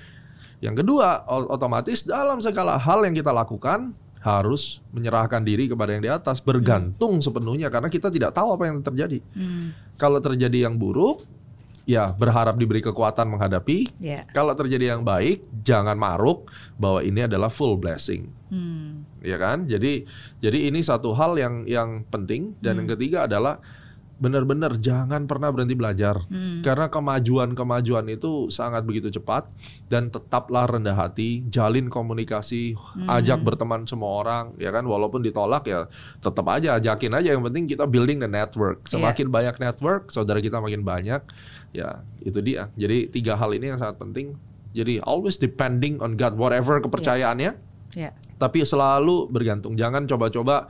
Yang 0.63 0.79
kedua, 0.87 1.27
otomatis 1.27 2.07
dalam 2.07 2.39
segala 2.39 2.79
hal 2.79 3.03
yang 3.03 3.11
kita 3.11 3.35
lakukan 3.35 3.91
harus 4.23 4.79
menyerahkan 4.95 5.43
diri 5.43 5.67
kepada 5.67 5.91
yang 5.91 5.99
di 5.99 6.07
atas, 6.07 6.39
bergantung 6.39 7.19
sepenuhnya 7.19 7.67
karena 7.67 7.91
kita 7.91 8.07
tidak 8.07 8.31
tahu 8.31 8.55
apa 8.55 8.71
yang 8.71 8.79
terjadi. 8.79 9.19
Hmm, 9.35 9.75
Kalau 9.99 10.23
terjadi 10.23 10.71
yang 10.71 10.79
buruk, 10.79 11.27
ya 11.83 12.15
berharap 12.15 12.55
diberi 12.55 12.79
kekuatan 12.79 13.27
menghadapi. 13.27 13.91
ya. 13.99 14.23
Kalau 14.31 14.55
terjadi 14.55 14.95
yang 14.95 15.03
baik, 15.03 15.43
jangan 15.67 15.99
maruk 15.99 16.47
bahwa 16.79 17.03
ini 17.03 17.27
adalah 17.27 17.51
full 17.51 17.75
blessing. 17.75 18.31
Hmm, 18.47 19.03
ya 19.23 19.39
kan? 19.39 19.65
Jadi 19.65 20.03
jadi 20.43 20.69
ini 20.69 20.83
satu 20.83 21.15
hal 21.15 21.39
yang 21.39 21.63
yang 21.63 22.03
penting 22.11 22.59
dan 22.59 22.83
yang 22.83 22.89
ketiga 22.91 23.25
adalah 23.25 23.63
benar-benar 24.23 24.77
jangan 24.77 25.25
pernah 25.25 25.49
berhenti 25.49 25.73
belajar 25.73 26.15
hmm, 26.29 26.61
karena 26.61 26.87
kemajuan-kemajuan 26.87 28.07
itu 28.13 28.47
sangat 28.53 28.87
begitu 28.87 29.09
cepat 29.09 29.49
dan 29.91 30.07
tetaplah 30.13 30.69
rendah 30.69 30.95
hati, 30.95 31.43
jalin 31.51 31.89
komunikasi, 31.89 32.77
ajak 33.09 33.41
berteman 33.41 33.83
semua 33.83 34.23
orang 34.23 34.45
ya 34.61 34.71
kan 34.71 34.87
walaupun 34.87 35.19
ditolak 35.25 35.67
ya 35.67 35.89
tetap 36.23 36.45
aja 36.47 36.79
ajakin 36.79 37.19
aja 37.19 37.35
yang 37.35 37.43
penting 37.43 37.65
kita 37.65 37.83
building 37.83 38.23
the 38.23 38.29
network. 38.29 38.85
Semakin 38.87 39.27
banyak 39.27 39.59
network, 39.59 40.13
saudara 40.13 40.39
kita 40.39 40.61
makin 40.63 40.85
banyak. 40.87 41.19
Ya, 41.73 42.05
itu 42.21 42.37
dia. 42.39 42.69
Jadi 42.77 43.09
tiga 43.09 43.33
hal 43.33 43.51
ini 43.57 43.73
yang 43.73 43.79
sangat 43.81 43.97
penting. 43.97 44.37
Jadi 44.71 45.01
always 45.03 45.35
depending 45.41 45.99
on 45.99 46.15
God 46.15 46.37
whatever 46.37 46.79
kepercayaannya 46.79 47.72
ya. 47.93 48.11
tapi 48.41 48.65
selalu 48.65 49.29
bergantung. 49.29 49.73
Jangan 49.77 50.05
coba-coba 50.09 50.67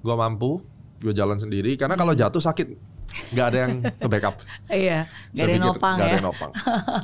gue 0.00 0.14
mampu 0.14 0.60
gue 1.00 1.12
jalan 1.12 1.36
sendiri. 1.40 1.76
Karena 1.76 1.96
kalau 1.98 2.16
jatuh 2.16 2.40
sakit 2.40 2.96
nggak 3.06 3.46
ada 3.46 3.58
yang 3.66 3.72
ke 3.84 4.06
backup. 4.10 4.34
Iya, 4.70 5.06
nggak 5.32 5.44
ada 5.46 5.52
yang 5.52 5.64
nopang 5.64 5.96
ya. 5.96 6.04
ada 6.04 6.14
yang 6.18 6.26
nopang. 6.26 6.50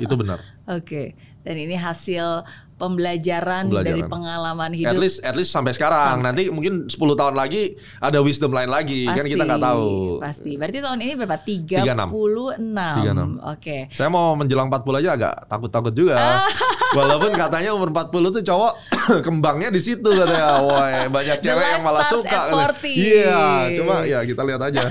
Itu 0.03 0.15
benar 0.19 0.39
Oke, 0.65 1.13
dan 1.41 1.55
ini 1.55 1.75
hasil 1.75 2.47
pembelajaran, 2.77 3.67
Pembelajaran. 3.67 3.87
dari 3.87 4.03
pengalaman 4.05 4.71
at 4.71 4.79
hidup. 4.91 4.99
least 4.99 5.23
at 5.23 5.35
least 5.35 5.51
sampai 5.51 5.71
sekarang 5.71 6.19
Sampai. 6.19 6.27
nanti 6.27 6.43
mungkin 6.49 6.87
10 6.87 6.99
tahun 7.15 7.31
lagi 7.33 7.75
ada 7.97 8.19
wisdom 8.19 8.51
lain 8.51 8.67
lagi 8.67 9.07
kan 9.07 9.23
kita 9.23 9.43
nggak 9.45 9.63
tahu 9.63 10.19
Pasti. 10.19 10.59
Berarti 10.59 10.79
tahun 10.83 10.99
ini 11.01 11.13
berapa? 11.15 11.39
36. 11.39 11.79
36. 11.79 13.39
Oke. 13.45 13.87
saya 13.89 14.09
mau 14.09 14.35
menjelang 14.35 14.67
40 14.67 14.99
aja 14.99 15.11
agak 15.15 15.35
takut-takut 15.47 15.95
juga 15.95 16.43
walaupun 16.99 17.31
katanya 17.33 17.71
umur 17.71 17.95
40 17.95 18.11
tuh 18.33 18.45
cowok 18.45 18.73
kembangnya 19.27 19.71
di 19.71 19.79
situ 19.79 20.03
katanya 20.05 20.59
wah 20.61 21.07
banyak 21.07 21.39
cewek 21.39 21.67
yang 21.69 21.83
malah 21.83 22.03
suka 22.05 22.27
at 22.29 22.51
katanya. 22.51 22.67
40. 22.75 22.99
iya 22.99 23.43
cuma 23.79 23.95
ya 24.03 24.19
kita 24.23 24.43
lihat 24.43 24.63
aja 24.65 24.83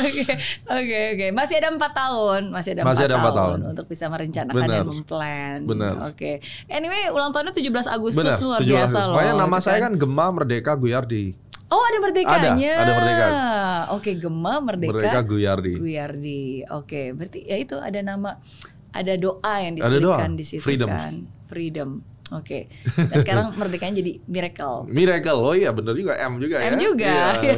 Oke, 0.00 0.24
oke, 0.66 0.98
oke. 1.14 1.26
Masih 1.32 1.56
ada 1.56 1.68
empat 1.70 1.92
tahun, 1.92 2.42
masih 2.50 2.70
ada 2.74 2.82
Masih 2.82 3.04
empat 3.04 3.08
ada 3.08 3.16
empat 3.16 3.32
tahun, 3.32 3.40
tahun. 3.40 3.49
Untuk 3.58 3.86
bisa 3.90 4.06
merencanakan 4.06 4.54
Benar. 4.54 4.82
dan 4.82 4.86
memplan. 4.86 5.58
Benar. 5.66 5.94
Oke. 6.12 6.38
Anyway, 6.70 7.10
ulang 7.10 7.34
tahunnya 7.34 7.54
17 7.56 7.90
Agustus 7.90 8.22
Benar, 8.22 8.38
luar 8.38 8.60
17 8.62 8.70
biasa 8.70 8.98
loh. 9.10 9.14
Makanya 9.18 9.34
nama 9.34 9.56
itu 9.58 9.66
saya 9.66 9.78
kan 9.82 9.92
Gema 9.98 10.26
Merdeka 10.30 10.72
Guyardi. 10.76 11.24
Oh, 11.70 11.82
ada 11.86 11.98
merdekanya. 12.02 12.72
Ada, 12.74 12.82
ada 12.82 12.92
merdeka. 12.98 13.26
Oke, 13.94 14.10
Gema 14.18 14.54
Merdeka. 14.58 14.90
Merdeka 14.90 15.20
Guyardi. 15.22 15.74
Guyardi. 15.78 16.44
Oke, 16.74 17.14
berarti 17.14 17.40
ya 17.46 17.56
itu 17.58 17.78
ada 17.78 18.00
nama 18.02 18.38
ada 18.90 19.14
doa 19.14 19.54
yang 19.62 19.78
diselipkan 19.78 20.34
di 20.34 20.44
situ 20.44 20.62
Freedom. 20.62 20.90
kan. 20.90 21.14
Freedom. 21.46 22.02
Oke. 22.30 22.70
Nah, 22.94 23.18
sekarang 23.18 23.46
merdekanya 23.58 23.98
jadi 23.98 24.22
miracle. 24.30 24.86
Miracle. 24.86 25.38
Oh 25.42 25.50
iya 25.50 25.74
bener 25.74 25.98
juga 25.98 26.14
M 26.14 26.38
juga 26.38 26.62
ya. 26.62 26.70
M 26.70 26.78
juga. 26.78 27.14
Iya. 27.42 27.56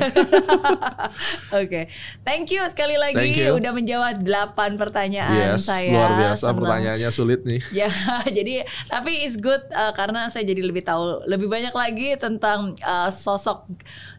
Oke. 1.61 1.81
Thank 2.25 2.49
you 2.57 2.64
sekali 2.73 2.97
lagi 2.97 3.12
Thank 3.12 3.37
you. 3.37 3.53
udah 3.53 3.73
menjawab 3.77 4.25
8 4.25 4.81
pertanyaan 4.81 5.61
Yes, 5.61 5.68
saya. 5.68 5.93
luar 5.93 6.12
biasa 6.16 6.45
Senang. 6.49 6.57
pertanyaannya 6.64 7.11
sulit 7.12 7.41
nih. 7.45 7.61
Ya, 7.83 7.91
jadi 8.31 8.62
tapi 8.87 9.27
it's 9.27 9.35
good 9.35 9.59
uh, 9.75 9.91
karena 9.93 10.31
saya 10.31 10.47
jadi 10.47 10.62
lebih 10.62 10.87
tahu 10.87 11.27
lebih 11.27 11.51
banyak 11.51 11.75
lagi 11.75 12.14
tentang 12.14 12.79
uh, 12.81 13.11
sosok 13.11 13.66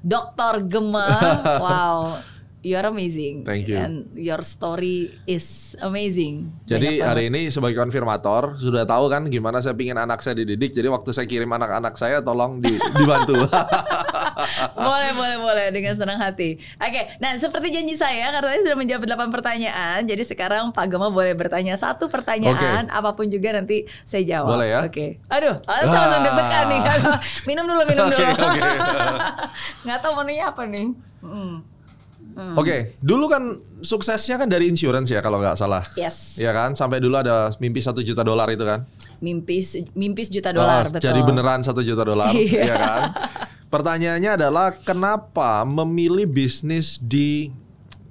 Dr. 0.03 0.67
Gema. 0.67 1.07
wow, 1.63 2.19
you 2.63 2.73
are 2.73 2.85
amazing. 2.85 3.43
Thank 3.43 3.67
you. 3.67 3.75
And 3.75 3.93
your 4.13 4.39
story 4.41 5.11
is 5.25 5.45
amazing. 5.77 6.49
Jadi 6.63 6.97
Banyak 6.97 7.03
hari 7.03 7.23
banget. 7.27 7.39
ini 7.43 7.51
sebagai 7.51 7.77
konfirmator 7.77 8.55
sudah 8.55 8.83
tahu 8.83 9.05
kan 9.07 9.27
gimana 9.27 9.59
saya 9.59 9.71
pingin 9.73 9.95
anak 9.95 10.19
saya 10.19 10.33
dididik. 10.33 10.71
Jadi 10.71 10.87
waktu 10.87 11.11
saya 11.11 11.23
kirim 11.23 11.49
anak-anak 11.49 11.93
saya 11.93 12.19
tolong 12.19 12.57
di- 12.57 12.71
dibantu. 12.97 13.43
boleh, 14.73 15.11
boleh, 15.13 15.37
boleh 15.39 15.67
dengan 15.69 15.93
senang 15.93 16.17
hati. 16.17 16.55
Oke, 16.77 17.01
nah 17.17 17.35
seperti 17.35 17.69
janji 17.69 17.93
saya 17.93 18.31
karena 18.31 18.49
saya 18.49 18.61
sudah 18.63 18.77
menjawab 18.77 19.03
8 19.05 19.29
pertanyaan. 19.29 19.99
Jadi 20.03 20.23
sekarang 20.23 20.71
Pak 20.71 20.85
Gema 20.87 21.07
boleh 21.09 21.33
bertanya 21.33 21.75
satu 21.75 22.07
pertanyaan 22.07 22.87
apa 22.87 23.11
pun 23.11 23.27
juga 23.27 23.51
nanti 23.51 23.83
saya 24.03 24.23
jawab. 24.23 24.55
Boleh 24.55 24.67
ya? 24.69 24.79
Oke. 24.83 25.19
Aduh, 25.27 25.59
saya 25.61 25.83
langsung 25.85 26.15
Ah. 26.15 26.25
deg-degan 26.25 26.65
nih. 26.65 26.81
minum 27.45 27.65
dulu, 27.65 27.81
minum 27.83 28.05
Oke, 28.09 28.15
dulu. 28.17 28.31
oke. 28.31 28.61
Nggak 29.85 29.99
tahu 29.99 30.13
menunya 30.17 30.45
apa 30.47 30.63
nih. 30.65 30.87
Hmm. 31.19 31.55
Oke, 32.33 32.97
dulu 32.97 33.25
kan 33.25 33.43
suksesnya 33.79 34.35
kan 34.35 34.47
dari 34.47 34.65
insurance 34.65 35.07
ya 35.07 35.19
kalau 35.19 35.37
nggak 35.37 35.53
salah. 35.53 35.83
Yes. 35.93 36.37
Iya 36.37 36.49
kan, 36.49 36.73
sampai 36.73 36.97
dulu 36.97 37.13
ada 37.15 37.51
mimpi 37.57 37.77
satu 37.77 37.99
juta 37.99 38.21
dolar 38.21 38.49
itu 38.49 38.61
kan. 38.61 38.85
Mimpi 39.19 39.61
mimpi 39.93 40.21
sejuta 40.23 40.49
dolar, 40.49 40.83
Ah, 40.83 40.89
betul. 40.89 41.05
Jadi 41.05 41.19
beneran 41.21 41.61
satu 41.61 41.79
juta 41.79 42.01
dolar, 42.01 42.33
Iya. 42.35 42.61
ya 42.65 42.75
kan? 42.75 43.01
Pertanyaannya 43.67 44.31
adalah 44.37 44.71
kenapa 44.71 45.61
memilih 45.61 46.25
bisnis 46.25 46.97
di 46.97 47.49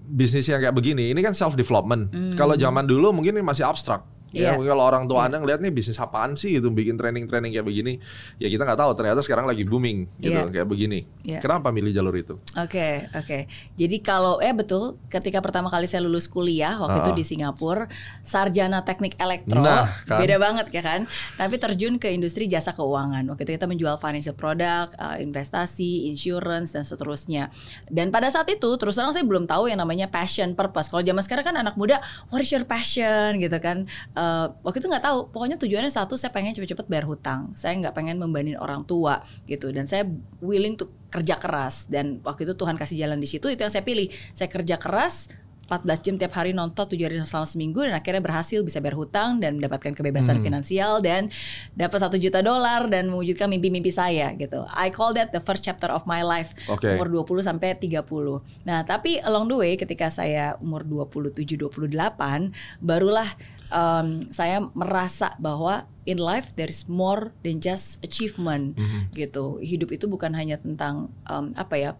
bisnis 0.03 0.45
yang 0.45 0.59
kayak 0.59 0.75
begini? 0.75 1.11
Ini 1.11 1.21
kan 1.21 1.33
self 1.33 1.55
development. 1.55 2.11
Kalau 2.35 2.55
zaman 2.55 2.85
dulu 2.85 3.11
mungkin 3.11 3.35
ini 3.35 3.43
masih 3.43 3.65
abstrak. 3.65 4.03
Ya, 4.33 4.57
mungkin 4.57 4.73
kalau 4.73 4.85
orang 4.85 5.05
tua 5.05 5.29
anda 5.29 5.37
ngeliat 5.37 5.61
nih 5.61 5.69
bisnis 5.69 5.97
apaan 5.97 6.35
sih 6.35 6.57
itu 6.57 6.69
bikin 6.69 6.97
training-training 6.97 7.53
kayak 7.53 7.67
begini, 7.69 8.01
ya 8.37 8.49
kita 8.49 8.65
nggak 8.65 8.81
tahu. 8.81 8.91
Ternyata 8.97 9.21
sekarang 9.21 9.45
lagi 9.45 9.63
booming 9.63 10.09
gitu 10.19 10.33
Iya. 10.33 10.49
kayak 10.49 10.69
begini. 10.69 11.01
Iya. 11.23 11.39
Kenapa 11.39 11.69
milih 11.69 11.93
jalur 11.93 12.17
itu? 12.17 12.41
Oke, 12.57 13.13
oke. 13.13 13.39
Jadi 13.77 13.97
kalau 14.01 14.41
eh 14.41 14.51
betul, 14.51 14.97
ketika 15.07 15.45
pertama 15.45 15.69
kali 15.69 15.85
saya 15.85 16.01
lulus 16.01 16.27
kuliah 16.27 16.81
waktu 16.81 16.99
itu 17.01 17.13
Ah. 17.13 17.17
di 17.17 17.25
Singapura, 17.25 17.85
sarjana 18.23 18.81
teknik 18.81 19.21
elektro, 19.21 19.61
Nah, 19.61 19.85
kan. 20.09 20.25
beda 20.25 20.41
banget 20.41 20.67
ya 20.73 20.81
kan. 20.81 21.05
Tapi 21.37 21.61
terjun 21.61 22.01
ke 22.01 22.09
industri 22.09 22.49
jasa 22.49 22.73
keuangan. 22.73 23.29
Waktu 23.29 23.45
itu 23.45 23.53
kita 23.55 23.69
menjual 23.69 24.01
financial 24.01 24.33
product, 24.33 24.97
uh, 24.97 25.21
investasi, 25.21 26.09
insurance 26.09 26.73
dan 26.73 26.83
seterusnya. 26.83 27.53
Dan 27.87 28.09
pada 28.09 28.33
saat 28.33 28.49
itu 28.49 28.69
terus 28.81 28.97
terang 28.97 29.13
saya 29.13 29.27
belum 29.27 29.45
tahu 29.45 29.69
yang 29.69 29.77
namanya 29.77 30.09
passion, 30.09 30.57
purpose. 30.57 30.89
Kalau 30.89 31.03
zaman 31.03 31.21
sekarang 31.21 31.45
kan 31.45 31.57
anak 31.59 31.77
muda, 31.77 32.01
what 32.33 32.41
is 32.41 32.49
your 32.49 32.65
passion 32.65 33.37
gitu 33.37 33.59
kan. 33.59 33.85
Uh, 34.15 34.22
waktu 34.63 34.79
itu 34.81 34.89
nggak 34.89 35.05
tahu. 35.05 35.19
Pokoknya 35.31 35.57
tujuannya 35.59 35.93
satu, 35.93 36.15
saya 36.15 36.31
pengen 36.31 36.53
cepet-cepet 36.53 36.87
bayar 36.87 37.07
hutang. 37.07 37.53
Saya 37.59 37.75
nggak 37.79 37.95
pengen 37.95 38.17
membanin 38.21 38.57
orang 38.57 38.85
tua 38.85 39.21
gitu. 39.45 39.71
Dan 39.73 39.89
saya 39.89 40.07
willing 40.41 40.77
to 40.77 40.89
kerja 41.09 41.37
keras. 41.37 41.87
Dan 41.89 42.21
waktu 42.23 42.49
itu 42.49 42.55
Tuhan 42.57 42.77
kasih 42.77 42.97
jalan 42.99 43.19
di 43.19 43.29
situ. 43.29 43.49
Itu 43.49 43.61
yang 43.65 43.73
saya 43.73 43.85
pilih. 43.85 44.09
Saya 44.33 44.49
kerja 44.49 44.77
keras. 44.77 45.29
14 45.63 46.05
jam 46.05 46.15
tiap 46.21 46.37
hari 46.37 46.53
nonton 46.53 46.85
7 46.85 47.01
hari 47.01 47.17
selama 47.25 47.49
seminggu 47.49 47.81
dan 47.81 47.97
akhirnya 47.97 48.21
berhasil 48.21 48.61
bisa 48.61 48.83
bayar 48.85 48.93
hutang 48.93 49.41
dan 49.41 49.57
mendapatkan 49.57 49.97
kebebasan 49.97 50.37
Hmm. 50.37 50.45
finansial 50.45 51.01
dan 51.01 51.33
dapat 51.73 51.97
satu 51.97 52.21
juta 52.21 52.45
dolar 52.45 52.93
dan 52.93 53.09
mewujudkan 53.09 53.49
mimpi-mimpi 53.49 53.89
saya 53.89 54.37
gitu. 54.37 54.69
I 54.69 54.93
call 54.93 55.17
that 55.17 55.33
the 55.33 55.41
first 55.41 55.65
chapter 55.65 55.89
of 55.89 56.05
my 56.05 56.21
life 56.21 56.53
Oke. 56.69 56.93
umur 56.93 57.09
20 57.09 57.41
sampai 57.41 57.73
30. 57.73 58.45
Nah, 58.69 58.85
tapi 58.85 59.17
along 59.25 59.49
the 59.49 59.57
way 59.57 59.73
ketika 59.81 60.13
saya 60.13 60.61
umur 60.61 60.85
27 60.85 61.57
28 61.57 62.53
barulah 62.83 63.31
um, 63.73 64.29
saya 64.29 64.61
merasa 64.73 65.33
bahwa 65.41 65.89
in 66.05 66.21
life 66.21 66.53
there 66.55 66.69
is 66.69 66.85
more 66.85 67.33
than 67.41 67.59
just 67.59 67.97
achievement 68.05 68.77
Mhm. 68.77 69.11
gitu. 69.11 69.59
Hidup 69.59 69.91
itu 69.91 70.05
bukan 70.07 70.37
hanya 70.37 70.61
tentang 70.61 71.09
um, 71.25 71.51
apa 71.57 71.75
ya 71.75 71.91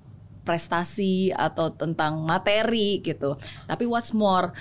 prestasi 0.43 1.33
atau 1.33 1.73
tentang 1.73 2.21
materi 2.21 3.01
gitu. 3.01 3.39
Tapi 3.65 3.87
what's 3.87 4.13
more 4.13 4.53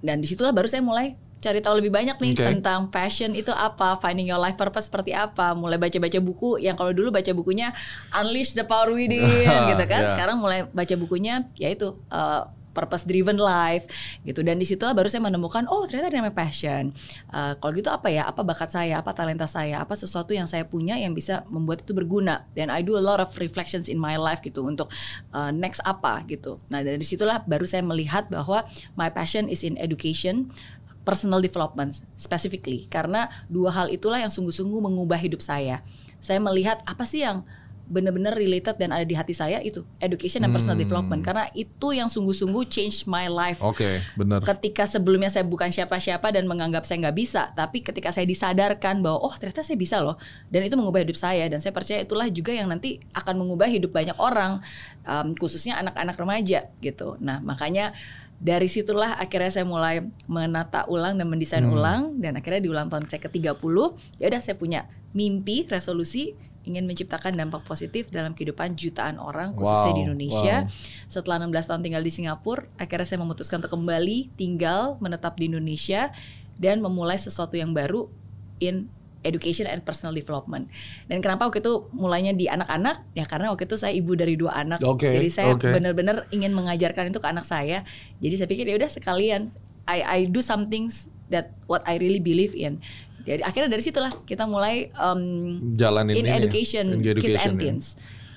dan 0.00 0.20
di 0.20 0.26
situlah 0.26 0.50
baru 0.50 0.66
saya 0.66 0.82
mulai 0.82 1.14
cari 1.36 1.60
tahu 1.60 1.78
lebih 1.78 1.92
banyak 1.92 2.16
nih 2.16 2.32
Oke. 2.32 2.42
tentang 2.42 2.88
passion 2.88 3.36
itu 3.36 3.52
apa, 3.52 4.00
finding 4.00 4.26
your 4.26 4.40
life 4.40 4.56
purpose 4.56 4.88
seperti 4.88 5.12
apa. 5.12 5.52
Mulai 5.52 5.76
baca-baca 5.76 6.18
buku 6.18 6.58
yang 6.58 6.74
kalau 6.74 6.90
dulu 6.96 7.12
baca 7.12 7.28
bukunya 7.30 7.70
Unleash 8.10 8.56
the 8.56 8.64
Power 8.64 8.90
Within 8.90 9.22
gitu 9.70 9.84
kan. 9.86 10.08
Yeah. 10.08 10.12
Sekarang 10.16 10.40
mulai 10.40 10.64
baca 10.66 10.94
bukunya 10.96 11.44
yaitu 11.54 12.00
uh, 12.08 12.48
purpose 12.76 13.08
driven 13.08 13.40
life 13.40 13.88
gitu. 14.28 14.44
Dan 14.44 14.60
di 14.60 14.68
situlah 14.68 14.92
baru 14.92 15.08
saya 15.08 15.24
menemukan 15.24 15.64
oh 15.72 15.88
ternyata 15.88 16.12
ada 16.12 16.16
namanya 16.20 16.36
passion. 16.36 16.92
Uh, 17.32 17.56
kalau 17.56 17.72
gitu 17.72 17.88
apa 17.88 18.12
ya? 18.12 18.28
Apa 18.28 18.44
bakat 18.44 18.68
saya? 18.76 19.00
Apa 19.00 19.16
talenta 19.16 19.48
saya? 19.48 19.80
Apa 19.80 19.96
sesuatu 19.96 20.36
yang 20.36 20.44
saya 20.44 20.68
punya 20.68 21.00
yang 21.00 21.16
bisa 21.16 21.48
membuat 21.48 21.88
itu 21.88 21.96
berguna? 21.96 22.44
Dan 22.52 22.68
I 22.68 22.84
do 22.84 23.00
a 23.00 23.02
lot 23.02 23.16
of 23.16 23.32
reflections 23.40 23.88
in 23.88 23.96
my 23.96 24.20
life 24.20 24.44
gitu 24.44 24.68
untuk 24.68 24.92
uh, 25.32 25.48
next 25.48 25.80
apa 25.88 26.20
gitu. 26.28 26.60
Nah 26.68 26.84
dari 26.84 27.00
situlah 27.00 27.40
baru 27.48 27.64
saya 27.64 27.80
melihat 27.80 28.28
bahwa 28.28 28.68
my 29.00 29.08
passion 29.08 29.48
is 29.48 29.64
in 29.64 29.80
education 29.80 30.52
personal 31.06 31.38
development 31.38 32.02
specifically. 32.18 32.90
Karena 32.90 33.30
dua 33.46 33.70
hal 33.70 33.86
itulah 33.94 34.18
yang 34.18 34.28
sungguh-sungguh 34.28 34.82
mengubah 34.82 35.16
hidup 35.22 35.38
saya. 35.38 35.86
Saya 36.18 36.42
melihat 36.42 36.82
apa 36.82 37.06
sih 37.06 37.22
yang 37.22 37.46
benar-benar 37.86 38.34
related 38.34 38.74
dan 38.76 38.90
ada 38.90 39.02
di 39.02 39.14
hati 39.14 39.30
saya 39.30 39.58
itu 39.58 39.80
education 39.98 40.42
and 40.42 40.50
personal 40.50 40.74
Hmm. 40.74 40.82
development 40.82 41.22
karena 41.22 41.46
itu 41.54 41.88
yang 41.90 42.06
sungguh-sungguh 42.06 42.66
change 42.66 43.06
my 43.06 43.26
life 43.26 43.62
Oke, 43.62 44.02
bener. 44.14 44.42
ketika 44.42 44.84
sebelumnya 44.84 45.30
saya 45.30 45.42
bukan 45.42 45.70
siapa-siapa 45.70 46.28
dan 46.28 46.44
menganggap 46.44 46.82
saya 46.82 47.06
nggak 47.06 47.16
bisa 47.16 47.50
tapi 47.52 47.80
ketika 47.80 48.10
saya 48.10 48.26
disadarkan 48.26 49.00
bahwa 49.00 49.22
oh 49.22 49.30
ternyata 49.32 49.62
saya 49.62 49.74
bisa 49.74 49.98
loh 49.98 50.18
dan 50.50 50.62
itu 50.62 50.74
mengubah 50.74 51.00
hidup 51.00 51.14
saya 51.14 51.46
dan 51.46 51.58
saya 51.58 51.70
percaya 51.70 52.02
itulah 52.02 52.26
juga 52.26 52.50
yang 52.50 52.66
nanti 52.66 52.98
akan 53.12 53.34
mengubah 53.38 53.66
hidup 53.66 53.94
banyak 53.94 54.18
orang 54.18 54.58
um, 55.02 55.32
khususnya 55.32 55.78
anak-anak 55.78 56.18
remaja 56.18 56.66
gitu 56.78 57.14
nah 57.18 57.38
makanya 57.38 57.94
dari 58.36 58.68
situlah 58.68 59.16
akhirnya 59.16 59.48
saya 59.48 59.64
mulai 59.64 60.04
menata 60.26 60.84
ulang 60.86 61.16
dan 61.16 61.24
mendesain 61.24 61.64
Hmm. 61.64 61.72
ulang 61.72 62.00
dan 62.18 62.36
akhirnya 62.36 62.60
di 62.60 62.68
ulang 62.68 62.90
tahun 62.90 63.06
saya 63.06 63.22
ke-30 63.24 63.76
ya 64.18 64.26
udah 64.28 64.40
saya 64.42 64.56
punya 64.56 64.84
mimpi 65.14 65.64
resolusi 65.64 66.36
ingin 66.66 66.84
menciptakan 66.84 67.38
dampak 67.38 67.62
positif 67.62 68.10
dalam 68.10 68.34
kehidupan 68.34 68.74
jutaan 68.74 69.22
orang 69.22 69.54
khususnya 69.54 69.94
di 69.94 70.02
Indonesia 70.02 70.66
wow. 70.66 71.06
setelah 71.06 71.46
16 71.46 71.70
tahun 71.70 71.80
tinggal 71.86 72.02
di 72.02 72.12
Singapura, 72.12 72.66
akhirnya 72.76 73.06
saya 73.06 73.22
memutuskan 73.22 73.62
untuk 73.62 73.78
kembali 73.78 74.34
tinggal 74.34 74.98
menetap 74.98 75.38
di 75.38 75.46
Indonesia 75.46 76.10
dan 76.58 76.82
memulai 76.82 77.16
sesuatu 77.16 77.54
yang 77.54 77.70
baru 77.70 78.10
in 78.58 78.90
education 79.26 79.66
and 79.66 79.82
personal 79.82 80.14
development. 80.14 80.70
Dan 81.10 81.18
kenapa 81.18 81.50
waktu 81.50 81.58
itu 81.58 81.90
mulainya 81.90 82.30
di 82.30 82.46
anak-anak? 82.46 83.02
Ya 83.18 83.26
karena 83.26 83.50
waktu 83.50 83.66
itu 83.66 83.74
saya 83.74 83.90
ibu 83.94 84.14
dari 84.14 84.38
dua 84.38 84.54
anak. 84.54 84.78
Oke, 84.86 85.10
Jadi 85.10 85.28
saya 85.30 85.58
oke. 85.58 85.66
benar-benar 85.66 86.30
ingin 86.30 86.54
mengajarkan 86.54 87.10
itu 87.10 87.18
ke 87.18 87.26
anak 87.26 87.42
saya. 87.42 87.82
Jadi 88.22 88.34
saya 88.38 88.48
pikir 88.50 88.64
ya 88.70 88.78
udah 88.78 88.90
sekalian 88.90 89.50
I 89.86 90.02
I 90.02 90.18
do 90.30 90.38
some 90.42 90.70
things 90.70 91.10
that 91.30 91.54
what 91.66 91.82
I 91.86 91.98
really 91.98 92.22
believe 92.22 92.54
in. 92.54 92.78
Jadi 93.26 93.42
akhirnya 93.42 93.68
dari 93.68 93.82
situlah 93.82 94.12
kita 94.22 94.46
mulai 94.46 94.88
um, 94.94 95.20
Jalanin 95.74 96.14
in 96.14 96.22
ini 96.22 96.30
ya, 96.30 96.38
education, 96.38 96.84
in 96.88 97.02
kids 97.02 97.12
education 97.18 97.42
and 97.44 97.54
ya. 97.54 97.60
teens. 97.60 97.86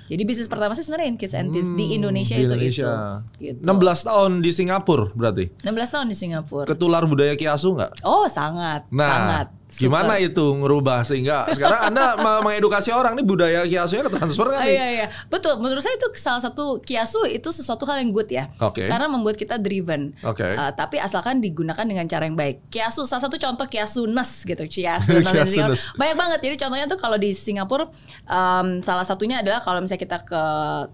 Jadi 0.09 0.25
bisnis 0.25 0.49
pertama 0.49 0.73
saya 0.73 0.81
sebenarnya 0.81 1.07
in 1.07 1.17
kids 1.21 1.37
and 1.37 1.53
teens 1.53 1.69
di 1.69 1.85
Hmm, 1.85 1.97
Indonesia 2.01 2.33
di 2.33 2.41
itu 2.41 2.49
Indonesia. 2.49 2.89
itu. 3.37 3.45
Gitu. 3.45 3.61
16 3.61 4.09
tahun 4.09 4.31
di 4.41 4.49
Singapura 4.49 5.05
berarti. 5.13 5.45
16 5.61 5.93
tahun 5.93 6.05
di 6.09 6.15
Singapura. 6.17 6.65
Ketular 6.65 7.05
budaya 7.05 7.37
kiasu 7.37 7.77
nggak? 7.77 8.01
Oh, 8.01 8.25
sangat. 8.25 8.89
Nah, 8.89 9.05
sangat. 9.05 9.47
Gimana 9.69 10.17
Super. 10.17 10.27
itu 10.33 10.45
ngerubah 10.57 10.99
sehingga 11.05 11.45
sekarang 11.53 11.93
Anda 11.93 12.05
me- 12.25 12.41
mengedukasi 12.41 12.89
orang 12.89 13.13
nih 13.13 13.25
budaya 13.25 13.59
kiasunya 13.69 14.01
ke 14.01 14.11
transfer 14.11 14.49
kan 14.49 14.65
nih? 14.65 14.73
iya, 14.73 14.87
iya. 14.89 15.07
Betul, 15.29 15.61
menurut 15.61 15.85
saya 15.85 15.93
itu 15.93 16.09
salah 16.17 16.41
satu 16.41 16.81
kiasu 16.81 17.29
itu 17.29 17.49
sesuatu 17.53 17.85
hal 17.85 18.01
yang 18.01 18.09
good 18.09 18.25
ya. 18.33 18.49
Oke. 18.57 18.89
Karena 18.89 19.05
membuat 19.05 19.37
kita 19.37 19.61
driven. 19.61 20.17
Oke. 20.25 20.41
Uh, 20.41 20.73
tapi 20.73 20.97
asalkan 20.97 21.37
digunakan 21.37 21.85
dengan 21.85 22.09
cara 22.09 22.25
yang 22.25 22.33
baik. 22.33 22.65
Kiasu 22.73 23.05
salah 23.05 23.29
satu 23.29 23.37
contoh 23.37 23.69
kiasunes 23.69 24.41
gitu. 24.41 24.63
Kiasunes. 24.65 25.21
di 25.21 25.29
Kiasunes. 25.29 25.53
Singapura. 25.53 25.97
Banyak 26.01 26.15
banget. 26.17 26.39
Jadi 26.49 26.55
contohnya 26.57 26.85
tuh 26.89 26.97
kalau 26.97 27.17
di 27.21 27.29
Singapura 27.29 27.85
um, 28.25 28.67
salah 28.81 29.05
satunya 29.05 29.45
adalah 29.45 29.61
kalau 29.61 29.85
misalnya 29.85 30.01
kita 30.01 30.17
ke 30.25 30.43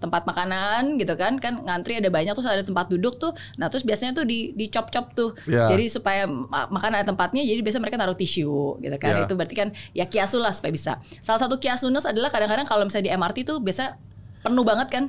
tempat 0.04 0.28
makanan 0.28 1.00
gitu 1.00 1.14
kan 1.16 1.38
kan 1.40 1.62
ngantri 1.62 1.96
ada 1.96 2.12
banyak 2.12 2.34
terus 2.34 2.48
ada 2.48 2.60
tempat 2.60 2.92
duduk 2.92 3.16
tuh. 3.16 3.32
Nah, 3.56 3.72
terus 3.72 3.86
biasanya 3.86 4.12
tuh 4.12 4.26
di 4.28 4.52
dicop-cop 4.52 5.06
tuh. 5.16 5.30
Ya. 5.48 5.70
Jadi 5.70 5.88
supaya 5.88 6.26
ma- 6.28 6.68
makan 6.68 7.00
ada 7.00 7.06
tempatnya 7.06 7.40
jadi 7.46 7.62
biasanya 7.62 7.84
mereka 7.86 7.98
taruh 8.02 8.18
tisu 8.18 8.65
gitu 8.78 8.96
kan. 8.96 9.12
Ya. 9.12 9.24
Itu 9.24 9.34
berarti 9.34 9.54
kan 9.54 9.68
ya 9.92 10.04
kiasu 10.04 10.38
lah 10.38 10.50
supaya 10.50 10.70
bisa. 10.70 10.92
Salah 11.20 11.40
satu 11.40 11.56
kiasunes 11.56 12.02
adalah 12.02 12.28
kadang-kadang 12.28 12.64
kalau 12.64 12.82
misalnya 12.82 13.06
di 13.08 13.12
MRT 13.14 13.38
tuh 13.44 13.58
biasa 13.58 13.94
penuh 14.42 14.62
banget 14.62 14.88
kan. 14.90 15.04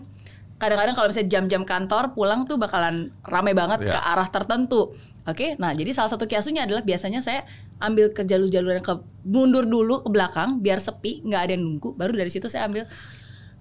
Kadang-kadang 0.58 0.93
kalau 0.93 1.08
misalnya 1.10 1.30
jam-jam 1.30 1.62
kantor 1.64 2.18
pulang 2.18 2.45
tuh 2.45 2.58
bakalan 2.58 3.14
ramai 3.22 3.53
banget 3.53 3.86
Ya. 3.86 3.93
ke 3.93 3.99
arah 4.01 4.26
tertentu. 4.28 4.97
Oke, 5.24 5.60
nah 5.60 5.76
jadi 5.76 5.91
salah 5.91 6.08
satu 6.08 6.24
kiasunya 6.24 6.64
adalah 6.64 6.82
biasanya 6.82 7.20
saya 7.20 7.43
ambil 7.78 8.10
ke 8.10 8.24
jalur-jalur 8.24 8.74
yang 8.74 8.82
ke 8.82 8.95
mundur 9.22 9.68
dulu 9.68 9.99
ke 10.01 10.10
belakang 10.10 10.58
biar 10.58 10.80
sepi, 10.80 11.20
nggak 11.22 11.41
ada 11.45 11.51
yang 11.53 11.64
nunggu. 11.68 11.93
Baru 11.93 12.16
dari 12.16 12.32
situ 12.32 12.47
saya 12.47 12.66
ambil 12.66 12.88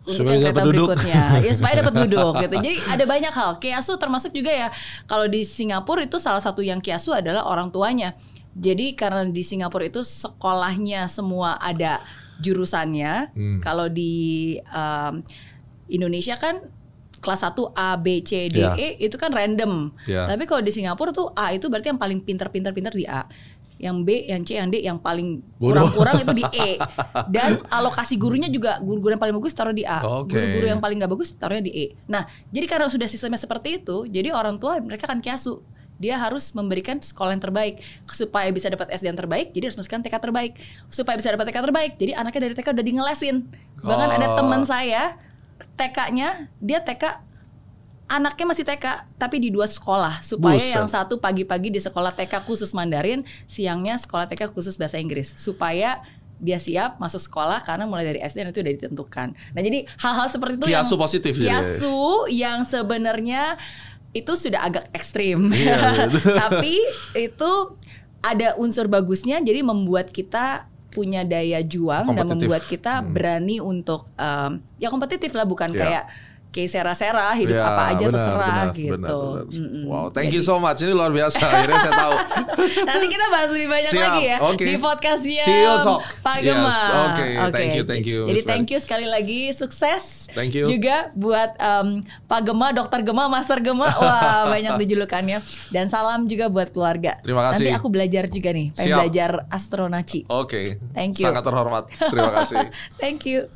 untuk 0.07 0.23
Supaya 0.23 0.39
yang 0.39 0.45
kereta 0.47 0.63
duduk. 0.63 0.87
berikutnya, 0.95 1.23
ya 1.43 1.53
supaya 1.53 1.75
dapat 1.83 1.95
duduk 2.07 2.33
gitu. 2.39 2.55
Jadi 2.63 2.73
ada 2.87 3.05
banyak 3.05 3.33
hal. 3.35 3.51
Kiasu 3.59 3.93
termasuk 3.99 4.31
juga 4.31 4.55
ya 4.55 4.69
kalau 5.05 5.27
di 5.27 5.43
Singapura 5.43 6.01
itu 6.01 6.17
salah 6.17 6.39
satu 6.39 6.63
yang 6.63 6.79
kiasu 6.79 7.11
adalah 7.13 7.43
orang 7.45 7.75
tuanya. 7.75 8.15
Jadi 8.57 8.97
karena 8.97 9.29
di 9.29 9.45
Singapura 9.45 9.85
itu 9.85 10.01
sekolahnya 10.01 11.05
semua 11.13 11.61
ada 11.61 12.01
jurusannya. 12.41 13.33
Hmm. 13.37 13.59
Kalau 13.61 13.89
di 13.93 14.57
um, 14.73 15.21
Indonesia 15.93 16.41
kan 16.41 16.65
kelas 17.21 17.43
1 17.45 17.73
A, 17.75 17.97
B, 17.97 18.21
C, 18.23 18.49
D, 18.53 18.61
Ya. 18.61 18.73
E 18.77 18.97
itu 19.01 19.17
kan 19.17 19.33
random. 19.33 19.93
Ya. 20.09 20.29
Tapi 20.29 20.45
kalau 20.49 20.63
di 20.65 20.73
Singapura 20.73 21.13
tuh 21.13 21.33
A 21.37 21.53
itu 21.53 21.69
berarti 21.69 21.93
yang 21.93 22.01
paling 22.01 22.21
pintar-pintar-pintar 22.23 22.93
di 22.97 23.05
A. 23.09 23.29
Yang 23.77 23.97
B, 24.09 24.09
yang 24.25 24.41
C, 24.41 24.57
yang 24.57 24.69
D, 24.73 24.81
yang 24.81 24.97
paling 24.97 25.45
kurang-kurang 25.61 26.25
itu 26.25 26.33
di 26.33 26.45
E. 26.65 26.81
Dan 27.29 27.61
alokasi 27.69 28.17
gurunya 28.17 28.49
juga 28.49 28.81
guru-guru 28.81 29.13
yang 29.17 29.21
paling 29.21 29.37
bagus 29.37 29.53
taruh 29.53 29.77
di 29.77 29.85
A. 29.85 30.01
Oke. 30.01 30.33
Guru-guru 30.33 30.65
yang 30.65 30.81
paling 30.81 30.97
nggak 30.97 31.13
bagus 31.13 31.37
taruhnya 31.37 31.65
di 31.69 31.73
E. 31.77 31.87
Nah, 32.09 32.25
jadi 32.49 32.65
karena 32.65 32.89
sudah 32.89 33.05
sistemnya 33.05 33.37
seperti 33.37 33.85
itu, 33.85 34.09
jadi 34.09 34.33
orang 34.33 34.57
tua 34.57 34.81
mereka 34.81 35.05
kan 35.05 35.21
kiasu. 35.21 35.61
Dia 35.97 36.21
harus 36.21 36.53
memberikan 36.53 37.01
sekolah 37.01 37.33
yang 37.33 37.43
terbaik 37.43 37.81
supaya 38.09 38.49
bisa 38.53 38.69
dapat 38.69 38.93
SD 38.93 39.09
yang 39.09 39.19
terbaik. 39.19 39.53
Jadi 39.57 39.65
harus 39.73 39.79
masukkan 39.81 40.01
TK 40.05 40.17
terbaik 40.21 40.53
supaya 40.93 41.17
bisa 41.17 41.33
dapat 41.33 41.49
TK 41.49 41.59
terbaik. 41.65 41.93
Jadi 41.97 42.13
anaknya 42.13 42.41
dari 42.51 42.55
TK 42.57 42.69
udah 42.77 42.87
dingelesin. 42.87 43.37
Bahkan 43.81 44.09
ada 44.21 44.27
Oh. 44.33 44.37
teman 44.37 44.63
saya 44.65 45.17
TK-nya 45.77 46.49
dia 46.61 46.81
TK 46.81 47.25
anaknya 48.07 48.47
masih 48.47 48.65
TK 48.65 48.87
tapi 49.19 49.43
di 49.43 49.51
dua 49.51 49.67
sekolah 49.67 50.23
supaya 50.23 50.63
Buset. 50.63 50.75
yang 50.79 50.87
satu 50.87 51.19
pagi-pagi 51.19 51.75
di 51.75 51.81
sekolah 51.83 52.15
TK 52.15 52.47
khusus 52.47 52.71
Mandarin, 52.71 53.27
siangnya 53.51 53.99
sekolah 53.99 54.31
TK 54.31 54.55
khusus 54.55 54.79
bahasa 54.79 54.97
Inggris 54.97 55.35
supaya 55.35 56.01
dia 56.37 56.61
siap 56.61 57.01
masuk 57.01 57.17
sekolah 57.17 57.65
karena 57.65 57.89
mulai 57.89 58.05
dari 58.05 58.21
SD 58.21 58.53
itu 58.53 58.61
udah 58.61 58.73
ditentukan. 58.77 59.29
Nah 59.57 59.61
jadi 59.65 59.89
hal-hal 59.97 60.29
seperti 60.29 60.61
itu 60.61 60.67
Kiasu 60.69 60.93
yang 60.95 61.01
positif 61.01 61.33
kiasu 61.41 62.01
yang 62.29 62.59
sebenarnya 62.69 63.57
itu 64.17 64.33
sudah 64.33 64.65
agak 64.65 64.89
ekstrim, 64.91 65.53
Iya, 65.53 66.09
tapi 66.49 66.81
itu 67.13 67.51
ada 68.25 68.57
unsur 68.57 68.89
bagusnya 68.89 69.39
jadi 69.39 69.61
membuat 69.61 70.09
kita 70.09 70.67
punya 70.89 71.23
daya 71.23 71.61
juang 71.61 72.17
dan 72.17 72.25
membuat 72.27 72.65
kita 72.65 73.05
Hmm. 73.05 73.13
berani 73.13 73.61
untuk 73.61 74.09
um, 74.17 74.65
ya 74.77 74.89
kompetitif 74.89 75.37
lah 75.37 75.45
bukan 75.45 75.71
Iya. 75.71 75.79
kayak 75.79 76.05
kayak 76.55 76.71
sera-sera 76.73 77.37
hidup 77.37 77.57
Ya, 77.57 77.65
apa 77.69 77.83
aja 77.93 78.05
benar, 78.09 78.15
terserah 78.17 78.49
benar, 78.49 78.77
gitu. 78.77 78.93
benar, 78.97 79.13
benar. 79.13 79.45
Mm-mm. 79.53 79.83
Wow, 79.87 80.07
thank 80.13 80.33
you 80.33 80.43
so 80.43 80.57
much. 80.57 80.79
Ini 80.81 80.93
luar 80.93 81.13
biasa. 81.13 81.37
Akhirnya 81.41 81.79
saya 81.81 81.95
tahu. 81.95 82.15
Nanti 82.89 83.07
kita 83.13 83.25
bahas 83.29 83.49
lebih 83.53 83.69
banyak 83.69 83.93
Siap, 83.93 84.03
lagi 84.03 84.23
ya 84.25 84.37
oke. 84.41 84.65
di 84.65 84.75
podcastnya 84.81 85.45
CEO 85.45 85.75
Talk. 85.85 86.01
Pak. 86.25 86.37
Yes, 86.41 86.57
oke. 86.57 87.27
Thank 87.53 87.73
you, 87.77 87.85
thank 87.85 88.07
you, 88.09 88.21
Jadi 88.29 88.41
thank 88.45 88.67
you 88.73 88.79
sekali 88.81 89.07
lagi, 89.09 89.53
sukses. 89.53 90.29
Thank 90.33 90.57
you. 90.57 90.65
Juga 90.69 91.13
buat 91.13 91.57
um, 91.61 92.03
Pak 92.27 92.41
Gema, 92.45 92.73
Dokter 92.73 93.01
Gema, 93.05 93.29
Master 93.29 93.61
Gema. 93.61 93.89
Wah 94.03 94.49
banyak 94.49 94.81
dijulukannya. 94.81 95.41
Dan 95.73 95.87
salam 95.89 96.25
juga 96.27 96.49
buat 96.49 96.73
keluarga. 96.73 97.21
Terima 97.21 97.53
kasih. 97.53 97.69
Nanti 97.69 97.71
aku 97.77 97.89
belajar 97.93 98.25
juga 98.29 98.51
nih, 98.53 98.73
pengen 98.73 98.89
Siap. 98.89 98.99
belajar 99.01 99.31
astronaci. 99.53 100.21
Oke. 100.29 100.81
Thank 100.97 101.21
you. 101.21 101.27
Sangat 101.29 101.45
terhormat. 101.45 101.85
Terima 101.93 102.33
kasih. 102.43 102.69
Thank 103.03 103.29
you. 103.29 103.47